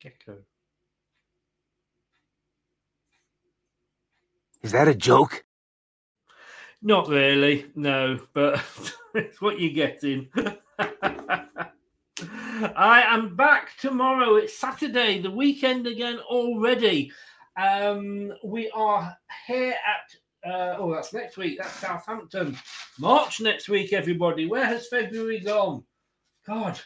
gecko. 0.00 0.38
Is 4.62 4.72
that 4.72 4.88
a 4.88 4.94
joke? 4.94 5.44
Not 6.82 7.08
really, 7.08 7.66
no, 7.74 8.20
but 8.32 8.62
it's 9.14 9.40
what 9.40 9.60
you're 9.60 9.72
getting. 9.72 10.28
I 12.76 13.02
am 13.06 13.36
back 13.36 13.70
tomorrow. 13.78 14.36
It's 14.36 14.58
Saturday, 14.58 15.20
the 15.20 15.30
weekend 15.30 15.86
again 15.86 16.18
already. 16.18 17.12
Um, 17.56 18.32
we 18.44 18.70
are 18.70 19.16
here 19.46 19.72
at 19.72 20.50
uh, 20.50 20.76
oh, 20.78 20.94
that's 20.94 21.12
next 21.12 21.36
week. 21.36 21.58
That's 21.58 21.74
Southampton. 21.74 22.56
March 22.98 23.40
next 23.40 23.68
week, 23.68 23.92
everybody. 23.92 24.46
Where 24.46 24.64
has 24.64 24.88
February 24.88 25.40
gone? 25.40 25.84
God, 26.46 26.80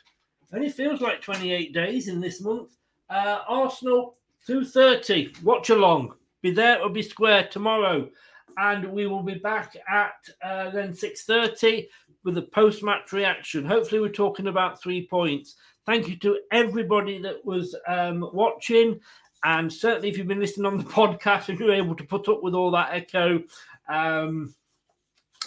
only 0.54 0.68
feels 0.68 1.00
like 1.00 1.20
28 1.20 1.72
days 1.72 2.08
in 2.08 2.20
this 2.20 2.40
month. 2.40 2.76
Uh, 3.10 3.40
Arsenal 3.48 4.16
2.30. 4.48 5.42
Watch 5.42 5.70
along. 5.70 6.14
Be 6.42 6.50
there 6.50 6.80
or 6.82 6.90
be 6.90 7.02
square 7.02 7.48
tomorrow. 7.50 8.08
And 8.56 8.92
we 8.92 9.06
will 9.06 9.22
be 9.22 9.34
back 9.34 9.76
at 9.88 10.14
uh, 10.42 10.70
then 10.70 10.92
6.30 10.92 11.88
with 12.22 12.38
a 12.38 12.42
post-match 12.42 13.12
reaction. 13.12 13.64
Hopefully 13.64 14.00
we're 14.00 14.08
talking 14.08 14.46
about 14.46 14.80
three 14.80 15.06
points. 15.06 15.56
Thank 15.86 16.08
you 16.08 16.16
to 16.18 16.38
everybody 16.52 17.20
that 17.20 17.44
was 17.44 17.76
um, 17.88 18.30
watching. 18.32 19.00
And 19.44 19.70
certainly, 19.70 20.08
if 20.08 20.16
you've 20.16 20.28
been 20.28 20.40
listening 20.40 20.66
on 20.66 20.78
the 20.78 20.84
podcast 21.00 21.48
and 21.48 21.58
you're 21.58 21.74
able 21.74 21.96
to 21.96 22.04
put 22.04 22.28
up 22.28 22.42
with 22.42 22.54
all 22.54 22.70
that 22.70 22.92
echo, 22.92 23.42
um, 23.88 24.54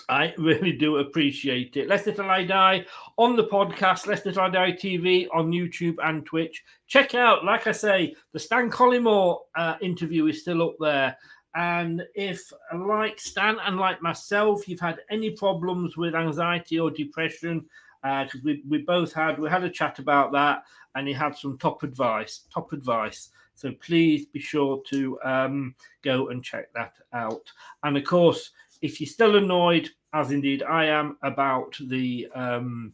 I 0.10 0.34
really 0.38 0.72
do 0.72 0.98
appreciate 0.98 1.76
it. 1.76 1.90
Leicester 1.90 2.14
Till 2.14 2.30
I 2.30 2.46
Die 2.46 2.86
on 3.18 3.36
the 3.36 3.44
podcast, 3.44 4.08
Leicester 4.08 4.32
Till 4.32 4.42
I 4.42 4.50
Die 4.50 4.72
TV 4.72 5.28
on 5.34 5.52
YouTube 5.52 5.96
and 6.04 6.26
Twitch. 6.26 6.64
Check 6.88 7.14
out, 7.14 7.44
like 7.44 7.68
I 7.68 7.74
say, 7.74 8.16
the 8.32 8.40
Stan 8.40 8.72
Collymore 8.72 9.40
uh, 9.56 9.76
interview 9.82 10.28
is 10.28 10.42
still 10.42 10.64
up 10.64 10.76
there. 10.80 11.18
And 11.56 12.04
if, 12.16 12.52
like 12.74 13.20
Stan 13.20 13.58
and 13.66 13.78
like 13.78 14.02
myself, 14.02 14.68
you've 14.68 14.80
had 14.80 15.00
any 15.10 15.32
problems 15.32 15.98
with 15.98 16.16
anxiety 16.16 16.80
or 16.80 16.92
depression, 16.92 17.66
because 18.02 18.36
uh, 18.36 18.44
we, 18.46 18.64
we 18.70 18.78
both 18.80 19.12
had 19.12 19.40
we 19.40 19.50
had 19.50 19.64
a 19.64 19.70
chat 19.70 20.00
about 20.00 20.32
that, 20.34 20.64
and 20.96 21.08
he 21.08 21.14
had 21.14 21.36
some 21.36 21.58
top 21.58 21.84
advice. 21.84 22.46
Top 22.54 22.72
advice. 22.74 23.30
So 23.56 23.72
please 23.82 24.28
be 24.28 24.40
sure 24.40 24.84
to 24.92 25.20
um, 25.24 25.74
go 26.04 26.30
and 26.30 26.44
check 26.44 26.72
that 26.74 26.94
out. 27.12 27.52
And 27.82 27.98
of 27.98 28.04
course, 28.04 28.52
if 28.82 29.00
you're 29.00 29.08
still 29.08 29.36
annoyed, 29.36 29.90
as 30.14 30.32
indeed 30.32 30.64
I 30.64 30.86
am, 30.86 31.18
about 31.24 31.78
the 31.80 32.28
um, 32.34 32.94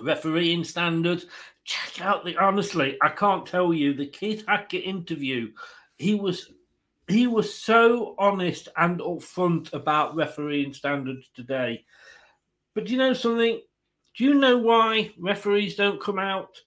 refereeing 0.00 0.64
standards, 0.64 1.26
check 1.64 2.00
out 2.00 2.24
the 2.24 2.36
honestly, 2.36 2.96
I 3.02 3.10
can't 3.10 3.46
tell 3.46 3.72
you 3.72 3.94
the 3.94 4.06
Keith 4.06 4.44
Hackett 4.46 4.84
interview. 4.84 5.52
He 5.96 6.14
was 6.14 6.50
he 7.08 7.26
was 7.26 7.54
so 7.54 8.14
honest 8.18 8.68
and 8.76 9.00
upfront 9.00 9.72
about 9.72 10.14
refereeing 10.14 10.74
standards 10.74 11.30
today. 11.34 11.84
But 12.74 12.84
do 12.84 12.92
you 12.92 12.98
know 12.98 13.14
something? 13.14 13.60
Do 14.16 14.24
you 14.24 14.34
know 14.34 14.58
why 14.58 15.12
referees 15.18 15.76
don't 15.76 16.00
come 16.00 16.18
out 16.18 16.60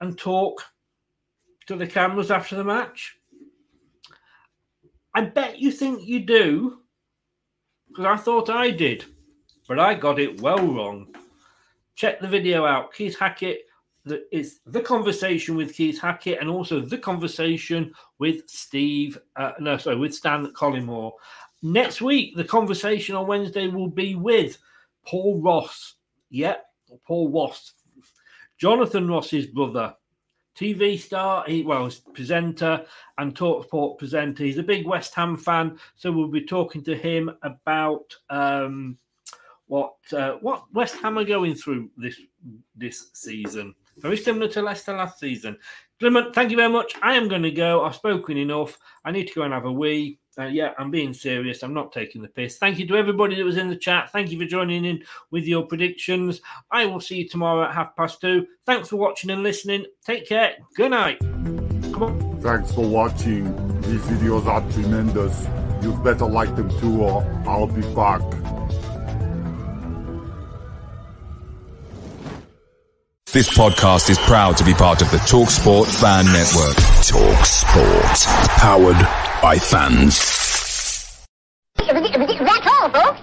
and 0.00 0.16
talk 0.16 0.64
to 1.66 1.76
the 1.76 1.86
cameras 1.86 2.30
after 2.30 2.56
the 2.56 2.64
match? 2.64 3.16
I 5.14 5.22
bet 5.22 5.58
you 5.58 5.70
think 5.70 6.06
you 6.06 6.20
do, 6.20 6.78
because 7.88 8.06
I 8.06 8.16
thought 8.16 8.48
I 8.48 8.70
did, 8.70 9.04
but 9.68 9.78
I 9.78 9.94
got 9.94 10.18
it 10.18 10.40
well 10.40 10.66
wrong. 10.66 11.14
Check 11.94 12.20
the 12.20 12.28
video 12.28 12.64
out. 12.64 12.94
Keith 12.94 13.18
Hackett 13.18 13.66
is 14.32 14.60
the 14.66 14.80
conversation 14.80 15.54
with 15.54 15.74
Keith 15.74 16.00
Hackett 16.00 16.40
and 16.40 16.48
also 16.48 16.80
the 16.80 16.98
conversation 16.98 17.92
with 18.18 18.48
Steve, 18.48 19.18
uh, 19.36 19.52
no, 19.60 19.76
sorry, 19.76 19.96
with 19.96 20.14
Stan 20.14 20.46
Collymore. 20.54 21.12
Next 21.62 22.00
week, 22.00 22.34
the 22.34 22.44
conversation 22.44 23.14
on 23.14 23.26
Wednesday 23.26 23.68
will 23.68 23.88
be 23.88 24.14
with 24.14 24.58
Paul 25.06 25.40
Ross. 25.40 25.94
Yep, 26.30 26.64
Paul 27.06 27.30
Ross. 27.30 27.74
Jonathan 28.58 29.06
Ross's 29.06 29.46
brother. 29.46 29.94
TV 30.56 30.98
star, 30.98 31.44
he 31.46 31.62
well, 31.62 31.90
presenter 32.12 32.84
and 33.18 33.34
talksport 33.34 33.98
presenter. 33.98 34.44
He's 34.44 34.58
a 34.58 34.62
big 34.62 34.86
West 34.86 35.14
Ham 35.14 35.36
fan, 35.36 35.78
so 35.96 36.12
we'll 36.12 36.28
be 36.28 36.44
talking 36.44 36.82
to 36.84 36.94
him 36.94 37.30
about 37.42 38.14
um, 38.28 38.98
what 39.66 39.94
uh, 40.12 40.32
what 40.40 40.64
West 40.74 40.96
Ham 40.96 41.18
are 41.18 41.24
going 41.24 41.54
through 41.54 41.90
this 41.96 42.20
this 42.76 43.08
season. 43.14 43.74
Very 43.98 44.16
similar 44.16 44.48
to 44.48 44.62
Leicester 44.62 44.94
last 44.94 45.18
season. 45.18 45.56
Clement, 46.00 46.34
thank 46.34 46.50
you 46.50 46.56
very 46.56 46.72
much. 46.72 46.94
I 47.02 47.14
am 47.14 47.28
going 47.28 47.42
to 47.42 47.50
go. 47.50 47.84
I've 47.84 47.94
spoken 47.94 48.36
enough. 48.36 48.78
I 49.04 49.12
need 49.12 49.28
to 49.28 49.34
go 49.34 49.42
and 49.42 49.54
have 49.54 49.66
a 49.66 49.72
wee. 49.72 50.18
Uh, 50.38 50.44
yeah, 50.44 50.72
I'm 50.78 50.90
being 50.90 51.12
serious. 51.12 51.62
I'm 51.62 51.74
not 51.74 51.92
taking 51.92 52.22
the 52.22 52.28
piss. 52.28 52.56
Thank 52.56 52.78
you 52.78 52.86
to 52.86 52.96
everybody 52.96 53.34
that 53.36 53.44
was 53.44 53.58
in 53.58 53.68
the 53.68 53.76
chat. 53.76 54.10
Thank 54.12 54.30
you 54.30 54.38
for 54.38 54.46
joining 54.46 54.86
in 54.86 55.04
with 55.30 55.44
your 55.44 55.64
predictions. 55.64 56.40
I 56.70 56.86
will 56.86 57.00
see 57.00 57.16
you 57.16 57.28
tomorrow 57.28 57.64
at 57.64 57.74
half 57.74 57.94
past 57.96 58.20
two. 58.20 58.46
Thanks 58.64 58.88
for 58.88 58.96
watching 58.96 59.30
and 59.30 59.42
listening. 59.42 59.84
Take 60.06 60.26
care. 60.26 60.54
Good 60.74 60.92
night. 60.92 61.18
Come 61.20 62.02
on. 62.02 62.40
Thanks 62.40 62.74
for 62.74 62.86
watching. 62.86 63.44
These 63.82 64.00
videos 64.02 64.46
are 64.46 64.62
tremendous. 64.72 65.46
You'd 65.82 66.02
better 66.02 66.26
like 66.26 66.54
them 66.56 66.70
too, 66.80 67.02
or 67.02 67.22
I'll 67.46 67.66
be 67.66 67.82
back. 67.94 68.22
This 73.32 73.48
podcast 73.56 74.10
is 74.10 74.18
proud 74.18 74.56
to 74.58 74.64
be 74.64 74.74
part 74.74 75.00
of 75.02 75.10
the 75.10 75.16
TalkSport 75.16 75.86
Fan 76.00 76.26
Network. 76.26 76.76
TalkSport. 77.02 78.26
Powered 78.58 79.21
by 79.42 79.58
fans. 79.58 81.26
That's 81.76 82.66
all, 82.66 82.88
folks. 82.90 83.20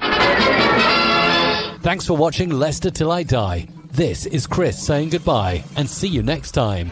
Thanks 1.81 2.05
for 2.05 2.17
watching 2.17 2.49
Leicester 2.49 2.91
Till 2.91 3.09
I 3.09 3.23
Die. 3.23 3.67
This 3.91 4.25
is 4.25 4.45
Chris 4.45 4.77
saying 4.85 5.09
goodbye 5.09 5.63
and 5.77 5.89
see 5.89 6.09
you 6.09 6.21
next 6.21 6.51
time. 6.51 6.91